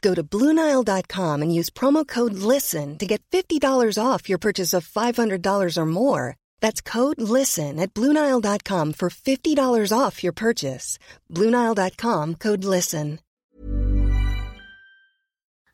Go 0.00 0.14
to 0.14 0.22
Bluenile.com 0.22 1.42
and 1.42 1.54
use 1.54 1.70
promo 1.70 2.06
code 2.06 2.34
LISTEN 2.34 2.98
to 2.98 3.06
get 3.06 3.22
$50 3.30 3.60
off 4.00 4.28
your 4.28 4.38
purchase 4.38 4.72
of 4.72 4.86
$500 4.88 5.76
or 5.76 5.86
more. 5.86 6.36
That's 6.60 6.80
code 6.80 7.20
LISTEN 7.20 7.80
at 7.80 7.94
Bluenile.com 7.94 8.92
for 8.92 9.10
$50 9.10 9.98
off 9.98 10.22
your 10.22 10.32
purchase. 10.32 10.98
Bluenile.com 11.32 12.36
code 12.36 12.64
LISTEN. 12.64 13.18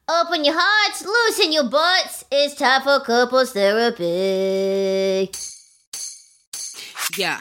Open 0.06 0.44
your 0.44 0.54
hearts, 0.54 1.02
loosen 1.02 1.50
your 1.50 1.64
butts. 1.70 2.24
It's 2.30 2.54
time 2.54 2.82
for 2.82 3.00
couples 3.00 3.52
therapy. 3.52 5.30
Yeah, 7.16 7.40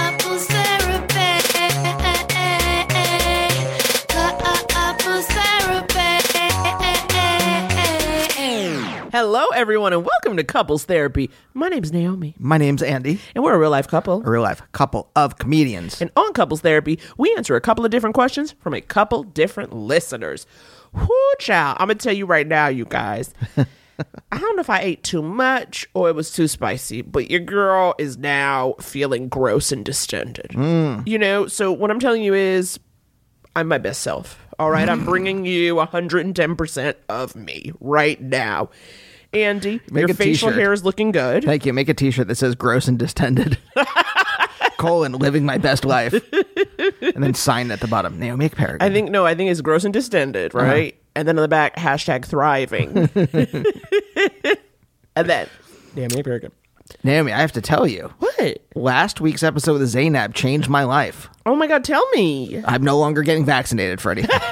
Hello, 9.11 9.47
everyone, 9.53 9.91
and 9.91 10.05
welcome 10.05 10.37
to 10.37 10.43
Couples 10.45 10.85
Therapy. 10.85 11.29
My 11.53 11.67
name's 11.67 11.91
Naomi, 11.91 12.33
My 12.39 12.57
name's 12.57 12.81
Andy, 12.81 13.19
and 13.35 13.43
we're 13.43 13.53
a 13.53 13.59
real 13.59 13.69
life 13.69 13.89
couple. 13.89 14.25
a 14.25 14.29
real 14.29 14.41
life 14.41 14.61
couple 14.71 15.11
of 15.17 15.37
comedians. 15.37 16.01
And 16.01 16.09
on 16.15 16.31
Couples 16.31 16.61
Therapy, 16.61 16.97
we 17.17 17.35
answer 17.35 17.57
a 17.57 17.61
couple 17.61 17.83
of 17.83 17.91
different 17.91 18.13
questions 18.13 18.55
from 18.61 18.73
a 18.73 18.79
couple 18.79 19.23
different 19.23 19.73
listeners. 19.73 20.47
Whoo, 20.93 21.09
child. 21.39 21.75
I'm 21.81 21.87
going 21.87 21.97
to 21.97 22.03
tell 22.03 22.15
you 22.15 22.25
right 22.25 22.47
now, 22.47 22.67
you 22.67 22.85
guys. 22.85 23.33
I 23.57 24.37
don't 24.37 24.55
know 24.55 24.61
if 24.61 24.69
I 24.69 24.79
ate 24.79 25.03
too 25.03 25.21
much 25.21 25.85
or 25.93 26.07
it 26.07 26.15
was 26.15 26.31
too 26.31 26.47
spicy, 26.47 27.01
but 27.01 27.29
your 27.29 27.41
girl 27.41 27.93
is 27.97 28.17
now 28.17 28.75
feeling 28.79 29.27
gross 29.27 29.73
and 29.73 29.83
distended. 29.83 30.51
Mm. 30.51 31.05
You 31.05 31.19
know, 31.19 31.47
so 31.47 31.73
what 31.73 31.91
I'm 31.91 31.99
telling 31.99 32.23
you 32.23 32.33
is 32.33 32.79
I'm 33.57 33.67
my 33.67 33.77
best 33.77 34.03
self. 34.03 34.40
All 34.61 34.69
right, 34.69 34.87
I'm 34.87 35.05
bringing 35.05 35.43
you 35.43 35.77
110% 35.77 36.95
of 37.09 37.35
me 37.35 37.71
right 37.79 38.21
now. 38.21 38.69
Andy, 39.33 39.81
Make 39.89 40.01
your 40.01 40.11
a 40.11 40.13
facial 40.13 40.49
t-shirt. 40.49 40.61
hair 40.61 40.71
is 40.71 40.83
looking 40.83 41.11
good. 41.11 41.43
Thank 41.43 41.65
you. 41.65 41.73
Make 41.73 41.89
a 41.89 41.95
T-shirt 41.95 42.27
that 42.27 42.35
says 42.35 42.53
"gross 42.53 42.87
and 42.87 42.99
distended." 42.99 43.57
colon 44.77 45.13
living 45.13 45.45
my 45.45 45.57
best 45.57 45.83
life, 45.83 46.13
and 46.13 47.23
then 47.23 47.33
sign 47.33 47.71
at 47.71 47.79
the 47.79 47.87
bottom. 47.87 48.19
Naomi 48.19 48.49
Ekperigin. 48.49 48.77
I 48.81 48.91
think 48.91 49.09
no, 49.09 49.25
I 49.25 49.33
think 49.33 49.49
it's 49.49 49.61
gross 49.61 49.83
and 49.83 49.91
distended, 49.91 50.53
uh-huh. 50.53 50.63
right? 50.63 50.95
And 51.15 51.27
then 51.27 51.39
on 51.39 51.41
the 51.41 51.47
back, 51.47 51.75
hashtag 51.75 52.25
thriving. 52.25 52.97
and 55.15 55.27
then, 55.27 55.47
damn, 55.95 56.09
maybe 56.11 56.21
very 56.21 56.39
good. 56.39 56.51
Naomi, 57.03 57.31
I 57.31 57.39
have 57.39 57.51
to 57.53 57.61
tell 57.61 57.87
you, 57.87 58.13
What? 58.19 58.59
last 58.75 59.21
week's 59.21 59.43
episode 59.43 59.79
with 59.79 59.89
Zainab 59.89 60.33
changed 60.33 60.69
my 60.69 60.83
life. 60.83 61.29
Oh 61.45 61.55
my 61.55 61.67
god, 61.67 61.83
tell 61.83 62.07
me. 62.11 62.61
I'm 62.65 62.83
no 62.83 62.97
longer 62.97 63.21
getting 63.23 63.45
vaccinated 63.45 63.99
anything. 64.11 64.39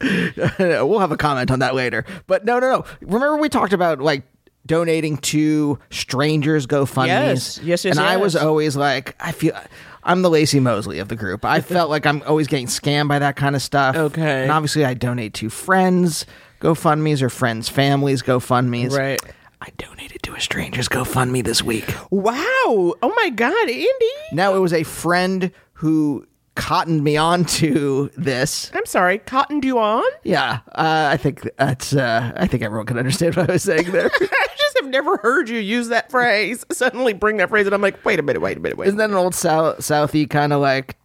we'll 0.58 0.98
have 0.98 1.12
a 1.12 1.16
comment 1.16 1.50
on 1.50 1.58
that 1.60 1.74
later. 1.74 2.04
But 2.26 2.44
no, 2.44 2.58
no, 2.58 2.70
no. 2.70 2.84
Remember 3.00 3.36
we 3.36 3.48
talked 3.48 3.72
about 3.72 4.00
like 4.00 4.22
donating 4.66 5.18
to 5.18 5.78
strangers 5.90 6.66
GoFundMe's? 6.66 7.06
Yes. 7.06 7.60
Yes, 7.62 7.84
yes, 7.84 7.96
And 7.96 8.06
I 8.06 8.16
was 8.16 8.36
always 8.36 8.76
like, 8.76 9.16
I 9.20 9.32
feel. 9.32 9.58
I'm 10.02 10.22
the 10.22 10.30
Lacey 10.30 10.60
Mosley 10.60 10.98
of 10.98 11.08
the 11.08 11.16
group. 11.16 11.44
I 11.44 11.60
felt 11.60 11.90
like 11.90 12.06
I'm 12.06 12.22
always 12.26 12.46
getting 12.46 12.66
scammed 12.66 13.08
by 13.08 13.18
that 13.18 13.36
kind 13.36 13.54
of 13.54 13.60
stuff. 13.60 13.96
Okay. 13.96 14.42
And 14.42 14.50
obviously, 14.50 14.84
I 14.84 14.94
donate 14.94 15.34
to 15.34 15.50
friends 15.50 16.24
GoFundMe's 16.60 17.22
or 17.22 17.28
friends' 17.28 17.68
families 17.68 18.22
GoFundMe's. 18.22 18.96
Right. 18.96 19.20
I 19.62 19.70
donated 19.76 20.22
to 20.22 20.34
a 20.34 20.40
stranger's 20.40 20.88
GoFundMe 20.88 21.44
this 21.44 21.62
week. 21.62 21.94
Wow. 22.10 22.44
Oh 22.66 23.12
my 23.14 23.30
god, 23.30 23.68
Andy. 23.68 23.86
Now, 24.32 24.54
it 24.54 24.58
was 24.58 24.72
a 24.72 24.84
friend 24.84 25.52
who 25.74 26.26
cottoned 26.54 27.04
me 27.04 27.16
on 27.16 27.44
to 27.44 28.10
this. 28.16 28.70
I'm 28.74 28.86
sorry, 28.86 29.18
cottoned 29.18 29.64
you 29.64 29.78
on? 29.78 30.04
Yeah, 30.24 30.60
uh, 30.72 31.08
I 31.10 31.16
think 31.16 31.48
that's. 31.58 31.94
Uh, 31.94 32.32
I 32.36 32.46
think 32.46 32.62
everyone 32.62 32.86
can 32.86 32.98
understand 32.98 33.36
what 33.36 33.50
I 33.50 33.52
was 33.54 33.62
saying 33.62 33.90
there. 33.92 34.10
I 34.20 34.46
just 34.58 34.78
have 34.80 34.88
never 34.88 35.18
heard 35.18 35.48
you 35.48 35.58
use 35.58 35.88
that 35.88 36.10
phrase. 36.10 36.64
Suddenly 36.72 37.12
bring 37.12 37.36
that 37.38 37.48
phrase, 37.50 37.66
and 37.66 37.74
I'm 37.74 37.82
like, 37.82 38.04
wait 38.04 38.18
a 38.18 38.22
minute, 38.22 38.40
wait 38.40 38.56
a 38.56 38.60
minute, 38.60 38.78
wait. 38.78 38.88
Isn't 38.88 38.98
that 38.98 39.10
an 39.10 39.16
old 39.16 39.34
South 39.34 39.78
Southie 39.78 40.28
kind 40.28 40.52
of 40.52 40.60
like? 40.60 40.96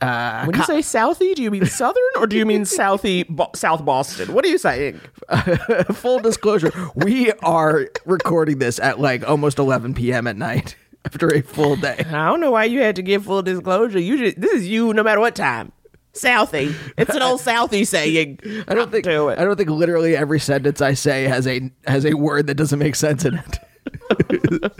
Uh, 0.00 0.44
When 0.46 0.56
you 0.56 0.64
say 0.64 0.78
Southie, 0.78 1.34
do 1.34 1.42
you 1.42 1.50
mean 1.50 1.66
Southern 1.66 2.02
or 2.16 2.26
do 2.26 2.36
you 2.36 2.46
mean 2.46 2.62
Southie, 2.64 3.28
Bo- 3.28 3.50
South 3.54 3.84
Boston? 3.84 4.32
What 4.32 4.44
are 4.44 4.48
you 4.48 4.56
saying? 4.58 5.00
full 5.92 6.20
disclosure, 6.20 6.72
we 6.94 7.32
are 7.42 7.88
recording 8.06 8.58
this 8.58 8.78
at 8.78 8.98
like 8.98 9.28
almost 9.28 9.58
11 9.58 9.94
p.m. 9.94 10.26
at 10.26 10.36
night 10.36 10.74
after 11.04 11.28
a 11.28 11.42
full 11.42 11.76
day. 11.76 11.98
I 12.08 12.28
don't 12.28 12.40
know 12.40 12.50
why 12.52 12.64
you 12.64 12.80
had 12.80 12.96
to 12.96 13.02
give 13.02 13.24
full 13.26 13.42
disclosure. 13.42 13.98
You 14.00 14.16
just, 14.16 14.40
this 14.40 14.52
is 14.52 14.68
you 14.68 14.94
no 14.94 15.02
matter 15.02 15.20
what 15.20 15.34
time. 15.34 15.72
Southie. 16.14 16.74
It's 16.98 17.14
an 17.14 17.22
old 17.22 17.40
Southie 17.40 17.86
saying. 17.86 18.40
I 18.66 18.74
don't 18.74 18.90
think 18.90 19.04
Do. 19.04 19.28
I 19.28 19.36
don't 19.36 19.56
think 19.56 19.70
literally 19.70 20.16
every 20.16 20.40
sentence 20.40 20.80
I 20.80 20.94
say 20.94 21.24
has 21.24 21.46
a 21.46 21.70
has 21.86 22.04
a 22.04 22.14
word 22.14 22.48
that 22.48 22.54
doesn't 22.56 22.78
make 22.80 22.96
sense 22.96 23.24
in 23.24 23.34
it. 23.38 24.72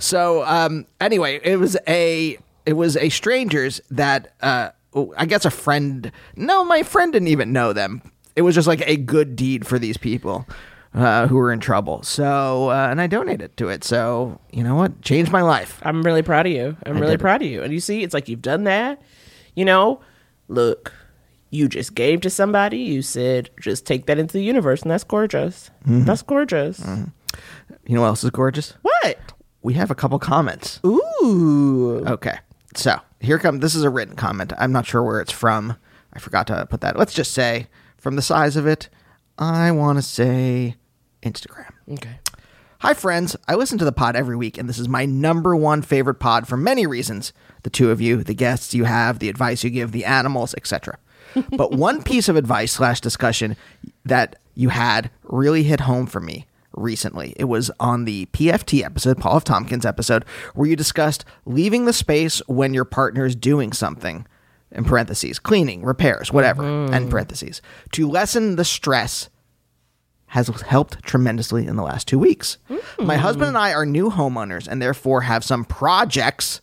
so 0.00 0.42
um 0.44 0.86
anyway, 1.00 1.40
it 1.44 1.56
was 1.56 1.76
a 1.86 2.38
it 2.66 2.74
was 2.74 2.96
a 2.96 3.08
strangers 3.08 3.80
that 3.90 4.34
uh 4.40 4.70
I 5.16 5.26
guess 5.26 5.44
a 5.44 5.50
friend 5.50 6.10
no, 6.36 6.64
my 6.64 6.82
friend 6.82 7.12
didn't 7.12 7.28
even 7.28 7.52
know 7.52 7.72
them. 7.72 8.02
It 8.36 8.42
was 8.42 8.54
just 8.54 8.68
like 8.68 8.82
a 8.86 8.96
good 8.96 9.36
deed 9.36 9.66
for 9.66 9.78
these 9.78 9.96
people 9.96 10.46
uh, 10.94 11.28
who 11.28 11.36
were 11.36 11.52
in 11.52 11.60
trouble. 11.60 12.02
So 12.02 12.70
uh, 12.70 12.88
and 12.90 13.00
I 13.00 13.06
donated 13.06 13.56
to 13.58 13.68
it. 13.68 13.84
So 13.84 14.40
you 14.50 14.64
know 14.64 14.74
what? 14.74 15.02
Changed 15.02 15.30
my 15.30 15.42
life. 15.42 15.78
I'm 15.82 16.02
really 16.02 16.22
proud 16.22 16.46
of 16.46 16.52
you. 16.52 16.76
I'm 16.86 16.94
really 16.94 17.12
did 17.12 17.20
it. 17.20 17.20
proud 17.20 17.42
of 17.42 17.48
you. 17.48 17.62
And 17.62 17.72
you 17.72 17.80
see, 17.80 18.02
it's 18.02 18.14
like 18.14 18.28
you've 18.28 18.42
done 18.42 18.64
that. 18.64 19.00
You 19.54 19.64
know, 19.64 20.00
look, 20.48 20.92
you 21.50 21.68
just 21.68 21.94
gave 21.94 22.20
to 22.22 22.30
somebody. 22.30 22.78
You 22.78 23.02
said, 23.02 23.50
just 23.60 23.86
take 23.86 24.06
that 24.06 24.18
into 24.18 24.32
the 24.32 24.42
universe. 24.42 24.82
And 24.82 24.90
that's 24.90 25.04
gorgeous. 25.04 25.70
Mm-hmm. 25.82 26.04
That's 26.04 26.22
gorgeous. 26.22 26.80
You 27.86 27.94
know 27.94 28.02
what 28.02 28.08
else 28.08 28.24
is 28.24 28.30
gorgeous? 28.30 28.74
What? 28.82 29.18
We 29.62 29.74
have 29.74 29.90
a 29.90 29.94
couple 29.94 30.18
comments. 30.18 30.80
Ooh. 30.84 32.04
Okay. 32.06 32.38
So 32.74 33.00
here 33.20 33.38
come 33.38 33.60
this 33.60 33.74
is 33.74 33.82
a 33.82 33.90
written 33.90 34.16
comment. 34.16 34.52
I'm 34.58 34.72
not 34.72 34.86
sure 34.86 35.02
where 35.02 35.20
it's 35.20 35.32
from. 35.32 35.76
I 36.12 36.18
forgot 36.18 36.46
to 36.48 36.66
put 36.66 36.80
that. 36.80 36.98
Let's 36.98 37.14
just 37.14 37.32
say 37.32 37.68
from 37.96 38.16
the 38.16 38.22
size 38.22 38.56
of 38.56 38.66
it, 38.66 38.88
I 39.38 39.70
want 39.70 39.98
to 39.98 40.02
say 40.02 40.76
Instagram. 41.22 41.70
Okay. 41.90 42.18
Hi, 42.80 42.94
friends. 42.94 43.36
I 43.46 43.56
listen 43.56 43.78
to 43.78 43.84
the 43.84 43.92
pod 43.92 44.16
every 44.16 44.36
week, 44.36 44.56
and 44.56 44.66
this 44.68 44.78
is 44.78 44.88
my 44.88 45.04
number 45.04 45.54
one 45.54 45.82
favorite 45.82 46.14
pod 46.14 46.48
for 46.48 46.56
many 46.56 46.86
reasons. 46.86 47.34
The 47.62 47.68
two 47.70 47.90
of 47.90 48.00
you, 48.00 48.22
the 48.22 48.34
guests 48.34 48.72
you 48.72 48.84
have, 48.84 49.18
the 49.18 49.28
advice 49.28 49.62
you 49.62 49.68
give, 49.68 49.92
the 49.92 50.06
animals, 50.06 50.54
etc. 50.54 50.98
but 51.56 51.72
one 51.72 52.02
piece 52.02 52.28
of 52.28 52.36
advice 52.36 52.72
slash 52.72 53.00
discussion 53.00 53.56
that 54.04 54.36
you 54.54 54.70
had 54.70 55.10
really 55.24 55.62
hit 55.62 55.80
home 55.80 56.06
for 56.06 56.20
me 56.20 56.46
recently. 56.72 57.34
It 57.36 57.44
was 57.44 57.70
on 57.80 58.04
the 58.04 58.26
PFT 58.26 58.82
episode, 58.82 59.18
Paul 59.18 59.36
F. 59.36 59.44
Tompkins 59.44 59.84
episode, 59.84 60.24
where 60.54 60.68
you 60.68 60.76
discussed 60.76 61.24
leaving 61.44 61.84
the 61.84 61.92
space 61.92 62.40
when 62.46 62.74
your 62.74 62.84
partner 62.84 63.24
is 63.24 63.34
doing 63.34 63.72
something 63.72 64.26
in 64.72 64.84
parentheses, 64.84 65.38
cleaning, 65.38 65.84
repairs, 65.84 66.32
whatever, 66.32 66.62
mm. 66.62 66.92
end 66.92 67.10
parentheses, 67.10 67.60
to 67.92 68.08
lessen 68.08 68.56
the 68.56 68.64
stress 68.64 69.28
has 70.26 70.46
helped 70.66 71.02
tremendously 71.02 71.66
in 71.66 71.74
the 71.74 71.82
last 71.82 72.06
two 72.06 72.18
weeks. 72.18 72.58
Mm. 72.68 73.06
My 73.06 73.16
husband 73.16 73.48
and 73.48 73.58
I 73.58 73.74
are 73.74 73.84
new 73.84 74.10
homeowners 74.10 74.68
and 74.68 74.80
therefore 74.80 75.22
have 75.22 75.42
some 75.42 75.64
projects 75.64 76.60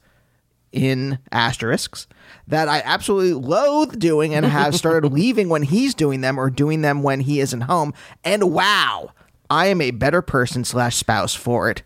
in 0.72 1.20
asterisks 1.34 2.08
that 2.48 2.70
I 2.70 2.82
absolutely 2.86 3.34
loathe 3.34 4.00
doing 4.00 4.34
and 4.34 4.46
have 4.46 4.74
started 4.76 5.08
leaving 5.12 5.50
when 5.50 5.64
he's 5.64 5.94
doing 5.94 6.22
them 6.22 6.40
or 6.40 6.50
doing 6.50 6.82
them 6.82 7.04
when 7.04 7.20
he 7.20 7.42
isn't 7.42 7.62
home. 7.62 7.94
And 8.24 8.54
wow, 8.54 9.12
I 9.50 9.68
am 9.68 9.82
a 9.82 9.92
better 9.92 10.22
person 10.22 10.64
slash 10.64 10.96
spouse 10.96 11.34
for 11.34 11.70
it. 11.70 11.84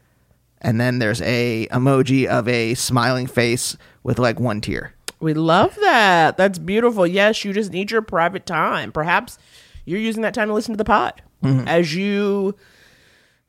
And 0.61 0.79
then 0.79 0.99
there's 0.99 1.21
a 1.23 1.67
emoji 1.71 2.27
of 2.27 2.47
a 2.47 2.75
smiling 2.75 3.27
face 3.27 3.77
with 4.03 4.19
like 4.19 4.39
one 4.39 4.61
tear. 4.61 4.93
We 5.19 5.33
love 5.33 5.75
that. 5.81 6.37
That's 6.37 6.59
beautiful. 6.59 7.05
Yes, 7.05 7.43
you 7.45 7.53
just 7.53 7.71
need 7.71 7.91
your 7.91 8.01
private 8.01 8.45
time. 8.45 8.91
Perhaps 8.91 9.37
you're 9.85 9.99
using 9.99 10.21
that 10.23 10.33
time 10.33 10.47
to 10.47 10.53
listen 10.53 10.73
to 10.73 10.77
the 10.77 10.85
pod 10.85 11.21
mm-hmm. 11.43 11.67
as 11.67 11.95
you 11.95 12.55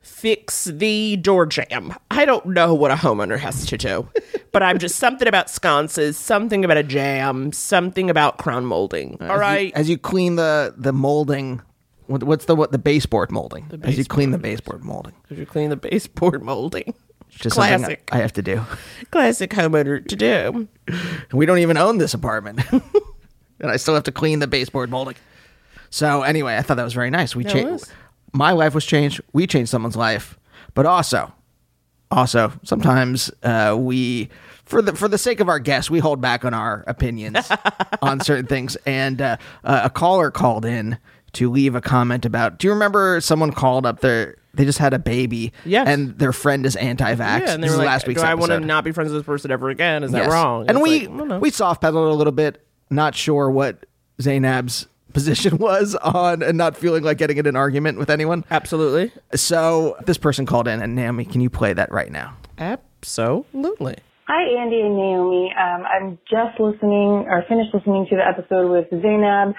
fix 0.01 0.65
the 0.65 1.15
door 1.17 1.45
jam. 1.45 1.93
I 2.11 2.25
don't 2.25 2.47
know 2.47 2.73
what 2.73 2.91
a 2.91 2.95
homeowner 2.95 3.39
has 3.39 3.65
to 3.67 3.77
do, 3.77 4.07
but 4.51 4.61
I'm 4.61 4.77
just 4.77 4.97
something 4.97 5.27
about 5.27 5.49
sconces, 5.49 6.17
something 6.17 6.65
about 6.65 6.77
a 6.77 6.83
jam, 6.83 7.51
something 7.51 8.09
about 8.09 8.37
crown 8.37 8.65
molding. 8.65 9.17
All 9.21 9.41
As 9.41 9.63
you- 9.63 9.71
as 9.75 9.89
you 9.89 9.97
clean 9.97 10.35
the 10.35 10.73
the 10.77 10.93
molding, 10.93 11.61
what, 12.07 12.23
what's 12.23 12.45
the 12.45 12.55
what 12.55 12.71
the 12.71 12.77
baseboard 12.77 13.31
molding? 13.31 13.65
as 13.83 13.97
you 13.97 14.05
clean 14.05 14.31
the 14.31 14.37
baseboard 14.37 14.83
molding, 14.83 15.13
As 15.29 15.37
you 15.37 15.45
clean 15.45 15.69
the 15.69 15.75
baseboard 15.75 16.41
molding. 16.43 16.93
it's 17.29 17.37
just 17.39 17.55
Classic. 17.55 18.07
I 18.11 18.17
have 18.17 18.33
to 18.33 18.41
do. 18.41 18.61
Classic 19.11 19.49
homeowner 19.49 20.05
to 20.07 20.15
do. 20.15 20.67
We 21.31 21.45
don't 21.45 21.59
even 21.59 21.77
own 21.77 21.97
this 21.97 22.13
apartment, 22.13 22.59
and 22.71 23.71
I 23.71 23.77
still 23.77 23.93
have 23.95 24.03
to 24.03 24.11
clean 24.11 24.39
the 24.39 24.47
baseboard 24.47 24.89
molding. 24.91 25.15
So 25.89 26.21
anyway, 26.23 26.57
I 26.57 26.61
thought 26.61 26.77
that 26.77 26.83
was 26.83 26.93
very 26.93 27.09
nice. 27.09 27.35
We 27.35 27.43
changed. 27.43 27.91
My 28.33 28.51
life 28.51 28.73
was 28.75 28.85
changed. 28.85 29.21
We 29.31 29.47
changed 29.47 29.69
someone's 29.69 29.95
life, 29.95 30.37
but 30.73 30.85
also, 30.85 31.31
also 32.11 32.51
sometimes 32.63 33.31
uh, 33.43 33.75
we, 33.79 34.29
for 34.65 34.81
the 34.81 34.95
for 34.95 35.07
the 35.07 35.17
sake 35.17 35.39
of 35.39 35.49
our 35.49 35.59
guests, 35.59 35.89
we 35.89 35.99
hold 35.99 36.19
back 36.19 36.43
on 36.45 36.53
our 36.53 36.83
opinions 36.87 37.49
on 38.01 38.19
certain 38.19 38.47
things. 38.47 38.75
And 38.85 39.21
uh, 39.21 39.37
uh, 39.63 39.81
a 39.85 39.89
caller 39.89 40.29
called 40.31 40.65
in 40.65 40.97
to 41.33 41.49
leave 41.49 41.75
a 41.75 41.81
comment 41.81 42.25
about. 42.25 42.59
Do 42.59 42.67
you 42.67 42.73
remember 42.73 43.19
someone 43.21 43.51
called 43.51 43.85
up 43.85 43.99
their? 44.01 44.35
They 44.55 44.65
just 44.65 44.77
had 44.77 44.93
a 44.93 44.99
baby, 44.99 45.51
Yes. 45.65 45.87
and 45.87 46.15
their 46.19 46.31
friend 46.31 46.63
is 46.65 46.75
anti-vax. 46.75 47.17
Yeah, 47.41 47.53
and 47.55 47.63
they 47.63 47.67
This 47.67 47.71
were 47.75 47.79
like, 47.83 47.87
last 47.87 48.07
week's 48.07 48.21
"Do 48.21 48.27
I 48.27 48.35
want 48.35 48.51
to 48.51 48.59
not 48.59 48.83
be 48.83 48.91
friends 48.91 49.11
with 49.11 49.21
this 49.21 49.25
person 49.25 49.49
ever 49.49 49.69
again? 49.69 50.03
Is 50.03 50.11
that 50.11 50.23
Yes. 50.25 50.31
wrong?" 50.31 50.67
And 50.69 50.77
It's 50.77 50.83
we 50.83 51.07
like, 51.07 51.09
I 51.21 51.27
don't 51.27 51.39
we 51.41 51.49
soft 51.49 51.81
pedaled 51.81 52.07
a 52.13 52.15
little 52.15 52.31
bit, 52.33 52.63
not 52.91 53.15
sure 53.15 53.49
what 53.49 53.87
Zainab's 54.21 54.85
position 55.13 55.57
was 55.57 55.95
on 55.95 56.43
and 56.43 56.55
not 56.57 56.77
feeling 56.77 57.03
like 57.03 57.17
getting 57.17 57.37
in 57.37 57.47
an 57.47 57.55
argument 57.55 57.97
with 57.97 58.09
anyone. 58.11 58.45
absolutely, 58.51 59.11
So 59.33 59.95
this 60.05 60.19
person 60.19 60.45
called 60.45 60.67
in, 60.67 60.81
and 60.83 60.95
Naomi, 60.95 61.25
can 61.25 61.41
you 61.41 61.49
play 61.49 61.73
that 61.73 61.91
right 61.91 62.11
now? 62.11 62.35
absolutely. 62.59 63.95
Hi, 64.27 64.43
Andy 64.61 64.79
and 64.79 64.95
Naomi. 64.95 65.53
Um, 65.59 65.83
I'm 65.85 66.17
just 66.29 66.59
listening 66.59 67.25
or 67.27 67.43
finished 67.49 67.73
listening 67.73 68.07
to 68.09 68.15
the 68.15 68.25
episode 68.25 68.71
with 68.71 68.87
Zainab, 69.01 69.53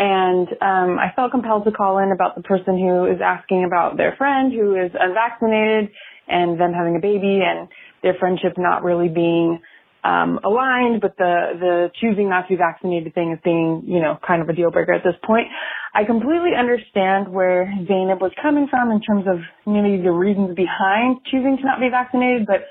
and 0.00 0.48
um, 0.64 0.98
I 0.98 1.12
felt 1.14 1.30
compelled 1.30 1.64
to 1.64 1.72
call 1.72 1.98
in 1.98 2.10
about 2.10 2.34
the 2.34 2.42
person 2.42 2.80
who 2.80 3.04
is 3.04 3.20
asking 3.22 3.64
about 3.64 3.98
their 3.98 4.16
friend 4.16 4.50
who 4.50 4.74
is 4.74 4.90
unvaccinated 4.98 5.92
and 6.26 6.58
them 6.58 6.72
having 6.72 6.96
a 6.96 7.00
baby 7.00 7.44
and 7.44 7.68
their 8.02 8.14
friendship 8.18 8.54
not 8.56 8.82
really 8.82 9.08
being 9.08 9.60
um, 10.02 10.40
aligned, 10.42 11.02
but 11.02 11.18
the 11.18 11.52
the 11.60 11.90
choosing 12.00 12.30
not 12.30 12.48
to 12.48 12.48
be 12.48 12.56
vaccinated 12.56 13.12
thing 13.12 13.32
is 13.32 13.38
being, 13.44 13.84
you 13.84 14.00
know, 14.00 14.16
kind 14.26 14.40
of 14.40 14.48
a 14.48 14.54
deal 14.54 14.70
breaker 14.70 14.94
at 14.94 15.04
this 15.04 15.20
point. 15.22 15.48
I 15.92 16.04
completely 16.04 16.56
understand 16.56 17.28
where 17.28 17.68
Zainab 17.86 18.22
was 18.22 18.32
coming 18.40 18.68
from 18.70 18.90
in 18.90 19.02
terms 19.02 19.26
of 19.28 19.44
maybe 19.66 20.00
the 20.00 20.12
reasons 20.12 20.56
behind 20.56 21.20
choosing 21.30 21.58
to 21.60 21.64
not 21.68 21.78
be 21.78 21.90
vaccinated, 21.90 22.46
but 22.46 22.64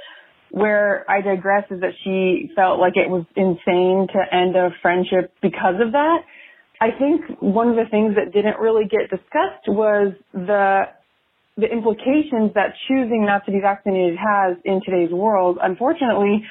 where 0.49 1.05
I 1.05 1.21
digress 1.21 1.69
is 1.69 1.81
that 1.81 1.93
she 2.03 2.49
felt 2.55 2.79
like 2.79 2.93
it 2.97 3.07
was 3.07 3.25
insane 3.35 4.07
to 4.17 4.19
end 4.33 4.55
a 4.55 4.73
friendship 4.81 5.31
because 5.43 5.77
of 5.77 5.91
that. 5.91 6.25
I 6.81 6.89
think 6.97 7.41
one 7.41 7.69
of 7.69 7.75
the 7.75 7.89
things 7.91 8.15
that 8.15 8.31
didn't 8.33 8.59
really 8.59 8.85
get 8.85 9.09
discussed 9.09 9.67
was 9.67 10.13
the 10.33 10.83
the 11.57 11.67
implications 11.67 12.55
that 12.55 12.71
choosing 12.87 13.25
not 13.25 13.45
to 13.45 13.51
be 13.51 13.59
vaccinated 13.59 14.17
has 14.17 14.55
in 14.63 14.79
today's 14.85 15.11
world. 15.11 15.57
Unfortunately, 15.61 16.41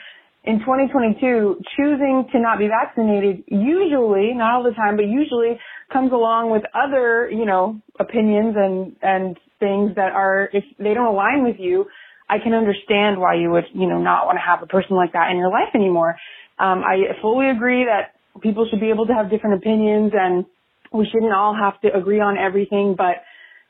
in 0.45 0.61
2022, 0.61 1.61
choosing 1.77 2.29
to 2.33 2.39
not 2.39 2.59
be 2.59 2.69
vaccinated 2.69 3.43
usually, 3.49 4.35
not 4.35 4.57
all 4.57 4.63
the 4.63 4.77
time, 4.77 4.97
but 4.97 5.07
usually 5.07 5.59
comes 5.93 6.13
along 6.13 6.51
with 6.51 6.63
other, 6.77 7.31
you 7.31 7.47
know, 7.47 7.81
opinions 7.99 8.55
and, 8.57 8.97
and 9.01 9.37
things 9.61 9.95
that 9.97 10.13
are, 10.13 10.51
if 10.53 10.65
they 10.79 10.95
don't 10.95 11.07
align 11.07 11.43
with 11.43 11.57
you, 11.59 11.87
I 12.29 12.37
can 12.39 12.53
understand 12.53 13.19
why 13.19 13.35
you 13.35 13.51
would, 13.51 13.65
you 13.73 13.89
know, 13.89 13.99
not 13.99 14.27
want 14.27 14.37
to 14.37 14.45
have 14.45 14.63
a 14.63 14.67
person 14.67 14.95
like 14.97 15.13
that 15.15 15.31
in 15.31 15.39
your 15.39 15.51
life 15.51 15.73
anymore. 15.75 16.17
Um, 16.59 16.85
I 16.85 17.17
fully 17.23 17.49
agree 17.49 17.87
that 17.87 18.18
people 18.43 18.67
should 18.71 18.81
be 18.81 18.91
able 18.91 19.07
to 19.07 19.15
have 19.15 19.31
different 19.31 19.57
opinions 19.57 20.13
and 20.15 20.45
we 20.93 21.07
shouldn't 21.13 21.33
all 21.33 21.55
have 21.55 21.81
to 21.83 21.97
agree 21.97 22.21
on 22.21 22.39
everything, 22.39 22.95
but 22.97 23.23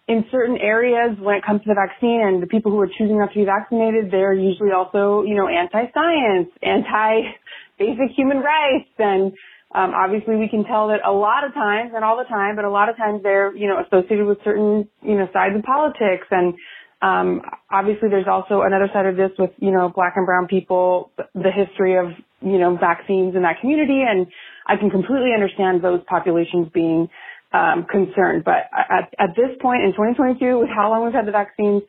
in 0.07 0.25
certain 0.31 0.57
areas 0.57 1.19
when 1.21 1.37
it 1.37 1.45
comes 1.45 1.61
to 1.63 1.69
the 1.69 1.75
vaccine 1.75 2.23
and 2.25 2.43
the 2.43 2.47
people 2.47 2.73
who 2.73 2.81
are 2.81 2.89
choosing 2.89 3.19
not 3.19 3.31
to 3.33 3.41
be 3.41 3.45
vaccinated, 3.45 4.11
they're 4.11 4.33
usually 4.33 4.73
also, 4.73 5.23
you 5.23 5.35
know, 5.35 5.49
anti-science, 5.49 6.49
anti-basic 6.63 8.17
human 8.17 8.39
rights. 8.39 8.89
And 8.99 9.33
um, 9.75 9.93
obviously 9.93 10.37
we 10.37 10.49
can 10.49 10.65
tell 10.65 10.89
that 10.89 11.05
a 11.07 11.13
lot 11.13 11.45
of 11.45 11.53
times, 11.53 11.93
and 11.95 12.05
all 12.05 12.17
the 12.17 12.25
time, 12.25 12.57
but 12.57 12.65
a 12.65 12.71
lot 12.71 12.89
of 12.89 12.97
times 12.97 13.23
they're, 13.23 13.55
you 13.55 13.69
know, 13.69 13.85
associated 13.85 14.25
with 14.25 14.39
certain, 14.45 14.89
you 15.03 15.19
know, 15.19 15.29
sides 15.33 15.55
of 15.55 15.63
politics. 15.63 16.27
And 16.31 16.55
um, 17.03 17.43
obviously 17.71 18.09
there's 18.09 18.31
also 18.31 18.63
another 18.63 18.89
side 18.95 19.05
of 19.05 19.17
this 19.17 19.31
with, 19.39 19.51
you 19.59 19.73
know, 19.73 19.93
black 19.95 20.15
and 20.17 20.25
brown 20.25 20.47
people, 20.47 21.13
the 21.35 21.53
history 21.53 21.99
of, 21.99 22.07
you 22.41 22.59
know, 22.59 22.77
vaccines 22.77 23.35
in 23.35 23.43
that 23.43 23.61
community. 23.61 24.03
And 24.09 24.27
I 24.67 24.77
can 24.77 24.91
completely 24.91 25.33
understand 25.35 25.83
those 25.83 26.01
populations 26.09 26.69
being 26.73 27.09
um, 27.53 27.87
concerned. 27.91 28.45
But 28.45 28.69
at, 28.73 29.15
at 29.19 29.37
this 29.37 29.57
point 29.61 29.83
in 29.83 29.93
2022, 29.93 30.59
with 30.59 30.69
how 30.69 30.91
long 30.91 31.05
we've 31.05 31.15
had 31.15 31.27
the 31.27 31.33
vaccines, 31.33 31.83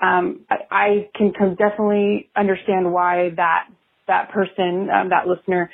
um, 0.00 0.44
I, 0.70 1.08
can 1.14 1.32
definitely 1.56 2.28
understand 2.36 2.92
why 2.92 3.30
that 3.36 3.68
that 4.06 4.30
person, 4.30 4.88
um, 4.90 5.08
that 5.08 5.26
listener, 5.26 5.70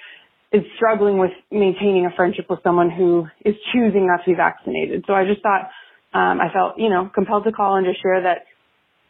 is 0.52 0.62
struggling 0.76 1.18
with 1.18 1.32
maintaining 1.50 2.06
a 2.06 2.14
friendship 2.14 2.46
with 2.48 2.60
someone 2.62 2.90
who 2.90 3.26
is 3.44 3.54
choosing 3.72 4.06
not 4.06 4.24
to 4.24 4.30
be 4.30 4.34
vaccinated. 4.34 5.04
So 5.06 5.12
I 5.12 5.24
just 5.24 5.42
thought 5.42 5.70
um, 6.14 6.40
I 6.40 6.52
felt, 6.52 6.78
you 6.78 6.88
know, 6.88 7.10
compelled 7.14 7.44
to 7.44 7.52
call 7.52 7.76
and 7.76 7.86
just 7.86 8.02
share 8.02 8.22
that 8.22 8.46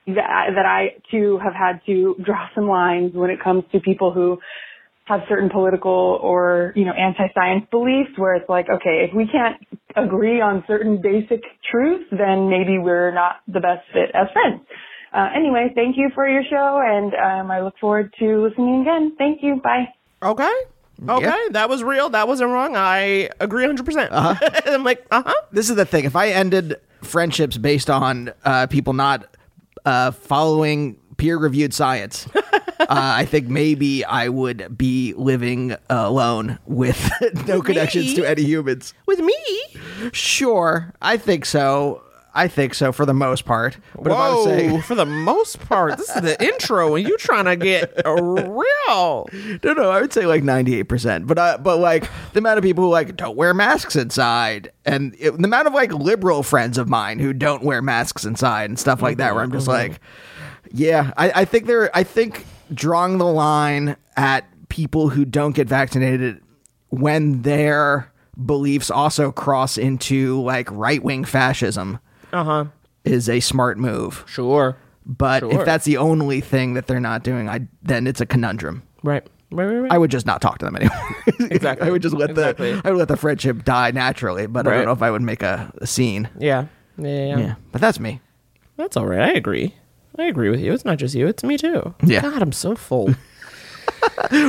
that 0.07 0.47
that 0.57 0.67
I 0.67 0.97
too 1.11 1.39
have 1.43 1.55
had 1.55 1.81
to 1.87 2.17
draw 2.25 2.49
some 2.55 2.69
lines 2.69 3.13
when 3.15 3.31
it 3.31 3.43
comes 3.43 3.65
to 3.73 3.81
people 3.81 4.13
who 4.13 4.39
have 5.05 5.21
certain 5.29 5.51
political 5.51 6.19
or, 6.23 6.73
you 6.77 6.85
know, 6.85 6.93
anti-science 6.93 7.67
beliefs 7.71 8.11
where 8.17 8.35
it's 8.35 8.49
like, 8.49 8.67
okay, 8.71 9.07
if 9.09 9.15
we 9.15 9.27
can't 9.27 9.57
agree 9.97 10.41
on 10.41 10.63
certain 10.67 11.01
basic 11.03 11.43
truths, 11.71 12.05
then 12.11 12.49
maybe 12.49 12.79
we're 12.79 13.13
not 13.13 13.37
the 13.47 13.61
best 13.61 13.83
fit 13.93 14.11
as 14.15 14.29
friends. 14.33 14.63
Uh, 15.13 15.29
anyway, 15.37 15.69
thank 15.75 15.97
you 15.97 16.11
for 16.15 16.29
your 16.29 16.43
show 16.49 16.81
and 16.83 17.13
um, 17.15 17.51
I 17.51 17.61
look 17.61 17.75
forward 17.81 18.15
to 18.19 18.43
listening 18.49 18.83
again. 18.83 19.15
Thank 19.19 19.43
you. 19.43 19.61
Bye. 19.63 19.93
Okay. 20.23 20.53
Okay, 21.09 21.49
that 21.51 21.69
was 21.69 21.83
real. 21.83 22.11
That 22.11 22.29
wasn't 22.29 22.51
wrong. 22.51 22.77
I 22.77 23.29
agree 23.41 23.67
100%. 23.67 23.85
percent 23.85 24.11
I'm 24.13 24.85
like, 24.85 25.05
uh 25.11 25.23
huh. 25.27 25.35
This 25.51 25.69
is 25.69 25.77
the 25.77 25.85
thing. 25.85 26.05
If 26.05 26.15
I 26.15 26.29
ended 26.29 26.77
friendships 27.03 27.59
based 27.59 27.91
on 27.91 28.33
uh, 28.45 28.69
people 28.69 28.93
not 28.93 29.27
uh, 29.85 30.13
following 30.13 30.97
peer-reviewed 31.17 31.75
science, 31.75 32.29
uh, 32.83 32.87
I 33.17 33.25
think 33.25 33.49
maybe 33.49 34.05
I 34.05 34.29
would 34.29 34.77
be 34.77 35.15
living 35.15 35.77
alone 35.89 36.59
with 36.67 37.11
no 37.47 37.63
connections 37.63 38.15
to 38.15 38.25
any 38.25 38.43
humans. 38.43 38.95
With 39.07 39.21
me? 39.21 39.37
Sure, 40.13 40.93
I 41.01 41.17
think 41.17 41.45
so. 41.45 42.03
I 42.35 42.49
think 42.49 42.75
so 42.75 42.93
for 42.93 43.05
the 43.05 43.13
most 43.13 43.45
part. 43.45 43.77
But 43.95 44.11
if 44.11 44.17
I 44.17 44.31
was 44.31 44.47
Whoa, 44.47 44.57
saying 44.57 44.83
for 44.83 44.95
the 44.95 45.05
most 45.05 45.61
part, 45.61 45.99
this 45.99 46.09
is 46.09 46.23
the 46.23 46.43
intro, 46.43 46.95
and 46.95 47.07
you 47.07 47.19
trying 47.19 47.45
to 47.45 47.57
get 47.57 47.93
real. 48.07 49.29
no, 49.65 49.73
no, 49.75 49.91
I 49.91 50.01
would 50.01 50.13
say 50.13 50.25
like 50.25 50.43
ninety 50.43 50.77
eight 50.77 50.85
percent. 50.85 51.27
But 51.27 51.39
uh, 51.39 51.59
but 51.59 51.79
like 51.79 52.09
the 52.33 52.39
amount 52.39 52.57
of 52.57 52.65
people 52.65 52.85
who 52.85 52.91
like 52.91 53.17
don't 53.17 53.37
wear 53.37 53.53
masks 53.53 53.97
inside, 53.97 54.73
and 54.87 55.15
it, 55.19 55.33
the 55.33 55.45
amount 55.45 55.67
of 55.67 55.75
like 55.75 55.93
liberal 55.93 56.43
friends 56.43 56.79
of 56.79 56.89
mine 56.89 57.19
who 57.19 57.35
don't 57.35 57.63
wear 57.63 57.83
masks 57.83 58.25
inside 58.25 58.71
and 58.71 58.79
stuff 58.79 59.03
like 59.03 59.19
that, 59.19 59.35
where 59.35 59.45
I'm 59.45 59.53
just 59.53 59.69
like, 59.69 60.01
yeah, 60.71 61.13
I, 61.19 61.43
I 61.43 61.45
think 61.45 61.67
they're 61.67 61.95
I 61.95 62.03
think 62.03 62.47
drawing 62.75 63.19
the 63.19 63.27
line 63.27 63.97
at 64.17 64.45
people 64.69 65.09
who 65.11 65.25
don't 65.25 65.55
get 65.55 65.69
vaccinated 65.69 66.41
when 66.89 67.43
their 67.43 68.11
beliefs 68.45 68.91
also 68.91 69.31
cross 69.33 69.77
into 69.79 70.41
like 70.43 70.69
right 70.71 71.03
wing 71.03 71.25
fascism 71.25 71.99
Uh 72.33 72.45
huh. 72.45 72.65
is 73.05 73.29
a 73.29 73.41
smart 73.41 73.79
move. 73.79 74.25
Sure. 74.27 74.77
But 75.05 75.41
Sure. 75.41 75.53
if 75.61 75.65
that's 75.67 75.85
the 75.85 75.97
only 75.99 76.41
thing 76.41 76.75
that 76.75 76.87
they're 76.87 77.01
not 77.01 77.23
doing, 77.25 77.49
I 77.49 77.67
then 77.83 78.07
it's 78.07 78.21
a 78.21 78.27
conundrum. 78.27 78.83
Right. 79.03 79.27
Right, 79.51 79.67
right, 79.67 79.79
right. 79.81 79.93
I 79.93 79.99
would 79.99 80.11
just 80.11 80.25
not 80.25 80.41
talk 80.41 80.59
to 80.59 80.65
them 80.65 80.77
anymore. 80.77 80.99
Exactly. 81.51 81.87
I 81.87 81.91
would 81.91 82.01
just 82.03 82.15
let 82.15 82.31
Exactly. 82.31 82.73
the 82.73 82.83
I 82.85 82.91
would 82.91 82.99
let 82.99 83.09
the 83.09 83.17
friendship 83.17 83.65
die 83.65 83.91
naturally. 83.91 84.47
But 84.47 84.67
I 84.67 84.75
don't 84.77 84.87
know 84.87 84.93
if 84.93 85.03
I 85.03 85.11
would 85.11 85.21
make 85.23 85.43
a, 85.43 85.71
a 85.79 85.87
scene. 85.87 86.29
Yeah, 86.39 86.67
yeah, 86.97 87.09
yeah. 87.27 87.39
Yeah, 87.39 87.55
but 87.73 87.81
that's 87.81 88.01
me. 88.01 88.21
That's 88.77 88.97
all 88.97 89.07
right. 89.07 89.21
I 89.21 89.33
agree. 89.33 89.75
I 90.19 90.25
agree 90.25 90.51
with 90.51 90.61
you. 90.61 90.73
It's 90.73 90.85
not 90.85 90.99
just 90.99 91.15
you. 91.15 91.27
It's 91.27 91.43
me 91.43 91.57
too. 91.57 91.95
Yeah. 92.05 92.23
God, 92.23 92.43
I'm 92.43 92.53
so 92.53 92.75
full. 92.75 93.15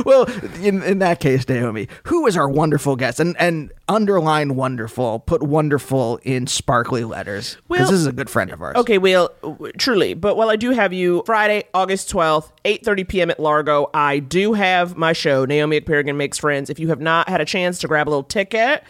Well, 0.04 0.24
in 0.62 0.82
in 0.82 0.98
that 0.98 1.20
case, 1.20 1.48
Naomi, 1.48 1.88
who 2.04 2.26
is 2.26 2.36
our 2.36 2.48
wonderful 2.48 2.96
guest? 2.96 3.20
And 3.20 3.36
and 3.38 3.70
underline 3.88 4.56
wonderful, 4.56 5.20
put 5.20 5.42
wonderful 5.42 6.18
in 6.22 6.46
sparkly 6.46 7.04
letters 7.04 7.56
because 7.68 7.68
Well- 7.68 7.90
this 7.90 8.00
is 8.00 8.06
a 8.06 8.12
good 8.12 8.28
friend 8.30 8.50
of 8.50 8.60
ours. 8.62 8.76
Okay, 8.76 8.98
well, 8.98 9.30
truly, 9.78 10.14
but 10.14 10.36
while 10.36 10.50
I 10.50 10.56
do 10.56 10.70
have 10.70 10.92
you 10.92 11.22
Friday, 11.26 11.64
August 11.72 12.10
12th, 12.12 12.50
8:30 12.64 13.08
p.m. 13.08 13.30
at 13.30 13.38
Largo, 13.38 13.90
I 13.94 14.18
do 14.18 14.54
have 14.54 14.96
my 14.96 15.12
show 15.12 15.44
Naomi 15.44 15.76
at 15.76 15.84
Ekperigin 15.84 16.16
Makes 16.16 16.38
Friends. 16.38 16.68
If 16.68 16.78
you 16.80 16.88
have 16.88 17.00
not 17.00 17.28
had 17.28 17.40
a 17.40 17.44
chance 17.44 17.78
to 17.80 17.88
grab 17.88 18.08
a 18.08 18.10
little 18.10 18.22
ticket, 18.24 18.82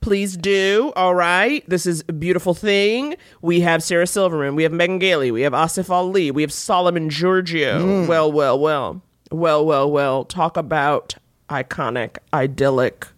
please 0.00 0.36
do. 0.36 0.92
All 0.96 1.14
right. 1.14 1.68
This 1.68 1.86
is 1.86 2.04
a 2.08 2.12
beautiful 2.12 2.54
thing. 2.54 3.16
We 3.42 3.60
have 3.60 3.82
Sarah 3.82 4.06
Silverman, 4.06 4.56
we 4.56 4.62
have 4.62 4.72
Megan 4.72 4.98
Gailey, 4.98 5.30
we 5.30 5.42
have 5.42 5.52
Asif 5.52 5.90
Ali, 5.90 6.30
we 6.30 6.42
have 6.42 6.52
Solomon 6.52 7.08
Georgio. 7.10 7.80
Mm. 7.80 8.06
Well, 8.08 8.30
well, 8.30 8.58
well. 8.58 9.02
Well, 9.30 9.64
well, 9.64 9.90
well. 9.90 10.24
Talk 10.24 10.56
about 10.56 11.14
iconic, 11.48 12.18
idyllic 12.32 13.08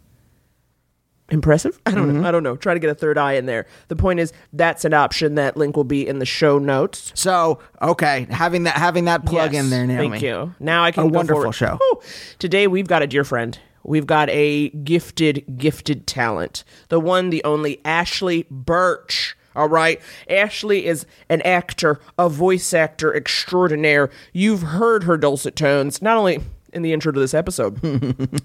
impressive 1.28 1.80
i 1.86 1.90
don't 1.92 2.08
know 2.08 2.14
mm-hmm. 2.14 2.26
i 2.26 2.30
don't 2.30 2.42
know 2.42 2.56
try 2.56 2.74
to 2.74 2.80
get 2.80 2.90
a 2.90 2.94
third 2.94 3.16
eye 3.16 3.32
in 3.34 3.46
there 3.46 3.66
the 3.88 3.96
point 3.96 4.20
is 4.20 4.34
that's 4.52 4.84
an 4.84 4.92
option 4.92 5.34
that 5.36 5.56
link 5.56 5.74
will 5.76 5.82
be 5.84 6.06
in 6.06 6.18
the 6.18 6.26
show 6.26 6.58
notes 6.58 7.10
So 7.14 7.58
okay, 7.80 8.26
having 8.28 8.64
that 8.64 8.74
having 8.76 9.06
that 9.06 9.24
plug 9.24 9.54
Yes, 9.54 9.64
in 9.64 9.70
there, 9.70 9.86
Naomi. 9.86 10.10
thank 10.10 10.22
you 10.22 10.54
now 10.60 10.84
i 10.84 10.90
can 10.90 11.06
A 11.06 11.10
go 11.10 11.16
wonderful 11.16 11.40
forward. 11.42 11.54
show. 11.54 11.78
Whew. 11.80 12.02
today 12.38 12.66
we've 12.66 12.86
got 12.86 13.00
a 13.02 13.06
dear 13.06 13.24
friend 13.24 13.58
we've 13.84 14.06
got 14.06 14.28
a 14.30 14.70
gifted 14.70 15.44
gifted 15.56 16.06
talent 16.06 16.64
the 16.88 17.00
one 17.00 17.30
the 17.30 17.42
only 17.44 17.80
Ashly 17.84 18.46
Burch 18.50 19.36
all 19.54 19.68
right. 19.68 20.00
Ashley 20.30 20.86
is 20.86 21.04
an 21.28 21.42
actor, 21.42 22.00
a 22.18 22.28
voice 22.28 22.72
actor 22.72 23.14
extraordinaire. 23.14 24.10
You've 24.32 24.62
heard 24.62 25.04
her 25.04 25.16
dulcet 25.18 25.56
tones, 25.56 26.00
not 26.00 26.16
only 26.16 26.40
in 26.72 26.82
the 26.82 26.92
intro 26.92 27.12
to 27.12 27.20
this 27.20 27.34
episode, 27.34 27.78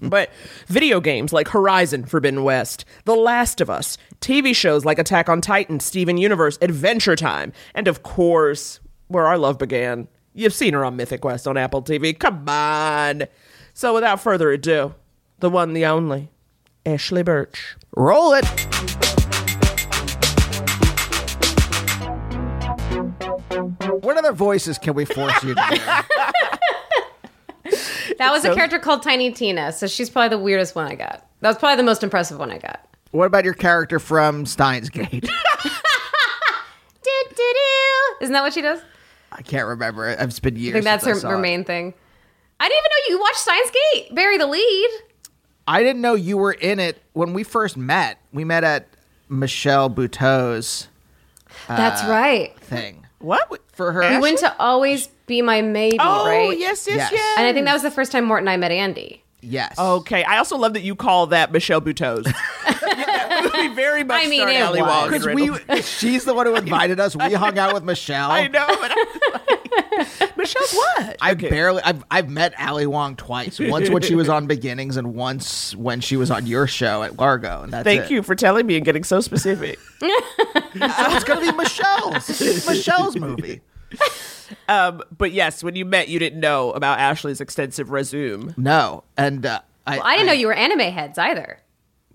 but 0.02 0.30
video 0.66 1.00
games 1.00 1.32
like 1.32 1.48
Horizon 1.48 2.04
Forbidden 2.04 2.44
West, 2.44 2.84
The 3.04 3.16
Last 3.16 3.60
of 3.60 3.70
Us, 3.70 3.96
TV 4.20 4.54
shows 4.54 4.84
like 4.84 4.98
Attack 4.98 5.28
on 5.30 5.40
Titan, 5.40 5.80
Steven 5.80 6.18
Universe, 6.18 6.58
Adventure 6.60 7.16
Time, 7.16 7.52
and 7.74 7.88
of 7.88 8.02
course, 8.02 8.80
where 9.06 9.26
our 9.26 9.38
love 9.38 9.58
began. 9.58 10.08
You've 10.34 10.54
seen 10.54 10.74
her 10.74 10.84
on 10.84 10.96
Mythic 10.96 11.22
Quest 11.22 11.48
on 11.48 11.56
Apple 11.56 11.82
TV. 11.82 12.16
Come 12.16 12.46
on. 12.48 13.24
So 13.72 13.94
without 13.94 14.20
further 14.20 14.50
ado, 14.50 14.94
the 15.40 15.50
one, 15.50 15.72
the 15.72 15.86
only, 15.86 16.30
Ashly 16.84 17.24
Burch. 17.24 17.76
Roll 17.96 18.32
it. 18.34 18.44
What 24.02 24.16
other 24.16 24.32
voices 24.32 24.78
can 24.78 24.94
we 24.94 25.04
force 25.04 25.42
you 25.42 25.54
to 25.54 25.62
do? 25.70 25.76
That 28.18 28.32
was 28.32 28.44
a 28.44 28.52
character 28.52 28.80
called 28.80 29.02
Tiny 29.04 29.30
Tina, 29.30 29.70
so 29.70 29.86
she's 29.86 30.10
probably 30.10 30.30
the 30.30 30.42
weirdest 30.42 30.74
one 30.74 30.86
I 30.90 30.96
got. 30.96 31.24
That 31.40 31.50
was 31.50 31.56
probably 31.58 31.76
the 31.76 31.84
most 31.84 32.02
impressive 32.02 32.36
one 32.36 32.50
I 32.50 32.58
got. 32.58 32.84
What 33.12 33.26
about 33.26 33.44
your 33.44 33.54
character 33.54 34.00
from 34.00 34.44
Steins 34.44 34.90
Gate? 34.90 35.08
Do-do-do. 35.22 35.32
Isn't 38.20 38.32
that 38.32 38.42
what 38.42 38.52
she 38.54 38.60
does? 38.60 38.80
I 39.30 39.42
can't 39.42 39.68
remember. 39.68 40.08
It's 40.08 40.40
been 40.40 40.56
years. 40.56 40.70
I 40.70 40.72
think 40.78 40.84
that's 40.84 41.04
since 41.04 41.22
her, 41.22 41.28
I 41.28 41.30
saw 41.30 41.30
her 41.30 41.36
it. 41.36 41.42
main 41.42 41.62
thing. 41.62 41.94
I 42.58 42.68
didn't 42.68 42.78
even 42.78 42.90
know 42.90 43.14
you 43.16 43.20
watched 43.20 43.38
Steins 43.38 43.70
Gate. 43.94 44.14
Barry 44.16 44.36
the 44.36 44.46
lead. 44.48 44.90
I 45.68 45.82
didn't 45.82 46.00
know 46.02 46.14
you 46.14 46.36
were 46.38 46.52
in 46.52 46.80
it 46.80 47.00
when 47.12 47.32
we 47.34 47.42
first 47.44 47.76
met. 47.76 48.18
We 48.32 48.44
met 48.44 48.64
at 48.64 48.88
Michelle 49.28 49.90
Buteau's 49.90 50.88
That's 51.68 52.02
uh, 52.02 52.08
right. 52.10 52.58
thing 52.60 53.06
What? 53.18 53.60
for 53.72 53.92
her. 53.92 54.00
We 54.10 54.18
went 54.18 54.38
to 54.38 54.56
Always 54.58 55.08
Be 55.26 55.42
My 55.42 55.60
Maybe, 55.60 55.98
Oh, 56.00 56.26
right? 56.26 56.58
yes, 56.58 56.86
yes, 56.88 56.96
Yes. 56.96 57.12
yes. 57.12 57.38
And 57.38 57.46
I 57.46 57.52
think 57.52 57.66
that 57.66 57.74
was 57.74 57.82
the 57.82 57.90
first 57.90 58.10
time 58.12 58.24
Morton 58.24 58.48
and 58.48 58.54
I 58.54 58.56
met 58.56 58.70
Andy. 58.72 59.22
yes. 59.42 59.78
Okay, 59.78 60.24
I 60.24 60.38
also 60.38 60.56
love 60.56 60.72
that 60.72 60.82
you 60.82 60.94
call 60.96 61.26
that 61.28 61.52
Michelle 61.52 61.80
Buteau's. 61.82 62.26
we 63.54 63.68
very 63.74 64.04
much 64.04 64.24
I 64.24 64.28
mean, 64.28 64.40
start 64.40 64.76
it 64.76 64.80
was. 64.80 64.80
Wong 64.80 65.10
because 65.10 65.26
we 65.74 65.82
she's 65.82 66.24
the 66.24 66.32
one 66.34 66.46
who 66.46 66.54
invited 66.56 66.98
us. 66.98 67.14
We 67.14 67.34
hung 67.34 67.58
out 67.58 67.74
with 67.74 67.84
Michelle. 67.92 68.30
I 68.30 68.46
know. 68.48 68.66
But 70.18 70.32
Michelle's 70.36 70.72
what? 70.74 71.16
I 71.20 71.32
Okay. 71.32 71.48
barely. 71.50 71.82
I've 71.82 72.04
I've 72.10 72.28
met 72.28 72.54
Ali 72.60 72.86
Wong 72.86 73.16
twice. 73.16 73.58
Once 73.58 73.90
when 73.90 74.02
she 74.02 74.14
was 74.14 74.28
on 74.28 74.46
Beginnings, 74.46 74.96
and 74.96 75.14
once 75.14 75.74
when 75.76 76.00
she 76.00 76.16
was 76.16 76.30
on 76.30 76.46
your 76.46 76.66
show 76.66 77.02
at 77.02 77.16
Largo. 77.18 77.62
And 77.62 77.72
that's 77.72 77.84
Thank 77.84 78.04
it. 78.04 78.10
you 78.10 78.22
for 78.22 78.34
telling 78.34 78.66
me 78.66 78.76
and 78.76 78.84
getting 78.84 79.04
so 79.04 79.20
specific. 79.20 79.78
So 80.00 80.86
it's 81.16 81.24
gonna 81.24 81.40
be 81.40 81.56
Michelle's. 81.56 82.28
It's 82.40 82.66
Michelle's 82.66 83.16
movie. 83.16 83.60
um, 84.68 85.02
but 85.16 85.32
yes, 85.32 85.62
when 85.62 85.74
you 85.76 85.84
met, 85.84 86.08
you 86.08 86.18
didn't 86.18 86.40
know 86.40 86.70
about 86.72 86.98
Ashly's 87.00 87.40
extensive 87.40 87.90
resume. 87.90 88.54
No, 88.56 89.04
and 89.16 89.44
uh, 89.44 89.60
I, 89.86 89.96
Well, 89.96 90.06
I 90.06 90.12
didn't 90.16 90.26
know 90.28 90.32
you 90.34 90.46
were 90.46 90.52
anime 90.54 90.80
heads 90.92 91.18
either. 91.18 91.58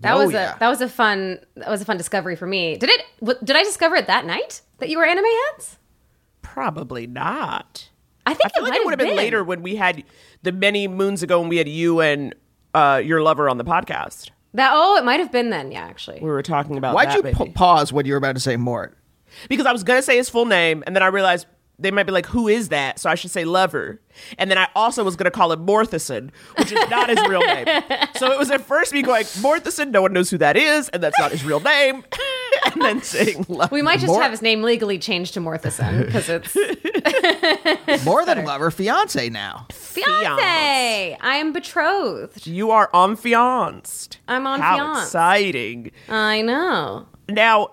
That 0.00 0.14
Oh, 0.14 0.24
was 0.24 0.32
yeah. 0.32 0.56
a 0.56 0.58
that 0.58 0.68
was 0.68 0.80
a 0.80 0.88
fun 0.88 1.38
that 1.56 1.68
was 1.68 1.80
a 1.82 1.84
fun 1.84 1.96
discovery 1.96 2.36
for 2.36 2.46
me. 2.46 2.76
Did 2.76 2.90
it? 2.90 3.02
w- 3.20 3.38
Did 3.44 3.56
I 3.56 3.62
discover 3.64 3.96
it 3.96 4.06
that 4.06 4.24
night 4.26 4.62
that 4.78 4.88
you 4.88 4.98
were 4.98 5.04
anime 5.04 5.24
heads? 5.52 5.78
Probably 6.54 7.08
not. 7.08 7.90
I 8.26 8.32
think 8.32 8.46
I 8.46 8.48
feel 8.50 8.64
it 8.64 8.70
like 8.70 8.78
it 8.78 8.84
would 8.84 8.92
have 8.92 9.08
been 9.08 9.16
later 9.16 9.42
when 9.42 9.60
we 9.60 9.74
had 9.74 10.04
the 10.44 10.52
many 10.52 10.86
moons 10.86 11.24
ago 11.24 11.40
when 11.40 11.48
we 11.48 11.56
had 11.56 11.68
you 11.68 12.00
and 12.00 12.32
uh, 12.74 13.02
your 13.04 13.22
lover 13.22 13.48
on 13.48 13.58
the 13.58 13.64
podcast. 13.64 14.30
That 14.54 14.70
oh, 14.72 14.96
it 14.96 15.04
might 15.04 15.18
have 15.18 15.32
been 15.32 15.50
then. 15.50 15.72
Yeah, 15.72 15.80
actually. 15.80 16.20
We 16.20 16.28
were 16.28 16.44
talking 16.44 16.78
about 16.78 16.94
Why'd 16.94 17.08
that, 17.08 17.16
you 17.16 17.22
maybe. 17.24 17.34
pa- 17.34 17.46
pause 17.54 17.92
when 17.92 18.06
you 18.06 18.12
were 18.12 18.18
about 18.18 18.36
to 18.36 18.40
say 18.40 18.56
Mort? 18.56 18.96
because 19.48 19.66
I 19.66 19.72
was 19.72 19.82
gonna 19.82 20.00
say 20.00 20.16
his 20.16 20.30
full 20.30 20.46
name, 20.46 20.84
and 20.86 20.94
then 20.94 21.02
I 21.02 21.08
realized 21.08 21.48
they 21.78 21.90
might 21.90 22.04
be 22.04 22.12
like, 22.12 22.26
"Who 22.26 22.48
is 22.48 22.68
that?" 22.68 22.98
So 23.00 23.10
I 23.10 23.14
should 23.14 23.30
say 23.30 23.44
Lover, 23.44 24.00
and 24.38 24.50
then 24.50 24.58
I 24.58 24.68
also 24.76 25.02
was 25.04 25.16
gonna 25.16 25.30
call 25.30 25.50
him 25.52 25.64
Morthison, 25.64 26.30
which 26.56 26.70
is 26.72 26.90
not 26.90 27.08
his 27.10 27.18
real 27.28 27.40
name. 27.40 27.66
So 28.16 28.30
it 28.30 28.38
was 28.38 28.48
at 28.52 28.60
first 28.60 28.92
me 28.92 29.02
going 29.02 29.24
Morthison, 29.40 29.90
no 29.90 30.00
one 30.00 30.12
knows 30.12 30.30
who 30.30 30.38
that 30.38 30.56
is, 30.56 30.88
and 30.90 31.02
that's 31.02 31.18
not 31.18 31.32
his 31.32 31.44
real 31.44 31.58
name, 31.58 32.04
and 32.72 32.80
then 32.80 33.02
saying 33.02 33.44
Lover. 33.48 33.74
we 33.74 33.82
might 33.82 33.98
just 33.98 34.06
Mor- 34.12 34.22
have 34.22 34.30
his 34.30 34.40
name 34.40 34.62
legally 34.62 34.98
changed 35.00 35.34
to 35.34 35.40
Morthison 35.40 36.04
because 36.04 36.28
it's 36.28 36.54
More 38.04 38.24
than 38.24 38.44
lover, 38.44 38.70
fiance 38.70 39.28
now. 39.30 39.66
fiance. 39.72 41.18
I 41.20 41.36
am 41.36 41.52
betrothed. 41.52 42.46
You 42.46 42.70
are 42.70 42.88
on 42.92 43.16
fianced. 43.16 44.18
I'm 44.28 44.46
on 44.46 44.60
How 44.60 44.76
fianced. 44.76 45.02
exciting! 45.08 45.90
I 46.08 46.42
know. 46.42 47.06
Now, 47.28 47.70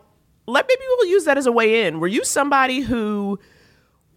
let 0.47 0.65
maybe 0.67 0.81
we'll 0.97 1.09
use 1.09 1.25
that 1.25 1.37
as 1.37 1.45
a 1.45 1.51
way 1.51 1.85
in. 1.85 1.99
Were 1.99 2.07
you 2.07 2.23
somebody 2.25 2.79
who 2.81 3.39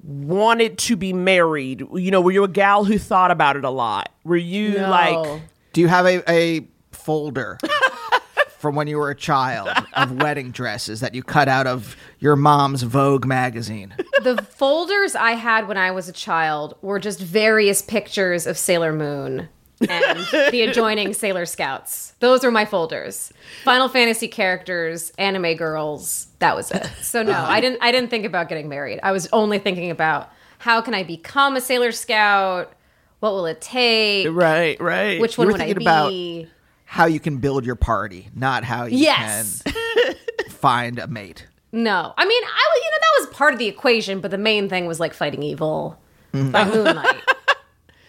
wanted 0.04 0.78
to 0.78 0.96
be 0.96 1.12
married? 1.12 1.80
You 1.94 2.10
know, 2.10 2.20
were 2.20 2.32
you 2.32 2.44
a 2.44 2.48
gal 2.48 2.84
who 2.84 2.98
thought 2.98 3.30
about 3.30 3.56
it 3.56 3.64
a 3.64 3.70
lot? 3.70 4.10
Were 4.24 4.36
you 4.36 4.74
No. 4.74 4.90
like? 4.90 5.42
Do 5.72 5.80
you 5.80 5.88
have 5.88 6.06
a, 6.06 6.22
a 6.30 6.66
folder 6.92 7.58
from 8.58 8.74
when 8.76 8.86
you 8.86 8.96
were 8.98 9.10
a 9.10 9.14
child 9.16 9.68
of 9.94 10.12
wedding 10.22 10.50
dresses 10.52 11.00
that 11.00 11.14
you 11.14 11.22
cut 11.22 11.48
out 11.48 11.66
of 11.66 11.96
your 12.20 12.36
mom's 12.36 12.82
Vogue 12.82 13.26
magazine? 13.26 13.94
the 14.22 14.36
folders 14.42 15.14
I 15.14 15.32
had 15.32 15.66
when 15.68 15.76
I 15.76 15.90
was 15.90 16.08
a 16.08 16.12
child 16.12 16.74
were 16.80 16.98
just 17.00 17.20
various 17.20 17.82
pictures 17.82 18.46
of 18.46 18.56
Sailor 18.56 18.92
Moon 18.92 19.48
and 19.80 20.18
the 20.50 20.62
adjoining 20.62 21.12
Sailor 21.12 21.46
Scouts. 21.46 22.12
Those 22.20 22.44
were 22.44 22.50
my 22.50 22.64
folders. 22.64 23.32
Final 23.64 23.88
Fantasy 23.88 24.28
characters, 24.28 25.10
anime 25.18 25.54
girls. 25.56 26.28
That 26.38 26.56
was 26.56 26.70
it. 26.70 26.86
So 27.02 27.22
no, 27.22 27.32
I 27.32 27.60
didn't. 27.60 27.78
I 27.82 27.90
didn't 27.92 28.10
think 28.10 28.24
about 28.24 28.48
getting 28.48 28.68
married. 28.68 29.00
I 29.02 29.12
was 29.12 29.28
only 29.32 29.58
thinking 29.58 29.90
about 29.90 30.30
how 30.58 30.80
can 30.80 30.94
I 30.94 31.02
become 31.02 31.56
a 31.56 31.60
Sailor 31.60 31.92
Scout. 31.92 32.72
What 33.20 33.32
will 33.32 33.46
it 33.46 33.60
take? 33.60 34.28
Right, 34.30 34.80
right. 34.80 35.20
Which 35.20 35.38
one 35.38 35.46
were 35.46 35.52
would 35.54 35.60
I 35.60 35.66
thinking 35.66 35.82
about- 35.82 36.08
be? 36.10 36.48
How 36.86 37.06
you 37.06 37.18
can 37.18 37.38
build 37.38 37.64
your 37.66 37.74
party, 37.74 38.28
not 38.36 38.62
how 38.62 38.84
you 38.84 38.98
Yes. 38.98 39.62
can 39.62 40.14
find 40.50 40.98
a 41.00 41.08
mate. 41.08 41.46
No, 41.72 42.14
I 42.16 42.24
mean, 42.24 42.42
I 42.44 42.68
was- 42.74 42.82
you 42.84 42.90
know 42.90 42.98
that 43.00 43.26
was 43.26 43.36
part 43.36 43.52
of 43.52 43.58
the 43.58 43.66
equation, 43.66 44.20
but 44.20 44.30
the 44.30 44.38
main 44.38 44.68
thing 44.68 44.86
was 44.86 45.00
like 45.00 45.12
fighting 45.12 45.42
evil 45.42 45.98
by 46.32 46.64
moonlight. 46.64 47.16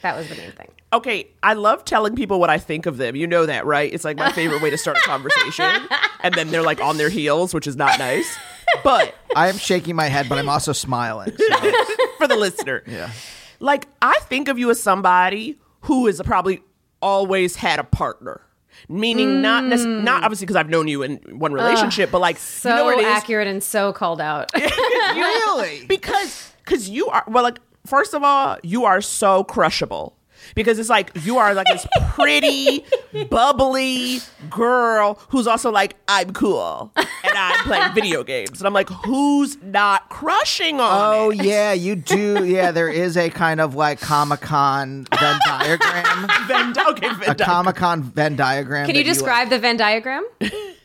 That 0.05 0.15
was 0.17 0.29
the 0.29 0.35
main 0.35 0.51
thing. 0.51 0.69
okay, 0.93 1.27
I 1.43 1.53
love 1.53 1.83
telling 1.83 2.15
people 2.15 2.39
what 2.39 2.49
I 2.49 2.57
think 2.57 2.85
of 2.85 2.97
them. 2.97 3.15
You 3.15 3.27
know 3.27 3.45
that, 3.45 3.65
right? 3.65 3.91
It's 3.93 4.05
like 4.05 4.17
my 4.17 4.31
favorite 4.31 4.61
way 4.61 4.69
to 4.69 4.77
start 4.77 4.97
a 4.97 5.01
conversation. 5.03 5.87
and 6.21 6.33
then 6.35 6.49
they're 6.49 6.61
like 6.63 6.79
on 6.81 6.97
their 6.97 7.09
heels, 7.09 7.53
which 7.53 7.67
is 7.67 7.75
not 7.75 7.99
nice. 7.99 8.37
But 8.83 9.13
I 9.35 9.49
am 9.49 9.57
shaking 9.57 9.95
my 9.95 10.05
head, 10.05 10.27
but 10.29 10.37
I'm 10.37 10.47
also 10.49 10.71
smiling. 10.73 11.35
so- 11.37 11.55
for 12.17 12.27
the 12.27 12.35
listener, 12.37 12.83
yeah. 12.87 13.11
like 13.59 13.87
I 14.01 14.17
think 14.29 14.47
of 14.47 14.57
you 14.57 14.69
as 14.69 14.81
somebody 14.81 15.59
who 15.81 16.05
has 16.07 16.21
probably 16.23 16.61
always 17.01 17.55
had 17.55 17.79
a 17.79 17.83
partner. 17.83 18.41
Meaning 18.89 19.41
not 19.41 19.63
necess- 19.63 19.85
mm. 19.85 20.03
not 20.03 20.23
obviously 20.23 20.45
because 20.45 20.57
I've 20.57 20.69
known 20.69 20.87
you 20.87 21.01
in 21.01 21.17
one 21.39 21.53
relationship, 21.53 22.11
but 22.11 22.19
like 22.19 22.37
So 22.37 22.69
you 22.69 22.75
know 22.75 22.85
what 22.85 22.97
it 22.99 23.01
is? 23.01 23.05
accurate 23.07 23.47
and 23.47 23.63
so 23.63 23.91
called 23.93 24.19
out. 24.21 24.51
Really? 24.53 25.85
because 25.87 26.51
because 26.63 26.89
you 26.89 27.07
are 27.07 27.23
well 27.27 27.43
like 27.43 27.59
first 27.85 28.13
of 28.13 28.23
all 28.23 28.57
you 28.63 28.85
are 28.85 29.01
so 29.01 29.43
crushable 29.43 30.17
because 30.53 30.79
it's 30.79 30.89
like 30.89 31.11
you 31.23 31.37
are 31.37 31.53
like 31.53 31.67
this 31.67 31.85
pretty, 32.11 32.85
bubbly 33.29 34.19
girl 34.49 35.19
who's 35.29 35.47
also 35.47 35.71
like 35.71 35.95
I'm 36.07 36.33
cool 36.33 36.91
and 36.95 37.07
I'm 37.37 37.65
playing 37.65 37.93
video 37.95 38.23
games, 38.23 38.59
and 38.59 38.67
I'm 38.67 38.73
like, 38.73 38.89
who's 38.89 39.61
not 39.63 40.09
crushing 40.09 40.79
on? 40.79 40.89
Oh 41.15 41.29
it? 41.31 41.43
yeah, 41.43 41.73
you 41.73 41.95
do. 41.95 42.45
Yeah, 42.45 42.71
there 42.71 42.89
is 42.89 43.17
a 43.17 43.29
kind 43.29 43.59
of 43.59 43.75
like 43.75 43.99
Comic 43.99 44.41
Con 44.41 45.07
Venn 45.19 45.39
diagram. 45.45 46.27
Venn, 46.47 46.73
okay, 46.89 47.07
Venn 47.07 47.21
a 47.21 47.25
diagram. 47.25 47.45
Comic 47.45 47.75
Con 47.75 48.03
Venn 48.03 48.35
diagram. 48.35 48.85
Can 48.85 48.95
you 48.95 49.03
that 49.03 49.07
like- 49.09 49.15
describe 49.15 49.49
the 49.49 49.59
Venn 49.59 49.77
diagram? 49.77 50.25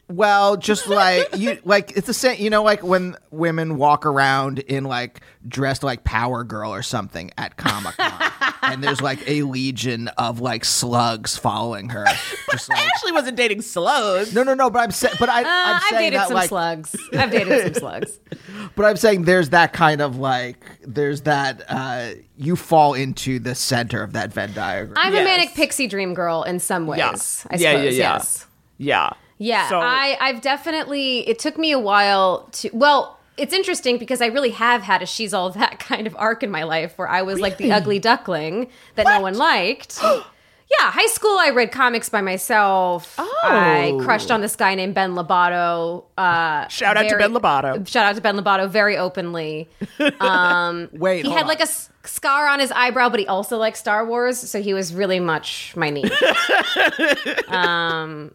Well, 0.09 0.57
just 0.57 0.89
like 0.89 1.37
you, 1.37 1.59
like 1.65 1.93
it's 1.97 2.09
the 2.09 2.15
same. 2.15 2.41
You 2.41 2.51
know, 2.51 2.65
like 2.65 2.83
when 2.83 3.17
women 3.31 3.77
walk 3.77 4.05
around 4.05 4.59
in 4.59 4.83
like 4.85 5.21
dressed 5.47 5.85
like 5.85 6.03
Power 6.03 6.43
Girl 6.43 6.75
or 6.75 6.83
something 6.83 7.31
at 7.39 7.57
Comic 7.57 7.97
Con, 7.97 8.50
and 8.63 8.83
there's 8.83 9.01
like 9.01 9.21
a 9.29 9.43
legion 9.43 10.09
of 10.19 10.41
like 10.41 10.65
slugs 10.65 11.37
following 11.37 11.89
her. 11.91 12.05
Just 12.51 12.71
I 12.71 12.75
like 12.75 12.87
actually 12.89 13.13
wasn't 13.13 13.37
dating 13.37 13.63
slugs. 13.63 14.35
no, 14.35 14.43
no, 14.43 14.55
no. 14.55 14.71
But 14.71 14.81
I'm 14.81 14.91
saying, 14.91 15.15
but 15.19 15.29
I, 15.29 15.43
Uh, 15.43 15.45
I'm 15.47 15.77
I've 15.77 15.91
dated 15.99 16.19
that 16.19 16.29
some 16.29 16.35
like, 16.35 16.49
slugs. 16.49 16.97
I've 17.13 17.31
dated 17.31 17.63
some 17.65 17.75
slugs. 17.75 18.19
but 18.77 18.85
I'm 18.85 18.97
saying 18.97 19.25
there's 19.25 19.51
that 19.51 19.73
kind 19.73 20.01
of 20.01 20.17
like 20.17 20.65
there's 20.83 21.23
that 21.23 21.63
uh 21.69 22.11
you 22.37 22.57
fall 22.57 22.95
into 22.95 23.39
the 23.39 23.55
center 23.55 24.03
of 24.03 24.13
that 24.15 24.33
Venn 24.33 24.53
diagram. 24.53 24.95
I'm 24.97 25.13
Yes. 25.13 25.23
a 25.23 25.25
manic 25.25 25.55
pixie 25.55 25.87
dream 25.87 26.15
girl 26.15 26.43
in 26.43 26.59
some 26.59 26.87
ways. 26.87 26.99
Yeah. 26.99 27.11
I 27.11 27.15
suppose. 27.17 27.61
Yeah, 27.61 27.73
yeah, 27.73 27.83
yeah. 27.83 27.91
Yes. 28.15 28.47
Yeah. 28.79 29.11
Yeah, 29.43 29.69
So- 29.71 29.81
I, 29.81 30.19
I've 30.21 30.43
definitely. 30.43 31.27
It 31.27 31.39
took 31.39 31.57
me 31.57 31.73
a 31.73 31.79
while 31.79 32.49
to. 32.53 32.71
Well, 32.75 33.19
it's 33.37 33.53
interesting 33.55 33.99
because 33.99 34.21
I 34.21 34.27
really 34.27 34.51
have 34.51 34.83
had 34.83 35.03
a 35.03 35.07
she's 35.07 35.33
all 35.35 35.51
that 35.51 35.79
kind 35.91 36.07
of 36.07 36.15
arc 36.19 36.43
in 36.43 36.51
my 36.51 36.65
life 36.65 36.97
where 36.99 37.09
I 37.09 37.23
was 37.23 37.41
like 37.41 37.57
the 37.59 37.73
ugly 37.73 37.99
duckling 37.99 38.69
that 38.97 39.07
no 39.07 39.21
one 39.21 39.35
liked. 39.35 39.99
yeah, 40.03 40.91
high 40.91 41.07
school 41.07 41.37
I 41.39 41.51
read 41.51 41.73
comics 41.73 42.09
by 42.09 42.21
myself. 42.21 43.15
Oh. 43.19 43.41
I 43.43 43.99
crushed 44.05 44.31
on 44.31 44.41
this 44.41 44.55
guy 44.57 44.75
named 44.75 44.95
Ben 44.95 45.13
Lobato. 45.15 46.05
Uh, 46.19 46.69
Shout 46.69 46.97
out 46.97 47.09
to 47.09 47.17
Ben 47.17 47.33
Lobato. 47.33 47.87
Shout 47.89 48.07
out 48.07 48.15
to 48.17 48.21
Ben 48.21 48.37
Lobato 48.37 48.69
very 48.69 48.97
openly. 48.97 49.69
Wait, 49.99 51.25
He 51.25 51.31
had 51.33 51.43
on. 51.43 51.49
like 51.49 51.61
a 51.61 51.63
s- 51.63 51.91
scar 52.05 52.47
on 52.47 52.61
his 52.61 52.71
eyebrow, 52.73 53.09
but 53.09 53.19
he 53.21 53.27
also 53.27 53.57
liked 53.59 53.77
Star 53.79 54.05
Wars, 54.07 54.39
so 54.39 54.61
he 54.63 54.73
was 54.75 54.95
really 54.95 55.19
much 55.21 55.75
my 55.77 55.91
niece. 55.91 56.11
um, 57.49 58.31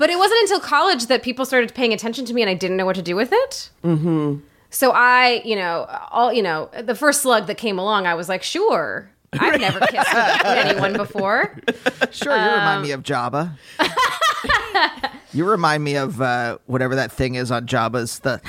but 0.00 0.08
it 0.08 0.16
wasn't 0.16 0.40
until 0.40 0.60
college 0.60 1.06
that 1.08 1.22
people 1.22 1.44
started 1.44 1.74
paying 1.74 1.92
attention 1.92 2.24
to 2.24 2.32
me, 2.32 2.40
and 2.40 2.48
I 2.48 2.54
didn't 2.54 2.78
know 2.78 2.86
what 2.86 2.96
to 2.96 3.02
do 3.02 3.14
with 3.14 3.28
it. 3.32 3.68
Mm-hmm. 3.84 4.38
So 4.70 4.92
I, 4.92 5.42
you 5.44 5.54
know, 5.56 5.86
all 6.10 6.32
you 6.32 6.42
know, 6.42 6.70
the 6.82 6.94
first 6.94 7.20
slug 7.20 7.46
that 7.48 7.58
came 7.58 7.78
along, 7.78 8.06
I 8.06 8.14
was 8.14 8.26
like, 8.26 8.42
sure. 8.42 9.10
I've 9.34 9.60
never 9.60 9.78
kissed 9.88 10.14
anyone 10.44 10.94
before. 10.94 11.54
Sure, 12.12 12.34
you 12.34 12.40
Um, 12.40 12.54
remind 12.54 12.82
me 12.82 12.92
of 12.92 13.02
Jabba. 13.02 13.52
you 15.34 15.44
remind 15.44 15.84
me 15.84 15.96
of 15.96 16.18
uh, 16.22 16.56
whatever 16.64 16.94
that 16.94 17.12
thing 17.12 17.34
is 17.34 17.50
on 17.50 17.66
Jabba's 17.66 18.20
the 18.20 18.40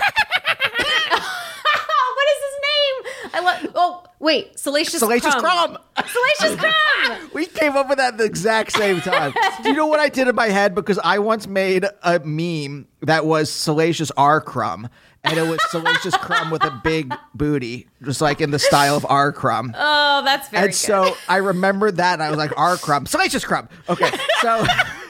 what 1.11 2.27
is 2.29 2.39
his 2.47 2.55
name? 2.63 2.95
I 3.33 3.39
love. 3.43 3.71
Oh, 3.75 4.03
wait, 4.21 4.57
Salacious, 4.57 4.99
Salacious 4.99 5.35
Crumb. 5.35 5.77
Crumb. 5.95 6.07
Salacious 6.39 6.59
Crumb. 7.05 7.29
We 7.33 7.45
came 7.47 7.75
up 7.75 7.89
with 7.89 7.97
that 7.97 8.13
at 8.13 8.17
the 8.17 8.23
exact 8.23 8.71
same 8.71 9.01
time. 9.01 9.33
Do 9.63 9.69
you 9.69 9.75
know 9.75 9.87
what 9.87 9.99
I 9.99 10.07
did 10.09 10.27
in 10.27 10.35
my 10.35 10.47
head? 10.47 10.73
Because 10.75 10.99
I 11.03 11.19
once 11.19 11.47
made 11.47 11.85
a 12.03 12.19
meme 12.19 12.87
that 13.01 13.25
was 13.25 13.49
Salacious 13.51 14.11
R. 14.15 14.39
Crumb. 14.39 14.87
And 15.23 15.37
it 15.37 15.47
was 15.47 15.59
Salacious 15.69 16.17
Crumb 16.17 16.49
with 16.49 16.63
a 16.63 16.71
big 16.83 17.13
booty, 17.35 17.87
just 18.03 18.21
like 18.21 18.41
in 18.41 18.49
the 18.49 18.57
style 18.57 18.95
of 18.95 19.05
R. 19.07 19.31
Crumb. 19.31 19.71
Oh, 19.77 20.23
that's 20.25 20.49
very 20.49 20.63
and 20.63 20.71
good. 20.71 20.75
so 20.75 21.15
I 21.29 21.37
remembered 21.37 21.97
that 21.97 22.13
and 22.13 22.23
I 22.23 22.29
was 22.29 22.39
like, 22.39 22.57
R. 22.57 22.75
Crumb, 22.77 23.05
Salacious 23.05 23.45
Crumb. 23.45 23.69
Okay, 23.87 24.09
so 24.41 24.65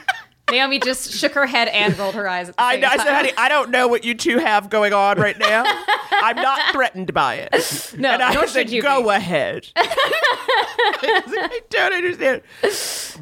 Naomi 0.52 0.78
just 0.78 1.12
shook 1.12 1.32
her 1.32 1.46
head 1.46 1.66
and 1.68 1.98
rolled 1.98 2.14
her 2.14 2.28
eyes. 2.28 2.48
At 2.50 2.56
the 2.56 2.62
I, 2.62 2.74
same 2.76 2.84
I 2.84 2.96
said, 2.98 3.14
honey, 3.14 3.32
I 3.36 3.48
don't 3.48 3.70
know 3.70 3.88
what 3.88 4.04
you 4.04 4.14
two 4.14 4.38
have 4.38 4.70
going 4.70 4.92
on 4.92 5.18
right 5.18 5.38
now. 5.38 5.64
I'm 6.12 6.36
not 6.36 6.60
threatened 6.72 7.12
by 7.12 7.34
it. 7.36 7.94
No, 7.98 8.10
and 8.10 8.22
I 8.22 8.32
nor 8.34 8.46
said, 8.46 8.68
should 8.68 8.70
you 8.70 8.82
go 8.82 9.02
be. 9.02 9.08
ahead. 9.08 9.66
I 9.76 11.60
don't 11.70 11.92
understand. 11.92 12.42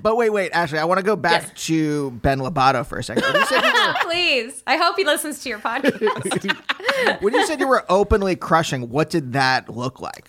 but 0.03 0.16
wait, 0.16 0.31
wait, 0.31 0.53
Ashly, 0.53 0.79
I 0.79 0.85
want 0.85 0.99
to 0.99 1.05
go 1.05 1.16
back 1.16 1.43
Yes. 1.43 1.64
to 1.66 2.11
Ben 2.12 2.38
Labato 2.40 2.85
for 2.85 2.99
a 2.99 3.05
second. 3.05 3.23
When 3.25 3.35
you 3.37 3.47
said 3.47 3.61
you 3.62 3.73
were 3.73 3.95
Please. 4.03 4.62
I 4.66 4.77
hope 4.77 4.97
he 4.97 5.05
listens 5.05 5.43
to 5.43 5.49
your 5.49 5.59
podcast. 5.59 7.23
when 7.23 7.35
you 7.35 7.47
said 7.47 7.61
you 7.61 7.69
were 7.69 7.85
openly 7.88 8.37
crushing, 8.37 8.90
what 8.90 9.11
did 9.11 9.33
that 9.33 9.69
look 9.69 10.01
like? 10.01 10.29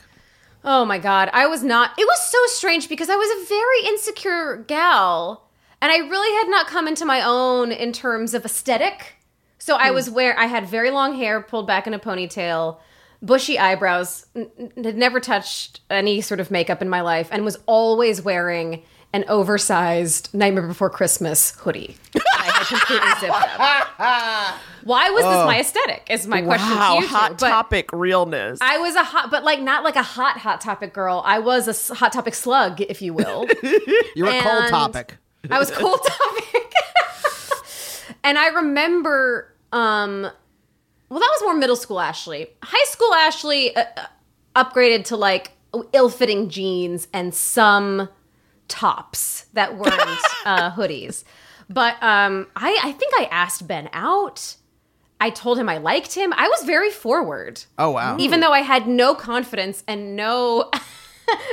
oh 0.64 0.86
my 0.86 1.00
God. 1.00 1.30
I 1.34 1.48
was 1.48 1.64
not. 1.64 1.92
It 1.98 2.06
was 2.06 2.22
so 2.30 2.38
strange 2.48 2.88
because 2.88 3.10
I 3.10 3.16
was 3.16 3.44
a 3.44 3.48
very 3.50 3.86
insecure 3.94 4.58
gal. 4.68 5.48
And 5.82 5.92
I 5.92 5.98
really 5.98 6.38
had 6.38 6.50
not 6.50 6.68
come 6.68 6.88
into 6.88 7.06
my 7.06 7.22
own 7.24 7.72
in 7.72 7.92
terms 7.92 8.34
of 8.34 8.46
aesthetic. 8.46 9.16
So 9.58 9.76
I 9.76 9.90
hmm. 9.90 9.96
was 9.96 10.10
where 10.10 10.38
I 10.38 10.46
had 10.46 10.68
very 10.68 10.92
long 10.92 11.16
hair 11.16 11.42
pulled 11.42 11.68
back 11.68 11.88
in 11.88 11.94
a 11.94 12.00
ponytail, 12.00 12.78
bushy 13.22 13.58
eyebrows, 13.58 14.26
n- 14.36 14.72
had 14.84 14.98
never 14.98 15.20
touched 15.20 15.82
any 15.90 16.22
sort 16.22 16.40
of 16.40 16.52
makeup 16.52 16.82
in 16.82 16.90
my 16.90 17.02
life, 17.02 17.30
and 17.32 17.44
was 17.44 17.58
always 17.66 18.22
wearing 18.22 18.84
an 19.14 19.26
oversized 19.28 20.34
Nightmare 20.34 20.68
Before 20.68 20.90
Christmas 20.90 21.52
hoodie. 21.52 21.98
I 22.16 22.44
had 22.44 22.68
completely 22.68 23.10
zipped 23.20 23.60
up. 23.60 24.60
Why 24.84 25.10
was 25.10 25.24
this 25.24 25.46
my 25.46 25.58
oh. 25.58 25.62
aesthetic? 25.62 26.08
Is 26.10 26.28
my 26.28 26.42
question 26.42 26.76
Wow, 26.78 26.96
to 26.96 27.02
you. 27.02 27.08
two. 27.08 27.08
hot 27.14 27.38
But 27.38 27.50
topic 27.50 27.90
realness. 27.92 28.60
I 28.62 28.78
was 28.78 28.96
a 28.96 29.04
hot, 29.04 29.30
but 29.30 29.44
like 29.44 29.60
not 29.62 29.84
like 29.84 29.96
a 29.96 30.04
hot 30.04 30.38
hot 30.38 30.62
topic 30.62 30.94
girl. 30.94 31.22
I 31.26 31.40
was 31.40 31.68
a 31.68 31.72
s- 31.72 31.90
hot 31.90 32.14
topic 32.14 32.34
slug, 32.34 32.82
if 32.82 33.02
you 33.02 33.14
will. 33.14 33.48
You 34.16 34.26
were 34.26 34.32
a 34.32 34.42
cold 34.42 34.64
And- 34.64 34.70
topic. 34.70 35.18
I 35.50 35.60
was 35.60 35.72
cool 35.72 35.98
topic. 35.98 36.74
and 38.24 38.38
I 38.38 38.48
remember, 38.48 39.54
um, 39.72 40.22
well, 40.22 41.20
that 41.20 41.30
was 41.32 41.42
more 41.44 41.56
middle 41.56 41.76
school 41.76 41.98
Ashly. 41.98 42.48
High 42.64 42.86
school 42.86 43.12
Ashly 43.14 43.76
uh, 43.76 43.86
uh, 43.98 44.06
upgraded 44.64 45.06
to 45.06 45.18
like 45.18 45.52
ill 45.94 46.10
fitting 46.10 46.50
jeans 46.50 47.08
and 47.14 47.34
some 47.34 48.10
tops 48.68 49.46
that 49.54 49.78
weren't 49.78 49.94
uh, 50.46 50.72
hoodies. 50.72 51.24
But 51.70 52.02
um, 52.04 52.48
I, 52.56 52.78
I 52.84 52.92
think 52.92 53.14
I 53.18 53.26
asked 53.32 53.68
Ben 53.68 53.90
out. 53.94 54.56
I 55.20 55.30
told 55.30 55.58
him 55.60 55.70
I 55.70 55.78
liked 55.78 56.16
him. 56.16 56.34
I 56.34 56.48
was 56.48 56.64
very 56.64 56.90
forward. 56.90 57.64
Oh 57.78 57.92
wow. 57.92 58.18
Even 58.20 58.40
though 58.40 58.52
I 58.52 58.62
had 58.62 58.88
no 58.88 59.14
confidence 59.14 59.84
and 59.88 60.16
no 60.16 60.70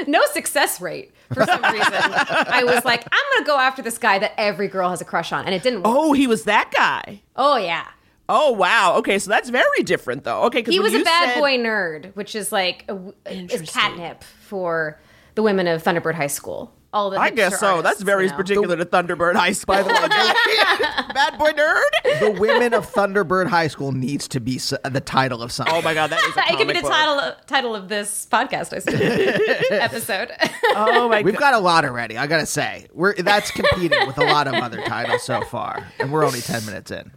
no 0.07 0.21
success 0.33 0.81
rate 0.81 1.13
for 1.33 1.45
some 1.45 1.63
reason. 1.63 1.93
I 1.93 2.63
was 2.65 2.85
like, 2.85 3.05
I'm 3.11 3.25
gonna 3.37 3.47
go 3.47 3.59
after 3.59 3.83
this 3.83 3.99
guy 3.99 4.19
that 4.19 4.33
every 4.39 4.69
girl 4.69 4.91
has 4.91 5.01
a 5.01 5.05
crush 5.05 5.33
on, 5.33 5.45
and 5.45 5.55
it 5.55 5.63
didn't 5.63 5.83
work. 5.83 5.95
oh, 5.97 6.13
he 6.13 6.27
was 6.27 6.45
that 6.45 6.73
guy. 6.75 7.23
Oh, 7.37 7.57
yeah, 7.57 7.87
Oh 8.31 8.53
wow. 8.53 8.97
Okay, 8.99 9.19
so 9.19 9.31
that's 9.31 9.49
very 9.49 9.83
different 9.83 10.25
though. 10.25 10.43
Okay, 10.45 10.63
he 10.63 10.81
was 10.81 10.93
a 10.95 11.03
bad 11.03 11.35
said- 11.35 11.41
boy 11.41 11.57
nerd, 11.57 12.15
which 12.15 12.35
is 12.35 12.53
like 12.53 12.85
a, 12.89 12.99
is 13.27 13.71
catnip 13.71 14.23
for 14.23 15.01
the 15.35 15.43
women 15.43 15.67
of 15.67 15.83
Thunderbird 15.83 16.15
High 16.15 16.27
School. 16.27 16.73
All 16.91 17.11
the 17.11 17.19
I 17.19 17.29
guess 17.31 17.61
so. 17.61 17.67
artists, 17.67 17.83
That's 17.85 18.03
very 18.03 18.25
you 18.25 18.31
know. 18.31 18.37
particular 18.37 18.77
to 18.77 18.85
Thunderbird 18.87 19.35
High 19.35 19.53
School. 19.53 19.75
By 19.75 19.83
the 19.83 19.91
way, 19.91 19.99
bad 21.15 21.39
boy 21.39 21.51
nerd. 21.53 22.21
the 22.21 22.41
women 22.41 22.73
of 22.73 22.91
Thunderbird 22.91 23.47
High 23.49 23.67
School 23.69 23.93
needs 23.93 24.27
to 24.29 24.41
be 24.41 24.57
s- 24.57 24.73
the 24.91 25.01
title 25.03 25.43
of 25.43 25.53
something. 25.53 25.75
Oh 25.75 25.83
my 25.83 25.93
god, 25.93 26.09
that 26.11 26.21
is 26.25 26.35
a 26.37 26.41
It 26.53 26.57
could 26.57 26.67
be 26.69 26.73
the 26.75 26.81
book. 26.81 26.91
title 26.91 27.19
of, 27.21 27.47
title 27.47 27.77
of 27.77 27.89
this 27.91 28.27
podcast, 28.31 28.73
I 28.73 29.75
episode. 29.77 30.31
Oh 30.75 31.09
my 31.11 31.19
god. 31.19 31.25
We've 31.27 31.35
god. 31.35 31.41
got 31.41 31.55
a 31.55 31.59
lot 31.59 31.85
already. 31.85 32.17
I 32.17 32.27
gotta 32.27 32.47
say, 32.47 32.87
we're 32.95 33.15
that's 33.15 33.51
competing 33.51 34.07
with 34.07 34.17
a 34.19 34.25
lot 34.25 34.49
of 34.49 34.55
other 34.55 34.81
titles 34.83 35.23
so 35.25 35.43
far, 35.43 35.87
and 36.01 36.11
we're 36.11 36.25
only 36.25 36.41
ten 36.41 36.65
minutes 36.65 36.91
in. 36.91 37.11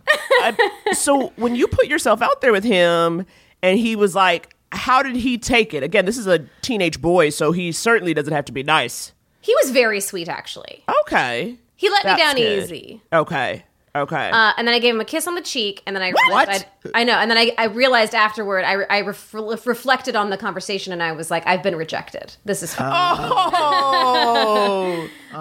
so 0.93 1.31
when 1.37 1.55
you 1.55 1.67
put 1.67 1.87
yourself 1.87 2.21
out 2.21 2.41
there 2.41 2.51
with 2.51 2.63
him 2.63 3.25
and 3.61 3.79
he 3.79 3.95
was 3.95 4.15
like 4.15 4.55
how 4.71 5.03
did 5.03 5.15
he 5.15 5.37
take 5.37 5.73
it 5.73 5.83
again 5.83 6.05
this 6.05 6.17
is 6.17 6.25
a 6.27 6.39
teenage 6.61 6.99
boy 7.01 7.29
so 7.29 7.51
he 7.51 7.71
certainly 7.71 8.13
doesn't 8.13 8.33
have 8.33 8.45
to 8.45 8.51
be 8.51 8.63
nice 8.63 9.13
he 9.41 9.53
was 9.61 9.71
very 9.71 9.99
sweet, 9.99 10.29
actually. 10.29 10.83
okay 11.03 11.57
He 11.75 11.89
let 11.89 12.05
me 12.05 12.15
down 12.15 12.35
good. 12.35 12.63
easy. 12.63 13.01
okay 13.11 13.65
okay 13.93 14.29
Uh, 14.31 14.53
and 14.57 14.65
then 14.67 14.73
I 14.73 14.79
gave 14.79 14.95
him 14.95 15.01
a 15.01 15.05
kiss 15.05 15.27
on 15.27 15.35
the 15.35 15.41
cheek, 15.41 15.81
and 15.85 15.93
then 15.95 16.01
I 16.03 16.07
realized 16.09 16.31
What? 16.31 16.49
I'd- 16.49 16.65
I 16.93 17.03
know, 17.03 17.13
and 17.13 17.29
then 17.29 17.37
I, 17.37 17.51
I 17.57 17.65
realized 17.65 18.15
afterward, 18.15 18.63
I, 18.65 18.73
I 18.89 19.01
ref- 19.01 19.33
reflected 19.33 20.15
on 20.15 20.29
the 20.29 20.37
conversation, 20.37 20.93
and 20.93 21.03
I 21.03 21.11
was 21.11 21.29
like, 21.29 21.45
I've 21.45 21.61
been 21.61 21.75
rejected. 21.75 22.35
This 22.45 22.63
is 22.63 22.73
fine. 22.73 22.89
oh 22.93 25.09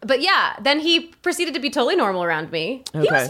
But 0.00 0.20
yeah, 0.20 0.54
then 0.60 0.78
he 0.78 1.08
proceeded 1.22 1.54
to 1.54 1.60
be 1.60 1.70
totally 1.70 1.96
normal 1.96 2.22
around 2.22 2.52
me. 2.52 2.84
He 2.92 2.98
was 2.98 3.08
very, 3.08 3.22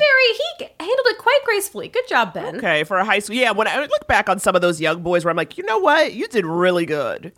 he 0.58 0.64
handled 0.78 1.06
it 1.06 1.18
quite 1.18 1.38
gracefully. 1.46 1.88
Good 1.88 2.06
job, 2.08 2.34
Ben. 2.34 2.56
okay 2.56 2.84
for 2.84 2.98
a 2.98 3.04
high 3.04 3.18
school 3.20 3.36
yeah 3.36 3.50
when 3.52 3.66
i 3.66 3.78
look 3.80 4.06
back 4.06 4.28
on 4.28 4.38
some 4.38 4.54
of 4.54 4.60
those 4.62 4.80
young 4.80 5.02
boys 5.02 5.24
where 5.24 5.30
i'm 5.30 5.36
like 5.36 5.56
you 5.56 5.64
know 5.64 5.78
what 5.78 6.12
you 6.14 6.26
did 6.28 6.44
really 6.44 6.84
good 6.86 7.32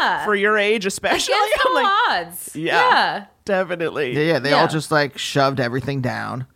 Yeah. 0.00 0.24
for 0.24 0.34
your 0.34 0.58
age 0.58 0.84
especially 0.86 1.34
Against 1.34 1.54
i'm 1.66 1.76
all 1.76 1.82
like 1.82 1.92
odds. 2.26 2.56
yeah, 2.56 2.74
yeah. 2.90 3.24
definitely 3.44 4.14
Yeah, 4.14 4.32
yeah. 4.32 4.38
They 4.40 4.50
Yeah. 4.50 4.62
all 4.62 4.68
just 4.68 4.90
like 4.90 5.16
shoved 5.18 5.60
everything 5.60 6.00
down, 6.00 6.46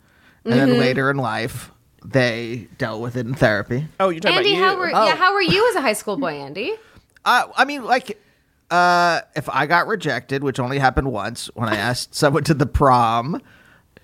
and 0.43 0.53
then 0.53 0.77
later 0.79 1.09
in 1.09 1.17
life, 1.17 1.71
they 2.05 2.67
dealt 2.77 3.01
with 3.01 3.15
it 3.15 3.25
in 3.25 3.33
therapy. 3.35 3.87
oh 3.99 4.09
you're 4.09 4.19
talking 4.19 4.37
Andy, 4.37 4.51
about 4.55 4.59
you 4.59 4.63
how 4.65 4.77
were 4.77 4.91
Oh. 4.93 5.05
yeah, 5.05 5.15
how 5.15 5.33
were 5.33 5.41
you 5.41 5.67
as 5.69 5.75
a 5.75 5.81
high 5.81 5.93
school 5.93 6.17
boy, 6.17 6.33
Andy? 6.33 6.73
Uh, 7.25 7.47
I 7.55 7.65
mean, 7.65 7.83
like, 7.83 8.21
uh, 8.71 9.21
if 9.35 9.47
I 9.49 9.65
got 9.65 9.87
rejected, 9.87 10.43
which 10.43 10.59
only 10.59 10.79
happened 10.79 11.11
once 11.11 11.47
when 11.55 11.69
I 11.69 11.77
asked 11.77 12.13
someone 12.21 12.43
to 12.45 12.53
the 12.53 12.65
prom, 12.65 13.41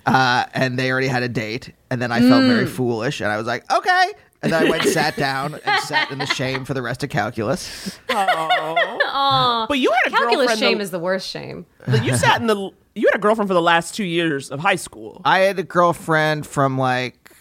uh, 0.05 0.45
and 0.53 0.77
they 0.79 0.91
already 0.91 1.07
had 1.07 1.23
a 1.23 1.29
date, 1.29 1.71
and 1.89 2.01
then 2.01 2.11
I 2.11 2.19
felt 2.21 2.43
very 2.45 2.65
foolish, 2.65 3.21
and 3.21 3.31
I 3.31 3.37
was 3.37 3.47
like, 3.47 3.69
okay. 3.71 4.11
And 4.41 4.51
then 4.51 4.67
I 4.67 4.69
went 4.69 4.83
and 4.83 4.91
sat 4.93 5.15
down 5.15 5.57
and 5.65 5.81
sat 5.83 6.11
in 6.11 6.17
the 6.17 6.25
shame 6.25 6.65
for 6.65 6.73
the 6.73 6.81
rest 6.81 7.01
of 7.03 7.09
calculus. 7.09 7.97
But 8.09 9.79
you 9.79 9.91
had 9.91 10.07
a 10.13 10.15
Calculus 10.15 10.47
girlfriend. 10.47 10.59
shame 10.59 10.77
the- 10.79 10.83
is 10.83 10.91
the 10.91 10.99
worst 10.99 11.29
shame. 11.29 11.65
but 11.87 12.03
you 12.03 12.15
sat 12.15 12.41
in 12.41 12.47
the. 12.47 12.71
You 12.95 13.07
had 13.11 13.15
a 13.15 13.21
girlfriend 13.21 13.47
for 13.49 13.53
the 13.55 13.61
last 13.61 13.95
two 13.95 14.03
years 14.03 14.51
of 14.51 14.59
high 14.59 14.75
school. 14.75 15.21
I 15.25 15.39
had 15.39 15.57
a 15.57 15.63
girlfriend 15.63 16.45
from 16.45 16.77
like 16.77 17.31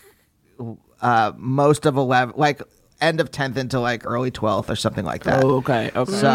uh, 1.03 1.33
most 1.37 1.85
of 1.85 1.97
11, 1.97 2.35
like 2.39 2.63
end 3.03 3.21
of 3.21 3.31
10th 3.31 3.57
into 3.57 3.81
like 3.81 4.07
early 4.07 4.31
12th 4.31 4.71
or 4.71 4.77
something 4.77 5.05
like 5.05 5.25
that. 5.25 5.43
Oh, 5.45 5.57
okay. 5.57 5.91
Okay. 5.95 6.13
So, 6.13 6.29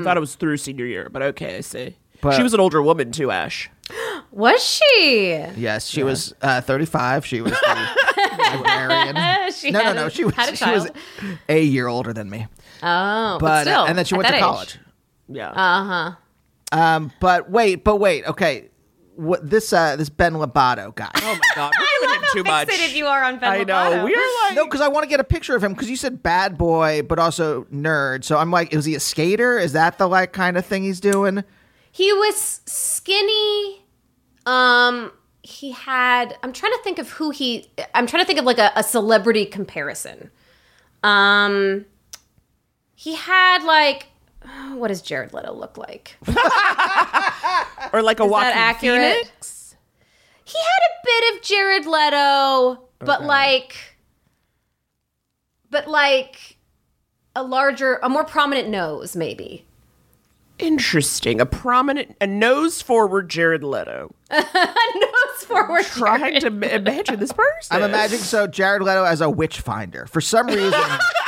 I 0.00 0.02
thought 0.04 0.16
it 0.16 0.20
was 0.20 0.34
through 0.36 0.56
senior 0.58 0.86
year, 0.86 1.08
but 1.10 1.22
okay, 1.22 1.56
I 1.56 1.60
see. 1.60 1.96
But- 2.20 2.36
she 2.36 2.42
was 2.42 2.54
an 2.54 2.60
older 2.60 2.80
woman 2.82 3.12
too, 3.12 3.30
Ash. 3.30 3.70
Was 4.32 4.62
she? 4.62 5.44
yes, 5.56 5.86
she 5.86 6.02
was 6.02 6.34
uh, 6.42 6.60
35. 6.60 7.24
She 7.24 7.40
was 7.40 7.52
the 7.52 7.88
librarian. 8.64 9.52
she 9.52 9.70
no, 9.70 9.78
no, 9.78 9.84
had 9.84 9.96
no. 9.96 10.06
a- 10.06 10.10
She 10.10 10.24
was, 10.24 10.34
had 10.34 10.52
a 10.52 10.56
she 10.56 10.70
was 10.70 10.84
child. 10.90 11.38
a 11.48 11.62
year 11.62 11.86
older 11.86 12.12
than 12.12 12.28
me. 12.28 12.46
Oh, 12.82 13.38
but, 13.38 13.40
But, 13.40 13.46
uh, 13.46 13.60
still, 13.70 13.84
and 13.86 13.96
then 13.98 14.04
she 14.04 14.14
at 14.14 14.18
went 14.18 14.26
to 14.28 14.32
that 14.32 14.38
age. 14.38 14.42
college. 14.42 14.78
Yeah. 15.28 15.50
Uh-huh. 15.50 16.12
Um, 16.72 17.12
but 17.20 17.50
wait, 17.50 17.84
but 17.84 17.96
wait. 17.96 18.26
Okay. 18.26 18.68
What 19.16 19.48
this 19.48 19.72
uh 19.72 19.96
this 19.96 20.08
Ben 20.10 20.34
Lobato 20.34 20.94
guy. 20.94 21.10
oh 21.16 21.34
my 21.34 21.40
god, 21.54 21.72
we're 21.78 21.84
I 21.86 21.98
giving 22.00 22.08
love 22.10 22.16
him 22.16 22.22
how 22.22 22.32
too 22.32 22.44
much. 22.44 22.68
fixated 22.68 22.94
you 22.96 23.06
are 23.06 23.24
on 23.24 23.38
Ben 23.38 23.50
I 23.50 23.64
know. 23.64 23.74
Lovato. 23.74 24.04
We 24.04 24.14
are 24.14 24.44
like 24.46 24.54
No, 24.56 24.64
because 24.66 24.80
I 24.82 24.88
want 24.88 25.04
to 25.04 25.08
get 25.08 25.20
a 25.20 25.24
picture 25.24 25.56
of 25.56 25.64
him 25.64 25.72
because 25.72 25.88
you 25.88 25.96
said 25.96 26.22
bad 26.22 26.58
boy, 26.58 27.02
but 27.02 27.18
also 27.18 27.64
nerd. 27.64 28.24
So 28.24 28.36
I'm 28.36 28.50
like, 28.50 28.72
is 28.74 28.84
he 28.84 28.94
a 28.94 29.00
skater? 29.00 29.58
Is 29.58 29.72
that 29.72 29.96
the 29.98 30.06
like 30.06 30.32
kind 30.32 30.56
of 30.58 30.66
thing 30.66 30.82
he's 30.84 31.00
doing? 31.00 31.44
He 31.90 32.12
was 32.12 32.60
skinny. 32.66 33.82
Um, 34.44 35.12
he 35.42 35.72
had. 35.72 36.36
I'm 36.42 36.52
trying 36.52 36.72
to 36.72 36.80
think 36.84 36.98
of 36.98 37.10
who 37.12 37.30
he. 37.30 37.70
I'm 37.94 38.06
trying 38.06 38.22
to 38.22 38.26
think 38.26 38.38
of 38.38 38.44
like 38.44 38.58
a, 38.58 38.70
a 38.76 38.82
celebrity 38.82 39.46
comparison. 39.46 40.30
Um, 41.02 41.86
he 42.94 43.14
had 43.14 43.64
like. 43.64 44.08
What 44.76 44.88
does 44.88 45.00
Jared 45.02 45.32
Leto 45.32 45.54
look 45.54 45.78
like? 45.78 46.16
or 47.92 48.02
like 48.02 48.20
a 48.20 48.24
Is 48.24 48.30
Joaquin 48.30 48.50
that 48.50 48.56
accurate? 48.56 49.16
Phoenix. 49.26 49.76
He 50.44 50.58
had 50.58 50.64
a 50.64 51.04
bit 51.04 51.34
of 51.36 51.42
Jared 51.42 51.86
Leto, 51.86 52.88
but 52.98 53.24
like, 53.24 53.74
but 55.70 55.88
like 55.88 56.56
a 57.34 57.42
larger, 57.42 57.98
a 58.02 58.08
more 58.08 58.24
prominent 58.24 58.68
nose, 58.68 59.16
maybe. 59.16 59.64
Interesting. 60.58 61.40
A 61.40 61.46
prominent, 61.46 62.16
a 62.20 62.26
nose 62.26 62.80
forward 62.80 63.28
Jared 63.28 63.62
Leto. 63.64 64.14
nose 64.32 65.44
forward. 65.44 65.84
Trying 65.84 66.40
to 66.40 66.50
ma- 66.50 66.66
imagine 66.68 67.18
this 67.18 67.32
person. 67.32 67.76
I'm 67.76 67.82
imagining 67.82 68.22
so 68.22 68.46
Jared 68.46 68.82
Leto 68.82 69.04
as 69.04 69.20
a 69.20 69.28
witch 69.28 69.60
finder. 69.60 70.06
For 70.06 70.20
some 70.20 70.46
reason, 70.46 70.72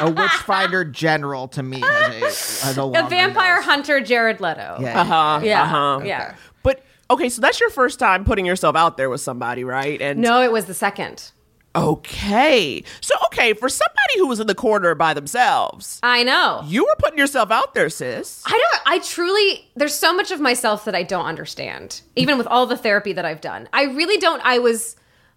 a 0.00 0.10
witch 0.10 0.30
finder 0.30 0.84
general 0.84 1.48
to 1.48 1.62
me 1.62 1.80
has 1.80 2.62
a, 2.62 2.66
has 2.66 2.78
a, 2.78 2.82
A 2.82 3.08
vampire 3.08 3.56
nose. 3.56 3.64
hunter, 3.64 4.00
Jared 4.00 4.40
Leto. 4.40 4.78
Yeah. 4.80 5.00
Uh-huh. 5.00 5.40
Yeah. 5.44 5.62
Uh-huh. 5.62 6.00
Yeah. 6.04 6.34
But 6.62 6.82
okay, 7.10 7.28
so 7.28 7.40
that's 7.40 7.60
your 7.60 7.70
first 7.70 7.98
time 7.98 8.24
putting 8.24 8.46
yourself 8.46 8.76
out 8.76 8.96
there 8.96 9.10
with 9.10 9.20
somebody, 9.20 9.64
right? 9.64 10.00
And 10.00 10.20
No, 10.20 10.42
it 10.42 10.52
was 10.52 10.66
the 10.66 10.74
second. 10.74 11.30
okay, 11.76 12.82
so 13.00 13.14
okay, 13.26 13.52
for 13.54 13.68
somebody 13.68 14.18
who 14.18 14.26
was 14.26 14.40
in 14.40 14.46
the 14.46 14.54
corner 14.54 14.94
by 14.94 15.14
themselves, 15.14 16.00
I 16.02 16.22
know. 16.24 16.62
you 16.66 16.84
were 16.84 16.96
putting 16.98 17.18
yourself 17.18 17.50
out 17.50 17.74
there, 17.74 17.88
sis. 17.88 18.42
I 18.46 18.50
don't, 18.50 18.82
I 18.86 18.98
truly, 19.00 19.68
there's 19.76 19.94
so 19.94 20.12
much 20.14 20.30
of 20.30 20.40
myself 20.40 20.84
that 20.86 20.94
I 20.94 21.02
don't 21.02 21.26
understand, 21.26 22.00
even 22.16 22.36
with 22.38 22.46
all 22.46 22.66
the 22.66 22.76
therapy 22.76 23.12
that 23.12 23.24
I've 23.24 23.40
done. 23.40 23.68
I 23.72 23.84
really 23.84 24.18
don't, 24.18 24.42
I 24.44 24.58
was, 24.58 24.96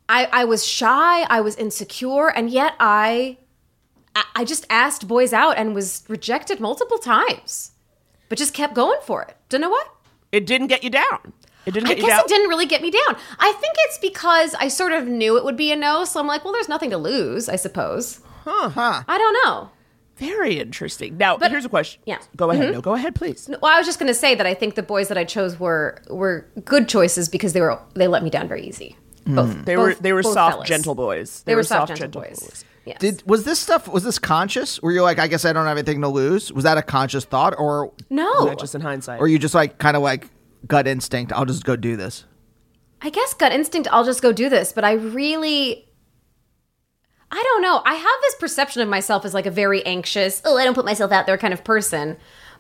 I, 0.10 0.28
I 0.32 0.46
was 0.46 0.66
shy, 0.66 1.22
I 1.24 1.42
was 1.42 1.56
insecure, 1.58 2.30
and 2.30 2.50
yet 2.50 2.74
I, 2.80 3.38
I- 4.16 4.24
I 4.36 4.44
just 4.46 4.66
asked 4.70 5.08
boys 5.08 5.34
out 5.34 5.58
and 5.58 5.74
was 5.76 6.04
rejected 6.08 6.60
multiple 6.60 6.98
times, 6.98 7.72
but 8.30 8.38
just 8.38 8.54
kept 8.54 8.74
going 8.74 9.00
for 9.04 9.22
it. 9.24 9.36
Don't 9.50 9.62
know 9.62 9.70
what? 9.70 9.88
It 10.32 10.46
didn't 10.46 10.68
get 10.68 10.84
you 10.84 10.90
down. 10.90 11.34
It 11.66 11.72
didn't 11.74 11.88
I 11.88 11.90
get 11.94 12.00
you 12.00 12.06
guess 12.08 12.18
down. 12.18 12.26
it 12.26 12.28
didn't 12.30 12.50
really 12.50 12.66
get 12.66 12.82
me 12.82 12.90
down. 12.92 13.16
I 13.40 13.52
think 13.54 13.76
it's 13.86 13.98
because 14.00 14.56
I 14.56 14.68
sort 14.68 14.94
of 14.94 15.08
knew 15.08 15.38
it 15.38 15.44
would 15.46 15.58
be 15.58 15.72
a 15.72 15.76
no, 15.76 16.06
so 16.06 16.20
I'm 16.20 16.28
like, 16.28 16.44
well, 16.44 16.54
there's 16.54 16.70
nothing 16.70 16.90
to 16.90 16.98
lose, 16.98 17.48
I 17.50 17.56
suppose. 17.56 18.20
Huh, 18.44 18.70
huh. 18.70 19.04
I 19.08 19.18
don't 19.18 19.34
know. 19.46 19.70
Very 20.18 20.60
interesting. 20.60 21.18
Now, 21.18 21.38
But- 21.38 21.52
here's 21.52 21.66
a 21.66 21.70
question. 21.70 22.02
yeah. 22.06 22.18
Mm-hmm. 22.18 22.36
Go 22.36 22.52
ahead. 22.52 22.72
No, 22.74 22.82
go 22.82 22.94
ahead, 22.96 23.16
please. 23.16 23.48
Well, 23.62 23.72
I 23.74 23.78
was 23.78 23.86
just 23.86 24.00
going 24.00 24.08
to 24.08 24.14
say 24.14 24.34
that 24.36 24.46
I 24.48 24.54
think 24.54 24.76
the 24.76 24.84
boys 24.84 25.08
that 25.10 25.18
I 25.18 25.24
chose 25.24 25.60
were 25.60 26.02
were 26.10 26.48
good 26.66 26.88
choices 26.90 27.30
because 27.30 27.54
they 27.54 27.62
were 27.62 27.80
they 27.96 28.08
let 28.08 28.24
me 28.24 28.30
down 28.30 28.48
very 28.48 28.64
easy. 28.64 28.98
Both 29.26 29.66
They 29.66 29.78
were 29.78 29.94
they 29.96 30.14
were 30.14 30.24
soft, 30.24 30.54
fellas. 30.56 30.68
gentle 30.68 30.96
boys. 30.96 31.44
They, 31.44 31.56
were 31.56 31.64
soft, 31.64 31.96
gentle, 31.96 32.22
boys. 32.22 32.66
Yes. 32.86 33.00
Did 33.00 33.24
was 33.28 33.44
this 33.44 33.60
stuff 33.60 33.88
was 33.88 34.04
this 34.04 34.18
conscious? 34.18 34.82
Were 34.82 34.92
you 34.92 35.04
like, 35.04 35.20
I 35.20 35.28
guess 35.28 35.46
I 35.46 35.54
don't 35.54 35.66
have 35.66 35.78
anything 35.78 36.02
to 36.02 36.08
lose? 36.08 36.52
Was 36.52 36.64
that 36.64 36.78
a 36.78 36.82
conscious 36.82 37.26
thought, 37.26 37.58
or 37.60 37.94
no, 38.10 38.46
Not 38.46 38.60
just 38.60 38.74
in 38.74 38.82
hindsight. 38.82 39.20
or 39.20 39.28
you 39.28 39.38
just 39.38 39.54
like 39.54 39.78
kind 39.78 39.96
of 39.96 40.02
like 40.02 40.30
gut 40.68 40.88
instinct? 40.88 41.32
I'll 41.34 41.46
just 41.46 41.64
go 41.64 41.76
do 41.76 41.96
this. 41.96 42.26
I 43.02 43.10
guess 43.10 43.34
gut 43.34 43.52
instinct. 43.52 43.88
I'll 43.92 44.06
just 44.06 44.22
go 44.22 44.32
do 44.32 44.50
this, 44.50 44.74
but 44.74 44.84
I 44.84 44.94
really. 44.94 45.88
I 47.34 47.42
don't 47.42 47.62
know. 47.62 47.82
I 47.86 47.94
have 47.94 48.22
this 48.24 48.36
perception 48.36 48.82
of 48.82 48.90
myself 48.90 49.24
as 49.24 49.34
like 49.34 49.46
a 49.46 49.52
very 49.52 49.86
anxious, 49.86 50.42
oh, 50.44 50.58
I 50.58 50.66
don't 50.66 50.74
put 50.74 50.84
myself 50.84 51.14
out 51.14 51.26
there 51.26 51.38
kind 51.38 51.54
of 51.54 51.64
person. 51.64 52.18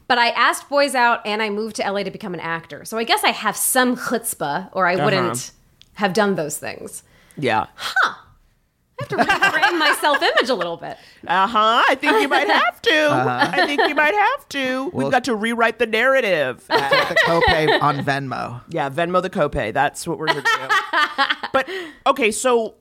But 0.07 0.17
I 0.17 0.29
asked 0.29 0.69
boys 0.69 0.95
out 0.95 1.25
and 1.25 1.41
I 1.41 1.49
moved 1.49 1.75
to 1.77 1.91
LA 1.91 2.03
to 2.03 2.11
become 2.11 2.33
an 2.33 2.39
actor. 2.39 2.85
So 2.85 2.97
I 2.97 3.03
guess 3.03 3.23
I 3.25 3.31
have 3.31 3.57
some 3.57 3.97
chutzpah, 3.97 4.69
or 4.71 4.87
I 4.87 4.95
uh-huh. 4.95 5.03
wouldn't 5.03 5.51
have 5.95 6.13
done 6.13 6.35
those 6.35 6.57
things. 6.57 7.03
yeah. 7.37 7.67
I 9.09 9.23
have 9.23 9.27
to 9.27 9.59
reframe 9.61 9.79
my 9.79 9.95
self 9.99 10.21
image 10.21 10.49
a 10.49 10.55
little 10.55 10.77
bit. 10.77 10.97
Uh 11.27 11.47
huh. 11.47 11.83
I 11.89 11.95
think 11.95 12.21
you 12.21 12.27
might 12.27 12.47
have 12.47 12.81
to. 12.81 12.91
Uh-huh. 13.11 13.49
I 13.53 13.65
think 13.65 13.81
you 13.87 13.95
might 13.95 14.13
have 14.13 14.49
to. 14.49 14.89
We've 14.93 15.11
got 15.11 15.23
to 15.25 15.35
rewrite 15.35 15.79
the 15.79 15.85
narrative. 15.87 16.65
Take 16.69 16.89
the 17.09 17.17
copay 17.25 17.81
on 17.81 17.97
Venmo. 18.05 18.61
yeah, 18.69 18.89
Venmo 18.89 19.21
the 19.21 19.29
copay. 19.29 19.73
That's 19.73 20.07
what 20.07 20.17
we're 20.19 20.31
here 20.31 20.41
to 20.41 20.67
do. 20.67 21.23
but 21.53 21.69
okay, 22.07 22.31
so, 22.31 22.75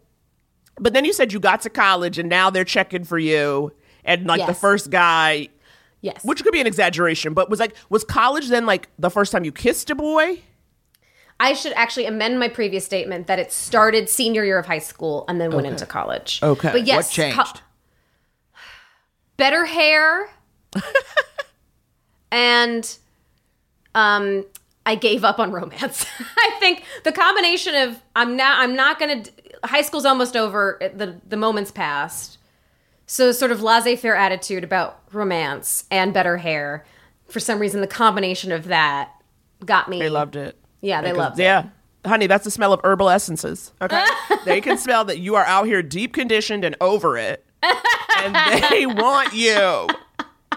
but 0.77 0.93
then 0.93 1.05
you 1.05 1.13
said 1.13 1.33
you 1.33 1.41
got 1.41 1.61
to 1.63 1.71
college 1.71 2.19
and 2.19 2.29
now 2.29 2.51
they're 2.51 2.65
checking 2.65 3.05
for 3.05 3.19
you, 3.19 3.73
and 4.05 4.27
like 4.27 4.47
the 4.47 4.55
first 4.55 4.91
guy, 4.91 5.49
Yes. 6.03 6.25
which 6.25 6.43
could 6.43 6.53
be 6.53 6.61
an 6.61 6.67
exaggeration, 6.67 7.35
but 7.35 7.51
was 7.51 7.61
like 7.61 7.75
was 7.91 8.05
college 8.05 8.49
then 8.49 8.65
like 8.67 8.89
the 8.99 9.11
first 9.11 9.33
time 9.33 9.45
you 9.45 9.53
kissed 9.53 9.91
a 9.91 9.95
boy? 9.95 10.43
I 11.41 11.55
should 11.55 11.73
actually 11.73 12.05
amend 12.05 12.39
my 12.39 12.49
previous 12.49 12.85
statement 12.85 13.27
that 13.27 13.39
it 13.39 13.51
started 13.51 14.11
senior 14.11 14.45
year 14.45 14.59
of 14.59 14.67
high 14.67 14.79
school 14.79 15.25
and 15.27 15.41
then 15.41 15.51
went 15.51 15.67
into 15.67 15.87
college. 15.87 16.39
Okay. 16.43 16.71
But 16.71 16.87
yes, 16.87 16.97
what 17.07 17.13
changed? 17.13 17.39
co- 17.39 17.61
better 19.39 19.65
hair, 19.65 20.29
and 22.31 22.97
um, 23.95 24.45
I 24.85 24.95
gave 24.97 25.25
up 25.25 25.39
on 25.39 25.51
romance. 25.51 26.05
I 26.39 26.57
think 26.61 26.85
the 27.05 27.13
combination 27.13 27.75
of 27.75 28.03
I'm 28.15 28.37
now 28.37 28.61
I'm 28.61 28.77
not 28.77 28.99
gonna. 28.99 29.25
High 29.65 29.83
school's 29.83 30.05
almost 30.05 30.37
over. 30.37 30.79
The 30.95 31.19
the 31.27 31.39
moments 31.39 31.71
passed. 31.71 32.37
So 33.07 33.33
sort 33.33 33.51
of 33.51 33.61
laissez-faire 33.61 34.15
attitude 34.15 34.63
about 34.63 35.01
romance 35.11 35.85
and 35.91 36.15
better 36.15 36.37
hair. 36.37 36.85
For 37.27 37.41
some 37.41 37.59
reason, 37.59 37.81
the 37.81 37.89
combination 37.89 38.53
of 38.53 38.67
that 38.67 39.11
got 39.65 39.89
me. 39.89 39.99
They 39.99 40.09
loved 40.11 40.37
it. 40.37 40.60
Yeah, 40.81 41.03
they 41.03 41.13
loved 41.13 41.39
it. 41.39 41.45
Yeah. 41.45 41.65
Honey, 42.07 42.27
that's 42.27 42.45
the 42.45 42.51
smell 42.51 42.73
of 42.73 42.81
herbal 42.83 43.11
essences. 43.11 43.73
Okay. 43.83 44.05
they 44.47 44.61
can 44.61 44.79
smell 44.79 45.05
that 45.05 45.19
you 45.19 45.35
are 45.35 45.45
out 45.45 45.67
here 45.67 45.83
deep 45.83 46.15
conditioned 46.15 46.65
and 46.65 46.75
over 46.81 47.19
it. 47.19 47.45
and 47.63 48.35
they 48.71 48.87
want 48.87 49.35
you. 49.35 49.87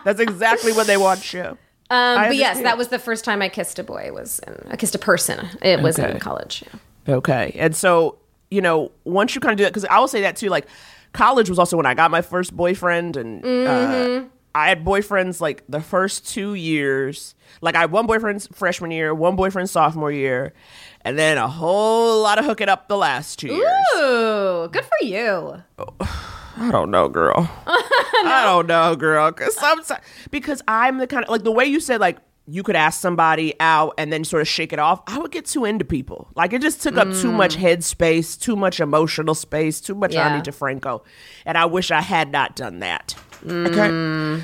That's 0.05 0.19
exactly 0.21 0.71
what 0.71 0.87
they 0.87 0.97
want 0.97 1.33
you. 1.33 1.57
Um, 1.89 2.27
but 2.29 2.35
yes, 2.37 2.61
that 2.61 2.77
was 2.77 2.87
the 2.87 2.99
first 2.99 3.25
time 3.25 3.41
I 3.41 3.49
kissed 3.49 3.77
a 3.77 3.83
boy. 3.83 4.11
Was 4.13 4.39
in, 4.47 4.55
I 4.71 4.77
kissed 4.77 4.95
a 4.95 4.99
person. 4.99 5.47
It 5.61 5.81
was 5.81 5.99
Okay. 5.99 6.11
in 6.11 6.19
college. 6.19 6.63
yeah. 7.07 7.15
Okay. 7.15 7.53
And 7.59 7.75
so, 7.75 8.17
you 8.49 8.61
know, 8.61 8.91
once 9.03 9.35
you 9.35 9.41
kind 9.41 9.51
of 9.51 9.57
do 9.57 9.63
that, 9.63 9.71
because 9.73 9.85
I 9.85 9.99
will 9.99 10.07
say 10.07 10.21
that 10.21 10.37
too, 10.37 10.47
like, 10.49 10.65
college 11.11 11.49
was 11.49 11.59
also 11.59 11.75
when 11.77 11.85
I 11.85 11.93
got 11.93 12.09
my 12.09 12.21
first 12.21 12.55
boyfriend, 12.55 13.17
and 13.17 13.45
uh, 13.45 14.23
I 14.55 14.69
had 14.69 14.85
boyfriends 14.85 15.41
like 15.41 15.63
the 15.67 15.81
first 15.81 16.27
two 16.27 16.53
years. 16.53 17.35
Like, 17.61 17.75
I 17.75 17.81
had 17.81 17.91
one 17.91 18.05
boyfriend 18.05 18.47
freshman 18.53 18.91
year, 18.91 19.13
one 19.13 19.35
boyfriend 19.35 19.69
sophomore 19.69 20.11
year, 20.11 20.53
and 21.01 21.17
then 21.17 21.37
a 21.37 21.47
whole 21.47 22.21
lot 22.21 22.39
of 22.39 22.45
hooking 22.45 22.69
up 22.69 22.87
the 22.87 22.97
last 22.97 23.39
two 23.39 23.47
years. 23.47 23.71
Ooh, 23.95 24.69
good 24.71 24.85
for 24.85 25.05
you. 25.05 25.63
I 26.55 26.69
don't 26.71 26.91
know, 26.91 27.09
girl. 27.09 27.49
I 27.67 28.43
don't 28.45 28.67
know, 28.67 28.95
girl. 28.95 29.31
Because 29.31 29.55
sometimes, 29.55 30.01
because 30.29 30.61
I'm 30.67 30.99
the 30.99 31.07
kind 31.07 31.23
of 31.23 31.29
like 31.29 31.43
the 31.43 31.51
way 31.51 31.65
you 31.65 31.79
said, 31.79 31.99
like 31.99 32.19
you 32.45 32.61
could 32.61 32.75
ask 32.75 32.99
somebody 32.99 33.55
out 33.59 33.93
and 33.97 34.11
then 34.11 34.23
sort 34.23 34.41
of 34.41 34.47
shake 34.47 34.73
it 34.73 34.79
off. 34.79 35.01
I 35.07 35.17
would 35.17 35.31
get 35.31 35.45
too 35.45 35.65
into 35.65 35.85
people. 35.85 36.27
Like 36.35 36.53
it 36.53 36.61
just 36.61 36.81
took 36.81 36.97
up 36.97 37.07
too 37.07 37.31
mm. 37.31 37.35
much 37.35 37.55
head 37.55 37.83
space, 37.83 38.37
too 38.37 38.55
much 38.55 38.79
emotional 38.79 39.33
space, 39.33 39.81
too 39.81 39.95
much 39.95 40.13
Yeah. 40.13 40.27
Ani 40.27 40.43
DiFranco, 40.43 41.01
and 41.45 41.57
I 41.57 41.65
wish 41.65 41.89
I 41.89 42.01
had 42.01 42.31
not 42.31 42.55
done 42.55 42.79
that. 42.79 43.15
Okay, 43.45 44.43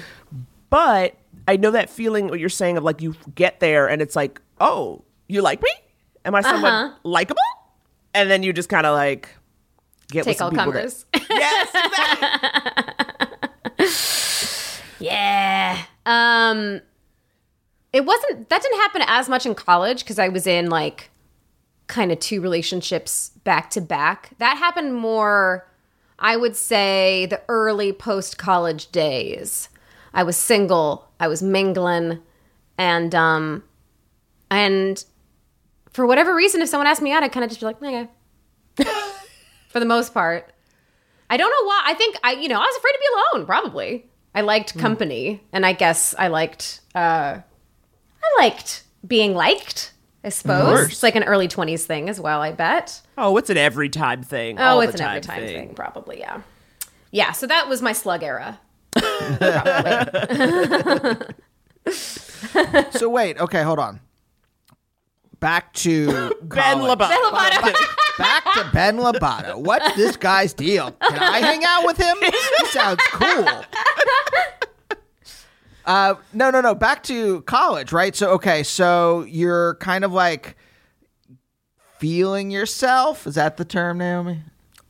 but 0.70 1.16
I 1.48 1.56
know 1.58 1.72
that 1.72 1.90
feeling 1.90 2.28
what 2.28 2.40
you're 2.40 2.50
saying 2.50 2.78
of 2.78 2.84
like 2.84 3.02
you 3.02 3.16
get 3.36 3.60
there 3.60 3.88
and 3.90 4.02
it's 4.02 4.16
like, 4.16 4.42
oh, 4.60 5.04
you 5.28 5.42
like 5.42 5.62
me? 5.62 5.70
Am 6.26 6.36
I 6.36 6.42
someone 6.42 6.72
Uh-huh. 6.74 6.96
likable? 7.04 7.42
And 8.14 8.30
then 8.30 8.44
you 8.44 8.52
just 8.54 8.70
kind 8.70 8.86
of 8.86 8.94
like 8.96 9.30
get 10.12 10.20
with 10.26 10.26
Take 10.26 10.38
some 10.38 10.46
all 10.46 10.52
people 10.52 10.72
that- 10.74 10.80
comers. 10.82 11.06
yes, 11.30 11.70
exactly. 13.80 15.06
Yeah. 15.08 15.84
Um 16.06 16.82
it 17.94 18.06
wasn't 18.06 18.50
that 18.50 18.62
didn't 18.62 18.80
happen 18.82 19.02
as 19.08 19.30
much 19.30 19.46
in 19.46 19.56
college 19.56 20.06
cuz 20.06 20.20
I 20.20 20.28
was 20.30 20.46
in 20.46 20.70
like 20.70 21.10
kind 21.88 22.12
of 22.12 22.20
two 22.20 22.42
relationships 22.42 23.32
back 23.44 23.70
to 23.72 23.82
back. 23.82 24.32
That 24.40 24.58
happened 24.58 24.96
more 24.96 25.66
I 26.20 26.36
would 26.38 26.56
say 26.56 27.26
the 27.28 27.42
early 27.48 27.92
post 27.94 28.38
college 28.38 28.92
days. 28.92 29.70
I 30.14 30.24
was 30.24 30.36
single, 30.38 31.08
I 31.20 31.28
was 31.28 31.42
mingling 31.42 32.20
and 32.78 33.14
um 33.16 33.64
and 34.52 35.04
for 35.92 36.06
whatever 36.06 36.34
reason 36.36 36.62
if 36.62 36.70
someone 36.70 36.88
asked 36.88 37.02
me 37.02 37.12
out 37.12 37.24
I'd 37.24 37.32
kind 37.32 37.44
of 37.44 37.50
just 37.50 37.60
be 37.62 37.66
like, 37.66 37.82
"Okay." 37.82 38.08
for 39.70 39.80
the 39.80 39.86
most 39.86 40.14
part. 40.14 40.52
I 41.30 41.38
don't 41.38 41.50
know 41.52 41.68
why. 41.68 41.82
I 41.86 41.94
think 41.94 42.18
I, 42.24 42.32
you 42.34 42.48
know, 42.50 42.56
I 42.58 42.66
was 42.66 42.78
afraid 42.78 42.92
to 42.94 43.00
be 43.00 43.38
alone. 43.38 43.46
Probably, 43.46 44.06
I 44.34 44.42
liked 44.42 44.72
Hmm. 44.72 44.80
company, 44.80 45.44
and 45.54 45.64
I 45.66 45.74
guess 45.74 46.16
I 46.18 46.28
liked, 46.28 46.82
uh, 46.96 47.38
I 48.24 48.42
liked 48.44 48.84
being 49.06 49.36
liked. 49.36 49.94
I 50.24 50.30
suppose 50.30 50.90
it's 50.90 51.04
like 51.04 51.16
an 51.16 51.24
early 51.24 51.48
twenties 51.48 51.86
thing 51.86 52.10
as 52.10 52.20
well. 52.20 52.42
I 52.42 52.52
bet. 52.52 53.02
Oh, 53.18 53.38
it's 53.38 53.50
an 53.50 53.58
every 53.58 53.90
time 53.90 54.24
thing. 54.24 54.60
Oh, 54.60 54.64
all 54.64 54.82
it's 54.82 54.94
the 54.94 55.04
an 55.04 55.10
every 55.10 55.22
time 55.22 55.38
time 55.40 55.48
thing. 55.48 55.74
probably. 55.76 56.20
Yeah, 56.20 56.42
yeah. 57.12 57.32
So 57.32 57.48
that 57.48 57.70
was 57.70 57.82
my 57.82 57.94
slug 57.94 58.24
era. 58.24 58.60
So 62.92 63.10
wait, 63.10 63.40
okay, 63.40 63.64
hold 63.64 63.80
on. 63.80 64.00
Back 65.40 65.74
to 65.74 66.08
Ben 66.42 66.80
college. 66.80 67.00
Lovato. 67.00 67.74
Back 68.18 68.44
to 68.56 68.70
Ben 68.74 68.98
Lovato. 68.98 69.56
What's 69.58 69.96
this 69.96 70.18
guy's 70.18 70.54
deal? 70.54 70.92
Can 70.92 71.18
I 71.20 71.40
hang 71.40 71.64
out 71.64 71.86
with 71.86 71.98
him? 71.98 72.18
He 72.22 72.66
sounds 72.68 73.00
cool. 73.12 73.46
Uh, 75.90 76.14
no, 76.34 76.52
no, 76.52 76.62
no. 76.62 76.76
Back 76.76 77.02
to 77.04 77.42
college, 77.42 77.92
right? 77.92 78.16
So, 78.16 78.30
okay, 78.34 78.62
so 78.62 79.26
you're 79.28 79.74
kind 79.76 80.04
of 80.04 80.14
like 80.14 80.56
feeling 81.98 82.52
yourself. 82.52 83.26
Is 83.26 83.34
that 83.36 83.58
the 83.58 83.66
term, 83.66 83.98
Naomi? 83.98 84.40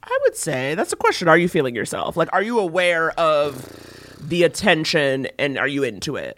I 0.04 0.20
would 0.24 0.36
say 0.36 0.76
that's 0.76 0.92
a 0.92 0.98
question. 0.98 1.30
Are 1.30 1.38
you 1.38 1.48
feeling 1.48 1.74
yourself? 1.74 2.18
Like, 2.18 2.28
are 2.34 2.44
you 2.44 2.60
aware 2.60 3.12
of 3.18 4.18
the 4.20 4.44
attention 4.44 5.28
and 5.40 5.58
are 5.58 5.70
you 5.70 5.84
into 5.84 6.18
it? 6.18 6.38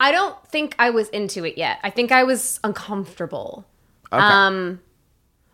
I 0.00 0.10
don't 0.10 0.36
think 0.48 0.74
I 0.80 0.90
was 0.90 1.08
into 1.10 1.44
it 1.44 1.56
yet. 1.56 1.78
I 1.84 1.90
think 1.90 2.10
I 2.10 2.24
was 2.24 2.58
uncomfortable. 2.64 3.64
Okay. 4.12 4.20
Um, 4.20 4.80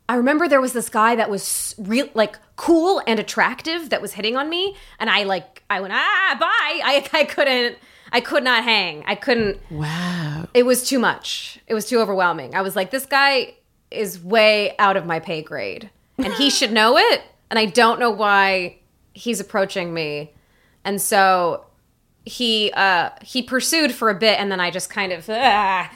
I 0.09 0.15
remember 0.17 0.49
there 0.49 0.61
was 0.61 0.73
this 0.73 0.89
guy 0.89 1.17
that 1.17 1.29
was 1.29 1.75
real, 1.77 2.09
like 2.15 2.39
cool 2.57 3.03
and 3.07 3.21
attractive 3.21 3.91
that 3.91 4.01
was 4.01 4.15
hitting 4.15 4.37
on 4.37 4.49
me, 4.49 4.75
and 4.99 5.11
I 5.11 5.25
like 5.25 5.63
I 5.69 5.81
went 5.81 5.93
ah 5.93 6.37
bye. 6.41 6.47
I 6.83 7.09
I 7.13 7.25
couldn't. 7.25 7.77
I 8.13 8.21
could 8.21 8.45
not 8.45 8.63
hang. 8.63 9.03
I 9.07 9.15
couldn't. 9.15 9.59
wow. 9.71 10.47
It 10.55 10.65
was 10.65 10.87
too 10.87 10.99
much. 10.99 11.59
It 11.67 11.75
was 11.75 11.87
too 11.89 11.99
overwhelming. 11.99 12.55
I 12.55 12.61
was 12.63 12.77
like, 12.77 12.91
this 12.91 13.07
guy 13.07 13.55
is 13.91 14.23
way 14.23 14.77
out 14.79 14.97
of 14.97 15.07
my 15.07 15.19
pay 15.19 15.43
grade, 15.43 15.91
and 16.19 16.33
he 16.35 16.51
should 16.51 16.73
know 16.73 16.97
it. 16.99 17.23
And 17.51 17.59
I 17.59 17.67
don't 17.67 17.99
know 17.99 18.11
why 18.11 18.77
he's 19.15 19.41
approaching 19.41 19.93
me. 19.93 20.33
And 20.85 21.01
so 21.01 21.67
he 22.25 22.71
uh 22.75 23.11
he 23.21 23.43
pursued 23.43 23.93
for 23.93 24.09
a 24.11 24.15
bit, 24.15 24.39
and 24.39 24.53
then 24.53 24.61
I 24.61 24.71
just 24.71 24.91
kind 24.91 25.13
of. 25.13 25.29
ah, 25.29 25.91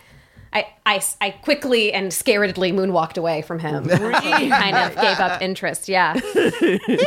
I, 0.52 0.66
I, 0.86 1.02
I 1.20 1.30
quickly 1.30 1.92
and 1.92 2.10
scaredly 2.10 2.72
moonwalked 2.72 3.18
away 3.18 3.42
from 3.42 3.58
him. 3.58 3.84
kind 3.88 4.76
of 4.76 4.94
gave 4.94 5.20
up 5.20 5.42
interest. 5.42 5.86
Yeah. 5.86 6.14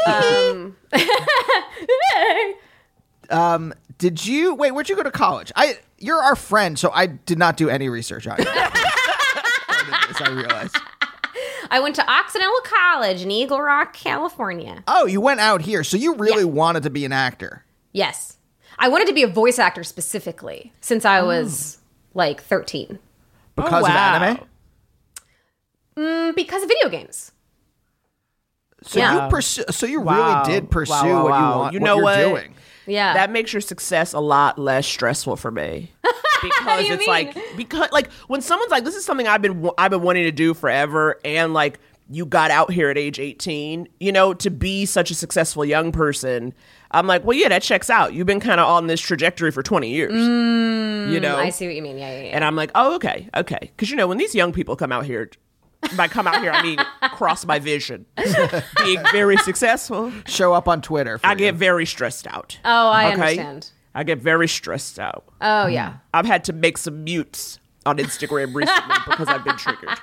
um, 0.06 0.76
Did 4.00 4.26
you 4.26 4.56
wait? 4.56 4.72
Where'd 4.72 4.90
you 4.90 4.96
go 4.96 5.04
to 5.04 5.12
college? 5.12 5.52
I 5.56 5.78
you're 6.00 6.22
our 6.22 6.36
friend, 6.36 6.80
so 6.80 6.90
I 6.94 7.06
did 7.08 7.38
not 7.38 7.56
do 7.58 7.70
any 7.70 7.88
research 7.90 8.26
on 8.28 8.38
you. 8.40 8.46
I 8.48 9.84
did 10.08 10.16
this, 10.16 10.22
I 10.22 10.32
realized. 10.32 10.78
I 11.72 11.80
went 11.82 11.96
to 11.98 12.10
Occidental 12.12 12.60
College 12.64 13.22
in 13.22 13.30
Eagle 13.30 13.62
Rock, 13.62 13.94
California. 13.94 14.84
Oh, 14.88 15.06
you 15.06 15.22
went 15.22 15.40
out 15.40 15.62
here, 15.62 15.84
so 15.84 15.98
you 15.98 16.16
really 16.16 16.46
wanted 16.46 16.82
to 16.84 16.90
be 16.90 17.06
an 17.06 17.12
actor. 17.12 17.64
Yes. 17.92 18.38
I 18.80 18.88
wanted 18.88 19.08
to 19.10 19.14
be 19.14 19.22
a 19.24 19.28
voice 19.28 19.60
actor 19.60 19.84
specifically 19.84 20.72
since 20.82 21.06
I 21.06 21.22
was 21.22 21.78
like 22.16 22.42
13 22.42 22.98
Because 23.56 23.84
wow. 23.84 23.90
of 23.90 23.96
anime? 24.24 24.48
Mm, 25.98 26.36
because 26.36 26.64
of 26.64 26.70
video 26.70 26.90
games. 26.90 27.34
So 28.84 29.00
Yeah. 29.00 29.26
you 29.26 29.30
pursue 29.30 29.64
so 29.70 29.86
you 29.86 30.00
Wow. 30.02 30.44
really 30.44 30.54
did 30.54 30.72
pursue 30.72 30.94
Wow, 30.94 31.04
wow, 31.04 31.24
what 31.24 31.38
you 31.38 31.60
want 31.60 31.74
You 31.74 31.80
what 31.82 31.86
know 31.86 31.96
you're 31.96 32.04
what? 32.04 32.18
doing. 32.42 32.56
Yeah. 32.90 33.14
That 33.14 33.32
makes 33.32 33.54
your 33.54 33.62
success 33.62 34.14
a 34.14 34.20
lot 34.20 34.58
less 34.60 34.86
stressful 34.88 35.36
for 35.38 35.52
me. 35.52 35.92
Because 36.42 36.86
it's 36.90 37.00
mean? 37.00 37.08
like 37.10 37.38
because 37.58 37.92
like 37.92 38.10
when 38.28 38.40
someone's 38.42 38.72
like 38.72 38.86
this 38.86 38.96
is 38.96 39.04
something 39.04 39.28
I've 39.28 39.42
been 39.42 39.70
I've 39.78 39.92
been 39.92 40.04
wanting 40.04 40.24
to 40.24 40.32
do 40.32 40.54
forever 40.54 41.20
and 41.26 41.54
like 41.54 41.82
you 42.10 42.26
got 42.26 42.50
out 42.50 42.72
here 42.72 42.90
at 42.90 42.98
age 42.98 43.20
18, 43.20 43.88
you 44.00 44.12
know, 44.12 44.34
to 44.34 44.50
be 44.50 44.86
such 44.86 45.12
a 45.12 45.16
successful 45.16 45.64
young 45.64 45.92
person. 45.92 46.54
I'm 46.92 47.06
like, 47.08 47.24
well, 47.24 47.38
yeah, 47.38 47.50
that 47.50 47.62
checks 47.62 47.90
out. 47.90 48.14
You've 48.14 48.26
been 48.26 48.40
kind 48.40 48.60
of 48.60 48.68
on 48.68 48.88
this 48.88 49.00
trajectory 49.00 49.52
for 49.52 49.62
20 49.62 49.90
years. 49.90 50.14
you 50.14 51.20
know, 51.20 51.36
Mm, 51.36 51.46
I 51.46 51.50
see 51.50 51.68
what 51.68 51.76
you 51.76 51.82
mean. 51.84 51.98
Yeah, 52.00 52.10
yeah, 52.10 52.24
yeah. 52.24 52.30
And 52.32 52.44
I'm 52.44 52.56
like, 52.56 52.72
oh, 52.74 52.96
okay, 52.96 53.30
okay. 53.36 53.60
Because, 53.62 53.92
you 53.92 53.96
know, 53.96 54.08
when 54.08 54.18
these 54.18 54.34
young 54.34 54.52
people 54.52 54.76
come 54.76 54.92
out 54.92 55.06
here, 55.06 55.30
by 55.96 56.08
come 56.08 56.28
out 56.28 56.42
here, 56.42 56.52
I 56.52 56.62
mean 56.62 56.78
cross 57.14 57.46
my 57.46 57.60
vision, 57.60 58.06
being 58.84 59.02
very 59.12 59.38
successful, 59.38 60.12
Show 60.28 60.54
up 60.54 60.68
on 60.68 60.82
Twitter. 60.82 61.18
For 61.18 61.26
I 61.28 61.32
you. 61.32 61.38
get 61.38 61.56
very 61.56 61.86
stressed 61.86 62.28
out. 62.28 62.60
oh, 62.66 62.90
I 62.90 63.06
okay? 63.14 63.22
understand. 63.22 63.70
I 63.96 64.04
get 64.04 64.20
very 64.20 64.48
stressed 64.48 65.00
out. 65.00 65.24
Oh, 65.42 65.66
yeah. 65.68 65.96
I've 66.14 66.26
had 66.28 66.44
to 66.46 66.54
make 66.54 66.78
some 66.78 67.04
mutes 67.04 67.60
on 67.86 67.98
Instagram 67.98 68.54
recently 68.54 68.96
because 69.08 69.28
I've 69.28 69.44
been 69.44 69.58
triggered. 69.58 69.98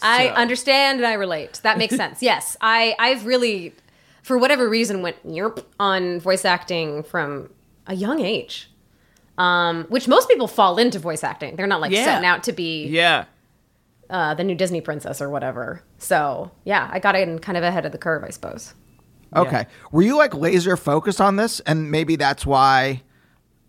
I 0.00 0.28
understand 0.34 0.98
and 0.98 1.06
I 1.06 1.14
relate. 1.14 1.60
That 1.62 1.78
makes 1.78 1.96
sense. 1.96 2.22
Yes. 2.22 2.56
I, 2.60 2.94
I've 2.98 3.26
really, 3.26 3.74
for 4.22 4.38
whatever 4.38 4.68
reason, 4.68 5.02
went 5.02 5.26
yerp 5.26 5.64
on 5.80 6.20
voice 6.20 6.44
acting 6.44 7.02
from 7.02 7.50
a 7.86 7.94
young 7.94 8.20
age. 8.20 8.70
Um, 9.38 9.84
which 9.88 10.06
most 10.08 10.28
people 10.28 10.46
fall 10.46 10.78
into 10.78 10.98
voice 10.98 11.24
acting. 11.24 11.56
They're 11.56 11.66
not 11.66 11.80
like 11.80 11.90
Yeah. 11.90 12.04
setting 12.04 12.26
out 12.26 12.44
to 12.44 12.52
be 12.52 12.86
Yeah. 12.86 13.24
Uh, 14.10 14.34
the 14.34 14.44
new 14.44 14.54
Disney 14.54 14.80
princess 14.80 15.20
or 15.20 15.30
whatever. 15.30 15.82
So 15.98 16.50
yeah, 16.64 16.88
I 16.92 16.98
got 16.98 17.16
in 17.16 17.38
kind 17.38 17.56
of 17.56 17.64
ahead 17.64 17.86
of 17.86 17.92
the 17.92 17.98
curve, 17.98 18.24
I 18.24 18.30
suppose. 18.30 18.74
Okay. 19.34 19.66
Were 19.92 20.02
you 20.02 20.16
like 20.16 20.34
laser 20.34 20.76
focused 20.76 21.20
on 21.20 21.36
this 21.36 21.60
and 21.60 21.90
maybe 21.90 22.16
that's 22.16 22.44
why 22.44 23.02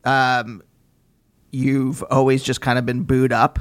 um 0.04 0.62
you've 1.52 2.04
always 2.04 2.44
just 2.44 2.60
kind 2.62 2.78
of 2.78 2.86
been 2.86 3.04
booed 3.04 3.32
up? 3.32 3.60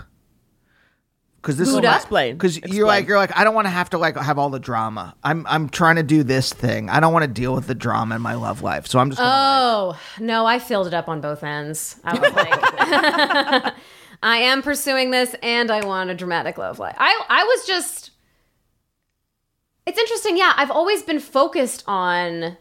Cuz 1.42 1.56
this 1.56 1.68
Booed 1.68 1.84
is 1.84 1.90
up? 1.90 1.96
Explain. 1.96 2.38
Cuz 2.38 2.58
you're 2.58 2.86
like 2.86 3.06
you're 3.06 3.18
like 3.18 3.36
I 3.36 3.44
don't 3.44 3.54
want 3.54 3.66
to 3.66 3.70
have 3.70 3.90
to 3.90 3.98
like 3.98 4.16
have 4.16 4.38
all 4.38 4.50
the 4.50 4.60
drama. 4.60 5.14
I'm 5.22 5.46
I'm 5.48 5.68
trying 5.68 5.96
to 5.96 6.02
do 6.02 6.22
this 6.22 6.52
thing. 6.52 6.88
I 6.88 6.98
don't 7.00 7.12
want 7.12 7.24
to 7.24 7.30
deal 7.30 7.54
with 7.54 7.66
the 7.66 7.74
drama 7.74 8.16
in 8.16 8.22
my 8.22 8.34
love 8.34 8.62
life. 8.62 8.86
So 8.86 8.98
I'm 8.98 9.10
just 9.10 9.18
gonna, 9.18 9.30
like, 9.30 9.38
Oh 9.38 10.00
no, 10.20 10.46
I 10.46 10.58
filled 10.58 10.86
it 10.88 10.94
up 10.94 11.08
on 11.08 11.20
both 11.20 11.42
ends. 11.44 11.96
I 12.04 12.18
was 12.18 12.32
like, 12.32 13.74
I 14.22 14.38
am 14.38 14.62
pursuing 14.62 15.10
this, 15.10 15.34
and 15.42 15.70
I 15.70 15.84
want 15.84 16.10
a 16.10 16.14
dramatic 16.14 16.58
love 16.58 16.78
life. 16.78 16.96
I 16.98 17.20
I 17.28 17.44
was 17.44 17.66
just. 17.66 18.10
It's 19.84 19.98
interesting, 19.98 20.36
yeah. 20.36 20.52
I've 20.56 20.70
always 20.70 21.02
been 21.02 21.18
focused 21.18 21.82
on 21.88 22.56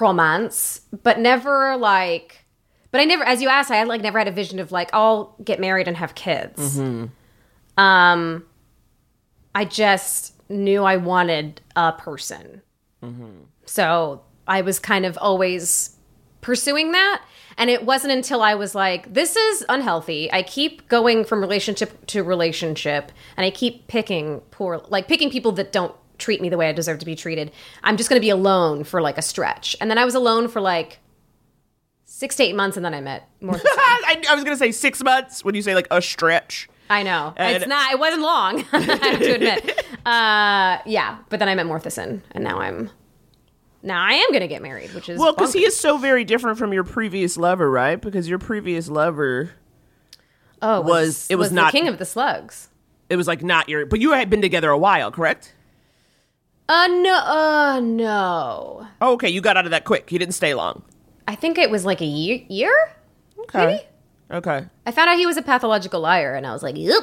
romance, 0.00 0.80
but 1.02 1.18
never 1.18 1.76
like. 1.76 2.44
But 2.90 3.00
I 3.00 3.04
never, 3.04 3.24
as 3.24 3.40
you 3.40 3.48
asked, 3.48 3.70
I 3.70 3.76
had 3.76 3.88
like 3.88 4.02
never 4.02 4.18
had 4.18 4.28
a 4.28 4.32
vision 4.32 4.58
of 4.58 4.72
like 4.72 4.90
I'll 4.92 5.36
get 5.44 5.60
married 5.60 5.88
and 5.88 5.96
have 5.96 6.14
kids. 6.14 6.76
Mm-hmm. 6.76 7.82
Um, 7.82 8.44
I 9.54 9.64
just 9.64 10.34
knew 10.50 10.84
I 10.84 10.96
wanted 10.96 11.60
a 11.76 11.92
person. 11.92 12.62
Mm-hmm. 13.02 13.44
So 13.64 14.22
I 14.46 14.60
was 14.62 14.78
kind 14.78 15.06
of 15.06 15.16
always 15.18 15.96
pursuing 16.40 16.92
that. 16.92 17.22
And 17.56 17.70
it 17.70 17.84
wasn't 17.84 18.12
until 18.12 18.42
I 18.42 18.54
was 18.54 18.74
like, 18.74 19.12
this 19.12 19.36
is 19.36 19.64
unhealthy. 19.68 20.32
I 20.32 20.42
keep 20.42 20.88
going 20.88 21.24
from 21.24 21.40
relationship 21.40 22.06
to 22.06 22.22
relationship 22.22 23.12
and 23.36 23.44
I 23.44 23.50
keep 23.50 23.88
picking 23.88 24.40
poor, 24.50 24.82
like 24.88 25.08
picking 25.08 25.30
people 25.30 25.52
that 25.52 25.72
don't 25.72 25.94
treat 26.18 26.40
me 26.40 26.48
the 26.48 26.56
way 26.56 26.68
I 26.68 26.72
deserve 26.72 26.98
to 27.00 27.06
be 27.06 27.16
treated. 27.16 27.50
I'm 27.82 27.96
just 27.96 28.08
going 28.08 28.20
to 28.20 28.24
be 28.24 28.30
alone 28.30 28.84
for 28.84 29.00
like 29.00 29.18
a 29.18 29.22
stretch. 29.22 29.76
And 29.80 29.90
then 29.90 29.98
I 29.98 30.04
was 30.04 30.14
alone 30.14 30.48
for 30.48 30.60
like 30.60 30.98
six 32.04 32.36
to 32.36 32.42
eight 32.44 32.54
months 32.54 32.76
and 32.76 32.84
then 32.84 32.94
I 32.94 33.00
met 33.00 33.28
more. 33.40 33.56
I, 33.64 34.22
I 34.30 34.34
was 34.34 34.44
going 34.44 34.54
to 34.54 34.58
say 34.58 34.70
six 34.70 35.02
months 35.02 35.44
when 35.44 35.54
you 35.54 35.62
say 35.62 35.74
like 35.74 35.88
a 35.90 36.00
stretch. 36.00 36.68
I 36.90 37.02
know. 37.02 37.32
And- 37.36 37.56
it's 37.56 37.66
not, 37.66 37.92
it 37.92 37.98
wasn't 37.98 38.22
long, 38.22 38.64
I 38.72 38.80
have 38.80 39.18
to 39.20 39.34
admit. 39.34 39.86
Uh, 40.04 40.78
yeah. 40.84 41.18
But 41.28 41.38
then 41.38 41.48
I 41.48 41.54
met 41.54 41.64
Morthison 41.66 42.24
and 42.32 42.42
now 42.42 42.58
I'm 42.58 42.90
now 43.82 44.02
I 44.04 44.12
am 44.12 44.28
going 44.30 44.40
to 44.42 44.48
get 44.48 44.62
married, 44.62 44.92
which 44.94 45.08
is 45.08 45.18
Well, 45.18 45.32
because 45.34 45.52
he 45.52 45.64
is 45.64 45.78
so 45.78 45.98
very 45.98 46.24
different 46.24 46.58
from 46.58 46.72
your 46.72 46.84
previous 46.84 47.36
lover, 47.36 47.70
right? 47.70 48.00
Because 48.00 48.28
your 48.28 48.38
previous 48.38 48.88
lover, 48.88 49.50
oh 50.60 50.80
was- 50.82 51.26
it 51.30 51.36
was 51.36 51.50
the 51.50 51.56
not- 51.56 51.72
king 51.72 51.88
of 51.88 51.98
the 51.98 52.04
slugs. 52.04 52.68
it 53.10 53.16
was 53.16 53.26
like 53.26 53.42
not 53.42 53.68
your, 53.68 53.86
but 53.86 54.00
you 54.00 54.12
had 54.12 54.30
been 54.30 54.42
together 54.42 54.70
a 54.70 54.78
while, 54.78 55.10
correct? 55.10 55.54
Uh 56.68 56.86
no, 56.86 57.14
uh 57.14 57.80
no. 57.80 58.86
Oh, 59.00 59.12
okay, 59.14 59.28
you 59.28 59.40
got 59.40 59.56
out 59.56 59.64
of 59.64 59.72
that 59.72 59.84
quick. 59.84 60.10
You 60.12 60.18
didn't 60.18 60.34
stay 60.34 60.54
long. 60.54 60.82
I 61.28 61.34
think 61.34 61.58
it 61.58 61.70
was 61.70 61.84
like 61.84 62.00
a 62.00 62.04
year. 62.06 62.40
year? 62.48 62.92
Okay. 63.40 63.66
Maybe? 63.66 63.82
Okay. 64.30 64.66
I 64.86 64.90
found 64.92 65.10
out 65.10 65.18
he 65.18 65.26
was 65.26 65.36
a 65.36 65.42
pathological 65.42 66.00
liar, 66.00 66.34
and 66.34 66.46
I 66.46 66.52
was 66.52 66.62
like, 66.62 66.76
"Yep," 66.78 67.02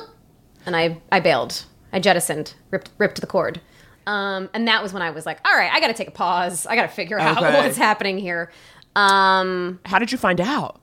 and 0.65 0.75
I 0.75 0.99
I 1.11 1.19
bailed. 1.19 1.65
I 1.93 1.99
jettisoned, 1.99 2.53
ripped 2.71 2.89
ripped 2.97 3.19
the 3.21 3.27
cord. 3.27 3.61
Um, 4.07 4.49
and 4.53 4.67
that 4.67 4.81
was 4.83 4.91
when 4.93 5.01
I 5.01 5.11
was 5.11 5.25
like, 5.25 5.39
"All 5.45 5.55
right, 5.55 5.71
I 5.71 5.79
got 5.79 5.87
to 5.87 5.93
take 5.93 6.07
a 6.07 6.11
pause. 6.11 6.65
I 6.65 6.75
got 6.75 6.83
to 6.83 6.87
figure 6.87 7.19
out 7.19 7.37
Okay. 7.43 7.57
what's 7.61 7.77
happening 7.77 8.17
here." 8.17 8.51
Um, 8.95 9.79
How 9.85 9.99
did 9.99 10.11
you 10.11 10.17
find 10.17 10.41
out? 10.41 10.79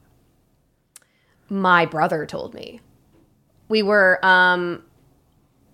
my 1.49 1.87
brother 1.87 2.27
told 2.27 2.55
me 2.55 2.81
we 3.69 3.81
were 3.81 4.19
um 4.27 4.83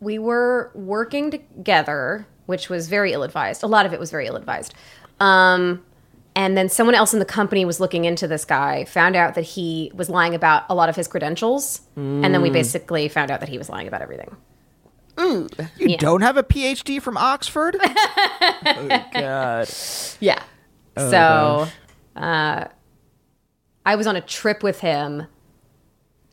we 0.00 0.18
were 0.18 0.70
working 0.74 1.30
together 1.30 2.26
which 2.44 2.68
was 2.68 2.88
very 2.88 3.12
ill-advised 3.14 3.62
a 3.62 3.66
lot 3.66 3.86
of 3.86 3.92
it 3.94 3.98
was 3.98 4.10
very 4.10 4.26
ill-advised 4.26 4.74
um 5.18 5.82
and 6.36 6.58
then 6.58 6.68
someone 6.68 6.94
else 6.94 7.14
in 7.14 7.18
the 7.20 7.24
company 7.24 7.64
was 7.64 7.80
looking 7.80 8.04
into 8.04 8.26
this 8.28 8.44
guy 8.44 8.84
found 8.84 9.16
out 9.16 9.34
that 9.34 9.44
he 9.44 9.90
was 9.94 10.10
lying 10.10 10.34
about 10.34 10.64
a 10.68 10.74
lot 10.74 10.90
of 10.90 10.96
his 10.96 11.08
credentials 11.08 11.80
and 11.96 12.22
then 12.24 12.42
we 12.42 12.50
basically 12.50 13.08
found 13.08 13.30
out 13.30 13.40
that 13.40 13.48
he 13.48 13.56
was 13.56 13.70
lying 13.70 13.88
about 13.88 14.02
everything 14.02 14.36
You 15.18 15.48
Yeah. 15.78 15.96
don't 15.98 16.22
have 16.22 16.36
a 16.36 16.42
PhD 16.42 17.00
from 17.00 17.16
Oxford? 17.16 17.76
Oh, 18.64 19.04
God. 19.12 19.68
yeah 20.20 20.42
so 20.96 21.66
uh 22.16 22.64
i 23.86 23.96
was 23.96 24.06
on 24.06 24.14
a 24.14 24.20
trip 24.20 24.62
with 24.62 24.80
him 24.80 25.26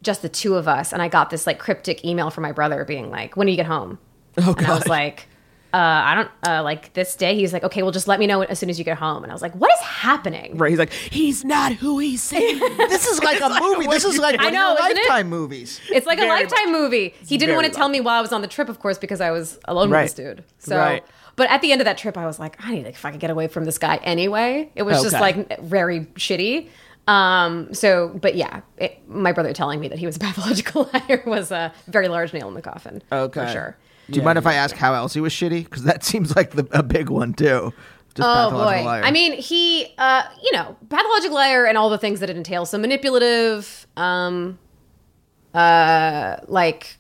just 0.03 0.21
the 0.21 0.29
two 0.29 0.55
of 0.55 0.67
us 0.67 0.91
and 0.93 1.01
i 1.01 1.07
got 1.07 1.29
this 1.29 1.47
like 1.47 1.57
cryptic 1.59 2.03
email 2.05 2.29
from 2.29 2.43
my 2.43 2.51
brother 2.51 2.83
being 2.85 3.09
like 3.09 3.35
when 3.35 3.47
do 3.47 3.51
you 3.51 3.57
get 3.57 3.65
home 3.65 3.97
Oh, 4.37 4.53
And 4.57 4.65
I 4.67 4.75
was 4.75 4.87
like, 4.87 5.27
uh, 5.73 5.77
I 5.77 6.15
don't 6.15 6.31
uh, 6.47 6.63
like 6.63 6.93
this 6.93 7.15
day. 7.15 7.35
He's 7.35 7.53
like, 7.53 7.63
okay, 7.63 7.83
well, 7.83 7.91
just 7.91 8.07
let 8.07 8.19
me 8.19 8.25
know 8.27 8.41
as 8.41 8.57
soon 8.57 8.69
as 8.69 8.79
you 8.79 8.85
get 8.85 8.97
home. 8.97 9.23
And 9.23 9.31
I 9.31 9.35
was 9.35 9.41
like, 9.41 9.53
what 9.55 9.71
is 9.71 9.79
happening? 9.81 10.57
Right. 10.57 10.69
He's 10.69 10.79
like, 10.79 10.91
he's 10.91 11.45
not 11.45 11.73
who 11.73 11.99
he 11.99 12.17
said. 12.17 12.39
this 12.89 13.05
is 13.05 13.21
like 13.23 13.39
a 13.39 13.49
movie. 13.61 13.87
This 13.87 14.03
is 14.05 14.17
like 14.17 14.37
I 14.39 14.49
know, 14.49 14.73
of 14.73 14.79
your 14.79 14.87
isn't 14.87 14.97
it? 14.97 15.09
lifetime 15.09 15.29
movies. 15.29 15.79
It's 15.91 16.07
like 16.07 16.17
a 16.17 16.21
Very 16.21 16.41
lifetime 16.43 16.71
movie. 16.71 17.13
He 17.25 17.37
didn't 17.37 17.55
want 17.55 17.67
to 17.67 17.73
tell 17.73 17.89
me 17.89 18.01
while 18.01 18.17
I 18.17 18.21
was 18.21 18.31
on 18.33 18.41
the 18.41 18.47
trip, 18.47 18.67
of 18.69 18.79
course, 18.79 18.97
because 18.97 19.21
I 19.21 19.31
was 19.31 19.59
alone 19.65 19.91
Right. 19.91 20.03
with 20.03 20.15
this 20.15 20.25
dude. 20.25 20.43
So, 20.57 20.77
Right. 20.77 21.03
but 21.35 21.49
at 21.51 21.61
the 21.61 21.71
end 21.71 21.81
of 21.81 21.85
that 21.85 21.97
trip, 21.99 22.17
I 22.17 22.25
was 22.25 22.39
like, 22.39 22.55
I 22.65 22.71
need 22.73 22.83
to 22.85 22.91
fucking 22.91 23.19
get 23.19 23.29
away 23.29 23.47
from 23.47 23.65
this 23.65 23.77
guy 23.77 23.97
anyway. 24.03 24.71
It 24.75 24.83
was 24.83 25.03
just 25.03 25.19
like 25.19 25.59
very 25.61 26.01
shitty. 26.15 26.69
Um, 27.07 27.73
so, 27.73 28.09
but 28.09 28.35
yeah, 28.35 28.61
it, 28.77 28.99
my 29.09 29.31
brother 29.31 29.51
telling 29.53 29.79
me 29.79 29.87
that 29.87 29.97
he 29.99 30.05
was 30.05 30.15
a 30.15 30.19
pathological 30.27 30.89
liar 30.93 31.23
was 31.25 31.51
a 31.51 31.73
very 31.87 32.07
large 32.07 32.33
nail 32.33 32.47
in 32.47 32.53
the 32.53 32.61
coffin. 32.61 33.01
Okay. 33.11 33.45
For 33.45 33.51
sure. 33.51 33.77
Do 34.11 34.19
you 34.19 34.25
mind 34.25 34.37
if 34.37 34.47
I 34.47 34.53
ask 34.53 34.75
how 34.75 34.93
else 34.93 35.13
he 35.13 35.21
was 35.21 35.33
shitty? 35.33 35.63
Because 35.63 35.83
that 35.83 36.03
seems 36.09 36.35
like 36.35 36.51
the, 36.51 36.67
a 36.71 36.83
big 36.83 37.09
one 37.09 37.33
too. 37.33 37.73
Just 38.15 38.27
Oh 38.27 38.51
boy! 38.51 38.83
liar. 38.83 39.03
I 39.03 39.11
mean, 39.11 39.33
he, 39.33 39.93
uh, 39.97 40.23
you 40.43 40.51
know, 40.51 40.75
pathological 40.89 41.35
liar 41.35 41.65
and 41.65 41.77
all 41.77 41.89
the 41.89 41.97
things 41.97 42.19
that 42.21 42.29
it 42.29 42.35
entails. 42.35 42.71
So 42.71 42.77
manipulative, 42.77 43.85
um, 43.95 44.57
uh, 45.53 46.37
like 46.47 46.97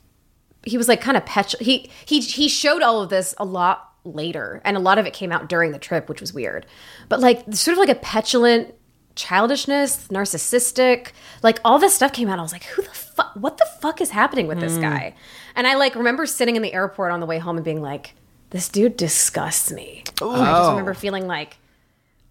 he 0.63 0.77
was 0.77 0.87
like 0.87 1.01
kind 1.01 1.17
of 1.17 1.25
petulant. 1.25 1.65
He 1.65 1.89
he 2.05 2.19
he 2.21 2.47
showed 2.47 2.83
all 2.83 3.01
of 3.01 3.09
this 3.09 3.33
a 3.37 3.45
lot 3.45 3.93
later, 4.03 4.61
and 4.63 4.77
a 4.77 4.79
lot 4.79 4.97
of 4.97 5.05
it 5.05 5.13
came 5.13 5.31
out 5.31 5.49
during 5.49 5.71
the 5.71 5.79
trip, 5.79 6.09
which 6.09 6.21
was 6.21 6.33
weird. 6.33 6.65
But 7.09 7.19
like 7.19 7.43
sort 7.53 7.73
of 7.73 7.79
like 7.79 7.89
a 7.89 7.99
petulant 7.99 8.75
childishness, 9.19 10.07
narcissistic, 10.07 11.11
like 11.43 11.59
all 11.65 11.77
this 11.77 11.93
stuff 11.93 12.13
came 12.13 12.29
out. 12.29 12.39
I 12.39 12.41
was 12.41 12.53
like, 12.53 12.63
who 12.63 12.81
the 12.81 12.89
fuck? 12.89 13.31
What 13.35 13.57
the 13.57 13.67
fuck 13.81 14.01
is 14.01 14.11
happening 14.11 14.47
with 14.47 14.59
this 14.59 14.77
guy? 14.77 15.13
And 15.55 15.67
I 15.67 15.75
like 15.75 15.95
remember 15.95 16.25
sitting 16.25 16.55
in 16.55 16.61
the 16.61 16.73
airport 16.73 17.11
on 17.11 17.19
the 17.19 17.25
way 17.25 17.37
home 17.37 17.57
and 17.57 17.65
being 17.65 17.81
like, 17.81 18.15
this 18.49 18.69
dude 18.69 18.97
disgusts 18.97 19.71
me. 19.71 20.03
And 20.21 20.31
I 20.31 20.57
just 20.59 20.69
remember 20.71 20.93
feeling 20.93 21.27
like, 21.27 21.57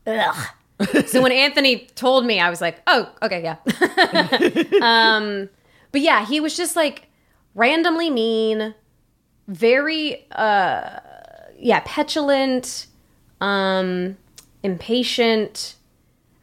ugh. 0.06 0.46
so 1.06 1.22
when 1.22 1.32
Anthony 1.32 1.86
told 1.94 2.24
me, 2.24 2.40
I 2.40 2.50
was 2.50 2.60
like, 2.60 2.80
oh, 2.86 3.12
okay, 3.22 3.42
yeah. 3.42 3.56
um, 4.82 5.48
but 5.92 6.00
yeah, 6.00 6.24
he 6.24 6.40
was 6.40 6.56
just 6.56 6.74
like 6.74 7.08
randomly 7.54 8.10
mean, 8.10 8.74
very, 9.46 10.26
uh, 10.32 11.00
yeah, 11.58 11.82
petulant, 11.84 12.86
um, 13.40 14.16
impatient. 14.62 15.74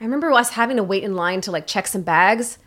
I 0.06 0.08
remember 0.08 0.32
us 0.34 0.52
having 0.52 0.78
to 0.78 0.84
wait 0.84 1.04
in 1.04 1.16
line 1.16 1.42
to 1.42 1.52
like 1.52 1.66
check 1.66 1.88
some 1.88 2.04
bags. 2.04 2.60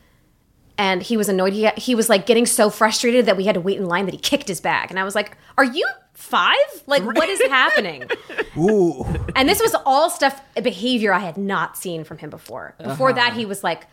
And 0.77 1.01
he 1.01 1.17
was 1.17 1.29
annoyed. 1.29 1.53
He, 1.53 1.69
he 1.77 1.95
was 1.95 2.09
like 2.09 2.27
getting 2.27 2.47
so 2.47 2.69
frustrated 2.69 3.27
that 3.27 3.37
we 3.37 3.45
had 3.45 3.55
to 3.55 3.61
wait 3.61 3.79
in 3.79 3.87
line 3.87 4.07
that 4.07 4.15
he 4.15 4.19
kicked 4.19 4.49
his 4.49 4.61
bag. 4.61 4.91
And 4.91 4.99
I 4.99 5.05
was 5.05 5.15
like, 5.15 5.37
Are 5.57 5.65
you 5.65 5.87
five? 6.15 6.57
Like, 6.89 7.05
what 7.05 7.29
is 7.29 7.41
happening? 7.43 8.11
Ooh. 8.59 9.05
And 9.37 9.49
this 9.49 9.61
was 9.61 9.77
all 9.87 10.11
stuff, 10.11 10.41
behavior 10.61 11.13
I 11.13 11.21
had 11.21 11.37
not 11.37 11.77
seen 11.77 12.03
from 12.03 12.19
him 12.19 12.29
before. 12.29 12.75
Before 12.83 13.13
that, 13.13 13.29
uh-huh. 13.29 13.39
he 13.39 13.47
was 13.47 13.63
like, 13.63 13.87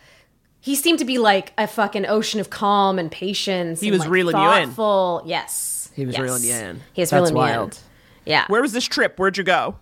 he 0.59 0.75
seemed 0.75 0.97
to 0.99 1.05
be 1.05 1.19
like 1.19 1.53
a 1.55 1.67
fucking 1.67 2.07
ocean 2.07 2.39
of 2.39 2.49
calm 2.49 2.97
and 2.97 3.11
patience. 3.11 3.79
He 3.79 3.89
and, 3.89 3.93
was 3.93 4.01
like, 4.01 4.09
reeling 4.09 4.37
you 4.37 4.51
in. 4.53 4.67
thoughtful. 4.69 5.21
Yes, 5.25 5.91
He 5.95 6.07
was 6.07 6.15
Yes. 6.15 6.23
reeling 6.23 6.43
you 6.43 6.53
in. 6.53 6.81
He 6.93 7.01
was 7.03 7.11
That's 7.11 7.29
reeling 7.29 7.33
me 7.35 7.39
wild. 7.39 7.73
in. 7.73 8.31
Yeah, 8.31 8.45
Where 8.47 8.63
was 8.63 8.73
this 8.73 8.85
trip? 8.85 9.19
Where'd 9.19 9.37
you 9.37 9.43
go? 9.43 9.75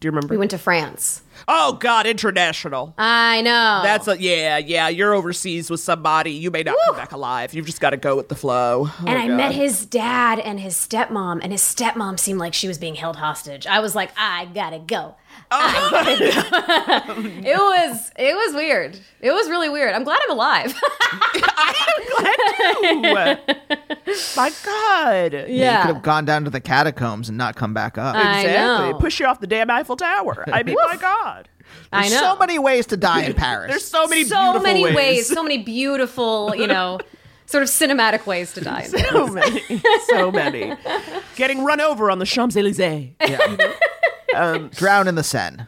Do 0.00 0.06
you 0.06 0.10
remember? 0.10 0.34
we 0.34 0.38
went 0.38 0.50
to 0.50 0.58
France. 0.58 1.22
Oh 1.48 1.74
God, 1.74 2.06
international. 2.06 2.94
I 2.98 3.40
know. 3.42 3.80
That's 3.82 4.08
a 4.08 4.20
yeah, 4.20 4.58
yeah. 4.58 4.88
You're 4.88 5.14
overseas 5.14 5.70
with 5.70 5.80
somebody. 5.80 6.32
You 6.32 6.50
may 6.50 6.62
not 6.62 6.76
come 6.86 6.96
back 6.96 7.12
alive. 7.12 7.54
You've 7.54 7.66
just 7.66 7.80
got 7.80 7.90
to 7.90 7.96
go 7.96 8.16
with 8.16 8.28
the 8.28 8.34
flow. 8.34 8.86
Oh, 8.88 9.04
and 9.06 9.18
I 9.18 9.28
God. 9.28 9.36
met 9.36 9.54
his 9.54 9.86
dad 9.86 10.38
and 10.38 10.60
his 10.60 10.74
stepmom, 10.74 11.40
and 11.42 11.52
his 11.52 11.62
stepmom 11.62 12.18
seemed 12.18 12.38
like 12.38 12.54
she 12.54 12.68
was 12.68 12.78
being 12.78 12.94
held 12.94 13.16
hostage. 13.16 13.66
I 13.66 13.80
was 13.80 13.94
like, 13.94 14.10
I 14.16 14.46
gotta 14.46 14.78
go. 14.78 15.16
Oh, 15.50 15.58
I 15.60 15.90
gotta 15.90 17.14
go. 17.14 17.28
it 17.44 17.56
was 17.58 18.10
it 18.18 18.34
was 18.34 18.54
weird. 18.54 18.98
It 19.20 19.32
was 19.32 19.48
really 19.48 19.68
weird. 19.68 19.94
I'm 19.94 20.04
glad 20.04 20.20
I'm 20.24 20.30
alive. 20.30 20.74
Ooh. 22.84 23.02
My 24.36 24.52
God. 24.64 25.32
You 25.32 25.44
yeah. 25.48 25.78
You 25.80 25.86
could 25.86 25.94
have 25.96 26.02
gone 26.02 26.24
down 26.24 26.44
to 26.44 26.50
the 26.50 26.60
catacombs 26.60 27.28
and 27.28 27.38
not 27.38 27.56
come 27.56 27.74
back 27.74 27.98
up. 27.98 28.14
I 28.14 28.40
Exactly. 28.42 28.92
know. 28.92 28.98
Push 28.98 29.20
you 29.20 29.26
off 29.26 29.40
the 29.40 29.46
damn 29.46 29.70
Eiffel 29.70 29.96
Tower. 29.96 30.44
I 30.52 30.62
mean, 30.62 30.76
my 30.86 30.96
God. 30.96 31.23
I 31.92 32.08
know. 32.08 32.16
so 32.20 32.36
many 32.36 32.58
ways 32.58 32.86
to 32.86 32.96
die 32.96 33.22
in 33.22 33.34
Paris. 33.46 33.70
There's 33.70 33.84
so 33.84 34.06
many 34.06 34.24
so 34.24 34.36
beautiful 34.36 34.62
many 34.62 34.84
ways. 34.84 34.94
ways. 34.96 35.28
so 35.28 35.42
many 35.48 35.58
beautiful, 35.58 36.54
you 36.56 36.66
know, 36.66 36.98
sort 37.46 37.62
of 37.62 37.68
cinematic 37.68 38.26
ways 38.26 38.52
to 38.54 38.60
die. 38.60 38.82
So 38.84 39.26
many. 39.28 39.62
So 40.08 40.30
many. 40.30 40.74
Getting 41.36 41.64
run 41.64 41.80
over 41.80 42.10
on 42.10 42.18
the 42.18 42.26
Champs 42.26 42.56
Elysees. 42.56 43.12
Yeah. 43.20 44.68
Drown 44.72 45.08
in 45.08 45.14
the 45.14 45.22
Seine. 45.22 45.66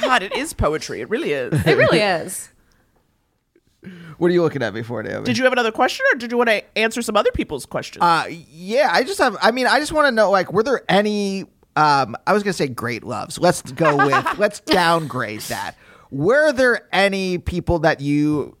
God, 0.00 0.22
it 0.22 0.34
is 0.34 0.52
poetry. 0.54 1.00
It 1.00 1.10
really 1.10 1.32
is. 1.32 1.52
It 1.66 1.76
really 1.76 1.98
is. 1.98 2.48
What 4.18 4.30
are 4.30 4.34
you 4.34 4.42
looking 4.42 4.62
at 4.62 4.74
before, 4.74 5.02
Naomi? 5.02 5.24
Did 5.24 5.38
you 5.38 5.44
have 5.44 5.52
another 5.52 5.70
question, 5.70 6.04
or 6.12 6.18
did 6.18 6.32
you 6.32 6.36
want 6.38 6.50
to 6.50 6.78
answer 6.78 7.02
some 7.02 7.16
other 7.16 7.30
people's 7.30 7.64
questions? 7.66 8.02
Uh, 8.02 8.24
yeah, 8.50 8.88
I 8.90 9.04
just 9.04 9.18
have. 9.18 9.36
I 9.40 9.52
mean, 9.52 9.66
I 9.66 9.78
just 9.78 9.92
want 9.92 10.06
to 10.06 10.10
know, 10.10 10.30
like, 10.30 10.52
were 10.52 10.62
there 10.64 10.82
any? 10.88 11.44
Um, 11.76 12.16
I 12.26 12.32
was 12.32 12.42
gonna 12.42 12.52
say 12.52 12.68
great 12.68 13.04
loves. 13.04 13.38
Let's 13.38 13.62
go 13.62 13.96
with. 13.96 14.38
let's 14.38 14.60
downgrade 14.60 15.40
that. 15.42 15.76
Were 16.10 16.52
there 16.52 16.88
any 16.92 17.38
people 17.38 17.80
that 17.80 18.00
you 18.00 18.56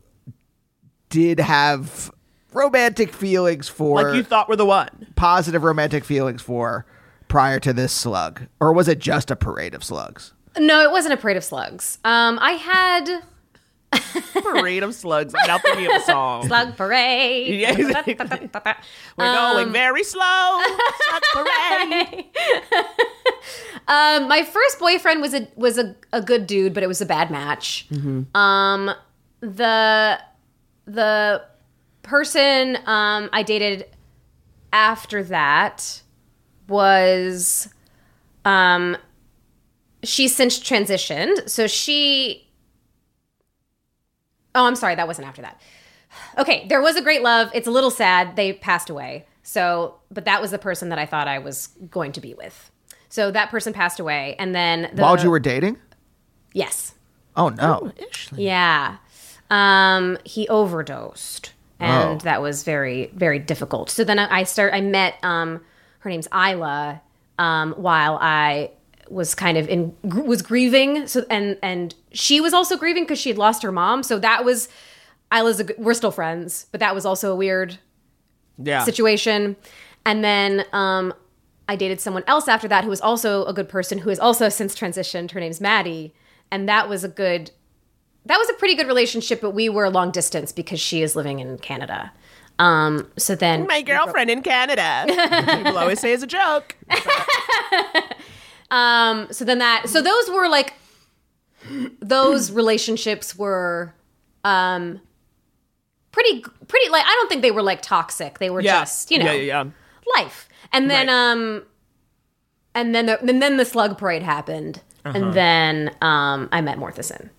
did 1.08 1.40
have 1.40 2.10
romantic 2.52 3.12
feelings 3.12 3.68
for? 3.68 4.02
like 4.02 4.14
you 4.14 4.22
thought 4.22 4.48
were 4.48 4.56
the 4.56 4.66
one. 4.66 5.12
positive 5.16 5.62
romantic 5.64 6.04
feelings 6.04 6.42
for 6.42 6.86
prior 7.28 7.58
to 7.60 7.72
this 7.72 7.92
slug, 7.92 8.46
or 8.60 8.72
was 8.72 8.88
it 8.88 8.98
just 8.98 9.30
a 9.30 9.36
parade 9.36 9.74
of 9.74 9.82
slugs? 9.82 10.32
No, 10.58 10.82
it 10.82 10.90
wasn't 10.90 11.14
a 11.14 11.16
parade 11.16 11.36
of 11.36 11.44
slugs. 11.44 11.98
Um, 12.04 12.38
I 12.40 12.52
had 12.52 13.22
Parade 14.32 14.82
of 14.82 14.94
slugs. 14.94 15.34
Now 15.46 15.58
thinking 15.58 15.86
of 15.86 16.02
a 16.02 16.04
song. 16.04 16.46
slug 16.46 16.76
parade. 16.76 17.60
Yeah, 17.60 17.72
exactly. 17.72 18.16
We're 18.18 19.34
going 19.34 19.72
very 19.72 20.04
slow. 20.04 20.60
Slug 21.08 21.22
parade. 21.32 22.24
Um, 23.88 24.28
my 24.28 24.42
first 24.44 24.78
boyfriend 24.78 25.20
was 25.22 25.32
a 25.34 25.48
was 25.56 25.78
a, 25.78 25.96
a 26.12 26.20
good 26.20 26.46
dude, 26.46 26.74
but 26.74 26.82
it 26.82 26.86
was 26.86 27.00
a 27.00 27.06
bad 27.06 27.30
match. 27.30 27.86
Um, 28.34 28.90
the 29.40 30.20
the 30.84 31.42
person 32.02 32.76
um, 32.86 33.30
I 33.32 33.42
dated 33.42 33.86
after 34.72 35.22
that 35.24 36.02
was 36.68 37.68
um, 38.44 38.96
she's 40.02 40.34
since 40.36 40.58
transitioned, 40.58 41.48
so 41.48 41.66
she. 41.66 42.44
Oh, 44.54 44.64
I'm 44.66 44.76
sorry, 44.76 44.94
that 44.94 45.06
wasn't 45.06 45.28
after 45.28 45.42
that. 45.42 45.60
Okay, 46.38 46.66
there 46.68 46.80
was 46.80 46.96
a 46.96 47.02
great 47.02 47.22
love. 47.22 47.50
It's 47.54 47.66
a 47.68 47.70
little 47.70 47.90
sad. 47.90 48.34
They 48.36 48.52
passed 48.54 48.88
away. 48.90 49.26
So, 49.42 49.96
but 50.10 50.24
that 50.24 50.40
was 50.40 50.50
the 50.50 50.58
person 50.58 50.88
that 50.90 50.98
I 50.98 51.06
thought 51.06 51.28
I 51.28 51.38
was 51.38 51.68
going 51.90 52.12
to 52.12 52.20
be 52.20 52.34
with. 52.34 52.70
So 53.08 53.30
that 53.30 53.50
person 53.50 53.72
passed 53.72 54.00
away, 54.00 54.36
and 54.38 54.54
then 54.54 54.90
the, 54.94 55.02
While 55.02 55.18
you 55.18 55.30
were 55.30 55.38
dating? 55.40 55.78
yes, 56.52 56.94
Oh 57.36 57.48
no. 57.50 57.92
yeah, 58.34 58.96
um, 59.50 60.18
he 60.24 60.46
overdosed, 60.48 61.52
and 61.80 62.20
Oh. 62.20 62.24
that 62.24 62.42
was 62.42 62.64
very 62.64 63.10
very 63.14 63.38
difficult. 63.38 63.88
So 63.90 64.04
then 64.04 64.18
I 64.18 64.42
start. 64.42 64.74
I 64.74 64.80
met 64.80 65.14
um, 65.22 65.60
her 66.00 66.10
name's 66.10 66.28
Isla 66.34 67.00
um, 67.38 67.72
while 67.78 68.18
I 68.20 68.72
was 69.10 69.34
kind 69.34 69.56
of 69.58 69.68
in 69.68 69.94
was 70.02 70.42
grieving. 70.42 71.06
So 71.06 71.24
and 71.30 71.56
and 71.62 71.94
she 72.12 72.40
was 72.40 72.52
also 72.52 72.76
grieving 72.76 73.04
because 73.04 73.18
she 73.18 73.28
had 73.30 73.38
lost 73.38 73.62
her 73.62 73.72
mom. 73.72 74.02
So 74.02 74.18
that 74.18 74.44
was 74.44 74.68
Isla's. 75.32 75.60
A, 75.60 75.66
we're 75.78 75.94
still 75.94 76.10
friends, 76.10 76.66
but 76.72 76.80
that 76.80 76.94
was 76.94 77.04
also 77.06 77.32
a 77.32 77.36
weird 77.36 77.78
Yeah. 78.58 78.84
situation. 78.84 79.56
And 80.06 80.24
then 80.24 80.64
um, 80.72 81.12
I 81.68 81.76
dated 81.76 82.00
someone 82.00 82.24
else 82.26 82.48
after 82.48 82.66
that 82.68 82.84
who 82.84 82.90
was 82.90 83.00
also 83.00 83.44
a 83.44 83.52
good 83.52 83.68
person 83.68 83.98
who 83.98 84.08
has 84.08 84.18
also 84.18 84.48
since 84.48 84.74
transitioned. 84.74 85.32
Her 85.32 85.40
name's 85.40 85.60
Maddie. 85.60 86.14
And 86.50 86.66
that 86.66 86.88
was 86.88 87.04
a 87.04 87.08
good, 87.08 87.50
that 88.24 88.38
was 88.38 88.48
a 88.48 88.54
pretty 88.54 88.74
good 88.74 88.86
relationship, 88.86 89.42
but 89.42 89.50
we 89.50 89.68
were 89.68 89.90
long 89.90 90.10
distance 90.10 90.50
because 90.50 90.80
she 90.80 91.02
is 91.02 91.14
living 91.14 91.40
in 91.40 91.58
Canada. 91.58 92.10
Um, 92.58 93.06
so 93.18 93.34
then, 93.34 93.66
My 93.66 93.82
girlfriend 93.82 94.30
in 94.30 94.40
Canada. 94.42 95.04
People 95.58 95.76
always 95.78 96.00
say 96.00 96.12
it's 96.14 96.22
a 96.22 96.26
joke. 96.26 96.74
um, 98.70 99.28
so 99.30 99.44
then 99.44 99.58
that, 99.58 99.88
so 99.88 100.00
those 100.02 100.28
were 100.30 100.48
like, 100.48 100.74
those 102.00 102.50
relationships 102.50 103.36
were, 103.36 103.94
um, 104.44 105.00
pretty, 106.12 106.42
pretty, 106.68 106.90
like, 106.90 107.04
I 107.04 107.10
don't 107.10 107.28
think 107.28 107.42
they 107.42 107.50
were 107.50 107.62
like 107.62 107.82
toxic. 107.82 108.38
They 108.38 108.50
were 108.50 108.60
Yeah. 108.60 108.80
just, 108.80 109.10
you 109.10 109.18
know, 109.18 109.26
Yeah, 109.26 109.32
yeah, 109.32 109.62
yeah. 109.64 109.70
life. 110.16 110.48
And 110.72 110.90
then 110.90 111.06
Right. 111.08 111.12
um 111.32 111.62
and 112.74 112.94
then 112.94 113.06
the, 113.06 113.18
and 113.20 113.42
then 113.42 113.56
the 113.56 113.64
slug 113.64 113.98
parade 113.98 114.22
happened. 114.22 114.82
Uh-huh. 115.04 115.16
And 115.18 115.32
then 115.34 115.90
um 116.02 116.48
I 116.52 116.60
met 116.60 116.78
Morthison. 116.78 117.30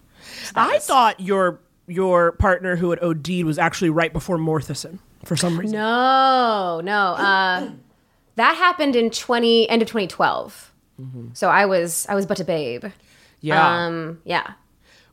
I 0.56 0.80
thought 0.80 1.20
your 1.20 1.60
your 1.88 2.32
partner 2.34 2.76
who 2.76 2.90
had 2.92 3.00
OD'd 3.04 3.44
was 3.46 3.58
actually 3.60 3.90
right 3.90 4.12
before 4.14 4.38
Morthison 4.38 5.00
for 5.26 5.36
some 5.36 5.60
reason. 5.60 5.78
No, 5.78 6.82
no. 6.84 7.14
Uh 7.14 7.70
that 8.36 8.56
happened 8.56 8.96
in 8.96 9.10
20 9.10 9.70
end 9.70 9.82
of 9.82 9.88
2012. 9.88 10.69
So 11.34 11.50
I 11.50 11.66
was 11.66 12.06
I 12.10 12.16
was 12.16 12.26
but 12.26 12.40
a 12.40 12.44
babe. 12.46 12.84
Mm-hmm. 12.84 12.94
Yeah. 13.42 13.86
Um 13.86 14.20
yeah. 14.26 14.52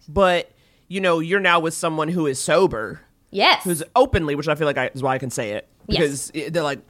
but 0.08 0.50
you 0.88 1.00
know, 1.00 1.18
you're 1.20 1.40
now 1.40 1.58
with 1.60 1.74
someone 1.74 2.08
who 2.08 2.26
is 2.26 2.38
sober, 2.38 3.00
Yes. 3.30 3.64
who's 3.64 3.82
openly, 3.96 4.34
which 4.36 4.46
I 4.48 4.54
feel 4.54 4.66
like 4.66 4.78
I, 4.78 4.86
is 4.94 5.02
why 5.02 5.14
I 5.14 5.18
can 5.18 5.30
say 5.30 5.50
it 5.52 5.68
Yes. 5.88 5.98
because 5.98 6.30
it- 6.34 6.52
they're 6.52 6.62
like 6.62 6.80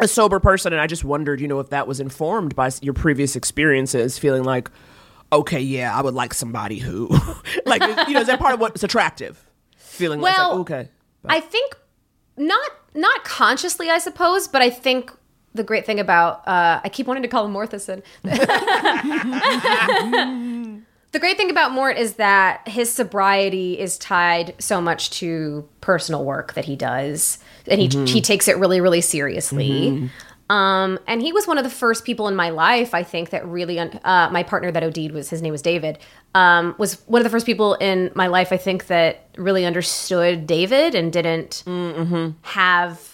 a 0.00 0.08
sober 0.08 0.40
person, 0.40 0.72
and 0.72 0.82
I 0.82 0.88
just 0.88 1.04
wondered, 1.04 1.40
you 1.40 1.46
know, 1.46 1.60
if 1.60 1.70
that 1.70 1.86
was 1.86 2.00
informed 2.00 2.56
by 2.56 2.68
your 2.82 2.94
previous 2.94 3.36
experiences, 3.36 4.18
feeling 4.18 4.42
like, 4.42 4.68
okay, 5.32 5.60
yeah, 5.60 5.96
I 5.96 6.02
would 6.02 6.14
like 6.14 6.34
somebody 6.34 6.78
who, 6.80 7.08
like, 7.66 7.80
you 8.08 8.14
know, 8.14 8.20
is 8.20 8.26
that 8.26 8.40
part 8.40 8.54
of 8.54 8.60
what's 8.60 8.82
attractive? 8.82 9.44
Feeling 9.76 10.20
Well, 10.20 10.50
like, 10.50 10.58
okay, 10.60 10.88
I 11.26 11.38
think 11.38 11.76
not 12.36 12.70
not 12.94 13.22
consciously, 13.24 13.88
I 13.90 13.98
suppose, 13.98 14.48
but 14.48 14.60
I 14.62 14.70
think 14.70 15.12
the 15.54 15.62
great 15.64 15.86
thing 15.86 16.00
about 16.00 16.46
uh, 16.46 16.80
I 16.82 16.88
keep 16.88 17.06
wanting 17.06 17.22
to 17.22 17.28
call 17.28 17.46
him 17.46 17.52
Morthison. 17.52 18.02
the 18.22 18.38
great 21.12 21.36
thing 21.36 21.50
about 21.50 21.72
Mort 21.72 21.96
is 21.96 22.14
that 22.14 22.66
his 22.66 22.92
sobriety 22.92 23.78
is 23.78 23.96
tied 23.96 24.54
so 24.58 24.80
much 24.80 25.10
to 25.10 25.68
personal 25.80 26.24
work 26.24 26.54
that 26.54 26.64
he 26.64 26.76
does, 26.76 27.38
and 27.68 27.80
he 27.80 27.88
he 28.06 28.20
takes 28.20 28.48
it 28.48 28.58
really 28.58 28.80
really 28.80 29.00
seriously. 29.00 30.10
Um, 30.50 30.98
and 31.06 31.22
he 31.22 31.32
was 31.32 31.46
one 31.46 31.56
of 31.56 31.64
the 31.64 31.70
first 31.70 32.04
people 32.04 32.28
in 32.28 32.36
my 32.36 32.50
life, 32.50 32.92
I 32.92 33.02
think, 33.02 33.30
that 33.30 33.46
really, 33.46 33.78
uh, 33.78 34.28
my 34.30 34.42
partner 34.42 34.70
that 34.70 34.82
OD'd 34.84 35.12
was, 35.12 35.30
his 35.30 35.40
name 35.40 35.52
was 35.52 35.62
David, 35.62 35.98
um, 36.34 36.74
was 36.76 37.00
one 37.06 37.20
of 37.20 37.24
the 37.24 37.30
first 37.30 37.46
people 37.46 37.74
in 37.76 38.12
my 38.14 38.26
life, 38.26 38.52
I 38.52 38.58
think, 38.58 38.88
that 38.88 39.26
really 39.36 39.64
understood 39.64 40.46
David 40.46 40.94
and 40.94 41.10
didn't 41.10 41.64
have 42.42 43.13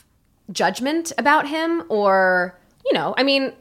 judgment 0.53 1.13
about 1.19 1.47
him 1.49 1.83
or, 1.89 2.59
you 2.85 2.93
know, 2.93 3.15
I 3.17 3.23
mean, 3.23 3.53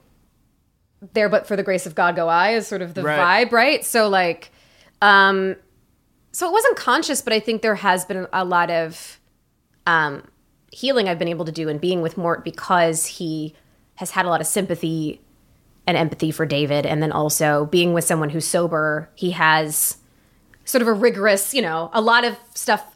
there 1.14 1.30
but 1.30 1.48
for 1.48 1.56
the 1.56 1.64
grace 1.64 1.86
of 1.86 1.96
God 1.96 2.16
go 2.16 2.28
I 2.28 2.52
is 2.52 2.68
sort 2.68 2.82
of 2.82 2.94
the 2.94 3.04
Right. 3.04 3.48
vibe, 3.48 3.52
right? 3.52 3.86
So, 3.86 4.10
like, 4.10 4.52
um, 5.02 5.56
so 6.32 6.48
it 6.48 6.52
wasn't 6.52 6.76
conscious, 6.78 7.22
but 7.22 7.34
I 7.34 7.40
think 7.40 7.62
there 7.62 7.76
has 7.76 8.06
been 8.06 8.28
a 8.34 8.44
lot 8.44 8.70
of, 8.70 9.20
um, 9.88 10.24
healing 10.72 11.10
I've 11.10 11.18
been 11.18 11.28
able 11.30 11.46
to 11.46 11.52
do 11.52 11.68
in 11.70 11.80
being 11.80 12.02
with 12.02 12.18
Mort 12.18 12.44
because 12.44 13.06
he 13.06 13.56
has 13.96 14.12
had 14.12 14.26
a 14.26 14.30
lot 14.30 14.40
of 14.40 14.48
sympathy 14.48 15.20
and 15.88 15.98
empathy 15.98 16.32
for 16.32 16.46
David. 16.46 16.86
And 16.86 17.02
then 17.02 17.12
also 17.12 17.66
being 17.66 17.94
with 17.94 18.04
someone 18.04 18.30
who's 18.30 18.46
sober, 18.46 19.10
he 19.16 19.32
has 19.32 19.98
sort 20.66 20.82
of 20.84 20.88
a 20.88 20.94
rigorous, 20.94 21.54
you 21.54 21.62
know, 21.64 21.90
a 21.94 22.02
lot 22.02 22.24
of 22.24 22.38
stuff 22.54 22.96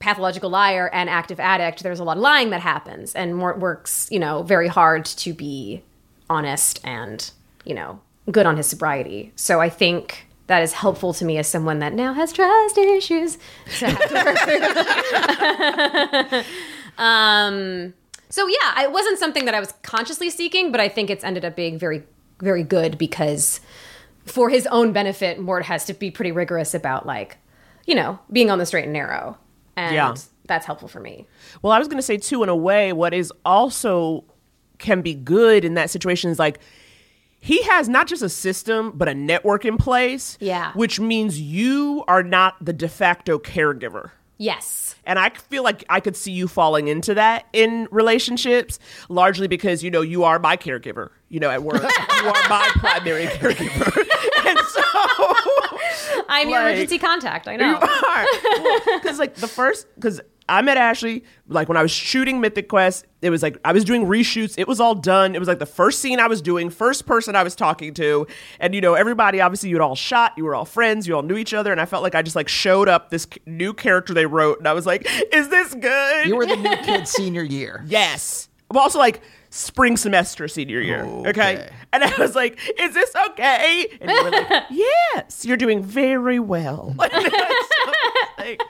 pathological 0.00 0.50
liar 0.50 0.90
and 0.92 1.08
active 1.08 1.38
addict. 1.38 1.82
There's 1.82 2.00
a 2.00 2.04
lot 2.04 2.16
of 2.16 2.22
lying 2.22 2.50
that 2.50 2.60
happens. 2.60 3.14
And 3.14 3.36
Mort 3.36 3.60
works, 3.60 4.08
you 4.10 4.18
know, 4.18 4.42
very 4.42 4.66
hard 4.66 5.04
to 5.04 5.32
be 5.32 5.84
honest 6.28 6.80
and, 6.84 7.30
you 7.64 7.74
know, 7.74 8.00
good 8.30 8.46
on 8.46 8.56
his 8.56 8.66
sobriety. 8.66 9.32
So 9.36 9.60
I 9.60 9.68
think 9.68 10.26
that 10.48 10.62
is 10.62 10.72
helpful 10.72 11.14
to 11.14 11.24
me 11.24 11.38
as 11.38 11.46
someone 11.46 11.78
that 11.78 11.92
now 11.92 12.12
has 12.12 12.32
trust 12.32 12.76
issues 12.76 13.38
to 13.78 13.86
to 16.26 16.44
um, 16.98 17.94
so 18.30 18.48
yeah, 18.48 18.82
it 18.82 18.90
wasn't 18.92 19.18
something 19.18 19.44
that 19.44 19.54
I 19.54 19.60
was 19.60 19.72
consciously 19.82 20.30
seeking, 20.30 20.72
but 20.72 20.80
I 20.80 20.88
think 20.88 21.10
it's 21.10 21.24
ended 21.24 21.44
up 21.44 21.54
being 21.54 21.78
very, 21.78 22.02
very 22.40 22.64
good 22.64 22.96
because 22.96 23.60
for 24.24 24.48
his 24.48 24.66
own 24.68 24.92
benefit, 24.92 25.38
Mort 25.38 25.64
has 25.66 25.84
to 25.86 25.94
be 25.94 26.10
pretty 26.10 26.32
rigorous 26.32 26.74
about 26.74 27.06
like, 27.06 27.36
you 27.86 27.94
know, 27.94 28.18
being 28.32 28.50
on 28.50 28.58
the 28.58 28.66
straight 28.66 28.84
and 28.84 28.92
narrow. 28.92 29.36
And 29.76 29.94
Yeah. 29.94 30.14
that's 30.46 30.66
helpful 30.66 30.88
for 30.88 31.00
me. 31.00 31.26
Well, 31.62 31.72
I 31.72 31.78
was 31.78 31.88
going 31.88 31.98
to 31.98 32.02
say 32.02 32.16
too, 32.16 32.42
in 32.42 32.48
a 32.48 32.56
way, 32.56 32.92
what 32.92 33.14
is 33.14 33.32
also 33.44 34.24
can 34.78 35.02
be 35.02 35.14
good 35.14 35.64
in 35.64 35.74
that 35.74 35.90
situation 35.90 36.30
is 36.30 36.38
like 36.38 36.58
he 37.42 37.62
has 37.64 37.88
not 37.88 38.06
just 38.06 38.22
a 38.22 38.28
system 38.28 38.92
but 38.94 39.08
a 39.08 39.14
network 39.14 39.64
in 39.64 39.76
place. 39.78 40.36
Yeah. 40.40 40.72
which 40.74 40.98
means 41.00 41.40
you 41.40 42.04
are 42.08 42.22
not 42.22 42.56
the 42.64 42.72
de 42.72 42.88
facto 42.88 43.38
caregiver. 43.38 44.10
Yes. 44.38 44.94
And 45.04 45.18
I 45.18 45.28
feel 45.28 45.62
like 45.62 45.84
I 45.90 46.00
could 46.00 46.16
see 46.16 46.32
you 46.32 46.48
falling 46.48 46.88
into 46.88 47.12
that 47.12 47.44
in 47.52 47.88
relationships, 47.90 48.78
largely 49.10 49.48
because 49.48 49.84
you 49.84 49.90
know 49.90 50.00
you 50.00 50.24
are 50.24 50.38
my 50.38 50.56
caregiver. 50.56 51.10
You 51.28 51.40
know, 51.40 51.50
at 51.50 51.62
work, 51.62 51.82
you 52.22 52.26
are 52.28 52.48
my 52.48 52.70
primary 52.76 53.26
caregiver, 53.26 53.96
and 54.46 54.58
so 54.58 54.82
I'm 56.30 56.48
your 56.48 56.60
Like- 56.60 56.72
emergency 56.74 56.98
contact. 56.98 57.46
I 57.48 57.56
know. 57.56 57.66
you 57.72 57.72
know. 57.72 58.84
are. 58.88 58.98
Because 59.00 59.18
like 59.18 59.34
the 59.34 59.48
first, 59.48 59.86
because 59.96 60.20
I 60.48 60.62
met 60.62 60.76
Ashly 60.78 61.22
like 61.46 61.68
when 61.68 61.76
I 61.76 61.82
was 61.82 61.90
shooting 61.92 62.40
Mythic 62.40 62.68
Quest. 62.68 63.06
It 63.22 63.30
was 63.30 63.42
like 63.42 63.58
I 63.64 63.72
was 63.72 63.84
doing 63.84 64.06
reshoots. 64.06 64.54
It 64.58 64.66
was 64.66 64.80
all 64.80 64.94
done. 64.94 65.34
It 65.34 65.38
was 65.38 65.46
like 65.46 65.58
the 65.58 65.66
first 65.66 66.00
scene 66.00 66.18
I 66.18 66.26
was 66.26 66.40
doing, 66.42 66.70
first 66.70 67.06
person 67.06 67.36
I 67.36 67.42
was 67.42 67.54
talking 67.54 67.92
to, 67.94 68.26
and 68.58 68.74
you 68.74 68.80
know 68.80 68.94
everybody. 68.94 69.40
Obviously, 69.40 69.68
you'd 69.68 69.80
all 69.82 69.94
shot. 69.94 70.32
You 70.36 70.44
were 70.44 70.54
all 70.54 70.64
friends. 70.64 71.06
You 71.06 71.14
all 71.16 71.22
knew 71.22 71.36
each 71.36 71.52
other, 71.54 71.70
and 71.70 71.80
I 71.80 71.84
felt 71.84 72.02
like 72.02 72.14
I 72.14 72.22
just 72.22 72.34
like 72.34 72.48
showed 72.48 72.88
up 72.88 73.10
this 73.10 73.28
c- 73.32 73.40
new 73.46 73.74
character 73.74 74.14
they 74.14 74.24
wrote, 74.26 74.58
and 74.58 74.66
I 74.66 74.72
was 74.72 74.86
like, 74.86 75.06
"Is 75.32 75.48
this 75.50 75.74
good?" 75.74 76.26
You 76.26 76.34
were 76.36 76.46
the 76.46 76.56
new 76.56 76.76
kid 76.78 77.06
senior 77.06 77.42
year. 77.44 77.84
Yes. 77.86 78.48
I'm 78.70 78.76
also 78.78 78.98
like 78.98 79.20
spring 79.50 79.96
semester 79.96 80.46
senior 80.48 80.80
year. 80.80 81.04
Okay. 81.04 81.28
Okay. 81.28 81.68
And 81.92 82.04
I 82.04 82.12
was 82.18 82.34
like, 82.36 82.58
is 82.78 82.94
this 82.94 83.12
okay? 83.30 83.86
And 84.00 84.08
you 84.10 84.24
were 84.24 84.30
like, 84.30 84.64
yes, 84.70 85.44
you're 85.44 85.56
doing 85.56 85.82
very 85.82 86.38
well. 86.38 86.94
Like, 86.98 87.12
like, 88.38 88.62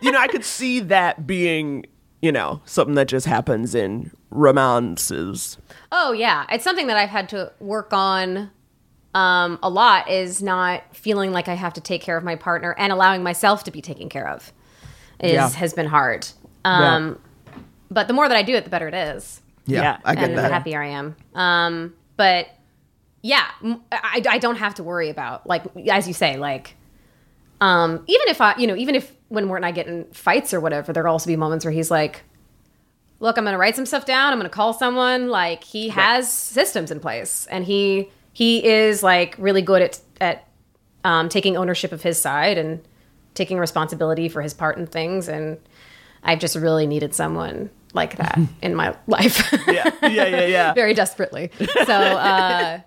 you 0.00 0.10
know, 0.10 0.18
I 0.18 0.26
could 0.26 0.44
see 0.44 0.80
that 0.80 1.26
being, 1.26 1.84
you 2.22 2.32
know, 2.32 2.60
something 2.64 2.94
that 2.96 3.06
just 3.08 3.26
happens 3.26 3.74
in 3.74 4.10
romances. 4.30 5.58
Oh 5.92 6.12
yeah, 6.12 6.46
it's 6.50 6.64
something 6.64 6.86
that 6.86 6.96
I've 6.96 7.10
had 7.10 7.28
to 7.30 7.52
work 7.60 7.92
on 7.92 8.50
um, 9.14 9.58
a 9.62 9.68
lot. 9.68 10.08
Is 10.10 10.42
not 10.42 10.82
feeling 10.96 11.30
like 11.32 11.46
I 11.48 11.54
have 11.54 11.74
to 11.74 11.80
take 11.80 12.00
care 12.02 12.16
of 12.16 12.24
my 12.24 12.34
partner 12.36 12.74
and 12.78 12.92
allowing 12.92 13.22
myself 13.22 13.64
to 13.64 13.70
be 13.70 13.80
taken 13.82 14.08
care 14.08 14.28
of. 14.28 14.52
Is 15.20 15.32
Yeah. 15.32 15.50
has 15.50 15.74
been 15.74 15.86
hard. 15.86 16.26
Um, 16.64 17.18
But 17.90 18.08
the 18.08 18.14
more 18.14 18.26
that 18.28 18.36
I 18.36 18.42
do 18.42 18.54
it, 18.54 18.64
the 18.64 18.70
better 18.70 18.88
it 18.88 18.94
is. 18.94 19.41
Yeah, 19.66 19.82
Yeah. 19.82 19.98
I 20.04 20.14
get 20.14 20.24
and 20.30 20.38
that. 20.38 20.48
the 20.48 20.54
happier 20.54 20.82
I 20.82 20.88
am. 20.88 21.16
Um, 21.34 21.94
but 22.16 22.48
yeah, 23.22 23.46
I, 23.90 24.22
I 24.28 24.38
don't 24.38 24.56
have 24.56 24.74
to 24.74 24.82
worry 24.82 25.08
about 25.08 25.46
like 25.46 25.64
as 25.88 26.08
you 26.08 26.14
say, 26.14 26.36
like 26.36 26.76
um, 27.62 28.02
even 28.08 28.28
if 28.28 28.40
I, 28.40 28.56
you 28.58 28.66
know, 28.66 28.74
even 28.74 28.96
if 28.96 29.14
when 29.28 29.44
Mort 29.44 29.58
and 29.58 29.66
I 29.66 29.70
get 29.70 29.86
in 29.86 30.04
fights 30.12 30.52
or 30.52 30.60
whatever, 30.60 30.92
there'll 30.92 31.12
also 31.12 31.28
be 31.28 31.36
moments 31.36 31.64
where 31.64 31.72
he's 31.72 31.92
like, 31.92 32.24
"Look, 33.20 33.38
I'm 33.38 33.44
going 33.44 33.54
to 33.54 33.58
write 33.58 33.76
some 33.76 33.86
stuff 33.86 34.04
down. 34.04 34.32
I'm 34.32 34.38
going 34.40 34.50
to 34.50 34.54
call 34.54 34.72
someone." 34.72 35.28
Like 35.28 35.62
he 35.62 35.88
has 35.90 36.30
systems 36.30 36.90
in 36.90 36.98
place, 36.98 37.46
and 37.48 37.64
he 37.64 38.10
he 38.32 38.66
is 38.66 39.04
like 39.04 39.36
really 39.38 39.62
good 39.62 39.80
at 39.80 40.00
at 40.20 40.48
um, 41.04 41.28
taking 41.28 41.56
ownership 41.56 41.92
of 41.92 42.02
his 42.02 42.18
side 42.18 42.58
and 42.58 42.82
taking 43.34 43.58
responsibility 43.58 44.28
for 44.28 44.42
his 44.42 44.52
part 44.52 44.76
in 44.76 44.88
things. 44.88 45.28
And 45.28 45.58
I've 46.24 46.40
just 46.40 46.56
really 46.56 46.88
needed 46.88 47.14
someone 47.14 47.70
like 47.92 48.16
that 48.16 48.38
in 48.62 48.74
my 48.74 48.96
life. 49.06 49.52
Yeah. 49.66 49.90
Yeah. 50.02 50.08
Yeah. 50.26 50.46
Yeah. 50.46 50.74
very 50.82 50.94
desperately. 50.94 51.50
So, 51.86 51.92
uh, 51.92 52.80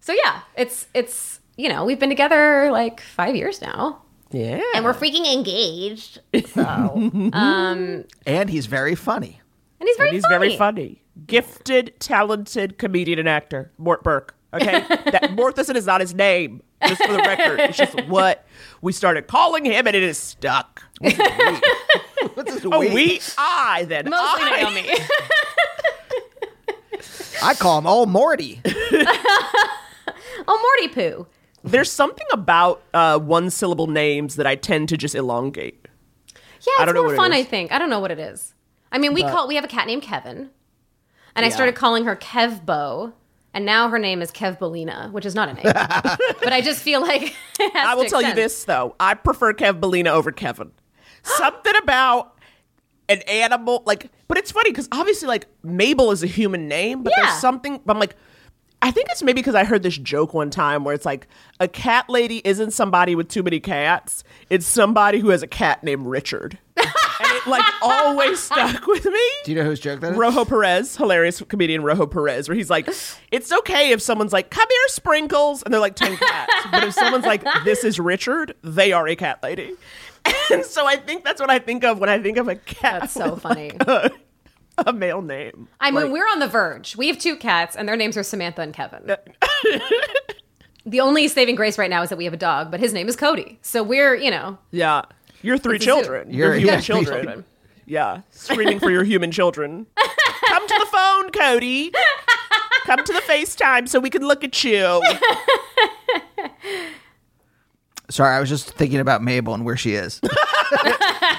So 0.00 0.12
yeah, 0.12 0.40
it's 0.56 0.86
it's 0.94 1.40
you 1.56 1.68
know 1.68 1.84
we've 1.84 1.98
been 2.00 2.08
together 2.08 2.70
like 2.72 3.00
five 3.00 3.34
years 3.36 3.60
now, 3.60 4.02
Yeah. 4.30 4.60
And 4.74 4.84
we're 4.84 4.94
freaking 4.94 5.26
engaged. 5.32 6.20
So 6.54 7.10
And 8.26 8.50
he's 8.50 8.66
very 8.66 8.94
funny. 8.94 9.40
and 9.80 9.86
he's 9.88 9.96
very 9.96 10.08
And 10.10 10.14
he's 10.16 10.24
funny. 10.24 10.38
very 10.38 10.56
funny. 10.56 11.02
Gifted, 11.26 11.94
talented 11.98 12.78
comedian 12.78 13.18
and 13.18 13.28
actor. 13.28 13.72
Mort 13.78 14.02
Burke. 14.04 14.34
Okay? 14.54 14.80
that 15.10 15.32
Mortison 15.34 15.76
is 15.76 15.84
not 15.86 16.00
his 16.00 16.14
name. 16.14 16.62
Just 16.86 17.02
for 17.04 17.12
the 17.12 17.18
record. 17.18 17.58
It's 17.60 17.76
just 17.76 18.00
what 18.06 18.46
we 18.82 18.92
started 18.92 19.26
calling 19.26 19.64
him 19.64 19.86
and 19.88 19.96
it 19.96 20.02
is 20.02 20.16
stuck. 20.16 20.82
What's 22.34 22.54
this 22.54 22.64
Oh, 22.64 22.80
we? 22.80 22.90
we, 22.90 23.20
I, 23.36 23.84
then 23.88 24.08
Mostly 24.08 24.44
I. 24.44 24.62
Naomi. 24.62 24.88
I 27.42 27.54
call 27.54 27.78
him 27.78 27.86
old 27.86 28.08
Morty. 28.08 28.60
oh, 30.46 30.76
Morty 30.80 30.94
poo. 30.94 31.26
There's 31.62 31.90
something 31.90 32.26
about 32.32 32.82
uh, 32.94 33.18
one 33.18 33.50
syllable 33.50 33.86
names 33.86 34.36
that 34.36 34.46
I 34.46 34.54
tend 34.56 34.88
to 34.90 34.96
just 34.96 35.14
elongate. 35.14 35.86
Yeah, 36.34 36.38
it's 36.60 36.80
I 36.80 36.84
don't 36.84 36.94
know 36.94 37.02
more 37.02 37.08
what 37.08 37.14
it 37.14 37.16
fun. 37.16 37.32
I 37.32 37.42
think 37.44 37.72
I 37.72 37.78
don't 37.78 37.90
know 37.90 38.00
what 38.00 38.10
it 38.10 38.18
is. 38.18 38.54
I 38.90 38.98
mean, 38.98 39.14
we 39.14 39.22
call 39.22 39.46
we 39.46 39.54
have 39.56 39.64
a 39.64 39.68
cat 39.68 39.86
named 39.86 40.02
Kevin, 40.02 40.50
and 41.36 41.44
I 41.46 41.50
started 41.50 41.74
calling 41.74 42.04
her 42.04 42.16
Kevbo, 42.16 43.12
and 43.54 43.64
now 43.64 43.88
her 43.88 43.98
name 43.98 44.22
is 44.22 44.32
Kevbolina, 44.32 45.12
which 45.12 45.26
is 45.26 45.34
not 45.34 45.48
a 45.48 45.54
name, 45.54 45.64
but 45.64 46.52
I 46.52 46.60
just 46.62 46.82
feel 46.82 47.00
like 47.00 47.22
it 47.60 47.72
has 47.74 47.86
I 47.86 47.94
will 47.94 48.04
to 48.04 48.10
tell 48.10 48.22
you 48.22 48.34
this 48.34 48.64
though. 48.64 48.96
I 48.98 49.14
prefer 49.14 49.52
Kev 49.52 49.78
Bellina 49.80 50.08
over 50.08 50.32
Kevin. 50.32 50.72
Something 51.38 51.74
about 51.82 52.34
an 53.08 53.22
animal, 53.22 53.82
like, 53.86 54.10
but 54.28 54.36
it's 54.38 54.52
funny 54.52 54.70
because 54.70 54.88
obviously, 54.92 55.28
like, 55.28 55.46
Mabel 55.62 56.10
is 56.10 56.22
a 56.22 56.26
human 56.26 56.68
name, 56.68 57.02
but 57.02 57.12
Yeah. 57.16 57.26
there's 57.26 57.40
something. 57.40 57.80
I'm 57.88 57.98
like, 57.98 58.16
I 58.80 58.90
think 58.92 59.08
it's 59.10 59.22
maybe 59.24 59.40
because 59.40 59.56
I 59.56 59.64
heard 59.64 59.82
this 59.82 59.98
joke 59.98 60.34
one 60.34 60.50
time 60.50 60.84
where 60.84 60.94
it's 60.94 61.04
like 61.06 61.26
a 61.58 61.66
cat 61.66 62.08
lady 62.08 62.40
isn't 62.44 62.70
somebody 62.72 63.16
with 63.16 63.28
too 63.28 63.42
many 63.42 63.58
cats; 63.60 64.22
it's 64.50 64.66
somebody 64.66 65.18
who 65.18 65.30
has 65.30 65.42
a 65.42 65.48
cat 65.48 65.82
named 65.82 66.06
Richard, 66.06 66.58
and 66.76 66.86
it 67.32 67.46
like 67.48 67.64
always 67.82 68.38
stuck 68.38 68.86
with 68.86 69.04
me. 69.04 69.20
Do 69.44 69.50
you 69.52 69.56
know 69.58 69.64
whose 69.64 69.80
joke 69.80 69.98
that 70.00 70.12
is? 70.12 70.16
Rojo 70.18 70.44
Perez, 70.44 70.96
hilarious 70.96 71.42
comedian 71.48 71.82
Rojo 71.82 72.06
Perez, 72.06 72.48
where 72.48 72.54
he's 72.54 72.70
like, 72.70 72.88
it's 73.32 73.50
okay 73.50 73.90
if 73.90 74.00
someone's 74.00 74.32
like, 74.32 74.50
come 74.50 74.68
here, 74.70 74.88
Sprinkles, 74.88 75.64
and 75.64 75.74
they're 75.74 75.80
like 75.80 75.96
10 75.96 76.16
cats. 76.16 76.52
but 76.70 76.84
if 76.84 76.94
someone's 76.94 77.26
like, 77.26 77.42
this 77.64 77.82
is 77.82 77.98
Richard, 77.98 78.54
they 78.62 78.92
are 78.92 79.08
a 79.08 79.16
cat 79.16 79.42
lady. 79.42 79.74
And 80.50 80.64
so 80.64 80.86
I 80.86 80.96
think 80.96 81.24
that's 81.24 81.40
what 81.40 81.50
I 81.50 81.58
think 81.58 81.84
of 81.84 81.98
when 81.98 82.08
I 82.08 82.18
think 82.20 82.38
of 82.38 82.48
a 82.48 82.56
cat. 82.56 83.00
That's 83.02 83.12
so 83.12 83.36
funny. 83.36 83.72
like, 83.86 84.12
a 84.86 84.92
male 84.92 85.20
name. 85.22 85.68
I 85.80 85.90
mean, 85.90 86.04
Like, 86.04 86.12
we're 86.12 86.26
on 86.26 86.38
the 86.38 86.46
verge. 86.48 86.96
We 86.96 87.08
have 87.08 87.18
two 87.18 87.36
cats, 87.36 87.76
and 87.76 87.88
their 87.88 87.96
names 87.96 88.16
are 88.16 88.22
Samantha 88.22 88.62
and 88.62 88.72
Kevin. 88.72 89.10
Uh, 89.10 89.16
the 90.86 91.00
only 91.00 91.28
saving 91.28 91.54
grace 91.56 91.76
right 91.78 91.90
now 91.90 92.02
is 92.02 92.08
that 92.10 92.16
we 92.16 92.24
have 92.24 92.32
a 92.34 92.38
dog, 92.38 92.70
but 92.70 92.80
his 92.80 92.92
name 92.92 93.08
is 93.08 93.16
Cody. 93.16 93.58
So 93.62 93.82
we're, 93.82 94.14
you 94.14 94.30
know, 94.30 94.56
yeah. 94.70 95.02
You're 95.42 95.58
three 95.58 95.76
It's 95.76 95.84
a 95.84 95.88
zoo. 95.88 95.94
children. 95.96 96.30
You're, 96.32 96.48
You're- 96.54 96.58
human 96.60 96.74
yeah, 96.74 96.80
children. 96.80 97.22
children. 97.24 97.44
Yeah. 97.86 98.20
Screaming 98.30 98.78
for 98.80 98.90
your 98.90 99.04
human 99.04 99.30
children. 99.30 99.86
Come 100.48 100.66
to 100.66 100.76
the 100.78 100.86
phone, 100.86 101.30
Cody. 101.30 101.92
Come 102.84 103.04
to 103.04 103.12
the 103.12 103.20
FaceTime 103.20 103.88
so 103.88 104.00
we 104.00 104.10
can 104.10 104.22
look 104.26 104.42
at 104.44 104.62
you. 104.64 105.00
Sorry, 108.10 108.34
I 108.34 108.40
was 108.40 108.48
just 108.48 108.70
thinking 108.70 109.00
about 109.00 109.22
Mabel 109.22 109.54
and 109.54 109.64
where 109.64 109.76
she 109.76 109.94
is. 109.94 110.20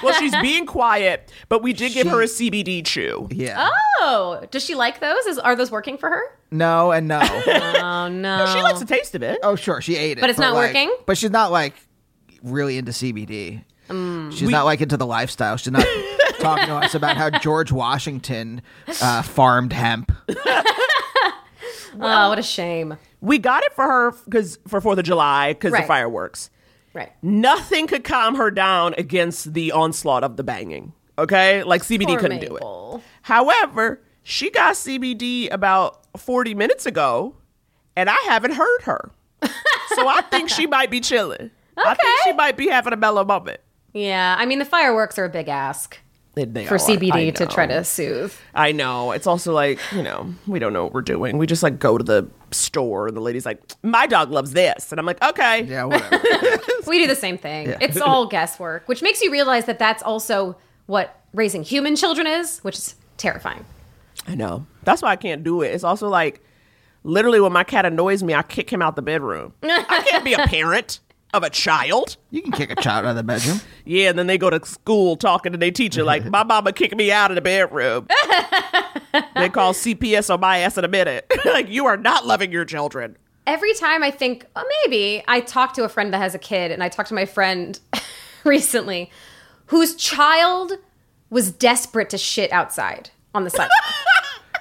Well, 0.02 0.14
she's 0.14 0.34
being 0.40 0.64
quiet, 0.66 1.30
but 1.50 1.62
we 1.62 1.72
did 1.74 1.92
give 1.92 2.06
her 2.08 2.22
a 2.22 2.24
CBD 2.24 2.84
chew. 2.86 3.28
Yeah. 3.30 3.68
oh, 4.00 4.42
does 4.50 4.64
she 4.64 4.74
like 4.74 5.00
those? 5.00 5.26
Is, 5.26 5.38
are 5.38 5.54
those 5.54 5.70
working 5.70 5.98
for 5.98 6.08
her? 6.08 6.22
No 6.50 6.90
and 6.90 7.06
no. 7.06 7.20
Oh 7.22 8.08
no, 8.08 8.46
She 8.46 8.62
likes 8.62 8.80
the 8.80 8.86
taste 8.86 9.14
of 9.14 9.22
it. 9.22 9.38
oh, 9.42 9.56
sure, 9.56 9.80
she 9.82 9.96
ate 9.96 10.16
it. 10.16 10.22
But 10.22 10.30
it's 10.30 10.38
not 10.38 10.54
like- 10.54 10.68
working? 10.68 10.94
But 11.06 11.18
she's 11.18 11.30
not 11.30 11.52
like 11.52 11.74
really 12.42 12.78
into 12.78 12.92
CBD. 12.92 13.62
Mm. 13.88 14.32
She's 14.32 14.48
not 14.48 14.64
like 14.64 14.80
into 14.80 14.96
the 14.96 15.06
lifestyle. 15.06 15.56
She's 15.58 15.70
not 15.72 15.86
talking 16.40 16.66
to 16.66 16.76
us 16.76 16.94
about 16.94 17.16
how 17.18 17.28
George 17.30 17.70
Washington 17.70 18.62
uh, 19.02 19.20
farmed 19.22 19.72
hemp. 19.74 20.12
oh, 22.00 22.28
what 22.30 22.38
a 22.38 22.42
shame. 22.42 22.96
We 23.20 23.38
got 23.38 23.62
it 23.64 23.72
for 23.74 23.84
her 23.84 24.12
because 24.24 24.58
for 24.66 24.80
Fourth 24.80 24.98
of 24.98 25.04
July 25.04 25.52
because 25.52 25.72
Right. 25.72 25.82
the 25.82 25.88
fireworks. 25.88 26.50
Right. 26.92 27.12
Nothing 27.22 27.86
could 27.86 28.02
calm 28.04 28.34
her 28.34 28.50
down 28.50 28.94
against 28.98 29.54
the 29.54 29.72
onslaught 29.72 30.24
of 30.24 30.36
the 30.36 30.42
banging. 30.42 30.92
Okay, 31.18 31.62
like 31.62 31.82
CBD 31.82 32.06
Poor 32.06 32.18
couldn't 32.18 32.40
do 32.40 32.56
it. 32.56 33.02
However, 33.22 34.00
she 34.22 34.50
got 34.50 34.74
CBD 34.74 35.52
about 35.52 36.00
forty 36.18 36.54
minutes 36.54 36.86
ago, 36.86 37.36
and 37.96 38.08
I 38.10 38.16
haven't 38.26 38.52
heard 38.54 38.82
her. 38.82 39.10
so 39.42 40.08
I 40.08 40.22
think 40.30 40.48
she 40.48 40.66
might 40.66 40.90
be 40.90 41.00
chilling. 41.00 41.50
I 41.76 41.94
think 41.94 41.98
Okay. 41.98 42.14
she 42.24 42.32
might 42.32 42.56
be 42.56 42.68
having 42.68 42.92
a 42.92 42.96
mellow 42.96 43.24
moment. 43.24 43.60
Yeah, 43.92 44.36
I 44.38 44.46
mean 44.46 44.58
the 44.58 44.64
fireworks 44.64 45.18
are 45.18 45.24
a 45.24 45.30
big 45.30 45.48
ask 45.48 45.98
They 46.34 46.64
for 46.64 46.74
are. 46.74 46.78
CBD 46.78 47.34
to 47.36 47.46
try 47.46 47.66
to 47.66 47.82
soothe. 47.84 48.32
I 48.54 48.70
know. 48.72 49.10
It's 49.10 49.26
also 49.26 49.52
like, 49.52 49.80
you 49.92 50.02
know, 50.02 50.32
we 50.46 50.58
don't 50.60 50.72
know 50.72 50.84
what 50.84 50.92
we're 50.94 51.02
doing. 51.02 51.38
We 51.38 51.46
just 51.46 51.62
like 51.62 51.78
go 51.80 51.98
to 51.98 52.04
the 52.04 52.28
store 52.52 53.08
and 53.08 53.16
the 53.16 53.20
lady's 53.20 53.44
like, 53.44 53.60
my 53.82 54.06
dog 54.06 54.30
loves 54.30 54.52
this. 54.52 54.92
And 54.92 55.00
I'm 55.00 55.06
like, 55.06 55.22
okay. 55.22 55.62
Yeah, 55.62 55.84
whatever. 55.84 56.22
We 56.86 56.98
do 56.98 57.06
the 57.06 57.14
same 57.16 57.36
thing. 57.36 57.74
It's 57.80 58.00
all 58.00 58.26
guesswork, 58.26 58.88
which 58.88 59.02
makes 59.02 59.20
you 59.20 59.30
realize 59.30 59.66
that 59.66 59.78
that's 59.78 60.02
also 60.02 60.56
what 60.86 61.20
raising 61.34 61.62
human 61.62 61.94
children 61.94 62.26
is, 62.26 62.58
which 62.60 62.76
is 62.78 62.94
terrifying. 63.16 63.64
I 64.26 64.34
know. 64.34 64.66
That's 64.84 65.02
why 65.02 65.10
I 65.10 65.16
can't 65.16 65.44
do 65.44 65.62
it. 65.62 65.68
It's 65.68 65.84
also 65.84 66.08
like, 66.08 66.42
literally, 67.04 67.38
when 67.38 67.52
my 67.52 67.64
cat 67.64 67.84
annoys 67.84 68.22
me, 68.22 68.34
I 68.34 68.42
kick 68.42 68.70
him 68.70 68.82
out 68.82 68.96
the 68.96 69.02
bedroom. 69.02 69.52
I 69.62 70.04
can't 70.08 70.24
be 70.24 70.32
a 70.32 70.38
parent 70.46 71.00
of 71.32 71.42
a 71.42 71.50
child. 71.50 72.16
you 72.30 72.42
can 72.42 72.52
kick 72.52 72.70
a 72.70 72.76
child 72.76 73.06
out 73.06 73.10
of 73.10 73.16
the 73.16 73.22
bedroom. 73.22 73.60
Yeah, 73.84 74.10
and 74.10 74.18
then 74.18 74.26
they 74.28 74.38
go 74.38 74.50
to 74.50 74.64
school 74.64 75.16
talking 75.16 75.52
to 75.52 75.58
their 75.58 75.70
teacher 75.70 76.04
like, 76.04 76.24
my 76.24 76.44
mama 76.44 76.72
kicked 76.72 76.94
me 76.94 77.10
out 77.10 77.30
of 77.30 77.34
the 77.34 77.40
bedroom. 77.40 78.06
they 79.34 79.48
call 79.48 79.72
CPS 79.72 80.32
on 80.32 80.38
my 80.40 80.58
ass 80.58 80.78
in 80.78 80.84
a 80.84 80.88
minute. 80.88 81.26
like, 81.44 81.68
you 81.68 81.86
are 81.86 81.96
not 81.96 82.26
loving 82.26 82.52
your 82.52 82.64
children. 82.64 83.16
Every 83.46 83.74
time 83.74 84.04
I 84.04 84.12
think, 84.12 84.46
oh, 84.54 84.64
maybe 84.84 85.24
I 85.26 85.40
talk 85.40 85.72
to 85.74 85.84
a 85.84 85.88
friend 85.88 86.12
that 86.12 86.18
has 86.18 86.34
a 86.36 86.38
kid, 86.38 86.70
and 86.70 86.84
I 86.84 86.88
talked 86.88 87.08
to 87.08 87.14
my 87.14 87.26
friend 87.26 87.80
recently 88.44 89.10
whose 89.66 89.96
child 89.96 90.72
was 91.30 91.50
desperate 91.50 92.10
to 92.10 92.18
shit 92.18 92.52
outside 92.52 93.10
on 93.34 93.44
the 93.44 93.50
sidewalk. 93.50 93.70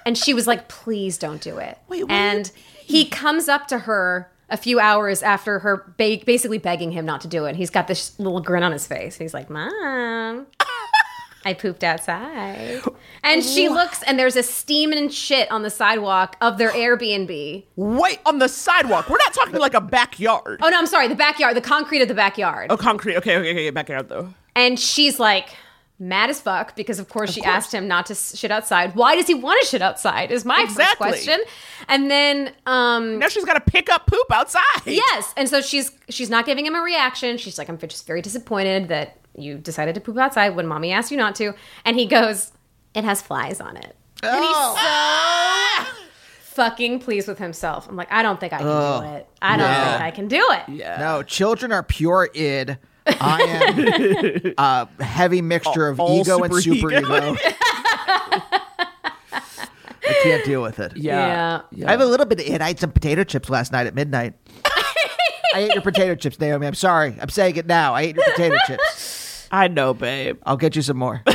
and 0.05 0.17
she 0.17 0.34
was 0.34 0.47
like, 0.47 0.70
please 0.70 1.17
don't 1.17 1.41
do 1.41 1.57
it. 1.57 1.78
Wait, 1.88 2.03
what? 2.03 2.11
and 2.11 2.51
he 2.80 3.05
comes 3.05 3.47
up 3.47 3.67
to 3.67 3.80
her 3.80 4.32
a 4.49 4.57
few 4.57 4.79
hours 4.79 5.21
after 5.23 5.59
her 5.59 5.93
ba- 5.97 6.19
basically 6.25 6.57
begging 6.57 6.91
him 6.91 7.05
not 7.05 7.21
to 7.21 7.27
do 7.27 7.45
it. 7.45 7.55
He's 7.55 7.69
got 7.69 7.87
this 7.87 8.17
little 8.19 8.41
grin 8.41 8.63
on 8.63 8.71
his 8.71 8.87
face. 8.87 9.15
He's 9.17 9.33
like, 9.33 9.49
Mom, 9.49 10.47
I 11.45 11.53
pooped 11.53 11.83
outside. 11.83 12.81
And 13.23 13.43
she 13.43 13.69
looks, 13.69 14.03
and 14.03 14.17
there's 14.19 14.35
a 14.35 14.43
steaming 14.43 15.09
shit 15.09 15.49
on 15.51 15.61
the 15.63 15.69
sidewalk 15.69 16.35
of 16.41 16.57
their 16.57 16.69
Airbnb. 16.73 17.63
Wait, 17.75 18.19
on 18.25 18.39
the 18.39 18.49
sidewalk. 18.49 19.09
We're 19.09 19.17
not 19.17 19.33
talking 19.33 19.55
like 19.59 19.73
a 19.73 19.81
backyard. 19.81 20.59
Oh, 20.63 20.69
no, 20.69 20.77
I'm 20.77 20.87
sorry, 20.87 21.07
the 21.07 21.15
backyard, 21.15 21.55
the 21.55 21.61
concrete 21.61 22.01
of 22.01 22.07
the 22.07 22.13
backyard. 22.15 22.67
Oh, 22.71 22.77
concrete. 22.77 23.15
Okay, 23.17 23.37
okay, 23.37 23.51
okay. 23.51 23.69
Backyard, 23.69 24.09
though. 24.09 24.33
And 24.55 24.79
she's 24.79 25.19
like, 25.19 25.49
mad 25.99 26.29
as 26.29 26.39
fuck 26.39 26.75
because 26.75 26.97
of 26.99 27.09
course 27.09 27.31
she 27.33 27.43
asked 27.43 27.73
him 27.73 27.87
not 27.87 28.05
to 28.05 28.15
shit 28.15 28.51
outside. 28.51 28.95
Why 28.95 29.15
does 29.15 29.27
he 29.27 29.33
want 29.33 29.59
to 29.61 29.67
shit 29.67 29.81
outside? 29.81 30.31
Is 30.31 30.45
my 30.45 30.61
Exactly. 30.61 30.85
first 30.85 30.97
question. 31.25 31.39
And 31.87 32.09
then 32.09 32.53
um 32.65 33.19
Now 33.19 33.27
she's 33.27 33.43
got 33.45 33.55
to 33.55 33.71
pick 33.71 33.89
up 33.89 34.07
poop 34.07 34.31
outside. 34.31 34.61
yes, 34.85 35.33
and 35.35 35.49
so 35.49 35.59
she's 35.61 35.91
she's 36.09 36.29
not 36.29 36.45
giving 36.45 36.65
him 36.65 36.75
a 36.75 36.81
reaction. 36.81 37.37
She's 37.37 37.57
like 37.57 37.67
I'm 37.69 37.77
just 37.77 38.07
very 38.07 38.21
disappointed 38.21 38.87
that 38.87 39.17
you 39.37 39.57
decided 39.57 39.95
to 39.95 40.01
poop 40.01 40.17
outside 40.17 40.55
when 40.55 40.67
mommy 40.67 40.91
asked 40.91 41.11
you 41.11 41.17
not 41.17 41.35
to. 41.35 41.53
And 41.85 41.97
he 41.97 42.05
goes, 42.05 42.51
"It 42.93 43.03
has 43.03 43.21
flies 43.21 43.59
on 43.61 43.75
it." 43.77 43.95
And 44.23 44.43
he's 44.43 44.55
so 44.55 45.93
fucking 46.41 46.99
pleased 46.99 47.27
with 47.27 47.37
himself. 47.39 47.87
I'm 47.87 47.95
like, 47.95 48.11
I 48.11 48.21
don't 48.21 48.39
think 48.39 48.51
I 48.53 48.57
can 48.57 48.65
do 48.67 49.15
it. 49.15 49.27
I 49.41 49.55
don't 49.57 49.65
Yeah. 49.67 49.91
think 49.91 50.01
I 50.01 50.11
can 50.11 50.27
do 50.27 50.45
it. 50.51 50.63
Yeah. 50.69 50.97
No, 50.99 51.23
children 51.23 51.71
are 51.71 51.83
pure 51.83 52.29
id. 52.33 52.77
I 53.22 54.53
am 54.57 54.97
a 54.99 55.03
heavy 55.03 55.41
mixture 55.41 55.88
of 55.88 55.99
All 55.99 56.20
ego 56.22 56.43
and 56.43 56.53
super 56.55 56.91
ego. 56.91 57.01
superego. 57.01 57.38
I 59.32 60.14
can't 60.24 60.43
deal 60.45 60.62
with 60.62 60.80
it. 60.80 60.95
Yeah. 60.97 61.62
I 61.86 61.91
have 61.91 62.01
a 62.01 62.05
little 62.05 62.26
bit 62.26 62.39
of 62.39 62.47
it. 62.47 62.62
I 62.62 62.70
ate 62.70 62.80
some 62.80 62.91
potato 62.91 63.24
chips 63.24 63.49
last 63.49 63.72
night 63.72 63.88
at 63.88 63.95
midnight. 63.95 64.34
I 65.53 65.60
ate 65.62 65.74
your 65.74 65.82
potato 65.82 66.16
chips, 66.16 66.39
Naomi. 66.39 66.68
I'm 66.68 66.74
sorry. 66.76 67.16
I'm 67.22 67.30
saying 67.30 67.55
it 67.57 67.66
now. 67.68 67.93
I 67.95 68.01
ate 68.03 68.16
your 68.16 68.26
potato 68.26 68.55
chips. 68.68 69.47
I 69.51 69.68
know, 69.68 69.93
babe. 69.93 70.38
I'll 70.45 70.57
get 70.57 70.76
you 70.76 70.82
some 70.82 70.97
more. 70.97 71.24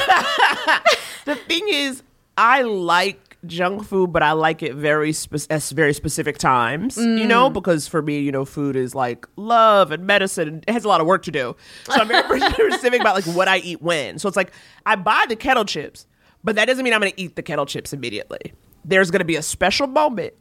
The 1.26 1.36
thing 1.36 1.64
is, 1.70 2.02
I 2.36 2.60
like 2.60 3.18
junk 3.46 3.84
food, 3.84 4.12
but 4.12 4.22
I 4.22 4.32
like 4.32 4.62
it 4.62 4.74
very 4.74 5.12
spe- 5.12 5.50
at 5.50 5.62
very 5.64 5.94
specific 5.94 6.38
times. 6.38 6.96
You 6.96 7.26
know, 7.26 7.50
mm. 7.50 7.52
because 7.52 7.86
for 7.86 8.02
me, 8.02 8.20
you 8.20 8.32
know, 8.32 8.44
food 8.44 8.76
is 8.76 8.94
like 8.94 9.26
love 9.36 9.90
and 9.90 10.06
medicine. 10.06 10.48
and 10.48 10.64
It 10.66 10.72
has 10.72 10.84
a 10.84 10.88
lot 10.88 11.00
of 11.00 11.06
work 11.06 11.22
to 11.24 11.30
do, 11.30 11.56
so 11.84 11.94
I'm 11.94 12.08
very 12.08 12.40
specific 12.50 13.00
about 13.00 13.14
like 13.14 13.26
what 13.36 13.48
I 13.48 13.58
eat 13.58 13.82
when. 13.82 14.18
So 14.18 14.28
it's 14.28 14.36
like 14.36 14.52
I 14.86 14.96
buy 14.96 15.24
the 15.28 15.36
kettle 15.36 15.64
chips, 15.64 16.06
but 16.42 16.56
that 16.56 16.66
doesn't 16.66 16.84
mean 16.84 16.92
I'm 16.92 17.00
going 17.00 17.12
to 17.12 17.20
eat 17.20 17.36
the 17.36 17.42
kettle 17.42 17.66
chips 17.66 17.92
immediately. 17.92 18.52
There's 18.84 19.10
going 19.10 19.20
to 19.20 19.26
be 19.26 19.36
a 19.36 19.42
special 19.42 19.86
moment 19.86 20.34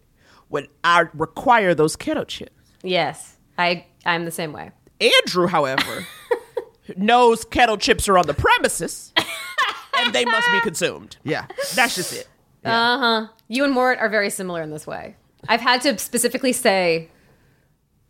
when 0.49 0.68
I 0.84 1.06
require 1.14 1.74
those 1.74 1.95
kettle 1.95 2.26
chips. 2.26 2.51
Yes, 2.84 3.38
I 3.58 3.86
I'm 4.06 4.26
the 4.26 4.32
same 4.32 4.54
way. 4.54 4.72
Andrew, 4.99 5.47
however, 5.47 6.06
knows 6.97 7.45
kettle 7.45 7.78
chips 7.78 8.08
are 8.08 8.18
on 8.18 8.28
the 8.28 8.34
premises 8.34 9.14
and 9.97 10.14
they 10.14 10.26
must 10.26 10.51
be 10.51 10.60
consumed. 10.62 11.18
Yeah. 11.24 11.45
That's 11.76 11.95
just 11.95 12.14
it. 12.14 12.28
You 13.47 13.64
and 13.64 13.74
Mort 13.74 13.99
are 13.99 14.09
very 14.09 14.30
similar 14.30 14.61
in 14.61 14.72
this 14.72 14.88
way. 14.88 15.16
I've 15.47 15.61
had 15.61 15.82
to 15.82 15.97
specifically 15.97 16.53
say 16.53 17.09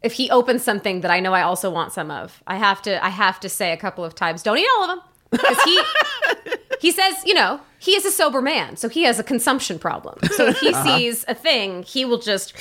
if 0.01 0.14
he 0.14 0.30
opens 0.30 0.64
something 0.64 1.01
that 1.01 1.12
I 1.12 1.20
know 1.20 1.34
I 1.34 1.41
also 1.41 1.70
want 1.72 1.91
some 1.93 2.12
of, 2.12 2.43
I 2.45 2.58
have 2.58 2.82
to 2.84 3.04
I 3.04 3.10
have 3.10 3.39
to 3.41 3.49
say 3.49 3.72
a 3.72 3.78
couple 3.78 4.04
of 4.06 4.14
times, 4.16 4.43
don't 4.43 4.58
eat 4.58 4.68
all 4.78 4.84
of 4.84 4.89
them. 4.89 5.01
Because 5.32 5.62
he 5.64 5.82
he 6.82 6.91
says, 6.91 7.16
you 7.26 7.34
know, 7.34 7.60
he 7.80 7.95
is 7.95 8.06
a 8.06 8.12
sober 8.12 8.41
man, 8.41 8.76
so 8.78 8.88
he 8.89 9.04
has 9.04 9.18
a 9.20 9.24
consumption 9.24 9.80
problem. 9.80 10.20
So 10.36 10.47
if 10.47 10.58
he 10.60 10.70
Uh-huh. 10.74 10.97
sees 10.97 11.26
a 11.28 11.34
thing, 11.36 11.84
he 11.84 12.06
will 12.06 12.20
just 12.20 12.54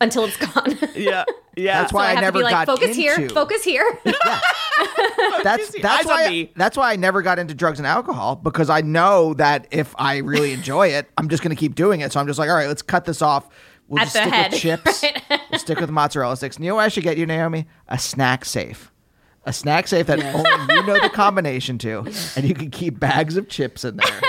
until 0.00 0.24
it's 0.24 0.36
gone. 0.36 0.78
Yeah. 0.94 1.24
Yeah. 1.56 1.80
That's 1.80 1.92
why 1.92 2.06
I 2.06 2.10
I, 2.10 2.14
have 2.14 2.20
never 2.22 2.38
to 2.38 2.38
be 2.38 2.44
like, 2.44 2.52
got 2.52 2.66
focus 2.66 2.96
here, 2.96 3.28
focus 3.30 3.64
here. 3.64 3.98
That's 5.42 5.70
that's 5.80 6.06
on 6.06 6.10
why 6.12 6.28
me. 6.28 6.52
that's 6.56 6.76
why 6.76 6.92
I 6.92 6.96
never 6.96 7.22
got 7.22 7.38
into 7.38 7.54
drugs 7.54 7.78
and 7.78 7.86
alcohol 7.86 8.36
because 8.36 8.68
I 8.70 8.80
know 8.82 9.34
that 9.34 9.66
if 9.70 9.94
I 9.98 10.18
really 10.18 10.52
enjoy 10.52 10.88
it, 10.88 11.08
I'm 11.16 11.28
just 11.28 11.42
going 11.42 11.54
to 11.54 11.58
keep 11.58 11.74
doing 11.74 12.00
it. 12.00 12.12
So 12.12 12.20
I'm 12.20 12.26
just 12.26 12.38
like, 12.38 12.48
all 12.50 12.56
right, 12.56 12.68
let's 12.68 12.82
cut 12.82 13.04
this 13.04 13.22
off. 13.22 13.48
We'll 13.88 14.00
At 14.00 14.04
just 14.04 14.14
the 14.14 14.20
stick 14.20 14.32
head, 14.34 14.52
with 14.52 14.60
chips. 14.60 15.04
We'll 15.50 15.58
stick 15.60 15.80
with 15.80 15.90
mozzarella 15.90 16.36
sticks. 16.36 16.56
And 16.56 16.64
you 16.64 16.70
know 16.70 16.76
what 16.76 16.82
I 16.84 16.88
should 16.88 17.02
get 17.04 17.16
you, 17.18 17.26
Naomi? 17.26 17.66
A 17.88 17.98
snack 17.98 18.44
safe. 18.44 18.92
A 19.44 19.52
snack 19.52 19.88
safe 19.88 20.06
that 20.06 20.22
only 20.34 20.74
you 20.74 20.86
know 20.86 21.00
the 21.00 21.08
combination 21.10 21.78
to, 21.78 22.04
and 22.36 22.46
you 22.46 22.54
can 22.54 22.70
keep 22.70 23.00
bags 23.00 23.36
of 23.36 23.48
chips 23.48 23.84
in 23.84 23.96
there. 23.96 24.20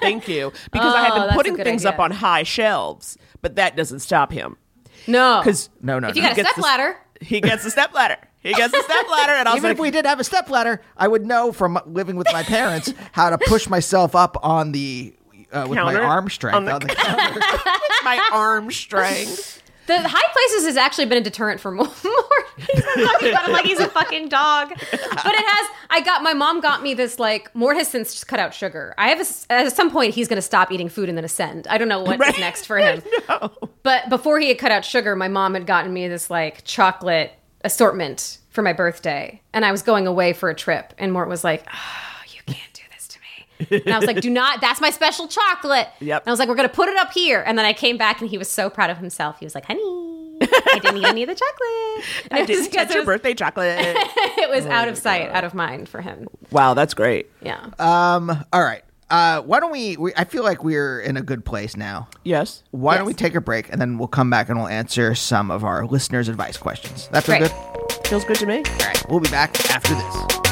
Thank 0.00 0.26
you. 0.28 0.52
Because 0.72 0.94
I 0.94 1.04
have 1.04 1.12
Oh, 1.14 1.26
been 1.28 1.34
putting 1.36 1.56
things 1.56 1.86
idea. 1.86 1.94
up 1.94 2.00
on 2.00 2.10
high 2.10 2.42
shelves, 2.42 3.16
but 3.40 3.54
that 3.56 3.76
doesn't 3.76 4.00
stop 4.00 4.32
him. 4.32 4.56
No. 5.06 5.40
Because 5.42 5.68
No, 5.80 5.98
no, 5.98 6.08
if 6.08 6.16
you 6.16 6.22
no. 6.22 6.28
got 6.28 6.32
a 6.38 6.42
gets 6.42 6.50
step 6.52 6.62
ladder, 6.64 6.96
he 7.20 7.40
gets 7.40 7.64
a 7.64 7.70
step 7.70 7.92
ladder. 7.94 8.16
He 8.40 8.52
gets 8.52 8.74
a 8.74 8.82
step 8.82 9.06
ladder, 9.08 9.32
and 9.34 9.48
I 9.48 9.52
was 9.52 9.58
Even 9.58 9.70
like, 9.70 9.76
if 9.76 9.80
we 9.80 9.90
did 9.92 10.04
have 10.04 10.18
a 10.18 10.24
step 10.24 10.50
ladder, 10.50 10.80
I 10.96 11.06
would 11.06 11.24
know 11.24 11.52
from 11.52 11.78
living 11.86 12.16
with 12.16 12.26
my 12.32 12.42
parents 12.42 12.92
how 13.12 13.30
to 13.30 13.38
push 13.38 13.68
myself 13.68 14.16
up 14.16 14.36
on 14.42 14.72
the 14.72 15.14
uh, 15.52 15.66
with 15.68 15.78
Counter? 15.78 15.98
my 16.00 16.04
arm 16.04 16.28
strength 16.28 16.56
On 16.56 16.68
on 16.68 16.80
the 16.80 16.86
the, 16.88 16.94
counter. 16.94 17.40
my 18.02 18.28
arm 18.32 18.70
strength. 18.72 19.61
The 19.86 19.98
high 20.00 20.32
places 20.32 20.66
has 20.66 20.76
actually 20.76 21.06
been 21.06 21.18
a 21.18 21.22
deterrent 21.22 21.60
for 21.60 21.70
more. 21.72 21.86
he's 21.86 22.82
talking 22.84 23.28
about 23.30 23.46
him 23.46 23.52
like 23.52 23.64
he's 23.64 23.80
a 23.80 23.88
fucking 23.88 24.28
dog, 24.28 24.68
but 24.70 24.78
it 25.34 25.44
has. 25.44 25.70
I 25.90 26.00
got 26.04 26.22
my 26.22 26.34
mom 26.34 26.60
got 26.60 26.82
me 26.82 26.94
this 26.94 27.18
like 27.18 27.54
Mort 27.54 27.76
has 27.76 27.88
since 27.88 28.22
cut 28.24 28.38
out 28.38 28.54
sugar. 28.54 28.94
I 28.96 29.08
have 29.08 29.20
a 29.20 29.52
at 29.52 29.72
some 29.74 29.90
point 29.90 30.14
he's 30.14 30.28
going 30.28 30.36
to 30.36 30.42
stop 30.42 30.70
eating 30.72 30.88
food 30.88 31.08
and 31.08 31.18
then 31.18 31.24
ascend. 31.24 31.66
I 31.68 31.78
don't 31.78 31.88
know 31.88 32.00
what's 32.02 32.20
Right. 32.20 32.38
next 32.38 32.66
for 32.66 32.78
him. 32.78 33.02
But 33.82 34.08
before 34.08 34.38
he 34.38 34.46
had 34.48 34.58
cut 34.58 34.70
out 34.70 34.84
sugar, 34.84 35.16
my 35.16 35.26
mom 35.26 35.54
had 35.54 35.66
gotten 35.66 35.92
me 35.92 36.06
this 36.06 36.30
like 36.30 36.62
chocolate 36.64 37.32
assortment 37.64 38.38
for 38.50 38.62
my 38.62 38.72
birthday, 38.72 39.40
and 39.52 39.64
I 39.64 39.72
was 39.72 39.82
going 39.82 40.06
away 40.06 40.32
for 40.34 40.50
a 40.50 40.54
trip, 40.54 40.94
and 40.98 41.12
Mort 41.12 41.28
was 41.28 41.42
like, 41.42 41.64
"Oh, 41.72 42.22
you 42.28 42.40
can't 42.46 42.72
do 42.74 42.82
this 42.94 43.08
to 43.08 43.18
me." 43.18 43.46
And 43.70 43.88
I 43.94 43.98
was 43.98 44.06
like, 44.06 44.20
"Do 44.20 44.30
not. 44.30 44.60
That's 44.60 44.80
my 44.80 44.90
special 44.90 45.28
chocolate." 45.28 45.88
Yep. 46.00 46.22
And 46.22 46.28
I 46.28 46.30
was 46.32 46.38
like, 46.38 46.48
"We're 46.48 46.54
gonna 46.54 46.68
put 46.68 46.88
it 46.88 46.96
up 46.96 47.12
here." 47.12 47.42
And 47.46 47.58
then 47.58 47.64
I 47.66 47.72
came 47.72 47.96
back, 47.96 48.20
and 48.20 48.28
he 48.30 48.38
was 48.38 48.48
so 48.48 48.68
proud 48.70 48.90
of 48.90 48.98
himself. 48.98 49.38
He 49.38 49.46
was 49.46 49.54
like, 49.54 49.64
"Honey, 49.66 49.80
I 50.42 50.78
didn't 50.82 50.98
eat 50.98 51.04
any 51.06 51.22
of 51.22 51.28
the 51.28 51.34
chocolate." 51.34 52.04
And 52.30 52.32
I 52.32 52.38
it 52.38 52.40
was 52.40 52.46
didn't 52.48 52.64
because 52.70 52.86
touch 52.86 52.90
it 52.90 52.94
your 52.96 53.04
birthday 53.04 53.34
chocolate. 53.34 53.96
It 54.42 54.50
was 54.50 54.66
out 54.66 54.88
of 54.88 54.98
sight, 54.98 55.28
out 55.30 55.44
of 55.44 55.54
mind 55.54 55.88
for 55.88 56.00
him. 56.00 56.26
wow, 56.50 56.74
that's 56.74 56.94
great. 56.94 57.30
Yeah. 57.42 57.66
Um. 57.78 58.44
All 58.52 58.62
right. 58.64 58.82
Uh. 59.08 59.40
Why 59.42 59.60
don't 59.60 59.70
we, 59.72 59.96
we? 59.96 60.12
I 60.16 60.24
feel 60.24 60.42
like 60.42 60.64
we're 60.64 61.00
in 61.00 61.16
a 61.16 61.22
good 61.22 61.44
place 61.44 61.76
now. 61.76 62.08
Yes. 62.24 62.62
Why 62.72 62.96
don't 62.96 63.06
we 63.06 63.14
take 63.14 63.34
a 63.34 63.40
break 63.40 63.70
and 63.70 63.80
then 63.80 63.98
we'll 63.98 64.08
come 64.08 64.30
back 64.30 64.48
and 64.48 64.58
we'll 64.58 64.68
answer 64.68 65.14
some 65.14 65.50
of 65.50 65.64
our 65.64 65.86
listeners' 65.86 66.28
advice 66.28 66.56
questions. 66.56 67.08
That 67.12 67.24
feels 67.24 67.38
Great. 67.38 67.50
good. 67.52 68.06
Feels 68.08 68.24
good 68.24 68.36
to 68.38 68.46
me. 68.46 68.56
All 68.58 68.86
right. 68.86 69.04
We'll 69.08 69.20
be 69.20 69.30
back 69.30 69.70
after 69.70 69.94
this. 69.94 70.51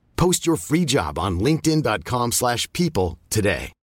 Post 0.21 0.45
your 0.45 0.55
free 0.55 0.85
job 0.85 1.17
on 1.17 1.39
linkedin.com/people 1.39 2.31
slash 2.31 2.71
people 2.73 3.17
today. 3.31 3.73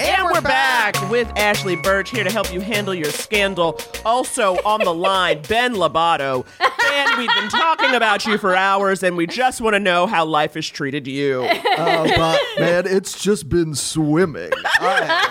And 0.00 0.24
we're 0.24 0.40
back 0.40 1.10
with 1.10 1.28
Ashly 1.36 1.76
Burch 1.76 2.08
here 2.08 2.24
to 2.24 2.30
help 2.30 2.50
you 2.50 2.62
handle 2.62 2.94
your 2.94 3.10
scandal. 3.10 3.78
Also 4.06 4.54
on 4.64 4.80
the 4.82 4.94
line, 4.94 5.42
Ben 5.46 5.74
Lobato. 5.74 6.46
Ben, 6.58 7.18
we've 7.18 7.28
been 7.28 7.50
talking 7.50 7.94
about 7.94 8.24
you 8.24 8.38
for 8.38 8.56
hours, 8.56 9.02
and 9.02 9.14
we 9.14 9.26
just 9.26 9.60
want 9.60 9.74
to 9.74 9.80
know 9.80 10.06
how 10.06 10.24
life 10.24 10.54
has 10.54 10.66
treated 10.66 11.06
you. 11.06 11.46
Oh, 11.46 12.10
but 12.16 12.40
man, 12.58 12.86
it's 12.86 13.22
just 13.22 13.50
been 13.50 13.74
swimming. 13.74 14.50
I, 14.80 15.28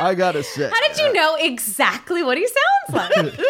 I 0.00 0.14
gotta 0.14 0.42
say, 0.42 0.68
How 0.68 0.88
did 0.88 0.98
you 0.98 1.12
know 1.12 1.36
exactly 1.40 2.22
what 2.22 2.36
he 2.38 2.46
sounds 2.46 3.10
like? 3.14 3.40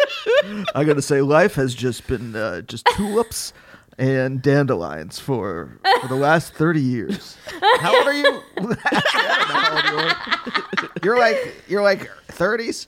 I 0.75 0.83
gotta 0.83 1.01
say, 1.01 1.21
life 1.21 1.55
has 1.55 1.75
just 1.75 2.07
been 2.07 2.35
uh, 2.35 2.61
just 2.61 2.85
tulips 2.95 3.53
and 3.97 4.41
dandelions 4.41 5.19
for 5.19 5.79
for 6.01 6.07
the 6.07 6.15
last 6.15 6.53
thirty 6.53 6.81
years. 6.81 7.35
How 7.79 7.97
old 7.97 8.07
are 8.07 8.13
you? 8.13 8.41
I 8.57 8.61
don't 8.61 8.69
know 8.69 8.75
how 9.55 9.75
old 9.75 11.03
you 11.03 11.11
are. 11.11 11.17
Like 11.19 11.63
you're 11.67 11.81
like 11.81 12.09
thirties. 12.27 12.87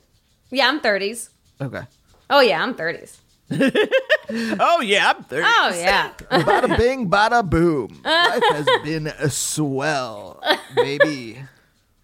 yeah, 0.52 0.68
I'm 0.68 0.80
30s. 0.82 1.30
Okay. 1.62 1.82
Oh, 2.30 2.42
yeah, 2.42 2.62
I'm 2.64 2.74
30s. 2.76 3.18
Oh, 4.60 4.80
yeah, 4.82 5.10
I'm 5.16 5.24
30. 5.24 5.44
Oh, 5.44 5.72
yeah. 5.76 6.12
Bada 6.30 6.78
bing, 6.78 7.10
bada 7.10 7.44
boom. 7.50 8.00
Life 8.06 8.44
has 8.52 8.68
been 8.84 9.08
a 9.08 9.28
swell, 9.32 10.40
baby. 10.76 11.40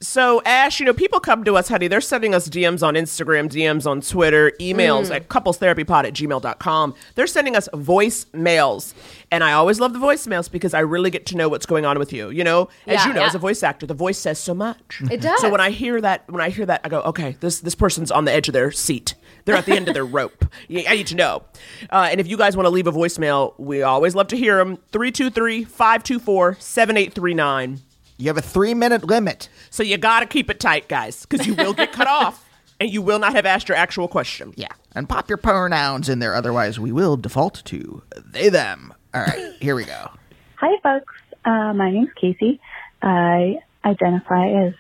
So, 0.02 0.42
Ash, 0.46 0.80
you 0.82 0.86
know, 0.86 0.94
people 0.94 1.22
come 1.22 1.46
to 1.46 1.56
us, 1.56 1.70
honey. 1.70 1.88
They're 1.88 2.02
sending 2.02 2.36
us 2.36 2.50
DMs 2.50 2.86
on 2.86 2.96
Instagram, 2.96 3.50
DMs 3.50 3.88
on 3.90 4.02
Twitter, 4.02 4.52
emails 4.60 5.10
Mm. 5.10 5.16
at 5.16 5.30
couplestherapypod 5.30 6.04
at 6.06 6.14
gmail.com. 6.14 6.94
They're 7.16 7.26
sending 7.28 7.56
us 7.56 7.70
voicemails. 7.74 8.94
And 9.32 9.42
I 9.44 9.54
always 9.54 9.80
love 9.80 9.94
the 9.94 10.00
voicemails 10.00 10.52
because 10.52 10.74
I 10.74 10.80
really 10.82 11.10
get 11.10 11.26
to 11.28 11.38
know 11.38 11.48
what's 11.48 11.66
going 11.66 11.86
on 11.86 11.98
with 11.98 12.12
you. 12.12 12.30
You 12.30 12.44
know, 12.44 12.64
as 12.86 12.96
Yeah, 12.96 13.08
you 13.08 13.14
know, 13.14 13.22
yeah. 13.22 13.28
as 13.28 13.36
a 13.36 13.40
voice 13.40 13.64
actor, 13.64 13.86
the 13.86 13.94
voice 13.94 14.18
says 14.20 14.38
so 14.38 14.54
much. 14.54 15.02
It 15.10 15.22
does. 15.22 15.40
So 15.40 15.50
when 15.50 15.62
I 15.62 15.70
hear 15.72 16.00
that, 16.02 16.24
when 16.30 16.42
I 16.42 16.50
hear 16.50 16.66
that, 16.66 16.82
I 16.84 16.90
go, 16.90 17.00
okay, 17.02 17.38
this 17.40 17.62
this 17.62 17.74
person's 17.76 18.12
on 18.12 18.26
the 18.26 18.34
edge 18.34 18.50
of 18.50 18.54
their 18.54 18.72
seat. 18.72 19.16
They're 19.46 19.56
at 19.56 19.66
the 19.66 19.74
end 19.76 19.88
of 19.88 19.94
their 19.94 20.06
rope. 20.20 20.46
I 20.70 20.96
need 20.96 21.08
to 21.08 21.16
know. 21.16 21.44
Uh, 21.90 22.10
and 22.12 22.20
if 22.20 22.28
you 22.28 22.36
guys 22.38 22.58
want 22.58 22.66
to 22.66 22.70
leave 22.70 22.88
a 22.88 22.92
voicemail, 22.92 23.54
we 23.58 23.82
always 23.82 24.14
love 24.14 24.28
to 24.28 24.38
hear 24.38 24.58
them. 24.58 24.78
323 24.92 25.64
524 25.64 26.58
7839. 26.60 27.80
You 28.18 28.28
have 28.28 28.38
a 28.38 28.42
three 28.42 28.74
minute 28.74 29.04
limit. 29.04 29.50
So 29.70 29.84
you 29.84 29.98
got 29.98 30.22
to 30.22 30.26
keep 30.26 30.50
it 30.50 30.60
tight, 30.60 30.88
guys, 30.88 31.26
because 31.26 31.46
you 31.46 31.56
will 31.56 31.74
get 31.74 31.92
cut 31.92 32.08
off 32.10 32.48
and 32.80 32.90
you 32.90 33.02
will 33.02 33.20
not 33.20 33.34
have 33.34 33.46
asked 33.46 33.70
your 33.70 33.78
actual 33.78 34.08
question. 34.08 34.54
Yeah. 34.56 34.70
And 34.96 35.10
pop 35.10 35.30
your 35.30 35.38
pronouns 35.38 36.08
in 36.08 36.20
there. 36.20 36.36
Otherwise, 36.36 36.80
we 36.80 36.92
will 36.92 37.18
default 37.18 37.62
to 37.66 38.04
they, 38.26 38.50
them. 38.50 38.94
All 39.14 39.22
right. 39.22 39.54
Here 39.62 39.76
we 39.76 39.84
go. 39.84 40.12
Hi, 40.56 40.78
folks. 40.82 41.14
Uh, 41.44 41.74
my 41.74 41.92
name's 41.92 42.14
Casey. 42.20 42.60
I 43.02 43.60
identify 43.84 44.48
as 44.50 44.74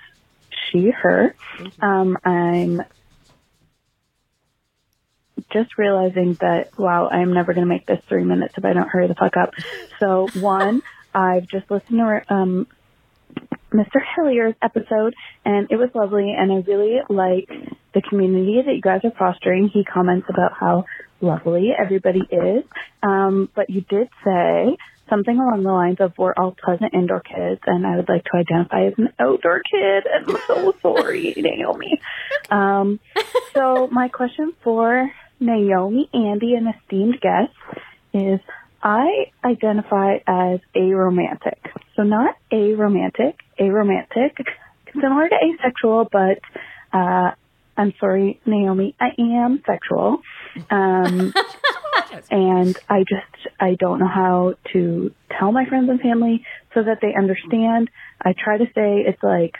she, 0.72 0.90
her. 0.90 1.36
Um, 1.82 2.18
I'm 2.24 2.84
just 5.52 5.78
realizing 5.78 6.34
that, 6.36 6.78
wow, 6.78 7.10
I'm 7.10 7.34
never 7.34 7.54
going 7.54 7.68
to 7.68 7.70
make 7.70 7.86
this 7.86 8.02
three 8.08 8.24
minutes 8.24 8.56
if 8.58 8.66
I 8.66 8.74
don't 8.74 8.88
hurry 8.88 9.08
the 9.08 9.16
fuck 9.16 9.38
up. 9.38 9.54
So, 10.00 10.28
one, 10.40 10.82
I've 11.14 11.48
just 11.48 11.70
listened 11.70 12.00
to 12.00 12.34
um, 12.34 12.68
Mr. 13.76 14.00
Hillier's 14.16 14.56
episode, 14.62 15.14
and 15.44 15.68
it 15.70 15.76
was 15.76 15.90
lovely, 15.94 16.34
and 16.38 16.52
I 16.52 16.56
really 16.68 17.00
like 17.10 17.50
the 17.94 18.02
community 18.02 18.62
that 18.66 18.74
you 18.74 18.82
guys 18.82 19.02
are 19.04 19.14
fostering. 19.18 19.70
He 19.74 19.84
comments 19.84 20.28
about 20.30 20.54
how 20.60 20.86
lovely 21.22 21.72
everybody 21.78 22.22
is, 22.32 22.64
um, 23.04 23.50
but 23.54 23.70
you 23.70 23.82
did 23.82 24.08
say 24.24 24.78
something 25.10 25.38
along 25.38 25.64
the 25.64 25.72
lines 25.72 25.98
of 26.00 26.14
we're 26.18 26.34
all 26.36 26.56
pleasant 26.64 26.94
indoor 26.94 27.20
kids, 27.20 27.62
and 27.66 27.86
I 27.86 27.98
would 27.98 28.10
like 28.10 28.24
to 28.26 28.38
identify 28.38 28.88
as 28.88 28.94
an 28.98 29.10
outdoor 29.20 29.62
kid. 29.70 30.04
I'm 30.08 30.38
so 30.48 30.74
sorry, 30.82 31.34
Naomi. 31.38 32.00
Um, 32.50 33.00
so 33.54 33.88
my 33.92 34.08
question 34.08 34.54
for 34.64 35.12
Naomi, 35.40 36.10
Andy, 36.14 36.56
and 36.56 36.74
esteemed 36.74 37.20
guests 37.22 37.56
is 38.14 38.40
I 38.86 39.32
identify 39.44 40.18
as 40.28 40.60
aromantic. 40.76 41.58
So 41.96 42.04
not 42.04 42.36
aromantic, 42.52 43.34
aromantic, 43.60 44.46
similar 44.94 45.28
to 45.28 45.36
asexual, 45.36 46.08
but 46.12 46.38
uh, 46.94 47.32
I'm 47.76 47.94
sorry, 48.00 48.40
Naomi, 48.46 48.96
I 49.00 49.10
am 49.20 49.64
sexual. 49.66 50.22
Um, 50.70 51.34
and 52.30 52.78
I 52.88 53.00
just, 53.00 53.56
I 53.60 53.74
don't 53.74 53.98
know 54.00 54.08
how 54.08 54.54
to 54.74 55.12
tell 55.32 55.52
my 55.52 55.66
friends 55.66 55.90
and 55.90 56.00
family 56.00 56.46
so 56.76 56.84
that 56.84 57.00
they 57.02 57.16
understand. 57.18 57.90
I 58.22 58.34
try 58.34 58.60
to 58.60 58.66
say 58.66 59.04
it's 59.08 59.24
like, 59.24 59.56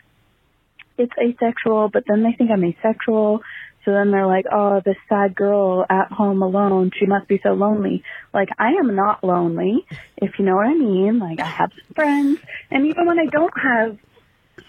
it's 1.00 1.14
asexual, 1.20 1.90
but 1.90 2.04
then 2.08 2.22
they 2.22 2.34
think 2.38 2.52
I'm 2.52 2.64
asexual. 2.64 3.42
So 3.86 3.92
then 3.92 4.10
they're 4.10 4.26
like, 4.26 4.46
oh, 4.52 4.82
this 4.84 4.98
sad 5.08 5.36
girl 5.36 5.86
at 5.88 6.12
home 6.12 6.42
alone, 6.42 6.92
she 6.98 7.06
must 7.06 7.28
be 7.28 7.40
so 7.42 7.54
lonely. 7.54 8.04
Like, 8.34 8.50
I 8.58 8.72
am 8.74 8.96
not 8.96 9.24
lonely, 9.24 9.86
if 10.18 10.40
you 10.40 10.46
know 10.46 10.56
what 10.56 10.66
I 10.66 10.74
mean. 10.74 11.20
Like, 11.20 11.40
I 11.40 11.46
have 11.48 11.72
some 11.72 11.94
friends, 11.94 12.40
and 12.72 12.88
even 12.88 13.06
when 13.06 13.20
I 13.20 13.28
don't 13.28 13.54
have 13.58 13.98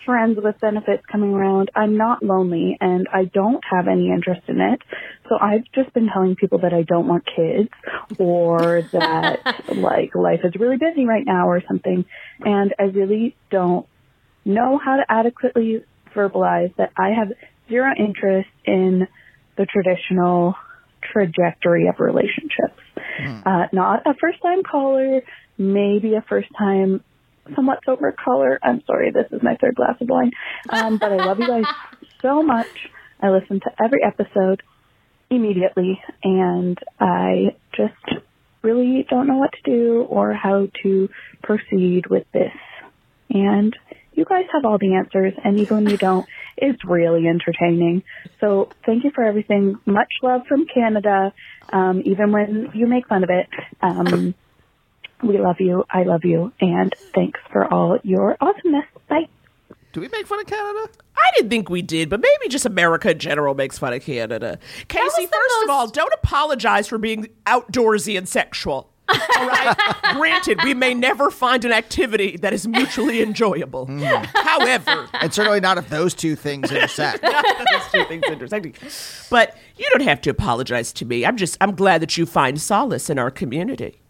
friends 0.04 0.38
with 0.42 0.60
benefits 0.60 1.02
coming 1.10 1.32
around, 1.32 1.70
I'm 1.74 1.96
not 1.96 2.22
lonely, 2.22 2.76
and 2.80 3.08
I 3.12 3.24
don't 3.24 3.62
have 3.70 3.88
any 3.88 4.10
interest 4.10 4.42
in 4.48 4.60
it. 4.60 4.82
So 5.28 5.38
I've 5.40 5.64
just 5.74 5.92
been 5.94 6.08
telling 6.12 6.36
people 6.36 6.58
that 6.58 6.74
I 6.74 6.82
don't 6.82 7.08
want 7.08 7.24
kids, 7.24 7.70
or 8.18 8.82
that, 8.92 9.64
like, 9.74 10.14
life 10.14 10.40
is 10.44 10.54
really 10.60 10.76
busy 10.76 11.06
right 11.06 11.24
now, 11.24 11.48
or 11.48 11.62
something. 11.66 12.04
And 12.40 12.74
I 12.78 12.84
really 12.84 13.34
don't 13.50 13.86
know 14.44 14.78
how 14.78 14.96
to 14.96 15.04
adequately 15.08 15.84
verbalize 16.14 16.74
that 16.76 16.92
I 16.96 17.10
have 17.10 17.32
zero 17.68 17.92
interest 17.98 18.48
in 18.64 19.06
the 19.56 19.66
traditional 19.66 20.54
trajectory 21.12 21.88
of 21.88 21.96
relationships. 21.98 22.80
Uh, 23.46 23.66
not 23.72 24.06
a 24.06 24.14
first 24.20 24.40
time 24.42 24.62
caller, 24.62 25.22
maybe 25.58 26.14
a 26.14 26.22
first 26.28 26.48
time 26.58 27.02
somewhat 27.54 27.78
sober 27.86 28.12
caller. 28.12 28.58
I'm 28.62 28.82
sorry, 28.86 29.10
this 29.10 29.26
is 29.30 29.42
my 29.42 29.56
third 29.56 29.76
glass 29.76 29.96
of 30.00 30.08
wine. 30.08 30.32
Um, 30.68 30.98
but 30.98 31.12
I 31.12 31.16
love 31.16 31.38
you 31.38 31.46
guys 31.46 31.64
so 32.22 32.42
much. 32.42 32.66
I 33.20 33.30
listen 33.30 33.60
to 33.60 33.70
every 33.82 34.00
episode 34.04 34.62
immediately 35.30 36.00
and 36.22 36.78
I 37.00 37.56
just 37.72 38.22
really 38.62 39.06
don't 39.08 39.26
know 39.26 39.36
what 39.36 39.52
to 39.52 39.70
do 39.70 40.06
or 40.08 40.34
how 40.34 40.68
to 40.82 41.08
proceed 41.42 42.06
with 42.08 42.24
this. 42.32 42.52
And 43.30 43.74
you 44.16 44.24
guys 44.24 44.46
have 44.52 44.64
all 44.64 44.78
the 44.78 44.94
answers, 44.94 45.34
and 45.44 45.60
even 45.60 45.84
when 45.84 45.90
you 45.90 45.96
don't, 45.96 46.26
it's 46.56 46.82
really 46.84 47.26
entertaining. 47.28 48.02
So 48.40 48.70
thank 48.84 49.04
you 49.04 49.10
for 49.14 49.22
everything. 49.22 49.78
Much 49.84 50.12
love 50.22 50.42
from 50.48 50.66
Canada, 50.66 51.32
um, 51.72 52.02
even 52.04 52.32
when 52.32 52.70
you 52.74 52.86
make 52.86 53.06
fun 53.06 53.24
of 53.24 53.30
it. 53.30 53.46
Um, 53.82 54.34
we 55.22 55.38
love 55.38 55.56
you. 55.60 55.84
I 55.90 56.02
love 56.04 56.24
you. 56.24 56.52
And 56.60 56.94
thanks 57.14 57.40
for 57.52 57.72
all 57.72 57.98
your 58.02 58.36
awesomeness. 58.40 58.86
Bye. 59.08 59.28
Do 59.92 60.00
we 60.00 60.08
make 60.08 60.26
fun 60.26 60.40
of 60.40 60.46
Canada? 60.46 60.90
I 61.16 61.30
didn't 61.36 61.50
think 61.50 61.70
we 61.70 61.80
did, 61.80 62.10
but 62.10 62.20
maybe 62.20 62.48
just 62.48 62.66
America 62.66 63.10
in 63.10 63.18
general 63.18 63.54
makes 63.54 63.78
fun 63.78 63.94
of 63.94 64.02
Canada. 64.02 64.58
Casey, 64.88 65.26
first 65.26 65.64
of 65.64 65.70
all, 65.70 65.88
don't 65.88 66.12
apologize 66.12 66.86
for 66.86 66.98
being 66.98 67.28
outdoorsy 67.46 68.18
and 68.18 68.28
sexual. 68.28 68.90
All 69.08 69.46
right. 69.46 69.76
Granted, 70.14 70.60
we 70.64 70.74
may 70.74 70.92
never 70.94 71.30
find 71.30 71.64
an 71.64 71.72
activity 71.72 72.36
that 72.38 72.52
is 72.52 72.66
mutually 72.66 73.22
enjoyable. 73.22 73.86
Mm. 73.86 74.26
However, 74.34 75.08
And 75.14 75.32
certainly 75.32 75.60
not 75.60 75.78
if 75.78 75.88
those 75.90 76.12
two 76.14 76.34
things 76.36 76.70
intersect. 76.72 77.22
those 77.22 77.82
two 77.92 78.04
things 78.04 78.24
intersecting. 78.28 78.74
But 79.30 79.56
you 79.76 79.88
don't 79.92 80.06
have 80.06 80.20
to 80.22 80.30
apologize 80.30 80.92
to 80.94 81.04
me. 81.04 81.24
I'm 81.24 81.36
just 81.36 81.56
I'm 81.60 81.74
glad 81.74 82.02
that 82.02 82.16
you 82.16 82.26
find 82.26 82.60
solace 82.60 83.08
in 83.08 83.18
our 83.18 83.30
community, 83.30 84.00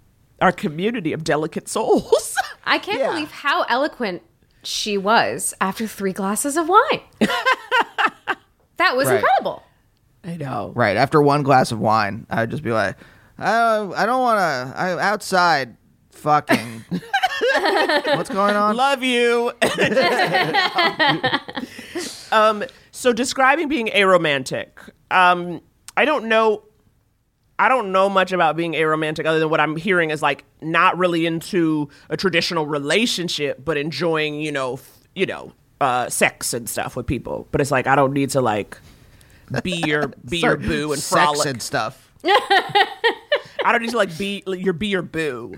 our 0.41 0.53
community 0.53 1.13
of 1.13 1.25
delicate 1.25 1.69
souls. 1.69 2.37
I 2.65 2.79
can't 2.79 3.03
believe 3.13 3.31
how 3.31 3.63
eloquent 3.65 4.23
she 4.63 4.97
was 4.99 5.55
after 5.61 5.87
three 5.87 6.13
glasses 6.13 6.57
of 6.57 6.69
wine. 6.69 7.01
that 8.77 8.97
was 8.97 9.07
Right. 9.09 9.17
incredible. 9.17 9.63
I 10.25 10.37
know. 10.37 10.73
Right. 10.75 10.97
After 10.97 11.23
one 11.23 11.43
glass 11.43 11.71
of 11.71 11.79
wine, 11.79 12.27
I'd 12.31 12.51
just 12.51 12.63
be 12.65 12.73
like, 12.73 12.97
I, 13.39 13.91
I 13.97 14.07
don't 14.07 14.23
want 14.23 14.39
to. 14.39 14.79
I 14.79 15.01
outside 15.01 15.77
fucking. 16.11 16.85
What's 18.07 18.31
going 18.31 18.57
on? 18.57 18.77
Love 18.77 19.03
you. 19.03 19.53
um, 22.33 22.65
so 22.91 23.13
describing 23.13 23.69
being 23.69 23.89
aromantic, 23.89 24.69
um, 25.11 25.61
I 25.97 26.05
don't 26.05 26.27
know. 26.27 26.63
I 27.59 27.69
don't 27.69 27.91
know 27.91 28.11
much 28.11 28.33
about 28.33 28.57
being 28.57 28.75
aromantic 28.75 29.25
other 29.25 29.39
than 29.39 29.49
what 29.49 29.61
I'm 29.61 29.77
hearing 29.77 30.11
is 30.11 30.21
like 30.21 30.45
not 30.61 30.99
really 30.99 31.25
into 31.25 31.89
a 32.11 32.17
traditional 32.17 32.67
relationship, 32.67 33.65
but 33.65 33.79
enjoying, 33.79 34.41
you 34.41 34.53
know, 34.53 34.75
f- 34.75 34.99
you 35.15 35.25
know, 35.25 35.53
uh, 35.81 36.11
sex 36.11 36.53
and 36.53 36.69
stuff 36.69 36.97
with 36.97 37.07
people. 37.07 37.49
But 37.53 37.63
it's 37.63 37.71
like 37.71 37.87
I 37.87 37.97
don't 37.97 38.13
need 38.13 38.31
to 38.31 38.43
like 38.43 38.79
be 39.63 39.83
your 39.87 40.09
be 40.29 40.39
your 40.39 40.57
boo 40.57 40.93
and 40.93 41.01
sex 41.01 41.23
frolic 41.23 41.47
and 41.47 41.63
stuff. 41.63 42.06
I 43.65 43.73
don't 43.73 43.83
need 43.83 43.91
to 43.91 43.97
like 43.97 44.17
be 44.19 44.43
your 44.47 44.73
be 44.73 44.89
your 44.89 45.03
boo. 45.03 45.55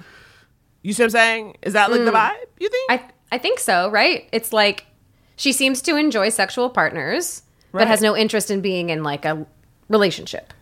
You 0.82 0.92
see 0.92 1.02
what 1.02 1.06
I'm 1.06 1.10
saying? 1.10 1.56
Is 1.62 1.72
that 1.74 1.90
like 1.90 2.04
the 2.04 2.10
Mm. 2.10 2.14
vibe? 2.14 2.36
You 2.60 2.68
think? 2.68 2.90
I 2.90 3.02
I 3.32 3.38
think 3.38 3.58
so, 3.58 3.90
right? 3.90 4.28
It's 4.32 4.52
like 4.52 4.86
she 5.36 5.52
seems 5.52 5.82
to 5.82 5.96
enjoy 5.96 6.30
sexual 6.30 6.70
partners, 6.70 7.42
Right. 7.72 7.82
but 7.82 7.88
has 7.88 8.00
no 8.00 8.16
interest 8.16 8.50
in 8.50 8.60
being 8.60 8.90
in 8.90 9.02
like 9.02 9.24
a 9.24 9.46
relationship. 9.88 10.52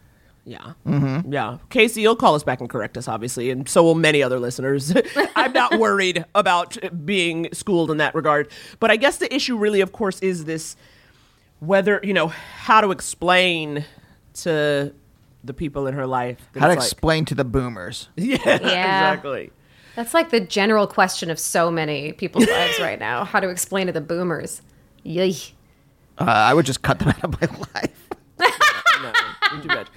Yeah. 0.45 0.75
Mm-hmm. 0.87 1.33
Yeah. 1.33 1.59
Casey, 1.71 2.03
you'll 2.03 2.15
call 2.17 2.35
us 2.37 2.45
back 2.45 2.61
and 2.61 2.71
correct 2.71 2.97
us, 2.97 3.09
obviously, 3.09 3.51
and 3.51 3.69
so 3.69 3.83
will 3.83 3.97
many 3.97 4.23
other 4.23 4.39
listeners. 4.39 4.93
I'm 5.37 5.53
not 5.53 5.79
worried 5.81 6.25
about 6.37 6.77
being 7.05 7.49
schooled 7.53 7.91
in 7.91 7.97
that 7.97 8.15
regard. 8.15 8.49
But 8.79 8.91
I 8.93 8.97
guess 8.97 9.17
the 9.19 9.33
issue 9.35 9.57
really, 9.57 9.81
of 9.81 9.91
course, 9.93 10.21
is 10.21 10.45
this 10.45 10.77
whether, 11.59 11.99
you 12.05 12.13
know, 12.13 12.29
how 12.29 12.81
to 12.81 12.93
explain 12.93 13.85
to 14.43 14.93
the 15.47 15.55
people 15.55 15.87
in 15.87 15.95
her 15.95 16.07
life. 16.07 16.39
How 16.55 16.63
to 16.63 16.69
like- 16.69 16.79
explain 16.79 17.25
to 17.27 17.35
the 17.35 17.45
boomers? 17.45 18.09
Yeah, 18.17 18.37
exactly. 18.57 19.53
That's 19.95 20.13
like 20.13 20.31
the 20.31 20.41
general 20.41 20.87
question 20.87 21.31
of 21.31 21.39
so 21.39 21.71
many 21.71 22.13
people's 22.13 22.47
lives 22.49 22.79
right 22.81 22.99
now. 22.99 23.25
How 23.25 23.41
to 23.41 23.49
explain 23.49 23.87
to 23.87 23.93
the 23.95 24.01
boomers. 24.03 24.61
Yay. 25.05 25.35
Uh, 26.19 26.25
I 26.25 26.53
would 26.53 26.67
just 26.67 26.83
cut 26.83 26.99
them 26.99 27.09
out 27.17 27.25
of 27.25 27.41
my 27.41 27.49
life. 27.75 28.09
no, 28.39 29.13
you're 29.53 29.63
too 29.63 29.69
much. 29.69 29.89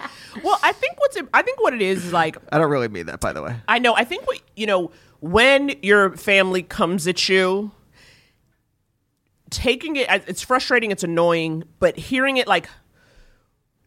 Well, 0.44 0.58
I 0.64 0.72
think 0.72 1.00
what's 1.00 1.18
I 1.34 1.42
think 1.42 1.60
what 1.62 1.74
it 1.74 1.82
is 1.82 2.06
is 2.06 2.14
like 2.14 2.38
I 2.52 2.58
don't 2.58 2.70
really 2.70 2.88
mean 2.88 3.08
that, 3.08 3.20
by 3.20 3.34
the 3.34 3.42
way. 3.42 3.58
I 3.68 3.80
know. 3.80 3.94
I 3.96 4.04
think 4.06 4.26
what 4.28 4.40
you 4.56 4.68
know 4.68 4.92
when 5.20 5.76
your 5.82 6.16
family 6.16 6.64
comes 6.64 7.06
at 7.08 7.28
you, 7.28 7.72
taking 9.50 9.96
it. 9.96 10.08
It's 10.28 10.42
frustrating. 10.42 10.92
It's 10.92 11.04
annoying, 11.04 11.64
but 11.80 11.98
hearing 11.98 12.38
it 12.38 12.48
like 12.48 12.70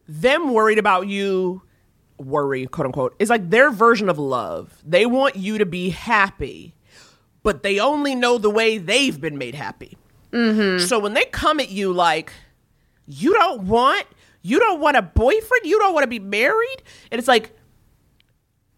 them 0.07 0.53
worried 0.53 0.79
about 0.79 1.07
you, 1.07 1.61
worry 2.17 2.65
quote 2.67 2.85
unquote, 2.85 3.15
is 3.19 3.29
like 3.29 3.49
their 3.49 3.71
version 3.71 4.09
of 4.09 4.19
love. 4.19 4.81
They 4.85 5.05
want 5.05 5.35
you 5.35 5.57
to 5.57 5.65
be 5.65 5.89
happy, 5.89 6.75
but 7.41 7.63
they 7.63 7.79
only 7.79 8.15
know 8.15 8.37
the 8.37 8.49
way 8.49 8.77
they've 8.77 9.19
been 9.19 9.37
made 9.37 9.55
happy. 9.55 9.97
Mm-hmm. 10.31 10.85
So 10.85 10.99
when 10.99 11.13
they 11.13 11.25
come 11.25 11.59
at 11.59 11.69
you 11.69 11.93
like, 11.93 12.33
you 13.05 13.33
don't 13.33 13.63
want, 13.63 14.05
you 14.41 14.59
don't 14.59 14.79
want 14.79 14.97
a 14.97 15.01
boyfriend, 15.01 15.65
you 15.65 15.77
don't 15.79 15.93
want 15.93 16.03
to 16.03 16.07
be 16.07 16.19
married, 16.19 16.83
and 17.11 17.19
it's 17.19 17.27
like, 17.27 17.57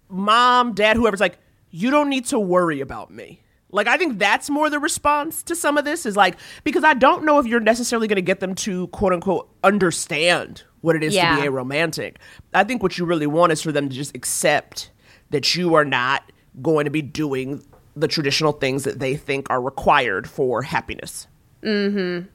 mom, 0.10 0.74
dad, 0.74 0.98
whoever's 0.98 1.20
like, 1.20 1.38
you 1.70 1.92
don't 1.92 2.10
need 2.10 2.26
to 2.26 2.40
worry 2.40 2.82
about 2.82 3.12
me. 3.12 3.42
Like 3.72 3.88
I 3.88 3.98
think 3.98 4.20
that's 4.20 4.50
more 4.50 4.70
the 4.70 4.80
response 4.80 5.44
to 5.44 5.56
some 5.56 5.78
of 5.78 5.86
this 5.86 6.06
is 6.06 6.16
like 6.16 6.38
because 6.64 6.84
I 6.84 6.94
don't 6.94 7.26
know 7.26 7.40
if 7.40 7.46
you're 7.46 7.60
necessarily 7.60 8.08
going 8.08 8.16
to 8.16 8.22
get 8.22 8.40
them 8.40 8.56
to 8.56 8.88
quote 8.88 9.12
unquote 9.14 9.50
understand 9.64 10.64
what 10.82 10.96
it 10.96 11.04
is 11.04 11.14
Yeah. 11.14 11.36
to 11.36 11.42
be 11.42 11.48
a 11.48 11.52
romantic. 11.52 12.20
I 12.54 12.64
think 12.64 12.84
what 12.84 12.98
you 12.98 13.06
really 13.06 13.28
want 13.28 13.52
is 13.52 13.62
for 13.62 13.72
them 13.72 13.90
to 13.90 13.96
just 13.96 14.16
accept 14.16 14.92
that 15.32 15.56
you 15.56 15.74
are 15.74 15.86
not 15.86 16.32
going 16.62 16.86
to 16.86 16.92
be 16.92 17.02
doing 17.02 17.64
the 17.96 18.08
traditional 18.08 18.52
things 18.52 18.84
that 18.84 19.00
they 19.00 19.16
think 19.16 19.48
are 19.50 19.62
required 19.62 20.30
for 20.30 20.62
happiness. 20.62 21.28
Mm-hmm. 21.64 22.28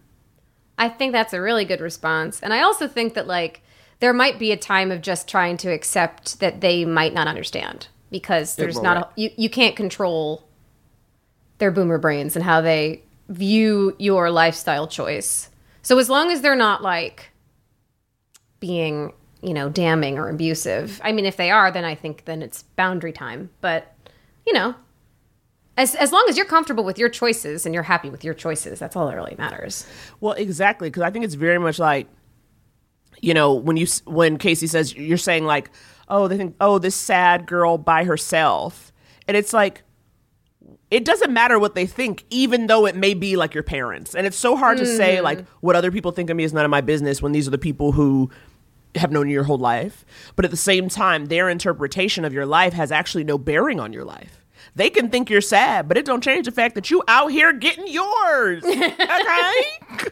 I 0.79 0.89
think 0.89 1.13
that's 1.13 1.33
a 1.33 1.41
really 1.41 1.65
good 1.65 1.81
response. 1.81 2.41
And 2.41 2.53
I 2.53 2.63
also 2.63 2.89
think 2.89 3.15
that 3.15 3.27
like 3.27 3.63
there 4.01 4.13
might 4.13 4.39
be 4.39 4.51
a 4.51 4.57
time 4.57 4.91
of 4.91 5.03
just 5.03 5.29
trying 5.29 5.57
to 5.59 5.71
accept 5.71 6.41
that 6.41 6.61
they 6.61 6.85
might 6.85 7.15
not 7.15 7.29
understand 7.29 7.89
because 8.11 8.57
there's 8.57 8.81
not 8.81 8.97
right. 8.97 9.07
a, 9.07 9.21
you 9.21 9.31
you 9.37 9.51
can't 9.51 9.77
control 9.77 10.49
their 11.61 11.71
boomer 11.71 11.99
brains 11.99 12.35
and 12.35 12.45
how 12.45 12.61
they 12.61 13.03
view 13.29 13.95
your 13.99 14.31
lifestyle 14.31 14.89
choice. 14.89 15.49
So 15.83 15.99
as 15.99 16.11
long 16.11 16.31
as 16.31 16.43
they're 16.43 16.57
not 16.57 16.83
like 16.83 17.31
being, 18.59 19.13
you 19.43 19.55
know, 19.55 19.69
damning 19.69 20.19
or 20.19 20.29
abusive. 20.29 21.01
I 21.03 21.13
mean, 21.13 21.25
if 21.25 21.37
they 21.37 21.51
are, 21.51 21.71
then 21.71 21.85
I 21.85 21.95
think 21.95 22.27
then 22.27 22.43
it's 22.43 22.63
boundary 22.77 23.13
time. 23.13 23.51
But, 23.61 23.95
you 24.47 24.53
know, 24.53 24.75
as 25.77 25.95
as 25.95 26.13
long 26.13 26.27
as 26.29 26.37
you're 26.37 26.47
comfortable 26.47 26.85
with 26.85 26.99
your 26.99 27.09
choices 27.09 27.65
and 27.65 27.75
you're 27.75 27.83
happy 27.83 28.11
with 28.11 28.23
your 28.23 28.35
choices, 28.35 28.79
that's 28.79 28.97
all 28.97 29.07
that 29.09 29.17
really 29.17 29.35
matters. 29.39 29.87
Well, 30.21 30.35
exactly, 30.35 30.91
because 30.91 31.03
I 31.03 31.11
think 31.11 31.25
it's 31.25 31.35
very 31.35 31.59
much 31.59 31.79
like, 31.79 32.07
you 33.21 33.33
know, 33.33 33.55
when 33.55 33.77
you 33.77 33.87
when 34.05 34.37
Casey 34.37 34.67
says 34.67 34.95
you're 34.95 35.17
saying 35.17 35.47
like, 35.47 35.71
oh, 36.09 36.29
they 36.29 36.37
think, 36.37 36.57
oh, 36.61 36.79
this 36.79 36.97
sad 36.97 37.47
girl 37.47 37.79
by 37.79 38.05
herself, 38.05 38.93
and 39.27 39.37
it's 39.37 39.55
like, 39.55 39.83
it 40.91 41.05
doesn't 41.05 41.33
matter 41.33 41.59
what 41.59 41.75
they 41.75 41.87
think, 41.87 42.25
even 42.31 42.67
though 42.67 42.87
it 42.87 42.97
may 42.97 43.15
be 43.15 43.37
like 43.37 43.55
your 43.55 43.63
parents, 43.63 44.15
and 44.15 44.27
it's 44.27 44.37
so 44.37 44.57
hard 44.57 44.79
to 44.79 44.87
say 44.87 45.17
Mhm. 45.19 45.23
like 45.23 45.45
what 45.61 45.77
other 45.77 45.91
people 45.91 46.11
think 46.13 46.31
of 46.31 46.37
me 46.37 46.45
is 46.45 46.53
none 46.53 46.65
of 46.65 46.71
my 46.71 46.81
business 46.81 47.23
when 47.23 47.33
these 47.33 47.47
are 47.47 47.51
the 47.53 47.59
people 47.59 47.93
who 47.93 48.31
have 48.97 49.13
known 49.13 49.29
you 49.29 49.35
your 49.35 49.45
whole 49.45 49.57
life, 49.59 50.05
but 50.35 50.45
at 50.45 50.51
the 50.51 50.57
same 50.57 50.89
time, 50.89 51.27
their 51.27 51.49
interpretation 51.49 52.25
of 52.25 52.33
your 52.33 52.45
life 52.47 52.73
has 52.73 52.91
actually 52.91 53.23
no 53.23 53.39
bearing 53.39 53.79
on 53.79 53.93
your 53.93 54.05
life. 54.05 54.37
They 54.75 54.91
can 54.91 55.09
think 55.11 55.31
you're 55.31 55.41
sad, 55.41 55.89
but 55.89 55.97
it 55.97 56.05
don't 56.05 56.23
change 56.23 56.47
the 56.47 56.53
fact 56.53 56.75
that 56.75 56.91
you 56.91 57.03
out 57.09 57.29
here 57.31 57.53
getting 57.53 57.87
yours. 57.87 58.63
Okay? 58.65 60.09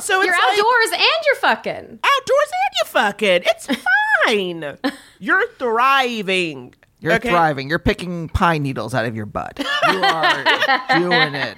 so 0.00 0.22
you're 0.22 0.32
it's 0.32 0.42
like- 0.42 0.58
outdoors 0.58 0.92
and 0.92 1.26
you're 1.26 1.36
fucking. 1.36 1.98
outdoors 2.02 2.50
and 2.52 2.72
you're 2.78 2.86
fucking. 2.86 3.42
It's 3.46 3.66
fine. 4.26 4.78
You're 5.18 5.46
thriving. 5.58 6.74
You're 7.02 7.14
Okay? 7.14 7.28
thriving. 7.30 7.68
You're 7.68 7.78
picking 7.78 8.28
pine 8.28 8.62
needles 8.62 8.94
out 8.94 9.04
of 9.04 9.14
your 9.16 9.26
butt. 9.26 9.58
You 9.58 10.02
are 10.02 10.44
doing 10.98 11.34
it. 11.34 11.56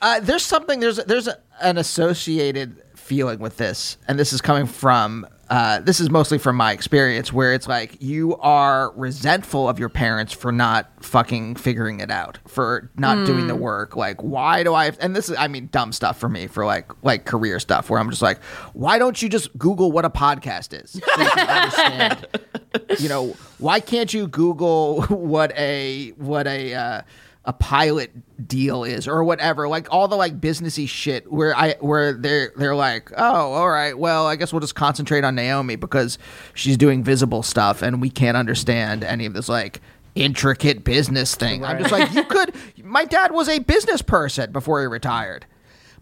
Uh, 0.00 0.20
there's 0.20 0.44
something. 0.44 0.78
There's 0.80 0.96
there's 0.98 1.26
a, 1.28 1.38
an 1.60 1.76
associated 1.76 2.80
feeling 2.94 3.40
with 3.40 3.56
this, 3.56 3.96
and 4.06 4.18
this 4.18 4.32
is 4.32 4.40
coming 4.40 4.66
from. 4.66 5.26
Uh, 5.50 5.80
this 5.80 5.98
is 5.98 6.10
mostly 6.10 6.36
from 6.36 6.56
my 6.56 6.72
experience, 6.72 7.32
where 7.32 7.54
it's 7.54 7.66
like 7.66 7.96
you 8.02 8.36
are 8.36 8.92
resentful 8.96 9.66
of 9.68 9.78
your 9.78 9.88
parents 9.88 10.30
for 10.32 10.52
not 10.52 10.90
fucking 11.02 11.54
figuring 11.56 12.00
it 12.00 12.10
out, 12.10 12.38
for 12.46 12.90
not 12.96 13.24
doing 13.24 13.46
the 13.46 13.54
Mm. 13.56 13.60
work. 13.60 13.96
Like, 13.96 14.22
why 14.22 14.62
do 14.62 14.74
I? 14.74 14.84
Have, 14.86 14.98
and 15.00 15.16
this 15.16 15.30
is, 15.30 15.36
I 15.38 15.48
mean, 15.48 15.68
dumb 15.72 15.92
stuff 15.92 16.18
for 16.18 16.28
me, 16.28 16.48
for 16.48 16.66
like 16.66 16.90
like 17.02 17.24
career 17.24 17.58
stuff, 17.60 17.88
where 17.88 17.98
I'm 17.98 18.10
just 18.10 18.20
like, 18.20 18.42
why 18.74 18.98
don't 18.98 19.22
you 19.22 19.30
just 19.30 19.56
Google 19.56 19.90
what 19.90 20.04
a 20.04 20.10
podcast 20.10 20.74
is? 20.78 20.90
So 20.92 22.96
you 22.98 22.98
you 23.04 23.08
know, 23.08 23.34
why 23.58 23.80
can't 23.80 24.12
you 24.12 24.26
Google 24.28 25.02
what 25.04 25.52
a 25.56 26.10
what 26.16 26.46
a 26.46 26.74
uh, 26.74 27.02
a 27.48 27.52
pilot 27.54 28.12
deal 28.46 28.84
is 28.84 29.08
or 29.08 29.24
whatever? 29.24 29.66
Like 29.66 29.88
all 29.90 30.06
the 30.06 30.16
like 30.16 30.38
businessy 30.38 30.86
shit 30.86 31.32
where 31.32 31.56
I 31.56 31.76
where 31.80 32.12
they're 32.12 32.52
they're 32.56 32.76
like, 32.76 33.10
oh, 33.16 33.52
all 33.52 33.70
right, 33.70 33.98
well, 33.98 34.26
I 34.26 34.36
guess 34.36 34.52
we'll 34.52 34.60
just 34.60 34.74
concentrate 34.74 35.24
on 35.24 35.34
Naomi 35.34 35.74
because 35.76 36.18
she's 36.54 36.76
doing 36.76 37.02
visible 37.02 37.42
stuff 37.42 37.80
and 37.82 38.00
we 38.02 38.10
can't 38.10 38.36
understand 38.36 39.02
any 39.02 39.24
of 39.24 39.32
this 39.32 39.48
like 39.48 39.80
intricate 40.14 40.84
business 40.84 41.34
thing. 41.34 41.64
I'm 41.64 41.78
just 41.78 41.90
like, 41.90 42.12
you 42.12 42.22
could. 42.34 42.54
My 42.84 43.04
dad 43.06 43.32
was 43.32 43.48
a 43.48 43.60
business 43.60 44.02
person 44.02 44.52
before 44.52 44.80
he 44.82 44.86
retired. 44.86 45.46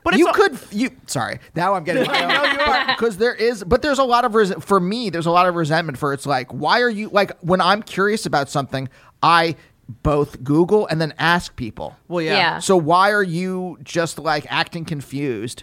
But 0.02 0.18
you 0.18 0.30
could 0.32 0.58
you 0.70 0.90
sorry 1.06 1.40
now 1.56 1.74
I'm 1.74 1.82
getting 1.82 2.04
No, 2.12 2.18
you 2.44 2.60
are. 2.60 2.86
because 2.86 3.16
there 3.16 3.34
is 3.34 3.64
but 3.64 3.82
there's 3.82 3.98
a 3.98 4.04
lot 4.04 4.24
of 4.24 4.36
res- 4.36 4.54
for 4.60 4.78
me 4.78 5.10
there's 5.10 5.26
a 5.26 5.32
lot 5.32 5.48
of 5.48 5.56
resentment 5.56 5.98
for 5.98 6.12
it's 6.12 6.26
like 6.26 6.52
why 6.52 6.80
are 6.80 6.88
you 6.88 7.08
like 7.08 7.36
when 7.40 7.60
I'm 7.60 7.82
curious 7.82 8.24
about 8.24 8.48
something 8.48 8.88
I 9.20 9.56
both 9.88 10.42
Google 10.42 10.86
and 10.88 11.00
then 11.00 11.14
ask 11.18 11.54
people 11.56 11.96
Well, 12.08 12.22
yeah. 12.22 12.32
Yeah. 12.36 12.58
so 12.58 12.76
why 12.76 13.12
are 13.12 13.22
you 13.22 13.78
just 13.84 14.18
like 14.18 14.46
acting 14.50 14.84
confused 14.84 15.62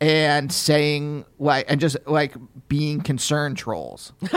and 0.00 0.50
saying 0.50 1.24
like 1.38 1.66
and 1.68 1.78
just 1.80 1.96
like 2.06 2.34
being 2.68 3.00
concerned 3.02 3.56
trolls 3.58 4.12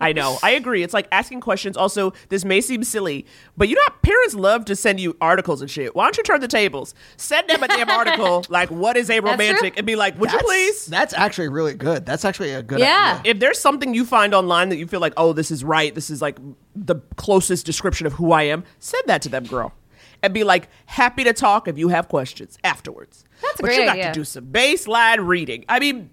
I 0.00 0.12
know. 0.12 0.38
I 0.42 0.50
agree. 0.50 0.82
It's 0.82 0.94
like 0.94 1.06
asking 1.12 1.40
questions. 1.40 1.76
Also, 1.76 2.12
this 2.28 2.44
may 2.44 2.60
seem 2.60 2.84
silly, 2.84 3.26
but 3.56 3.68
you 3.68 3.74
know, 3.76 3.82
how 3.86 3.94
parents 4.02 4.34
love 4.34 4.64
to 4.66 4.76
send 4.76 5.00
you 5.00 5.16
articles 5.20 5.60
and 5.60 5.70
shit. 5.70 5.94
Why 5.94 6.04
don't 6.04 6.16
you 6.16 6.22
turn 6.22 6.40
the 6.40 6.48
tables? 6.48 6.94
Send 7.16 7.48
them 7.48 7.62
a 7.62 7.68
damn 7.68 7.88
article 7.90 8.44
like, 8.48 8.70
"What 8.70 8.96
is 8.96 9.08
a 9.10 9.20
That's 9.20 9.22
true. 9.22 9.30
romantic?" 9.30 9.74
and 9.76 9.86
be 9.86 9.96
like, 9.96 10.18
"Would 10.18 10.32
you 10.32 10.38
please?" 10.38 10.86
that's 10.86 11.14
actually 11.14 11.48
really 11.48 11.74
good 11.74 12.04
that's 12.06 12.24
actually 12.24 12.52
a 12.52 12.62
good 12.62 12.80
idea. 12.80 13.20
If 13.24 13.38
there's 13.40 13.58
something 13.60 13.94
you 13.94 14.04
find 14.04 14.34
online 14.34 14.68
that 14.70 14.76
you 14.76 14.86
feel 14.86 15.00
like, 15.00 15.14
oh, 15.16 15.32
this 15.32 15.50
is 15.50 15.62
right, 15.64 15.94
this 15.94 16.10
is 16.10 16.20
like 16.20 16.38
the 16.74 16.96
closest 17.16 17.64
description 17.66 18.06
of 18.06 18.14
who 18.14 18.32
I 18.32 18.44
am, 18.44 18.64
send 18.78 19.04
that 19.06 19.22
to 19.22 19.28
them, 19.28 19.44
girl. 19.44 19.72
And 20.22 20.32
be 20.32 20.42
like, 20.44 20.68
happy 20.86 21.22
to 21.24 21.32
talk 21.32 21.68
if 21.68 21.76
you 21.78 21.88
have 21.88 22.08
questions 22.08 22.58
afterwards. 22.64 23.23
That's 23.42 23.60
a 23.60 23.62
but 23.62 23.66
great 23.68 23.78
you 23.78 23.84
got 23.84 23.92
idea. 23.96 24.06
to 24.06 24.12
do 24.12 24.24
some 24.24 24.46
baseline 24.46 25.26
reading. 25.26 25.64
I 25.68 25.78
mean, 25.78 26.10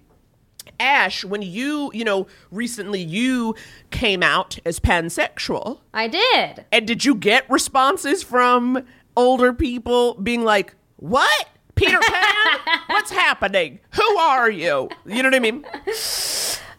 Ash, 0.78 1.24
when 1.24 1.42
you, 1.42 1.90
you 1.94 2.04
know, 2.04 2.26
recently 2.50 3.00
you 3.00 3.54
came 3.90 4.22
out 4.22 4.58
as 4.64 4.78
pansexual. 4.80 5.80
I 5.94 6.08
did. 6.08 6.64
And 6.72 6.86
did 6.86 7.04
you 7.04 7.14
get 7.14 7.48
responses 7.50 8.22
from 8.22 8.84
older 9.16 9.52
people 9.52 10.14
being 10.14 10.44
like, 10.44 10.74
what? 10.96 11.48
Peter 11.74 11.98
Pan? 12.02 12.78
What's 12.88 13.10
happening? 13.10 13.80
Who 13.92 14.16
are 14.18 14.50
you? 14.50 14.88
You 15.06 15.22
know 15.22 15.28
what 15.30 15.34
I 15.34 15.40
mean? 15.40 15.64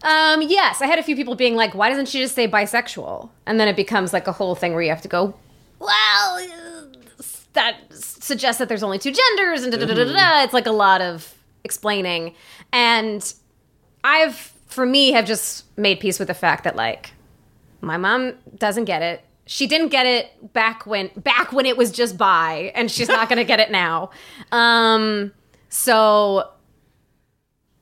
Um, 0.04 0.42
yes, 0.42 0.82
I 0.82 0.86
had 0.86 1.00
a 1.00 1.04
few 1.04 1.16
people 1.16 1.36
being 1.36 1.56
like, 1.56 1.74
"Why 1.74 1.90
doesn't 1.90 2.08
she 2.10 2.20
just 2.20 2.36
say 2.36 2.48
bisexual?" 2.48 3.30
And 3.46 3.58
then 3.60 3.68
it 3.70 3.76
becomes 3.76 4.12
like 4.12 4.28
a 4.28 4.34
whole 4.34 4.54
thing 4.54 4.74
where 4.74 4.82
you 4.82 4.90
have 4.90 5.02
to 5.02 5.08
go, 5.08 5.34
"Well, 5.80 6.48
that 7.54 7.78
suggests 7.92 8.60
that 8.60 8.68
there's 8.68 8.84
only 8.84 9.00
two 9.00 9.12
genders," 9.12 9.64
and 9.64 9.72
da 9.72 9.80
da 9.80 9.86
da 9.86 9.94
da 9.94 10.14
da. 10.14 10.44
It's 10.44 10.54
like 10.54 10.68
a 10.68 10.72
lot 10.72 11.02
of 11.02 11.34
explaining, 11.64 12.36
and 12.72 13.34
I've, 14.04 14.36
for 14.68 14.86
me, 14.86 15.12
have 15.12 15.26
just 15.26 15.66
made 15.78 16.00
peace 16.00 16.20
with 16.20 16.28
the 16.28 16.34
fact 16.34 16.64
that 16.66 16.76
like 16.76 17.12
my 17.82 17.98
mom 17.98 18.34
doesn't 18.58 18.86
get 18.86 19.02
it. 19.02 19.24
She 19.46 19.68
didn't 19.68 19.90
get 19.90 20.06
it 20.06 20.54
back 20.54 20.86
when 20.86 21.10
back 21.18 21.52
when 21.52 21.66
it 21.66 21.78
was 21.78 21.92
just 21.92 22.18
bi, 22.18 22.72
and 22.76 22.90
she's 22.90 23.10
not 23.10 23.30
going 23.30 23.38
to 23.38 23.44
get 23.46 23.60
it 23.60 23.72
now. 23.72 24.12
Um, 24.52 25.34
so 25.70 26.50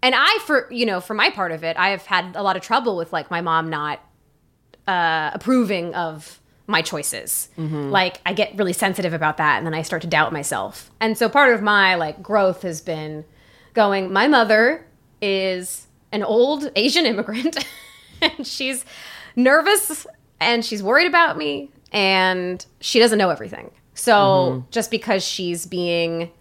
and 0.03 0.15
I 0.17 0.39
for 0.45 0.67
you 0.71 0.85
know 0.85 0.99
for 0.99 1.13
my 1.13 1.29
part 1.29 1.51
of 1.51 1.63
it, 1.63 1.77
I 1.77 1.89
have 1.89 2.05
had 2.05 2.35
a 2.35 2.43
lot 2.43 2.55
of 2.55 2.61
trouble 2.61 2.97
with 2.97 3.13
like 3.13 3.29
my 3.29 3.41
mom 3.41 3.69
not 3.69 3.99
uh, 4.87 5.31
approving 5.33 5.93
of 5.93 6.40
my 6.71 6.81
choices. 6.81 7.49
Mhm. 7.57 7.91
Like 7.91 8.19
I 8.25 8.33
get 8.33 8.55
really 8.57 8.73
sensitive 8.73 9.13
about 9.13 9.37
that, 9.37 9.57
and 9.57 9.65
then 9.67 9.73
I 9.73 9.81
start 9.83 10.01
to 10.03 10.07
doubt 10.07 10.31
myself. 10.33 10.89
And 10.99 11.17
so 11.17 11.29
part 11.29 11.53
of 11.53 11.61
my 11.61 11.95
like 11.95 12.23
growth 12.23 12.63
has 12.63 12.81
been 12.81 13.25
going. 13.73 14.11
My 14.11 14.27
mother 14.27 14.85
is 15.21 15.87
an 16.11 16.23
old 16.23 16.71
Asian 16.75 17.05
immigrant, 17.05 17.57
and 18.21 18.45
she's 18.47 18.85
nervous 19.35 20.05
and 20.39 20.65
she's 20.65 20.81
worried 20.81 21.07
about 21.07 21.37
me, 21.37 21.69
and 21.91 22.65
she 22.79 22.97
doesn't 22.99 23.17
know 23.19 23.29
everything. 23.29 23.69
So 23.93 24.13
Mhm. 24.67 24.71
just 24.71 24.89
because 24.89 25.23
she's 25.23 25.65
being 25.67 26.31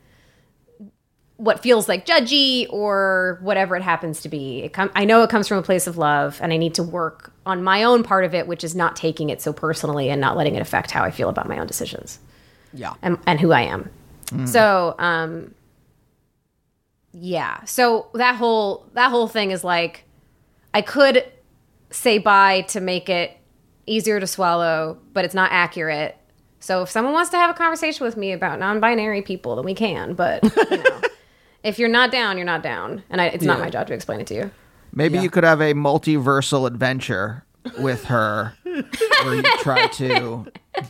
what 1.41 1.63
feels 1.63 1.89
like 1.89 2.05
judgy 2.05 2.67
or 2.69 3.39
whatever 3.41 3.75
it 3.75 3.83
happens 3.83 4.21
to 4.21 4.29
be. 4.29 4.61
It 4.65 4.75
com- 4.75 4.91
I 4.95 5.07
know 5.07 5.23
it 5.23 5.31
comes 5.31 5.49
from 5.49 5.57
a 5.57 5.63
place 5.63 5.87
of 5.87 5.97
love, 5.97 6.39
and 6.43 6.53
I 6.53 6.59
need 6.59 6.75
to 6.75 6.83
work 6.83 7.33
on 7.47 7.65
my 7.65 7.83
own 7.83 8.03
part 8.03 8.27
of 8.27 8.35
it, 8.35 8.47
which 8.47 8.63
is 8.63 8.75
not 8.75 8.95
taking 8.95 9.31
it 9.31 9.41
so 9.41 9.51
personally 9.53 10.11
and 10.11 10.21
not 10.21 10.37
letting 10.37 10.55
it 10.55 10.61
affect 10.61 10.91
how 10.91 11.03
I 11.03 11.11
feel 11.11 11.31
about 11.31 11.49
my 11.49 11.59
own 11.59 11.67
decisions 11.67 12.19
Yeah. 12.75 12.93
and, 13.01 13.17
and 13.27 13.41
who 13.41 13.53
I 13.53 13.63
am. 13.63 13.89
Mm. 14.27 14.47
So, 14.49 14.95
um, 14.99 15.55
yeah. 17.13 17.65
So 17.65 18.09
that 18.15 18.37
whole 18.37 18.87
that 18.93 19.09
whole 19.11 19.27
thing 19.27 19.51
is 19.51 19.65
like, 19.65 20.05
I 20.75 20.83
could 20.83 21.25
say 21.91 22.19
bye 22.19 22.61
to 22.69 22.81
make 22.81 23.09
it 23.09 23.37
easier 23.87 24.21
to 24.21 24.27
swallow, 24.27 24.99
but 25.13 25.25
it's 25.25 25.35
not 25.35 25.51
accurate. 25.53 26.17
So 26.61 26.83
if 26.83 26.91
someone 26.91 27.15
wants 27.15 27.31
to 27.31 27.37
have 27.39 27.51
a 27.51 27.55
conversation 27.55 28.05
with 28.05 28.17
me 28.17 28.33
about 28.33 28.59
non-binary 28.61 29.23
people, 29.23 29.57
then 29.57 29.65
we 29.65 29.75
can. 29.75 30.13
But 30.15 30.45
you 30.71 30.77
know, 30.77 31.01
if 31.63 31.79
you're 31.79 31.89
not 31.89 32.11
down, 32.11 32.37
you're 32.37 32.47
not 32.47 32.63
down, 32.63 33.03
and 33.11 33.21
I, 33.21 33.27
it's 33.27 33.45
not 33.45 33.59
Yeah. 33.59 33.65
my 33.65 33.71
job 33.71 33.87
to 33.89 33.95
explain 33.95 34.21
it 34.21 34.27
to 34.29 34.35
you. 34.35 34.51
Maybe 34.93 35.19
you 35.19 35.31
could 35.31 35.45
have 35.45 35.61
a 35.61 35.73
multiversal 35.75 36.67
adventure 36.67 37.45
with 37.79 38.05
her 38.07 38.55
where 38.65 39.35
you 39.37 39.43
try 39.59 39.87
to 39.87 40.47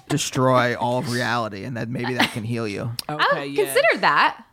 destroy 0.08 0.76
all 0.76 0.98
of 0.98 1.10
reality, 1.12 1.64
and 1.64 1.76
then 1.76 1.92
maybe 1.92 2.14
that 2.14 2.30
can 2.32 2.44
heal 2.44 2.66
you. 2.66 2.90
Okay, 3.10 3.46
yeah. 3.46 3.64
Consider 3.64 4.00
that. 4.00 4.44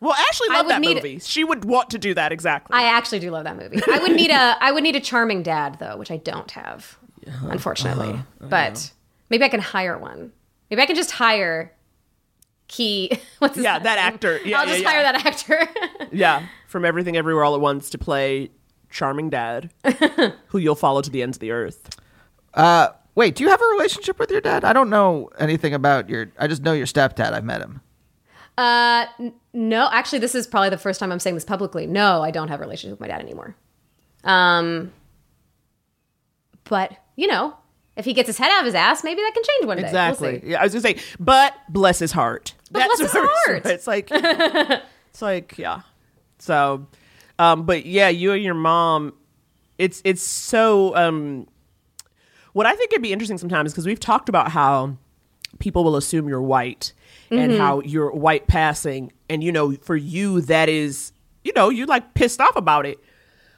Well, 0.00 0.14
Ashly 0.14 0.46
I 0.50 0.54
loved 0.56 0.66
would 0.68 0.72
that 0.76 0.80
need- 0.80 0.94
movie. 0.96 1.18
She 1.18 1.44
would 1.44 1.64
want 1.66 1.90
to 1.90 1.98
do 1.98 2.14
that 2.14 2.32
exactly. 2.32 2.74
I 2.74 2.84
actually 2.84 3.18
do 3.18 3.30
love 3.30 3.44
that 3.44 3.58
movie. 3.58 3.80
I 3.86 3.98
would 3.98 4.12
need 4.16 4.30
a 4.30 4.56
I 4.60 4.72
would 4.72 4.82
need 4.82 4.96
a 4.96 5.00
charming 5.00 5.42
dad 5.42 5.76
though, 5.78 5.96
which 5.98 6.10
I 6.10 6.16
don't 6.16 6.50
have, 6.52 6.96
unfortunately. 7.42 8.10
Uh-huh. 8.14 8.46
but 8.48 8.92
maybe 9.28 9.44
I 9.44 9.48
can 9.50 9.60
hire 9.60 9.98
one. 9.98 10.32
Maybe 10.70 10.80
I 10.80 10.86
can 10.86 10.96
just 10.96 11.10
hire 11.10 11.72
Ke. 12.70 13.18
What's 13.40 13.56
his 13.56 13.64
yeah, 13.64 13.74
last 13.74 13.82
that 13.84 13.98
actor. 13.98 14.38
Yeah, 14.44 14.60
I'll 14.60 14.66
yeah, 14.66 14.72
just 14.72 14.82
yeah. 14.84 14.90
hire 14.90 15.02
that 15.02 15.26
actor. 15.26 15.68
Yeah, 16.12 16.46
from 16.66 16.84
Everything 16.84 17.16
Everywhere 17.16 17.44
All 17.44 17.54
at 17.54 17.60
Once 17.60 17.90
to 17.90 17.98
play 17.98 18.50
charming 18.90 19.30
dad, 19.30 19.70
who 20.48 20.58
you'll 20.58 20.74
follow 20.74 21.02
to 21.02 21.10
the 21.10 21.22
ends 21.22 21.36
of 21.36 21.40
the 21.40 21.50
earth. 21.52 21.88
Uh, 22.54 22.88
wait, 23.14 23.34
do 23.36 23.44
you 23.44 23.50
have 23.50 23.60
a 23.60 23.66
relationship 23.72 24.18
with 24.18 24.30
your 24.30 24.40
dad? 24.40 24.64
I 24.64 24.72
don't 24.72 24.90
know 24.90 25.30
anything 25.38 25.72
about 25.74 26.08
your. 26.08 26.30
I 26.38 26.46
just 26.48 26.62
know 26.62 26.72
your 26.72 26.86
stepdad. 26.86 27.32
I've 27.32 27.44
met 27.44 27.60
him. 27.60 27.80
uh, 28.58 29.06
n- 29.20 29.32
no, 29.52 29.88
actually, 29.92 30.18
this 30.20 30.34
is 30.34 30.46
probably 30.46 30.70
the 30.70 30.78
first 30.78 30.98
time 31.00 31.12
I'm 31.12 31.20
saying 31.20 31.34
this 31.36 31.44
publicly. 31.44 31.86
No, 31.86 32.22
I 32.22 32.30
don't 32.30 32.48
have 32.48 32.60
a 32.60 32.62
relationship 32.62 32.98
with 32.98 33.00
my 33.00 33.08
dad 33.08 33.20
anymore. 33.20 33.54
Um, 34.24 34.92
but 36.64 36.92
you 37.16 37.26
know, 37.26 37.54
if 37.96 38.04
he 38.04 38.12
gets 38.12 38.26
his 38.26 38.38
head 38.38 38.50
out 38.50 38.60
of 38.60 38.66
his 38.66 38.74
ass, 38.74 39.04
maybe 39.04 39.20
that 39.20 39.32
can 39.34 39.42
change 39.44 39.66
one 39.66 39.76
day. 39.76 39.82
We'll 39.84 39.88
Exactly. 39.90 40.40
see. 40.40 40.46
yeah, 40.50 40.60
I 40.60 40.64
was 40.64 40.72
gonna 40.72 40.82
say, 40.82 40.96
but 41.18 41.54
bless 41.68 41.98
his 41.98 42.12
heart. 42.12 42.54
But 42.70 42.84
bless 42.86 43.00
his 43.00 43.14
it's- 43.14 43.28
heart. 43.46 43.66
It's 43.66 43.86
like, 43.86 44.08
it's 44.10 45.22
like, 45.22 45.58
yeah. 45.58 45.82
So, 46.38 46.86
um, 47.38 47.64
but 47.66 47.84
yeah, 47.86 48.08
you 48.08 48.32
and 48.32 48.42
your 48.42 48.54
mom, 48.54 49.12
it's 49.78 50.00
it's 50.04 50.22
so. 50.22 50.94
Um, 50.96 51.46
what 52.52 52.66
I 52.66 52.74
think 52.74 52.92
would 52.92 53.02
be 53.02 53.12
interesting 53.12 53.38
sometimes 53.38 53.72
because 53.72 53.86
we've 53.86 54.00
talked 54.00 54.28
about 54.28 54.50
how 54.50 54.96
people 55.58 55.84
will 55.84 55.96
assume 55.96 56.28
you're 56.28 56.42
white 56.42 56.92
and 57.30 57.52
Mhm. 57.52 57.58
how 57.58 57.80
you're 57.82 58.10
white 58.12 58.46
passing, 58.46 59.12
and 59.28 59.42
you 59.44 59.52
know, 59.52 59.72
for 59.82 59.96
you 59.96 60.40
that 60.42 60.68
is, 60.68 61.12
you 61.44 61.52
know, 61.54 61.68
you're 61.70 61.86
like 61.86 62.14
pissed 62.14 62.40
off 62.40 62.56
about 62.56 62.86
it. 62.86 62.98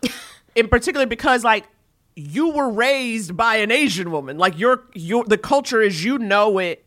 In 0.54 0.68
particular, 0.68 1.06
because 1.06 1.44
like 1.44 1.64
you 2.14 2.50
were 2.50 2.68
raised 2.70 3.36
by 3.36 3.56
an 3.56 3.70
Asian 3.70 4.10
woman, 4.10 4.36
like 4.38 4.58
your 4.58 4.84
your 4.94 5.24
the 5.24 5.38
culture 5.38 5.80
as 5.80 6.04
you 6.04 6.18
know 6.18 6.58
it 6.58 6.81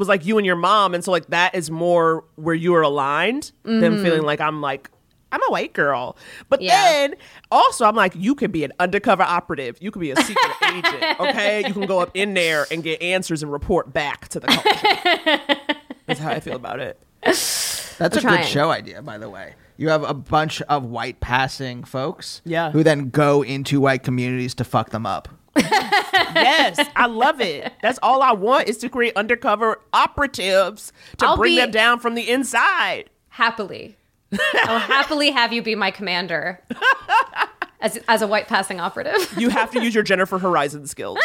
was 0.00 0.08
like 0.08 0.26
you 0.26 0.36
and 0.38 0.44
your 0.44 0.56
mom, 0.56 0.94
and 0.94 1.04
so 1.04 1.12
like 1.12 1.26
that 1.28 1.54
is 1.54 1.70
more 1.70 2.24
where 2.34 2.56
you 2.56 2.74
are 2.74 2.82
aligned 2.82 3.52
than 3.62 3.80
Mhm. 3.98 4.02
feeling 4.02 4.22
like 4.22 4.40
I'm 4.40 4.60
like 4.60 4.90
I'm 5.32 5.40
a 5.44 5.50
white 5.52 5.72
girl. 5.74 6.16
But 6.48 6.60
Yeah. 6.60 6.82
then 6.90 7.14
also 7.52 7.84
I'm 7.84 7.94
like 7.94 8.14
you 8.16 8.34
could 8.34 8.50
be 8.50 8.64
an 8.64 8.72
undercover 8.80 9.22
operative, 9.22 9.76
you 9.80 9.92
could 9.92 10.00
be 10.00 10.10
a 10.10 10.16
secret 10.16 10.56
agent, 10.74 11.20
okay? 11.20 11.62
You 11.68 11.72
can 11.72 11.86
go 11.86 12.00
up 12.00 12.10
in 12.14 12.34
there 12.34 12.66
and 12.72 12.82
get 12.82 13.00
answers 13.00 13.40
and 13.44 13.52
report 13.52 13.92
back 13.92 14.26
to 14.30 14.40
the 14.40 14.48
culture. 14.48 15.76
That's 16.06 16.18
how 16.18 16.30
I 16.30 16.40
feel 16.40 16.56
about 16.56 16.80
it. 16.80 16.98
That's 17.22 17.98
We're 18.00 18.06
a 18.06 18.38
good 18.38 18.44
show 18.46 18.70
idea, 18.72 19.02
by 19.02 19.18
the 19.18 19.30
way. 19.30 19.54
You 19.80 19.88
have 19.88 20.02
a 20.02 20.12
bunch 20.12 20.60
of 20.62 20.84
white 20.84 21.20
passing 21.20 21.84
folks, 21.84 22.42
Yeah. 22.44 22.70
who 22.70 22.82
then 22.82 23.08
go 23.08 23.40
into 23.42 23.80
white 23.80 24.02
communities 24.02 24.54
to 24.56 24.64
fuck 24.64 24.90
them 24.90 25.06
up. 25.06 25.26
yes, 25.56 26.78
I 26.94 27.06
love 27.06 27.40
it. 27.40 27.72
That's 27.80 27.98
all 28.02 28.20
I 28.20 28.32
want 28.32 28.68
is 28.68 28.76
to 28.78 28.90
create 28.90 29.16
undercover 29.16 29.80
operatives 29.94 30.92
to 31.16 31.26
I'll 31.28 31.36
bring 31.38 31.56
them 31.56 31.70
down 31.70 31.98
from 31.98 32.14
the 32.14 32.28
inside. 32.28 33.08
Happily. 33.30 33.96
I'll 34.64 34.78
happily 34.80 35.30
have 35.30 35.50
you 35.54 35.62
be 35.62 35.74
my 35.74 35.90
commander 35.90 36.62
as, 37.80 37.98
as 38.06 38.20
a 38.20 38.26
white 38.26 38.48
passing 38.48 38.80
operative. 38.80 39.32
You 39.38 39.48
have 39.48 39.70
to 39.70 39.82
use 39.82 39.94
your 39.94 40.04
Jennifer 40.04 40.38
Horizon 40.38 40.86
skills. 40.88 41.18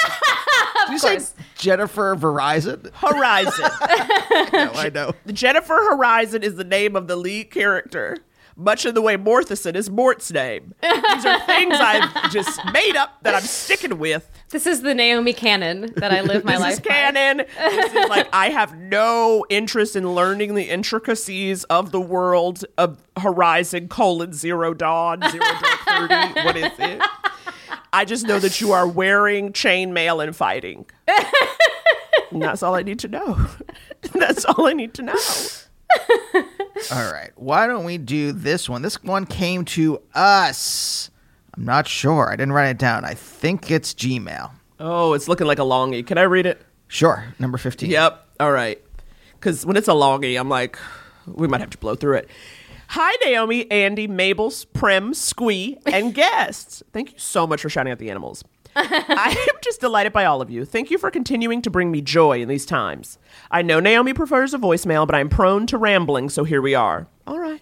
Did 0.87 0.93
you 0.93 0.99
say 0.99 1.19
Jennifer 1.55 2.15
Verizon? 2.15 2.89
Horizon. 2.93 3.65
no, 4.53 4.71
I 4.75 4.89
know. 4.93 5.11
Jennifer 5.33 5.75
Horizon 5.75 6.41
is 6.41 6.55
the 6.55 6.63
name 6.63 6.95
of 6.95 7.07
the 7.07 7.15
lead 7.17 7.51
character, 7.51 8.17
much 8.55 8.85
in 8.85 8.95
the 8.95 9.01
way 9.01 9.17
Morthison 9.17 9.75
is 9.75 9.89
Mort's 9.89 10.31
name. 10.31 10.73
These 10.81 11.25
are 11.25 11.39
things 11.45 11.75
I've 11.77 12.31
just 12.31 12.59
made 12.73 12.95
up 12.95 13.21
that 13.23 13.35
I'm 13.35 13.41
sticking 13.41 13.97
with. 13.97 14.29
This 14.49 14.65
is 14.65 14.81
the 14.81 14.93
Naomi 14.95 15.33
canon 15.33 15.93
that 15.97 16.11
I 16.13 16.21
live 16.21 16.45
my 16.45 16.53
this 16.53 16.61
life 16.61 16.73
is 16.73 16.79
canon. 16.79 17.45
This 17.57 17.93
is 17.93 18.09
like 18.09 18.27
I 18.31 18.49
have 18.49 18.77
no 18.77 19.45
interest 19.49 19.95
in 19.95 20.13
learning 20.13 20.55
the 20.55 20.69
intricacies 20.69 21.63
of 21.65 21.91
the 21.91 22.01
world 22.01 22.63
of 22.77 22.99
Horizon 23.17 23.87
colon 23.87 24.33
zero 24.33 24.73
dawn 24.73 25.21
zero 25.29 25.43
dark 25.43 25.79
thirty. 26.09 26.41
What 26.45 26.55
is 26.55 26.71
it? 26.79 27.01
I 27.91 28.05
just 28.05 28.27
know 28.27 28.39
that 28.39 28.59
you 28.61 28.71
are 28.73 28.87
wearing 28.87 29.53
chainmail 29.53 30.23
and 30.23 30.35
fighting. 30.35 30.85
and 32.31 32.41
that's 32.41 32.61
all 32.61 32.75
I 32.75 32.83
need 32.83 32.99
to 32.99 33.07
know. 33.07 33.47
that's 34.13 34.45
all 34.45 34.67
I 34.67 34.73
need 34.73 34.93
to 34.95 35.01
know. 35.01 35.15
All 36.91 37.11
right. 37.11 37.31
Why 37.35 37.67
don't 37.67 37.85
we 37.85 37.97
do 37.97 38.31
this 38.31 38.67
one? 38.69 38.81
This 38.81 39.01
one 39.03 39.25
came 39.25 39.65
to 39.65 40.01
us. 40.13 41.09
I'm 41.55 41.65
not 41.65 41.87
sure. 41.87 42.29
I 42.29 42.35
didn't 42.35 42.53
write 42.53 42.69
it 42.69 42.77
down. 42.77 43.05
I 43.05 43.13
think 43.13 43.71
it's 43.71 43.93
Gmail. 43.93 44.51
Oh, 44.79 45.13
it's 45.13 45.27
looking 45.27 45.47
like 45.47 45.59
a 45.59 45.63
longie. 45.63 46.05
Can 46.05 46.17
I 46.17 46.23
read 46.23 46.45
it? 46.45 46.61
Sure. 46.87 47.25
Number 47.39 47.57
15. 47.57 47.89
Yep. 47.89 48.27
All 48.39 48.51
right. 48.51 48.81
Because 49.33 49.65
when 49.65 49.77
it's 49.77 49.87
a 49.87 49.91
longie, 49.91 50.39
I'm 50.39 50.49
like, 50.49 50.77
we 51.25 51.47
might 51.47 51.61
have 51.61 51.69
to 51.71 51.77
blow 51.77 51.95
through 51.95 52.17
it. 52.17 52.29
Hi, 52.89 53.15
Naomi, 53.25 53.69
Andy, 53.71 54.07
Mabels, 54.07 54.65
Prem, 54.73 55.13
Squee, 55.13 55.77
and 55.85 56.13
guests. 56.13 56.83
Thank 56.93 57.13
you 57.13 57.19
so 57.19 57.47
much 57.47 57.61
for 57.61 57.69
shouting 57.69 57.91
out 57.91 57.99
the 57.99 58.09
animals. 58.11 58.43
I 58.77 59.35
am 59.49 59.55
just 59.63 59.79
delighted 59.81 60.11
by 60.13 60.25
all 60.25 60.41
of 60.41 60.49
you. 60.49 60.65
Thank 60.65 60.91
you 60.91 60.97
for 60.97 61.09
continuing 61.09 61.61
to 61.61 61.69
bring 61.69 61.91
me 61.91 62.01
joy 62.01 62.41
in 62.41 62.49
these 62.49 62.65
times. 62.65 63.17
I 63.49 63.61
know 63.61 63.79
Naomi 63.79 64.13
prefers 64.13 64.53
a 64.53 64.57
voicemail, 64.57 65.05
but 65.07 65.15
I'm 65.15 65.29
prone 65.29 65.65
to 65.67 65.77
rambling, 65.77 66.29
so 66.29 66.43
here 66.43 66.61
we 66.61 66.75
are. 66.75 67.07
All 67.25 67.39
right. 67.39 67.61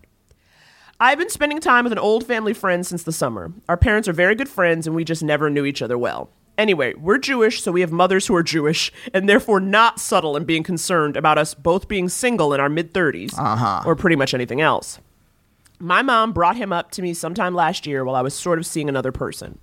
I've 0.99 1.17
been 1.17 1.29
spending 1.29 1.59
time 1.59 1.83
with 1.83 1.91
an 1.93 1.99
old 1.99 2.25
family 2.25 2.53
friend 2.53 2.85
since 2.85 3.03
the 3.03 3.11
summer. 3.11 3.51
Our 3.67 3.77
parents 3.77 4.07
are 4.07 4.13
very 4.13 4.35
good 4.35 4.49
friends, 4.49 4.87
and 4.87 4.95
we 4.95 5.03
just 5.03 5.21
never 5.23 5.49
knew 5.49 5.65
each 5.65 5.81
other 5.81 5.97
well. 5.97 6.29
Anyway, 6.57 6.93
we're 6.95 7.17
Jewish, 7.17 7.61
so 7.61 7.71
we 7.71 7.81
have 7.81 7.91
mothers 7.91 8.27
who 8.27 8.35
are 8.35 8.43
Jewish, 8.43 8.91
and 9.13 9.27
therefore 9.27 9.59
not 9.59 9.99
subtle 9.99 10.37
in 10.37 10.45
being 10.45 10.63
concerned 10.63 11.17
about 11.17 11.37
us 11.37 11.53
both 11.53 11.87
being 11.87 12.09
single 12.09 12.53
in 12.53 12.59
our 12.59 12.69
mid 12.69 12.93
30s, 12.93 13.33
Uh-huh. 13.37 13.81
or 13.85 13.95
pretty 13.95 14.15
much 14.15 14.33
anything 14.33 14.61
else. 14.61 14.99
My 15.79 16.01
mom 16.03 16.31
brought 16.31 16.55
him 16.55 16.71
up 16.71 16.91
to 16.91 17.01
me 17.01 17.13
sometime 17.13 17.53
last 17.53 17.85
year 17.85 18.05
while 18.05 18.15
I 18.15 18.21
was 18.21 18.33
sort 18.33 18.59
of 18.59 18.65
seeing 18.65 18.87
another 18.87 19.11
person. 19.11 19.57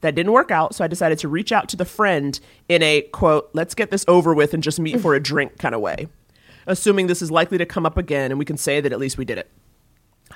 That 0.00 0.14
didn't 0.14 0.32
work 0.32 0.50
out, 0.50 0.74
so 0.74 0.84
I 0.84 0.88
decided 0.88 1.18
to 1.20 1.28
reach 1.28 1.52
out 1.52 1.68
to 1.70 1.76
the 1.76 1.84
friend 1.84 2.38
in 2.68 2.82
a 2.82 3.02
quote, 3.02 3.50
let's 3.52 3.74
get 3.74 3.90
this 3.90 4.04
over 4.06 4.34
with 4.34 4.52
and 4.52 4.62
just 4.62 4.78
meet 4.78 5.00
for 5.00 5.14
a 5.14 5.20
drink 5.22 5.58
kind 5.58 5.74
of 5.74 5.80
way, 5.80 6.08
assuming 6.66 7.06
this 7.06 7.22
is 7.22 7.30
likely 7.30 7.58
to 7.58 7.66
come 7.66 7.86
up 7.86 7.96
again 7.96 8.30
and 8.30 8.38
we 8.38 8.44
can 8.44 8.56
say 8.56 8.80
that 8.80 8.92
at 8.92 8.98
least 8.98 9.16
we 9.16 9.24
did 9.24 9.38
it. 9.38 9.50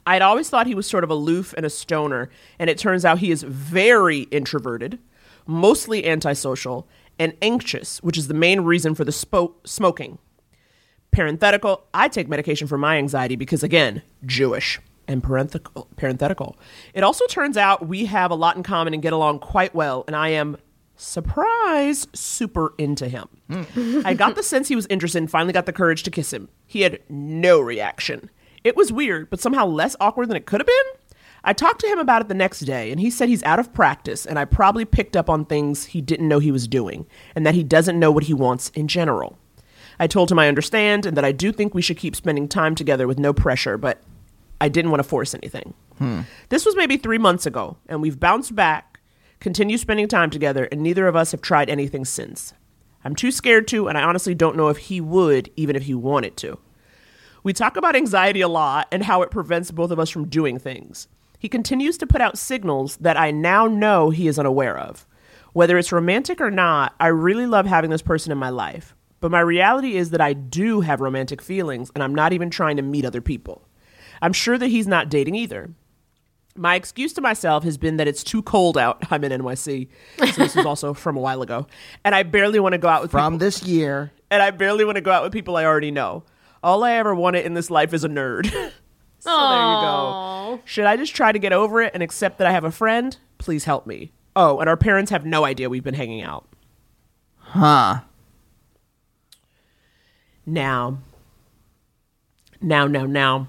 I'd 0.07 0.23
always 0.23 0.49
thought 0.49 0.67
he 0.67 0.75
was 0.75 0.87
sort 0.87 1.05
of 1.05 1.11
aloof 1.11 1.53
and 1.57 1.67
a 1.67 1.71
stoner, 1.71 2.31
and 2.59 2.71
it 2.71 2.79
turns 2.79 3.05
out 3.05 3.19
he 3.19 3.31
is 3.31 3.43
very 3.43 4.21
introverted, 4.31 4.99
mostly 5.47 6.07
antisocial, 6.07 6.87
and 7.19 7.35
anxious, 7.43 8.03
which 8.03 8.17
is 8.17 8.29
the 8.29 8.35
main 8.35 8.61
reason 8.61 8.95
for 8.95 9.05
the 9.05 9.13
spo- 9.13 9.55
smoking. 9.65 10.19
Parenthetical, 11.11 11.85
I 11.93 12.09
take 12.09 12.29
medication 12.29 12.69
for 12.69 12.79
my 12.79 12.97
anxiety 12.97 13.35
because, 13.35 13.63
again, 13.63 14.03
Jewish. 14.25 14.79
And 15.09 15.23
parenthetical, 15.23 15.89
parenthetical. 15.97 16.57
It 16.93 17.03
also 17.03 17.27
turns 17.27 17.57
out 17.57 17.89
we 17.89 18.05
have 18.05 18.31
a 18.31 18.35
lot 18.35 18.57
in 18.57 18.63
common 18.63 18.93
and 18.93 19.03
get 19.03 19.15
along 19.15 19.41
quite 19.41 19.75
well, 19.75 20.05
and 20.07 20.15
I 20.15 20.29
am, 20.29 20.59
surprise, 20.97 22.07
super 22.13 22.75
into 22.77 23.09
him. 23.09 23.27
Hmm. 23.51 24.03
I 24.05 24.13
got 24.13 24.37
the 24.37 24.43
sense 24.43 24.69
he 24.69 24.77
was 24.77 24.87
interested 24.89 25.19
and 25.19 25.31
finally 25.31 25.55
got 25.55 25.65
the 25.65 25.73
courage 25.73 26.03
to 26.03 26.11
kiss 26.11 26.33
him. 26.33 26.49
He 26.67 26.83
had 26.83 27.01
no 27.09 27.59
reaction. 27.59 28.29
It 28.65 28.77
was 28.77 28.93
weird, 28.93 29.31
but 29.31 29.41
somehow 29.41 29.67
less 29.67 29.97
awkward 29.99 30.29
than 30.29 30.37
it 30.37 30.45
could 30.47 30.61
have 30.61 30.67
been. 30.67 30.75
I 31.45 31.55
talked 31.55 31.81
to 31.81 31.87
him 31.87 31.99
about 31.99 32.21
it 32.21 32.29
the 32.29 32.35
next 32.35 32.61
day, 32.61 32.91
and 32.91 33.01
he 33.01 33.11
said 33.11 33.29
he's 33.29 33.45
out 33.45 33.59
of 33.59 33.73
practice, 33.73 34.27
and 34.27 34.39
I 34.39 34.45
probably 34.45 34.85
picked 34.85 35.17
up 35.17 35.31
on 35.31 35.45
things 35.45 35.87
he 35.87 36.03
didn't 36.03 36.29
know 36.29 36.41
he 36.41 36.53
was 36.53 36.69
doing, 36.69 37.07
and 37.35 37.47
that 37.47 37.55
he 37.55 37.63
doesn't 37.63 37.99
know 37.99 38.11
what 38.11 38.25
he 38.25 38.35
wants 38.35 38.69
in 38.71 38.89
general. 38.89 39.39
I 40.01 40.07
told 40.07 40.31
him 40.31 40.39
I 40.39 40.49
understand 40.49 41.07
and 41.07 41.17
that 41.17 41.25
I 41.25 41.33
do 41.33 41.53
think 41.53 41.75
we 41.75 41.83
should 41.83 41.97
keep 41.97 42.15
spending 42.15 42.49
time 42.49 42.75
together 42.75 43.07
with 43.07 43.19
no 43.19 43.33
pressure, 43.33 43.77
but 43.77 44.03
I 44.61 44.69
didn't 44.69 44.91
want 44.91 45.03
to 45.03 45.09
force 45.09 45.35
anything. 45.35 45.75
Hmm. 45.99 46.21
This 46.49 46.65
was 46.65 46.77
maybe 46.77 46.97
three 46.97 47.19
months 47.19 47.47
ago, 47.47 47.77
and 47.89 48.03
we've 48.03 48.19
bounced 48.19 48.55
back, 48.55 49.01
continue 49.41 49.79
spending 49.79 50.09
time 50.09 50.31
together, 50.31 50.69
and 50.71 50.83
neither 50.83 51.07
of 51.07 51.17
us 51.17 51.33
have 51.33 51.41
tried 51.41 51.71
anything 51.71 52.05
since. 52.05 52.55
I'm 53.05 53.15
too 53.15 53.31
scared 53.31 53.69
to, 53.69 53.89
and 53.89 53.97
I 53.97 54.03
honestly 54.03 54.35
don't 54.35 54.57
know 54.57 54.69
if 54.69 54.79
he 54.79 55.01
would, 55.01 55.51
even 55.57 55.77
if 55.77 55.85
he 55.85 55.95
wanted 55.95 56.37
to. 56.39 56.59
We 57.45 57.53
talk 57.53 57.77
about 57.77 57.97
anxiety 57.97 58.41
a 58.41 58.49
lot 58.49 58.89
and 58.91 59.05
how 59.05 59.23
it 59.23 59.31
prevents 59.31 59.71
both 59.71 59.91
of 59.91 59.99
us 59.99 60.11
from 60.11 60.29
doing 60.29 60.59
things. 60.59 61.07
He 61.39 61.49
continues 61.49 61.97
to 61.99 62.07
put 62.07 62.21
out 62.21 62.37
signals 62.37 62.97
that 62.97 63.17
I 63.17 63.31
now 63.31 63.67
know 63.67 64.11
he 64.11 64.27
is 64.27 64.39
unaware 64.39 64.77
of. 64.77 65.07
Whether 65.53 65.79
it's 65.79 65.93
romantic 65.93 66.41
or 66.41 66.51
not, 66.51 66.95
I 66.99 67.07
really 67.09 67.47
love 67.47 67.67
having 67.67 67.91
this 67.91 68.03
person 68.03 68.33
in 68.33 68.39
my 68.39 68.51
life. 68.51 68.95
But 69.21 69.31
my 69.31 69.41
reality 69.41 69.97
is 69.97 70.11
that 70.11 70.21
I 70.21 70.33
do 70.33 70.81
have 70.81 71.01
romantic 71.01 71.41
feelings, 71.41 71.91
and 71.95 72.03
I'm 72.03 72.15
not 72.15 72.33
even 72.33 72.51
trying 72.51 72.77
to 72.77 72.83
meet 72.83 73.05
other 73.05 73.21
people. 73.21 73.68
I'm 74.23 74.33
sure 74.33 74.59
that 74.59 74.69
he's 74.69 74.87
not 74.87 75.09
dating 75.09 75.35
either. 75.35 75.71
My 76.57 76.75
excuse 76.75 77.13
to 77.13 77.21
myself 77.21 77.63
has 77.65 77.79
been 77.79 77.99
that 77.99 78.09
it's 78.09 78.25
too 78.25 78.43
cold 78.43 78.77
out. 78.77 79.03
I'm 79.11 79.23
in 79.25 79.31
NYC, 79.31 79.89
so 80.19 80.27
this 80.43 80.57
is 80.57 80.67
also 80.67 80.93
from 80.93 81.17
a 81.17 81.21
while 81.21 81.43
ago, 81.43 81.67
and 82.05 82.15
I 82.15 82.25
barely 82.25 82.59
want 82.59 82.73
to 82.73 82.79
go 82.79 82.89
out 82.89 83.03
with 83.03 83.13
From 83.13 83.35
people. 83.35 83.47
this 83.47 83.63
year, 83.63 84.11
and 84.31 84.43
I 84.43 84.51
barely 84.51 84.85
want 84.85 84.97
to 84.97 85.01
go 85.01 85.13
out 85.13 85.23
with 85.23 85.33
people 85.33 85.57
I 85.57 85.65
already 85.65 85.91
know. 85.93 86.25
All 86.63 86.83
I 86.83 86.93
ever 86.95 87.15
wanted 87.15 87.47
in 87.47 87.55
this 87.55 87.71
life 87.71 87.95
is 87.95 88.03
a 88.03 88.09
nerd. 88.09 88.47
so 89.21 89.31
there 89.31 89.61
you 89.61 89.81
go. 89.81 90.61
Should 90.65 90.87
I 90.87 90.97
just 90.97 91.15
try 91.15 91.31
to 91.31 91.39
get 91.39 91.53
over 91.53 91.81
it 91.81 91.93
and 91.95 92.03
accept 92.03 92.39
that 92.39 92.47
I 92.49 92.51
have 92.53 92.65
a 92.65 92.73
friend? 92.73 93.17
Please 93.39 93.65
help 93.65 93.87
me. 93.87 94.11
Oh, 94.35 94.59
and 94.59 94.69
our 94.69 94.77
parents 94.77 95.13
have 95.13 95.25
no 95.25 95.45
idea 95.45 95.69
we've 95.71 95.85
been 95.85 95.95
hanging 95.95 96.23
out. 96.23 96.49
Huh. 97.37 98.01
Now, 100.45 100.99
now, 102.61 102.87
now, 102.87 103.05
now. 103.07 103.49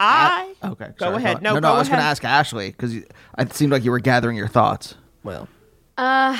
I 0.00 0.54
Okay. 0.62 0.86
Go 0.98 1.06
sorry, 1.06 1.16
ahead. 1.16 1.36
on. 1.36 1.42
No, 1.42 1.50
no, 1.54 1.60
no. 1.60 1.68
go 1.68 1.74
I 1.74 1.78
was 1.78 1.88
going 1.88 2.00
to 2.00 2.04
ask 2.04 2.22
Ashly 2.24 2.68
because 2.68 2.94
it 2.94 3.52
seemed 3.52 3.72
like 3.72 3.84
you 3.84 3.90
were 3.90 4.00
gathering 4.00 4.36
your 4.36 4.48
thoughts. 4.48 4.94
Well, 5.22 5.48
Uh, 5.96 6.38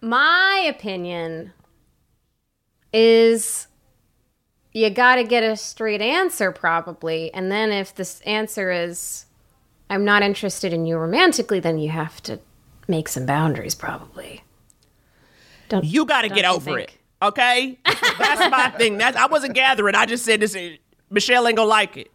my 0.00 0.64
opinion 0.68 1.52
is 2.92 3.66
you 4.72 4.88
got 4.90 5.16
to 5.16 5.24
get 5.24 5.42
a 5.42 5.56
straight 5.56 6.00
answer, 6.00 6.52
probably. 6.52 7.32
And 7.34 7.50
then 7.50 7.70
if 7.72 7.94
this 7.94 8.20
answer 8.22 8.70
is, 8.70 9.26
I'm 9.88 10.04
not 10.04 10.22
interested 10.22 10.72
in 10.72 10.86
you 10.86 10.96
romantically, 10.96 11.60
then 11.60 11.78
you 11.78 11.90
have 11.90 12.22
to 12.24 12.38
make 12.88 13.08
some 13.08 13.26
boundaries, 13.26 13.74
probably. 13.74 14.42
Don't, 15.68 15.84
you 15.84 16.04
got 16.04 16.22
to 16.22 16.28
get 16.28 16.44
over 16.44 16.76
think? 16.76 16.80
it. 16.90 16.96
Okay, 17.22 17.78
that's 17.84 18.50
my 18.50 18.70
thing. 18.78 18.96
That's 18.96 19.16
I 19.16 19.26
wasn't 19.26 19.54
gathering. 19.54 19.94
I 19.94 20.06
just 20.06 20.24
said 20.24 20.40
this. 20.40 20.56
Michelle 21.10 21.46
ain't 21.46 21.56
gonna 21.56 21.68
like 21.68 21.96
it. 21.98 22.10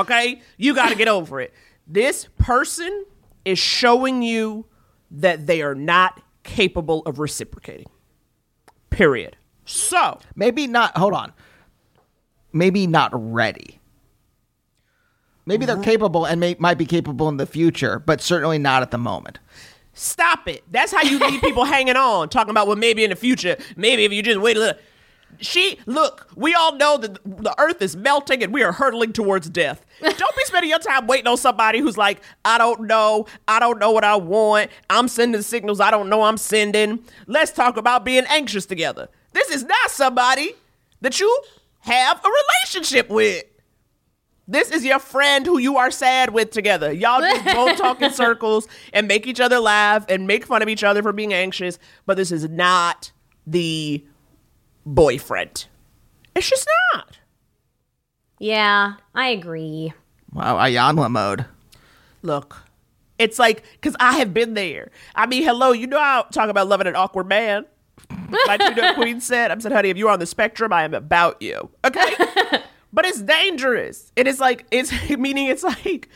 Okay, 0.00 0.40
you 0.56 0.74
got 0.74 0.88
to 0.90 0.94
get 0.94 1.08
over 1.08 1.40
it. 1.40 1.52
This 1.86 2.28
person 2.38 3.04
is 3.44 3.58
showing 3.58 4.22
you 4.22 4.66
that 5.10 5.46
they 5.46 5.62
are 5.62 5.74
not 5.74 6.22
capable 6.42 7.02
of 7.02 7.18
reciprocating. 7.18 7.88
Period. 8.90 9.36
So 9.64 10.18
maybe 10.34 10.66
not. 10.66 10.96
Hold 10.96 11.14
on. 11.14 11.32
Maybe 12.52 12.86
not 12.86 13.10
ready. 13.12 13.80
Maybe 15.46 15.66
they're 15.66 15.76
mm-hmm. 15.76 15.84
capable 15.84 16.24
and 16.24 16.40
may, 16.40 16.56
might 16.58 16.78
be 16.78 16.86
capable 16.86 17.28
in 17.28 17.36
the 17.36 17.46
future, 17.46 17.98
but 17.98 18.20
certainly 18.20 18.58
not 18.58 18.82
at 18.82 18.90
the 18.90 18.98
moment. 18.98 19.38
Stop 19.92 20.46
it. 20.48 20.62
That's 20.70 20.92
how 20.92 21.02
you 21.02 21.18
leave 21.18 21.40
people 21.40 21.64
hanging 21.66 21.96
on, 21.96 22.28
talking 22.28 22.50
about, 22.50 22.66
well, 22.66 22.76
maybe 22.76 23.04
in 23.04 23.10
the 23.10 23.16
future, 23.16 23.56
maybe 23.76 24.04
if 24.04 24.12
you 24.12 24.22
just 24.22 24.40
wait 24.40 24.56
a 24.56 24.60
little. 24.60 24.80
She, 25.38 25.78
look, 25.86 26.28
we 26.34 26.54
all 26.54 26.76
know 26.76 26.98
that 26.98 27.18
the 27.24 27.54
earth 27.58 27.80
is 27.80 27.96
melting 27.96 28.42
and 28.42 28.52
we 28.52 28.62
are 28.62 28.72
hurtling 28.72 29.12
towards 29.12 29.48
death. 29.48 29.84
Don't 30.02 30.36
be 30.36 30.44
spending 30.44 30.70
your 30.70 30.78
time 30.78 31.06
waiting 31.06 31.26
on 31.26 31.36
somebody 31.36 31.78
who's 31.78 31.96
like, 31.96 32.20
I 32.44 32.58
don't 32.58 32.82
know. 32.82 33.26
I 33.48 33.58
don't 33.58 33.78
know 33.78 33.90
what 33.90 34.04
I 34.04 34.16
want. 34.16 34.70
I'm 34.88 35.08
sending 35.08 35.40
signals 35.42 35.80
I 35.80 35.90
don't 35.90 36.08
know 36.08 36.22
I'm 36.22 36.36
sending. 36.36 37.00
Let's 37.26 37.52
talk 37.52 37.76
about 37.76 38.04
being 38.04 38.24
anxious 38.28 38.66
together. 38.66 39.08
This 39.32 39.50
is 39.50 39.64
not 39.64 39.90
somebody 39.90 40.54
that 41.00 41.20
you 41.20 41.42
have 41.80 42.22
a 42.24 42.28
relationship 42.28 43.08
with. 43.08 43.44
This 44.46 44.70
is 44.70 44.84
your 44.84 44.98
friend 44.98 45.46
who 45.46 45.58
you 45.58 45.76
are 45.76 45.92
sad 45.92 46.30
with 46.34 46.50
together. 46.50 46.92
Y'all 46.92 47.20
just 47.20 47.44
both 47.54 47.78
talk 47.78 48.02
in 48.02 48.12
circles 48.12 48.66
and 48.92 49.06
make 49.06 49.26
each 49.26 49.40
other 49.40 49.60
laugh 49.60 50.04
and 50.08 50.26
make 50.26 50.44
fun 50.44 50.60
of 50.60 50.68
each 50.68 50.82
other 50.82 51.02
for 51.02 51.12
being 51.12 51.32
anxious, 51.32 51.78
but 52.04 52.16
this 52.16 52.32
is 52.32 52.48
not 52.48 53.12
the 53.46 54.04
boyfriend. 54.84 55.66
It's 56.34 56.48
just 56.48 56.68
not. 56.92 57.18
Yeah, 58.38 58.94
I 59.14 59.28
agree. 59.28 59.92
Wow, 60.32 60.56
Iyanla 60.56 61.10
mode. 61.10 61.44
Look, 62.22 62.64
it's 63.18 63.38
like, 63.38 63.64
because 63.72 63.96
I 64.00 64.18
have 64.18 64.32
been 64.32 64.54
there. 64.54 64.90
I 65.14 65.26
mean, 65.26 65.42
hello, 65.42 65.72
you 65.72 65.86
know 65.86 65.98
I 65.98 66.24
talk 66.30 66.48
about 66.48 66.68
loving 66.68 66.86
an 66.86 66.96
awkward 66.96 67.28
man. 67.28 67.66
Like 68.46 68.62
you 68.62 68.74
know, 68.74 68.94
Queen 68.96 69.20
said, 69.20 69.50
"I'm 69.50 69.60
said, 69.60 69.72
honey, 69.72 69.90
if 69.90 69.96
you're 69.96 70.10
on 70.10 70.18
the 70.18 70.26
spectrum, 70.26 70.72
I 70.72 70.84
am 70.84 70.94
about 70.94 71.40
you. 71.42 71.70
Okay? 71.84 72.14
but 72.92 73.04
it's 73.04 73.20
dangerous. 73.20 74.12
It 74.16 74.26
is 74.26 74.40
like, 74.40 74.66
it's 74.70 74.92
meaning 75.10 75.46
it's 75.46 75.62
like, 75.62 76.08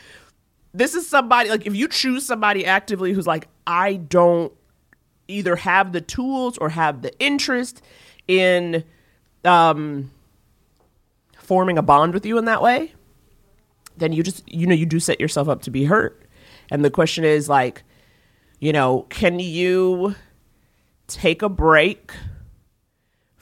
this 0.73 0.95
is 0.95 1.07
somebody, 1.07 1.49
like, 1.49 1.65
if 1.65 1.75
you 1.75 1.87
choose 1.87 2.25
somebody 2.25 2.65
actively 2.65 3.13
who's 3.13 3.27
like, 3.27 3.47
I 3.67 3.95
don't 3.95 4.51
either 5.27 5.55
have 5.55 5.91
the 5.91 6.01
tools 6.01 6.57
or 6.57 6.69
have 6.69 7.01
the 7.01 7.17
interest 7.19 7.81
in 8.27 8.83
um, 9.43 10.11
forming 11.37 11.77
a 11.77 11.81
bond 11.81 12.13
with 12.13 12.25
you 12.25 12.37
in 12.37 12.45
that 12.45 12.61
way, 12.61 12.93
then 13.97 14.11
you 14.11 14.23
just, 14.23 14.43
you 14.51 14.67
know, 14.67 14.75
you 14.75 14.85
do 14.85 14.99
set 14.99 15.19
yourself 15.19 15.47
up 15.47 15.61
to 15.63 15.71
be 15.71 15.85
hurt. 15.85 16.27
And 16.71 16.83
the 16.83 16.89
question 16.89 17.23
is, 17.23 17.47
like, 17.47 17.83
you 18.59 18.73
know, 18.73 19.05
can 19.09 19.39
you 19.39 20.15
take 21.07 21.41
a 21.41 21.49
break 21.49 22.11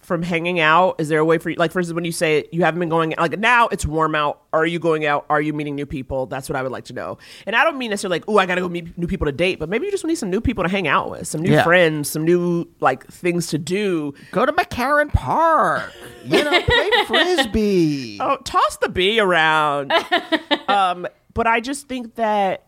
from 0.06 0.22
hanging 0.22 0.60
out? 0.60 0.96
Is 1.00 1.10
there 1.10 1.20
a 1.20 1.26
way 1.26 1.38
for 1.38 1.50
you, 1.50 1.56
like, 1.58 1.72
for 1.72 1.80
instance, 1.80 1.96
when 1.96 2.06
you 2.06 2.12
say 2.12 2.48
you 2.52 2.64
haven't 2.64 2.80
been 2.80 2.90
going, 2.90 3.14
like, 3.18 3.38
now 3.40 3.68
it's 3.70 3.86
warm 3.86 4.16
out. 4.16 4.42
Are 4.52 4.66
you 4.66 4.80
going 4.80 5.06
out? 5.06 5.26
Are 5.30 5.42
you 5.42 5.54
meeting 5.54 5.76
new 5.76 5.86
people? 5.86 6.26
That's 6.26 6.48
what 6.50 6.56
I 6.56 6.64
would 6.64 6.72
like 6.72 6.86
to 6.86 6.94
know. 6.94 7.18
And 7.48 7.56
I 7.56 7.64
don't 7.64 7.78
mean 7.78 7.90
necessarily 7.90 8.16
like, 8.20 8.26
oh, 8.28 8.38
I 8.38 8.46
got 8.46 8.56
to 8.56 8.62
go 8.62 8.70
meet 8.70 8.98
new 8.98 9.08
people 9.08 9.26
to 9.26 9.32
date, 9.32 9.60
but 9.60 9.70
maybe 9.70 9.86
you 9.86 9.92
just 9.92 10.06
need 10.06 10.16
some 10.16 10.30
new 10.30 10.42
people 10.42 10.64
to 10.64 10.70
hang 10.70 10.88
out 10.88 11.10
with, 11.12 11.28
some 11.28 11.42
new 11.42 11.52
Yeah. 11.52 11.64
friends, 11.64 12.10
some 12.10 12.24
new, 12.26 12.66
like, 12.80 13.08
things 13.08 13.48
to 13.48 13.58
do. 13.58 14.14
Go 14.32 14.46
to 14.46 14.52
McCarren 14.54 15.12
Park. 15.12 15.92
You 16.26 16.44
know, 16.44 16.62
play 16.62 16.90
frisbee. 17.08 18.18
Oh, 18.22 18.38
toss 18.44 18.78
the 18.78 18.90
bee 18.90 19.20
around. 19.20 19.92
um, 20.68 21.08
but 21.34 21.48
I 21.48 21.60
just 21.60 21.88
think 21.88 22.16
that, 22.16 22.66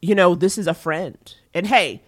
you 0.00 0.14
know, 0.14 0.34
this 0.34 0.58
is 0.58 0.66
a 0.66 0.74
friend. 0.74 1.16
And 1.54 1.66
hey, 1.66 2.02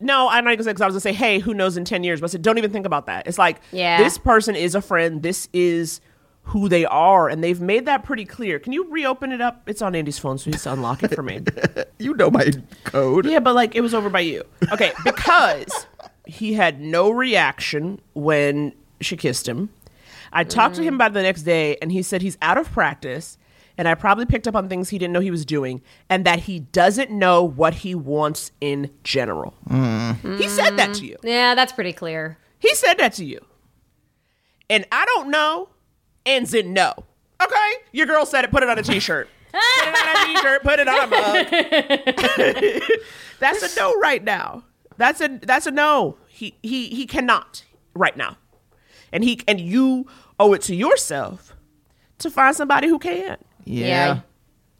no, 0.00 0.28
I'm 0.28 0.44
not 0.44 0.52
gonna 0.52 0.64
say 0.64 0.70
because 0.70 0.82
I 0.82 0.86
was 0.86 0.94
gonna 0.94 1.00
say, 1.00 1.12
hey, 1.12 1.38
who 1.38 1.54
knows 1.54 1.76
in 1.76 1.84
10 1.84 2.04
years? 2.04 2.20
But 2.20 2.30
I 2.30 2.32
said, 2.32 2.42
don't 2.42 2.58
even 2.58 2.70
think 2.70 2.86
about 2.86 3.06
that. 3.06 3.26
It's 3.26 3.38
like, 3.38 3.60
Yeah. 3.72 3.98
this 3.98 4.18
person 4.18 4.54
is 4.54 4.74
a 4.74 4.80
friend. 4.80 5.22
This 5.22 5.48
is 5.52 6.00
who 6.42 6.68
they 6.68 6.84
are. 6.86 7.28
And 7.28 7.44
they've 7.44 7.60
made 7.60 7.86
that 7.86 8.04
pretty 8.04 8.24
clear. 8.24 8.58
Can 8.58 8.72
you 8.72 8.90
reopen 8.90 9.32
it 9.32 9.40
up? 9.40 9.62
It's 9.66 9.82
on 9.82 9.94
Andy's 9.94 10.18
phone, 10.18 10.38
so 10.38 10.44
he 10.44 10.52
has 10.52 10.62
to 10.62 10.72
unlock 10.72 11.02
it 11.02 11.14
for 11.14 11.22
me. 11.22 11.40
you 11.98 12.14
know 12.14 12.30
my 12.30 12.50
code. 12.84 13.26
Yeah, 13.26 13.40
but 13.40 13.54
like 13.54 13.74
it 13.74 13.80
was 13.80 13.92
over 13.92 14.08
by 14.08 14.20
you. 14.20 14.44
Okay, 14.72 14.92
because 15.04 15.86
he 16.26 16.54
had 16.54 16.80
no 16.80 17.10
reaction 17.10 18.00
when 18.14 18.72
she 19.00 19.16
kissed 19.16 19.48
him. 19.48 19.70
I 20.32 20.44
talked 20.44 20.76
to 20.76 20.82
mm. 20.82 20.84
him 20.84 20.94
about 20.94 21.12
it 21.12 21.14
the 21.14 21.22
next 21.22 21.42
day, 21.42 21.76
and 21.80 21.90
he 21.90 22.02
said 22.02 22.22
he's 22.22 22.38
out 22.42 22.58
of 22.58 22.70
practice, 22.70 23.38
and 23.78 23.88
I 23.88 23.94
probably 23.94 24.26
picked 24.26 24.48
up 24.48 24.56
on 24.56 24.68
things 24.68 24.90
he 24.90 24.98
didn't 24.98 25.12
know 25.12 25.20
he 25.20 25.30
was 25.30 25.46
doing, 25.46 25.80
and 26.10 26.24
that 26.24 26.40
he 26.40 26.58
doesn't 26.58 27.10
know 27.10 27.44
what 27.44 27.74
he 27.74 27.94
wants 27.94 28.50
in 28.60 28.90
general. 29.04 29.54
He 29.70 30.48
said 30.48 30.76
that 30.76 30.94
to 30.94 31.06
you. 31.06 31.16
Mm. 31.22 31.28
Yeah, 31.28 31.54
that's 31.54 31.72
pretty 31.72 31.92
clear. 31.92 32.38
He 32.58 32.74
said 32.74 32.94
that 32.94 33.12
to 33.14 33.24
you. 33.24 33.40
And 34.68 34.84
I 34.92 35.04
don't 35.06 35.30
know 35.30 35.70
ends 36.26 36.52
in 36.52 36.72
no. 36.72 36.92
Okay? 37.42 37.72
Your 37.92 38.06
girl 38.06 38.26
said 38.26 38.44
it, 38.44 38.50
put 38.50 38.62
it 38.62 38.68
on 38.68 38.78
a 38.78 38.82
t 38.82 38.98
shirt. 38.98 39.28
put 39.52 39.88
it 39.88 40.08
on 40.08 40.16
a 40.16 40.26
t 40.26 40.36
shirt, 40.40 40.62
put 40.62 40.80
it 40.80 40.88
on 40.88 41.04
a 41.04 41.06
mug. 41.06 41.46
that's 43.38 43.76
a 43.76 43.80
no 43.80 43.94
right 43.98 44.22
now. 44.22 44.64
That's 44.96 45.20
a 45.20 45.38
that's 45.42 45.66
a 45.66 45.70
no. 45.70 46.18
He 46.26 46.56
he 46.62 46.88
he 46.88 47.06
cannot 47.06 47.64
right 47.94 48.16
now. 48.16 48.36
And 49.12 49.22
he 49.24 49.40
and 49.46 49.60
you 49.60 50.06
owe 50.38 50.52
it 50.52 50.62
to 50.62 50.74
yourself 50.74 51.54
to 52.18 52.30
find 52.30 52.54
somebody 52.54 52.88
who 52.88 52.98
can. 52.98 53.38
Yeah. 53.68 54.20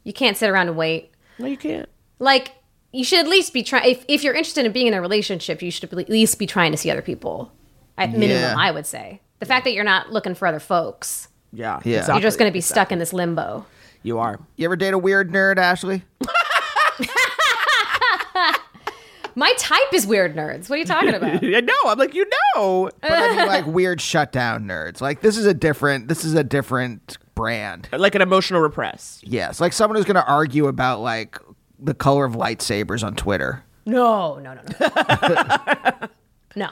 You 0.03 0.13
can't 0.13 0.37
sit 0.37 0.49
around 0.49 0.69
and 0.69 0.77
wait. 0.77 1.11
No, 1.37 1.45
you 1.45 1.57
can't. 1.57 1.87
Like, 2.19 2.53
you 2.91 3.03
should 3.03 3.19
at 3.19 3.27
least 3.27 3.53
be 3.53 3.63
trying. 3.63 3.89
If, 3.91 4.05
if 4.07 4.23
you're 4.23 4.33
interested 4.33 4.65
in 4.65 4.71
being 4.71 4.87
in 4.87 4.93
a 4.93 5.01
relationship, 5.01 5.61
you 5.61 5.71
should 5.71 5.91
at 5.93 6.09
least 6.09 6.39
be 6.39 6.47
trying 6.47 6.71
to 6.71 6.77
see 6.77 6.89
other 6.89 7.01
people. 7.01 7.51
At 7.97 8.11
minimum, 8.11 8.41
Yeah. 8.41 8.55
I 8.57 8.71
would 8.71 8.85
say. 8.85 9.21
The 9.39 9.45
fact 9.45 9.65
that 9.65 9.73
you're 9.73 9.83
not 9.83 10.11
looking 10.11 10.35
for 10.35 10.47
other 10.47 10.59
folks, 10.59 11.27
Yeah. 11.53 11.79
Yeah. 11.83 12.07
you're 12.11 12.21
just 12.21 12.39
going 12.39 12.49
to 12.49 12.53
be 12.53 12.61
stuck 12.61 12.91
in 12.91 12.99
this 12.99 13.13
limbo. 13.13 13.65
You 14.03 14.19
are. 14.19 14.39
You 14.55 14.65
ever 14.65 14.75
date 14.77 14.93
a 14.93 14.97
weird 14.97 15.31
nerd, 15.31 15.57
Ashly? 15.57 16.03
My 19.39 19.53
type 19.57 19.93
is 19.93 20.05
weird 20.05 20.35
nerds. 20.35 20.69
What 20.69 20.75
are 20.75 20.79
you 20.79 20.85
talking 20.85 21.13
about? 21.13 21.41
I 21.43 21.61
know. 21.61 21.73
I'm 21.85 21.97
like, 21.97 22.13
you 22.13 22.25
know. 22.55 22.89
But 22.99 23.09
I 23.09 23.37
mean, 23.37 23.47
like 23.47 23.65
weird 23.65 24.01
shutdown 24.01 24.65
nerds. 24.65 24.99
Like 24.99 25.21
this 25.21 25.37
is 25.37 25.45
a 25.45 25.53
different. 25.53 26.09
This 26.09 26.25
is 26.25 26.33
a 26.33 26.43
different 26.43 27.17
brand. 27.35 27.87
Like 27.93 28.15
an 28.15 28.21
emotional 28.21 28.59
repress. 28.59 29.21
Yes, 29.23 29.61
like 29.61 29.71
someone 29.71 29.95
who's 29.95 30.03
going 30.03 30.17
to 30.17 30.25
argue 30.27 30.67
about 30.67 30.99
like 30.99 31.39
the 31.79 31.93
color 31.93 32.25
of 32.25 32.33
lightsabers 32.33 33.01
on 33.01 33.15
Twitter. 33.15 33.63
No, 33.85 34.39
no, 34.39 34.55
no, 34.55 34.61
no. 34.77 36.07
no. 36.57 36.69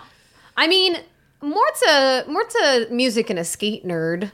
I 0.57 0.67
mean, 0.67 0.97
more 1.41 1.71
to 1.83 2.25
more 2.27 2.43
to 2.43 2.87
music 2.91 3.29
and 3.29 3.39
a 3.39 3.45
skate 3.45 3.87
nerd, 3.87 4.29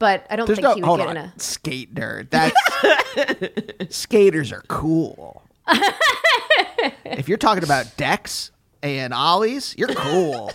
but 0.00 0.26
I 0.28 0.34
don't 0.34 0.46
There's 0.46 0.58
think 0.58 0.64
no 0.64 0.74
he 0.74 0.80
would 0.80 0.86
hold 0.88 0.98
get 0.98 1.08
on 1.08 1.16
in 1.18 1.24
a. 1.26 1.32
skate 1.38 1.94
nerd. 1.94 2.30
That's 2.30 3.96
skaters 3.96 4.50
are 4.50 4.64
cool. 4.66 5.44
If 7.04 7.28
you're 7.28 7.38
talking 7.38 7.64
about 7.64 7.96
decks 7.96 8.50
and 8.82 9.12
ollies, 9.14 9.74
you're 9.78 9.88
cool. 9.94 10.50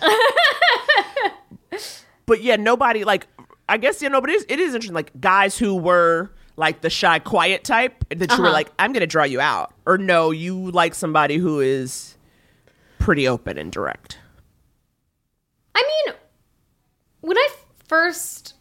but 2.25 2.41
yeah, 2.41 2.55
nobody 2.55 3.03
like. 3.03 3.27
I 3.67 3.77
guess 3.77 4.01
you 4.01 4.09
know, 4.09 4.19
but 4.19 4.31
it 4.31 4.37
is, 4.37 4.45
it 4.49 4.59
is 4.59 4.73
interesting. 4.73 4.95
Like 4.95 5.11
guys 5.21 5.55
who 5.57 5.75
were 5.75 6.31
like 6.55 6.81
the 6.81 6.89
shy, 6.89 7.19
quiet 7.19 7.63
type 7.63 8.03
that 8.09 8.31
you 8.31 8.37
were 8.39 8.45
Uh-huh. 8.45 8.51
like, 8.53 8.71
I'm 8.79 8.93
gonna 8.93 9.05
draw 9.05 9.23
you 9.25 9.39
out, 9.39 9.71
or 9.85 9.99
no, 9.99 10.31
you 10.31 10.71
like 10.71 10.95
somebody 10.95 11.37
who 11.37 11.59
is 11.59 12.17
pretty 12.97 13.27
open 13.27 13.59
and 13.59 13.71
direct. 13.71 14.17
I 15.75 15.83
mean, 16.07 16.15
when 17.21 17.37
I 17.37 17.47
first, 17.87 18.55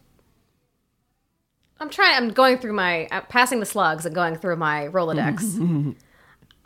I'm 1.80 1.88
trying. 1.88 2.16
I'm 2.16 2.28
going 2.32 2.58
through 2.58 2.74
my 2.74 3.06
uh, 3.06 3.22
passing 3.22 3.60
the 3.60 3.66
slugs 3.66 4.04
and 4.04 4.14
going 4.14 4.36
through 4.36 4.56
my 4.56 4.88
Rolodex. 4.88 5.96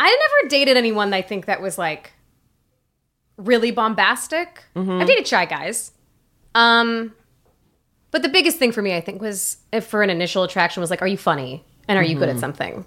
I 0.05 0.09
never 0.41 0.49
dated 0.49 0.77
anyone. 0.77 1.15
I 1.15 1.23
think 1.23 1.47
that 1.47 1.63
was 1.63 1.79
like 1.79 2.13
really 3.37 3.71
bombastic. 3.71 4.65
I've 4.75 5.07
dated 5.07 5.27
shy 5.27 5.45
guys. 5.45 5.93
Um, 6.55 7.13
but 8.11 8.23
the 8.23 8.29
biggest 8.29 8.59
thing 8.59 8.73
for 8.73 8.83
me, 8.83 8.95
I 8.95 9.01
think, 9.01 9.23
was 9.23 9.59
if 9.73 9.87
for 9.87 10.03
an 10.03 10.11
initial 10.11 10.43
attraction 10.43 10.81
was 10.81 10.91
like, 10.91 11.03
are 11.03 11.07
you 11.07 11.17
funny 11.17 11.65
and 11.89 11.99
are 11.99 12.03
you 12.05 12.19
good 12.19 12.29
at 12.29 12.37
Mhm. 12.37 12.41
something? 12.41 12.85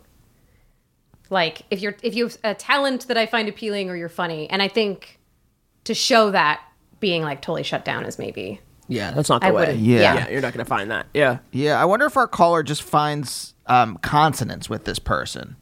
Like 1.30 1.64
if 1.72 1.82
you're 1.82 1.96
if 2.04 2.16
you 2.16 2.26
have 2.26 2.38
a 2.44 2.54
talent 2.54 3.08
that 3.08 3.18
I 3.18 3.26
find 3.26 3.50
appealing 3.50 3.90
or 3.90 3.96
you're 3.96 4.10
funny, 4.10 4.50
and 4.50 4.62
I 4.62 4.68
think 4.68 5.20
to 5.86 5.94
show 5.94 6.32
that 6.32 6.62
being 7.00 7.24
like 7.24 7.42
totally 7.42 7.64
shut 7.64 7.84
down 7.86 8.06
is 8.06 8.20
maybe 8.20 8.60
Yeah, 8.88 9.12
that's 9.12 9.30
not 9.30 9.42
the 9.42 9.48
I 9.48 9.52
way. 9.52 9.62
wouldn't- 9.62 9.80
Yeah. 9.80 10.14
yeah, 10.14 10.30
you're 10.30 10.42
not 10.42 10.54
gonna 10.54 10.66
find 10.66 10.92
that. 10.92 11.08
Yeah, 11.14 11.40
Yeah, 11.52 11.82
I 11.82 11.86
wonder 11.86 12.06
if 12.06 12.16
our 12.18 12.28
caller 12.28 12.62
just 12.62 12.84
finds 12.84 13.54
um, 13.68 13.98
consonance 14.04 14.70
with 14.70 14.86
this 14.86 15.00
person. 15.00 15.56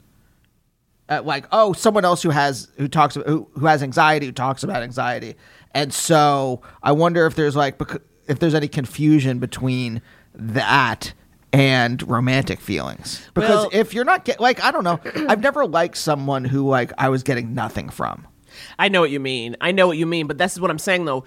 Uh, 1.10 1.22
like, 1.24 1.46
oh, 1.52 1.74
someone 1.74 2.06
else 2.06 2.24
who 2.24 2.30
has 2.30 2.70
who 2.78 2.88
talks 2.88 3.16
who, 3.16 3.50
who 3.54 3.66
has 3.66 3.84
anxiety 3.84 4.26
who 4.26 4.32
talks 4.32 4.64
about 4.64 4.84
anxiety, 4.84 5.36
and 5.74 5.94
so 5.94 6.62
I 6.82 6.94
wonder 6.94 7.26
if 7.26 7.36
there's 7.36 7.56
like 7.56 7.80
if 8.28 8.40
there's 8.40 8.54
any 8.54 8.70
confusion 8.70 9.40
between 9.40 10.02
that 10.34 11.14
and 11.52 12.02
romantic 12.10 12.60
feelings. 12.62 13.22
Because 13.34 13.50
Well- 13.50 13.70
if 13.74 13.94
you're 13.94 14.06
not 14.06 14.24
get 14.26 14.40
like 14.40 14.64
I 14.64 14.72
don't 14.72 14.84
know, 14.84 15.00
I've 15.30 15.42
never 15.42 15.66
liked 15.66 15.98
someone 15.98 16.46
who 16.46 16.68
like 16.68 16.92
I 16.98 17.10
was 17.10 17.22
getting 17.24 17.54
nothing 17.54 17.90
from. 17.90 18.28
I 18.80 18.88
know 18.88 19.02
what 19.02 19.10
you 19.12 19.20
mean. 19.20 19.58
I 19.60 19.72
know 19.72 19.88
what 19.88 19.98
you 19.98 20.06
mean, 20.06 20.28
but 20.28 20.38
this 20.38 20.54
is 20.54 20.62
what 20.62 20.72
I'm 20.72 20.80
saying 20.80 21.06
though. 21.06 21.26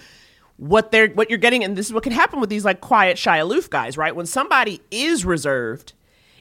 What 0.57 0.91
they're 0.91 1.09
what 1.09 1.29
you're 1.29 1.39
getting, 1.39 1.63
and 1.65 1.77
this 1.77 1.87
is 1.87 1.93
what 1.93 2.03
can 2.03 2.13
happen 2.13 2.41
with 2.41 2.49
these 2.49 2.65
like 2.65 2.81
quiet, 2.81 3.19
shy, 3.19 3.37
aloof 3.37 3.69
guys, 3.69 3.99
right? 3.99 4.17
When 4.17 4.25
somebody 4.27 4.81
is 4.91 5.25
reserved, 5.27 5.93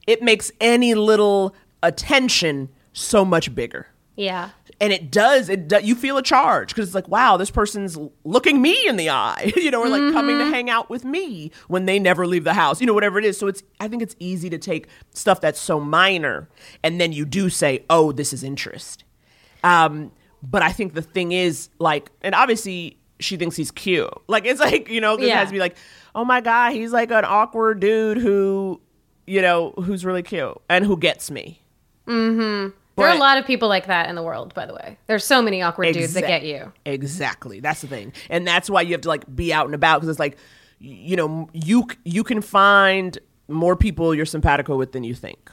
it 0.08 0.22
makes 0.22 0.52
any 0.62 0.94
little 0.94 1.54
attention 1.84 2.70
so 2.98 3.26
much 3.26 3.54
bigger. 3.54 3.88
yeah. 4.16 4.50
and 4.80 4.94
it 4.94 5.12
does 5.12 5.50
it 5.50 5.68
do, 5.68 5.78
you 5.84 5.94
feel 5.96 6.18
a 6.18 6.24
charge 6.24 6.70
because 6.70 6.88
it's 6.88 6.96
like 6.96 7.08
wow 7.10 7.36
this 7.36 7.52
person's 7.52 7.98
looking 8.24 8.62
me 8.62 8.76
in 8.88 8.96
the 8.96 9.10
eye 9.10 9.52
you 9.58 9.70
know 9.70 9.82
or 9.82 9.90
like 9.90 10.14
coming 10.14 10.38
to 10.40 10.46
hang 10.46 10.70
out 10.70 10.90
with 10.90 11.04
me 11.04 11.52
when 11.68 11.86
they 11.86 12.00
never 12.00 12.26
leave 12.26 12.46
the 12.46 12.54
house 12.54 12.80
you 12.80 12.88
know 12.88 12.94
whatever 12.94 13.20
it 13.20 13.26
is 13.26 13.38
so 13.38 13.48
it's 13.48 13.62
i 13.82 13.88
think 13.90 14.02
it's 14.02 14.16
easy 14.20 14.50
to 14.50 14.58
take 14.58 14.88
stuff 15.14 15.42
that's 15.42 15.60
so 15.60 15.80
minor 15.82 16.48
and 16.84 17.00
then 17.02 17.12
you 17.12 17.26
do 17.26 17.50
say 17.50 17.84
oh 17.90 18.12
this 18.14 18.32
is 18.32 18.42
interest 18.44 19.04
um 19.66 20.12
but 20.42 20.62
i 20.62 20.72
think 20.72 20.94
the 20.94 21.02
thing 21.02 21.32
is 21.34 21.68
like 21.80 22.10
and 22.22 22.34
obviously 22.36 22.98
she 23.20 23.36
thinks 23.36 23.56
he's 23.58 23.72
cute 23.72 24.10
like 24.28 24.46
it's 24.46 24.62
like 24.62 24.88
you 24.90 25.02
know 25.02 25.16
it 25.16 25.28
Yeah. 25.28 25.40
has 25.40 25.50
to 25.50 25.54
be 25.54 25.60
like 25.60 25.76
oh 26.16 26.24
my 26.24 26.40
god 26.40 26.72
he's 26.72 26.94
like 26.94 27.12
an 27.12 27.26
awkward 27.26 27.82
dude 27.82 28.18
who 28.18 28.80
you 29.28 29.42
know 29.42 29.72
who's 29.72 30.06
really 30.06 30.24
cute 30.24 30.58
and 30.70 30.86
who 30.86 30.96
gets 30.98 31.30
me 31.30 31.62
Mm-hmm. 32.08 32.70
There 32.96 33.08
are 33.08 33.16
a 33.16 33.20
lot 33.20 33.38
of 33.38 33.46
people 33.46 33.68
like 33.68 33.88
that 33.88 34.10
in 34.10 34.16
the 34.16 34.24
world, 34.24 34.54
by 34.54 34.66
the 34.66 34.74
way. 34.74 34.98
There's 35.08 35.26
so 35.26 35.42
many 35.42 35.62
awkward 35.62 35.94
dudes 35.94 36.14
that 36.14 36.28
get 36.28 36.44
you. 36.44 36.72
Exactly. 36.86 37.60
That's 37.60 37.82
the 37.82 37.88
thing. 37.88 38.14
And 38.30 38.48
that's 38.48 38.70
why 38.70 38.82
you 38.82 38.94
have 38.94 39.02
to 39.02 39.10
like 39.10 39.34
be 39.36 39.52
out 39.54 39.66
and 39.66 39.76
about 39.76 40.00
because 40.00 40.10
it's 40.10 40.20
like 40.20 40.38
you 40.80 41.16
know, 41.16 41.50
you 41.54 41.88
you 42.04 42.24
can 42.24 42.42
find 42.42 43.18
more 43.48 43.76
people 43.76 44.14
you're 44.14 44.26
simpatico 44.26 44.76
with 44.78 44.92
than 44.92 45.04
you 45.04 45.14
think. 45.14 45.52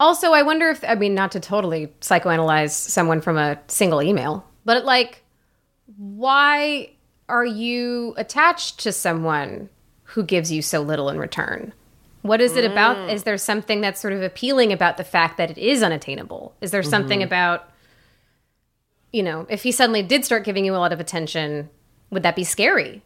Also, 0.00 0.32
I 0.32 0.42
wonder 0.42 0.68
if 0.68 0.84
I 0.86 0.94
mean 0.94 1.14
not 1.14 1.32
to 1.32 1.40
totally 1.40 1.88
psychoanalyze 2.00 2.70
someone 2.70 3.20
from 3.20 3.36
a 3.36 3.58
single 3.68 4.02
email, 4.02 4.44
but 4.64 4.84
like 4.84 5.22
why 5.96 6.90
are 7.28 7.44
you 7.44 8.14
attached 8.16 8.80
to 8.80 8.92
someone 8.92 9.68
who 10.04 10.22
gives 10.22 10.50
you 10.50 10.62
so 10.62 10.80
little 10.80 11.08
in 11.08 11.18
return? 11.18 11.72
What 12.22 12.40
is 12.40 12.56
it 12.56 12.64
about? 12.64 12.96
Mm. 12.96 13.12
Is 13.12 13.24
there 13.24 13.36
something 13.36 13.80
that's 13.80 14.00
sort 14.00 14.12
of 14.14 14.22
appealing 14.22 14.72
about 14.72 14.96
the 14.96 15.04
fact 15.04 15.36
that 15.38 15.50
it 15.50 15.58
is 15.58 15.82
unattainable? 15.82 16.54
Is 16.60 16.70
there 16.70 16.82
something 16.82 17.20
Mhm. 17.20 17.24
about 17.24 17.68
you 19.14 19.22
know, 19.22 19.46
if 19.50 19.62
he 19.62 19.70
suddenly 19.72 20.02
did 20.02 20.24
start 20.24 20.42
giving 20.42 20.64
you 20.64 20.74
a 20.74 20.78
lot 20.78 20.90
of 20.90 20.98
attention, 20.98 21.68
would 22.10 22.22
that 22.22 22.34
be 22.34 22.44
scary? 22.44 23.02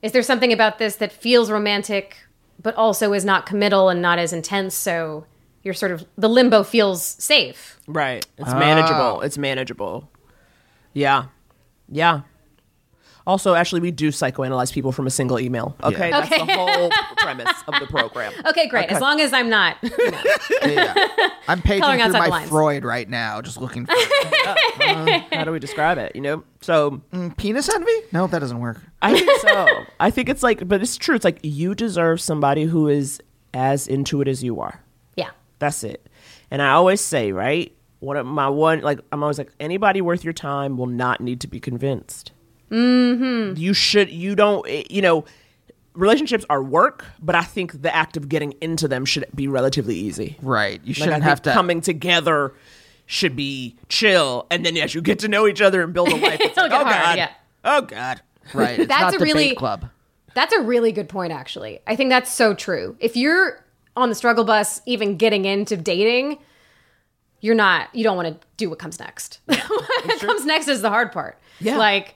Is 0.00 0.12
there 0.12 0.22
something 0.22 0.52
about 0.52 0.78
this 0.78 0.94
that 0.96 1.10
feels 1.12 1.50
romantic 1.50 2.16
but 2.62 2.76
also 2.76 3.12
is 3.12 3.24
not 3.24 3.44
committal 3.44 3.88
and 3.88 4.00
not 4.00 4.20
as 4.20 4.32
intense 4.32 4.72
so 4.72 5.24
you're 5.64 5.74
sort 5.74 5.90
of 5.90 6.04
the 6.16 6.28
limbo 6.28 6.62
feels 6.62 7.02
safe? 7.02 7.80
Right. 7.88 8.24
It's 8.38 8.52
Ah. 8.52 8.58
manageable. 8.58 9.20
It's 9.22 9.36
manageable. 9.36 10.08
Yeah. 10.92 11.24
Yeah. 11.88 12.20
Also, 13.26 13.54
actually, 13.54 13.80
we 13.80 13.90
do 13.90 14.08
psychoanalyze 14.08 14.72
people 14.72 14.90
from 14.92 15.06
a 15.06 15.10
single 15.10 15.38
email. 15.38 15.76
Okay, 15.82 16.08
Yeah. 16.10 16.20
that's 16.22 16.30
the 16.44 16.52
whole 16.54 16.90
premise 17.18 17.52
of 17.68 17.74
the 17.80 17.86
program. 17.86 18.32
Okay, 18.46 18.66
great. 18.68 18.86
Okay. 18.86 18.94
As 18.96 19.00
long 19.00 19.20
as 19.20 19.32
I'm 19.32 19.48
not. 19.48 19.76
you 19.82 20.74
know. 20.74 20.94
I'm 21.48 21.62
paging 21.62 21.82
Coloring 21.82 22.00
through 22.02 22.12
my 22.12 22.26
lines. 22.26 22.48
Freud 22.50 22.84
right 22.84 23.08
now, 23.08 23.40
just 23.40 23.60
looking 23.60 23.86
for 23.86 23.92
Uh, 23.94 25.20
how 25.32 25.44
do 25.44 25.52
we 25.52 25.58
describe 25.58 25.98
it? 25.98 26.16
You 26.16 26.22
know, 26.22 26.44
so 26.60 27.00
penis 27.36 27.68
envy. 27.68 27.92
No, 28.12 28.26
that 28.26 28.40
doesn't 28.40 28.58
work. 28.60 28.80
I 29.00 29.12
think 29.18 29.40
so. 29.40 29.84
I 30.00 30.10
think 30.10 30.28
it's 30.28 30.42
like, 30.42 30.66
but 30.66 30.82
it's 30.82 30.96
true. 30.96 31.14
It's 31.14 31.24
like 31.24 31.38
you 31.42 31.74
deserve 31.74 32.20
somebody 32.20 32.64
who 32.64 32.88
is 32.88 33.20
as 33.54 33.86
into 33.86 34.20
it 34.20 34.28
as 34.28 34.42
you 34.42 34.60
are. 34.60 34.80
Yeah. 35.16 35.30
That's 35.60 35.84
it. 35.84 36.08
And 36.50 36.60
I 36.60 36.70
always 36.72 37.00
say, 37.00 37.32
right? 37.32 37.72
One 38.00 38.16
of 38.16 38.26
my 38.26 38.48
one, 38.48 38.80
like, 38.80 38.98
I'm 39.12 39.22
always 39.22 39.38
like, 39.38 39.52
anybody 39.60 40.00
worth 40.00 40.24
your 40.24 40.32
time 40.32 40.76
will 40.76 40.86
not 40.88 41.20
need 41.20 41.40
to 41.42 41.46
be 41.46 41.60
convinced. 41.60 42.32
Mm-hmm. 42.72 43.56
You 43.60 43.74
should, 43.74 44.10
you 44.10 44.34
don't, 44.34 44.66
eh, 44.68 44.82
you 44.90 45.02
know, 45.02 45.24
relationships 45.94 46.44
are 46.48 46.62
work, 46.62 47.04
but 47.20 47.34
I 47.34 47.42
think 47.42 47.82
the 47.82 47.94
act 47.94 48.16
of 48.16 48.28
getting 48.28 48.54
into 48.60 48.88
them 48.88 49.04
should 49.04 49.26
be 49.34 49.46
relatively 49.46 49.94
easy. 49.94 50.36
Right. 50.42 50.80
You 50.84 50.94
shouldn't 50.94 51.12
I 51.12 51.16
think 51.16 51.24
have 51.24 51.42
to 51.42 51.52
coming 51.52 51.80
together 51.80 52.54
should 53.06 53.36
be 53.36 53.76
chill, 53.88 54.46
and 54.50 54.64
then 54.64 54.76
as 54.78 54.94
you 54.94 55.02
get 55.02 55.18
to 55.18 55.28
know 55.28 55.46
each 55.46 55.60
other 55.60 55.82
and 55.82 55.92
build 55.92 56.08
a 56.08 56.16
life, 56.16 56.38
it's 56.40 56.56
like, 56.56 56.70
get 56.70 56.80
oh 56.80 56.84
hard, 56.84 56.94
god, 56.94 57.18
yeah. 57.18 57.30
oh 57.64 57.82
god, 57.82 58.22
Right. 58.54 58.78
It's 58.80 58.88
That's 58.88 59.00
not 59.02 59.14
a 59.14 59.18
debate 59.18 59.34
really- 59.34 59.54
club. 59.54 59.88
That's 60.34 60.54
a 60.54 60.62
really 60.62 60.92
good 60.92 61.10
point, 61.10 61.30
actually. 61.30 61.80
I 61.86 61.94
think 61.94 62.08
that's 62.08 62.32
so 62.32 62.54
true. 62.54 62.96
If 63.00 63.16
you're 63.18 63.62
on 63.94 64.08
the 64.08 64.14
struggle 64.14 64.44
bus, 64.44 64.80
even 64.86 65.18
getting 65.18 65.44
into 65.44 65.76
dating, 65.76 66.38
you're 67.42 67.54
not, 67.54 67.94
you 67.94 68.02
don't 68.02 68.16
want 68.16 68.40
to 68.40 68.46
do 68.56 68.70
what 68.70 68.78
comes 68.78 68.98
next. 68.98 69.40
what 69.44 70.20
comes 70.20 70.46
next 70.46 70.68
is 70.68 70.80
the 70.80 70.88
hard 70.88 71.12
part. 71.12 71.38
Yeah. 71.60 71.76
Like 71.76 72.14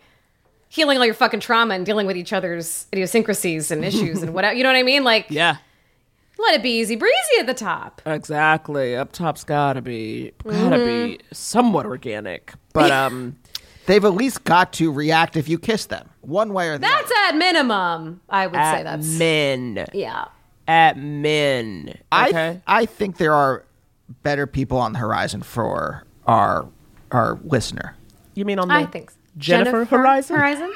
healing 0.69 0.99
all 0.99 1.05
your 1.05 1.15
fucking 1.15 1.41
trauma 1.41 1.75
and 1.75 1.87
dealing 1.87 2.07
with 2.07 2.17
each 2.17 2.33
other's 2.33 2.87
idiosyncrasies 2.93 3.71
and 3.71 3.85
issues 3.85 4.23
and 4.23 4.35
whatever. 4.35 4.55
You 4.55 4.63
know 4.63 4.71
what 4.71 4.77
I 4.77 4.83
mean? 4.83 5.05
Like, 5.05 5.27
yeah. 5.31 5.57
let 6.39 6.55
it 6.55 6.63
be 6.63 6.79
easy 6.79 6.97
breezy 6.97 7.39
at 7.41 7.47
the 7.47 7.55
top. 7.55 8.03
Exactly. 8.05 8.97
Up 8.97 9.13
top's 9.13 9.45
gotta 9.45 9.83
be 9.83 10.33
gotta 10.45 10.79
be 10.79 11.21
somewhat 11.33 11.87
organic. 11.87 12.53
But 12.73 12.91
um 12.93 13.37
They've 13.87 14.05
at 14.05 14.15
least 14.15 14.45
got 14.45 14.73
to 14.75 14.93
react 14.93 15.37
if 15.37 15.49
you 15.49 15.59
kiss 15.59 15.87
them, 15.87 16.11
one 16.21 16.53
way 16.53 16.69
or 16.69 16.77
the 16.77 16.87
other. 16.87 16.97
That's 16.97 17.13
at 17.29 17.37
minimum. 17.37 18.21
I 18.29 18.49
would 18.49 18.57
say 18.57 18.61
at 18.61 18.83
that's. 18.83 19.07
men. 19.19 19.87
Yeah. 19.95 20.27
At 20.67 20.99
men. 20.99 21.97
I 22.11 22.29
Okay. 22.29 22.61
I 22.67 22.87
think 22.87 23.19
there 23.19 23.33
are 23.33 23.65
better 24.25 24.47
people 24.47 24.79
on 24.79 24.93
the 24.93 24.99
horizon 24.99 25.43
for 25.43 26.05
our 26.27 26.69
our 27.13 27.39
listener. 27.45 27.97
you 28.35 28.45
mean 28.45 28.59
on 28.59 28.67
the 28.67 28.75
I 28.75 28.87
think 28.87 29.13
so. 29.13 29.17
Jennifer, 29.39 29.85
Horizon? 29.85 30.37
Horizon? 30.37 30.73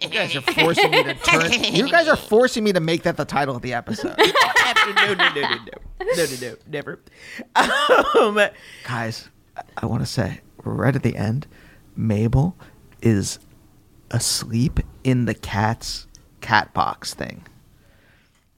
You 0.00 0.08
guys 0.08 0.34
are 0.34 0.40
forcing 0.40 0.90
me 0.90 1.02
to 1.04 1.14
turn. 1.24 1.52
You 1.74 1.90
guys 1.90 2.08
are 2.08 2.16
forcing 2.16 2.64
me 2.64 2.72
to 2.72 2.80
make 2.80 3.02
that 3.02 3.16
the 3.16 3.24
title 3.24 3.54
of 3.56 3.62
the 3.62 3.74
episode. 3.74 4.16
no, 4.18 4.92
no, 4.92 5.14
no, 5.14 5.28
no, 5.34 5.40
no. 5.40 5.56
No, 6.00 6.24
no, 6.24 6.36
no. 6.40 6.54
Never. 6.66 7.00
Um, 7.56 8.38
guys, 8.84 9.28
I, 9.56 9.62
I 9.78 9.86
want 9.86 10.02
to 10.02 10.06
say 10.06 10.40
right 10.64 10.94
at 10.94 11.02
the 11.02 11.16
end, 11.16 11.46
Mabel 11.96 12.56
is 13.02 13.38
asleep 14.10 14.80
in 15.02 15.26
the 15.26 15.34
cat's 15.34 16.06
cat 16.40 16.72
box 16.72 17.14
thing. 17.14 17.46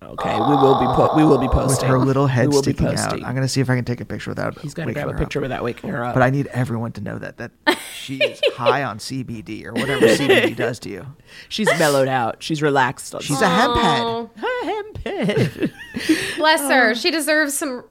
Okay, 0.02 0.35
we 0.35 0.55
will 0.56 0.78
be 0.81 0.86
put 0.94 1.16
we 1.16 1.24
will 1.24 1.39
be 1.39 1.47
posting 1.48 1.60
With 1.68 1.68
posting. 1.78 1.89
her 1.89 1.98
little 1.98 2.27
head 2.27 2.48
we 2.48 2.55
will 2.55 2.62
be 2.62 2.73
sticking 2.73 2.86
out. 2.89 2.97
posting. 3.10 3.24
I'm 3.24 3.35
gonna 3.35 3.48
see 3.48 3.60
if 3.60 3.70
I 3.70 3.77
can 3.77 3.85
take 3.85 4.01
a 4.01 4.05
picture 4.05 4.31
without. 4.31 4.59
He's 4.60 4.74
gotta 4.74 4.89
waking 4.89 5.02
grab 5.02 5.14
a 5.14 5.18
picture 5.18 5.39
up. 5.40 5.43
without 5.43 5.62
waking 5.64 5.90
her 5.90 6.05
up. 6.05 6.14
But 6.14 6.23
I 6.23 6.31
need 6.31 6.47
everyone 6.48 6.93
to 6.93 7.01
know 7.01 7.18
that 7.18 7.39
that 7.39 7.51
she 7.94 8.16
is 8.18 8.40
high 8.55 8.82
on 8.85 8.98
CBD 8.98 9.64
or 9.64 9.73
whatever 9.73 10.06
CBD 10.06 10.55
does 10.56 10.78
to 10.81 10.90
you. 10.90 11.06
She's 11.48 11.68
mellowed 11.78 12.09
out. 12.09 12.43
She's 12.43 12.62
relaxed. 12.62 13.14
on 13.14 13.20
She's 13.20 13.40
a 13.40 13.48
hemp 13.48 13.77
head. 13.77 14.02
Oh, 14.02 14.31
hemp 14.62 14.98
head. 15.05 15.73
bless 16.36 16.60
her. 16.62 16.90
Oh. 16.90 16.94
She 16.94 17.10
deserves 17.10 17.55
some 17.56 17.85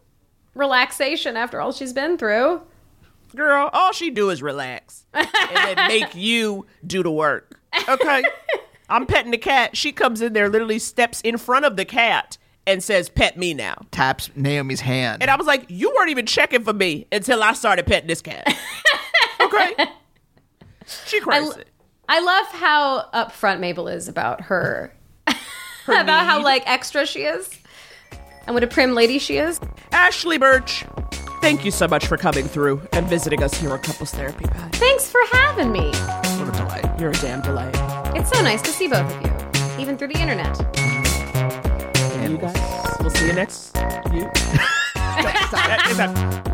relaxation 0.53 1.35
after 1.37 1.59
all 1.59 1.71
she's 1.71 1.91
been 1.93 2.17
through. 2.17 2.61
Girl, 3.35 3.69
all 3.73 3.91
she 3.91 4.11
do 4.11 4.29
is 4.29 4.41
relax 4.41 5.05
and 5.13 5.27
then 5.53 5.87
make 5.89 6.15
you 6.15 6.65
do 6.87 7.03
the 7.03 7.11
work. 7.11 7.59
Okay? 7.89 8.23
I'm 8.89 9.05
petting 9.05 9.31
the 9.31 9.37
cat. 9.37 9.75
She 9.75 9.91
comes 9.91 10.21
in 10.21 10.33
there, 10.33 10.49
literally 10.49 10.79
steps 10.79 11.21
in 11.21 11.37
front 11.37 11.65
of 11.65 11.75
the 11.75 11.85
cat 11.85 12.37
and 12.67 12.83
says, 12.83 13.09
Pet 13.09 13.37
me 13.37 13.53
now. 13.53 13.75
Taps 13.91 14.29
Naomi's 14.35 14.81
hand. 14.81 15.21
And 15.21 15.31
I 15.31 15.35
was 15.35 15.47
like, 15.47 15.65
You 15.69 15.93
weren't 15.95 16.09
even 16.09 16.25
checking 16.25 16.63
for 16.63 16.73
me 16.73 17.07
until 17.11 17.43
I 17.43 17.53
started 17.53 17.85
petting 17.85 18.07
this 18.07 18.21
cat. 18.21 18.47
Okay? 19.41 19.75
She 21.05 21.19
crazy. 21.19 21.61
I 22.07 22.19
love 22.19 22.47
how 22.47 23.09
upfront 23.13 23.59
Mabel 23.59 23.87
is 23.87 24.07
about 24.07 24.41
her, 24.41 24.93
about 25.87 26.25
how 26.25 26.41
like 26.43 26.63
extra 26.65 27.05
she 27.05 27.21
is, 27.23 27.49
and 28.45 28.53
what 28.53 28.63
a 28.63 28.67
prim 28.67 28.93
lady 28.93 29.19
she 29.19 29.37
is. 29.37 29.59
Ashly 29.91 30.39
Burch, 30.39 30.85
thank 31.41 31.65
you 31.65 31.71
so 31.71 31.87
much 31.87 32.07
for 32.07 32.17
coming 32.17 32.45
through 32.45 32.81
and 32.93 33.07
visiting 33.07 33.43
us 33.43 33.53
here 33.55 33.71
at 33.73 33.83
Couples 33.83 34.11
Therapy, 34.11 34.45
guys. 34.45 34.71
Thanks 34.73 35.09
for 35.09 35.21
having 35.31 35.71
me. 35.71 35.91
What 35.91 36.49
a 36.49 36.57
delight. 36.57 36.99
You're 36.99 37.11
a 37.11 37.13
damn 37.13 37.41
delight. 37.41 37.75
It's 38.27 38.35
so 38.35 38.43
nice 38.43 38.63
to 38.63 38.71
see 38.71 38.87
both 38.87 39.05
of 39.05 39.21
you, 39.21 39.31
even 39.79 39.99
through 39.99 40.07
the 40.07 40.19
internet. 40.19 40.59
And 40.75 42.31
you 42.31 42.39
guys, 42.39 42.57
we'll 42.99 43.11
see 43.11 43.27
you 43.27 43.33
next. 43.33 43.77
You. 44.11 44.31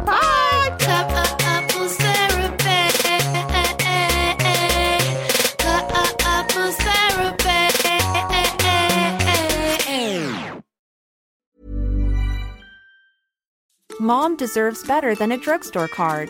Bye. 0.06 0.76
Couples 0.81 1.95
therapy. 1.95 2.91
Couples 6.19 6.76
therapy. 9.56 10.41
Mom 14.02 14.35
deserves 14.35 14.84
better 14.84 15.15
than 15.15 15.31
a 15.31 15.38
drugstore 15.38 15.88
card. 15.88 16.30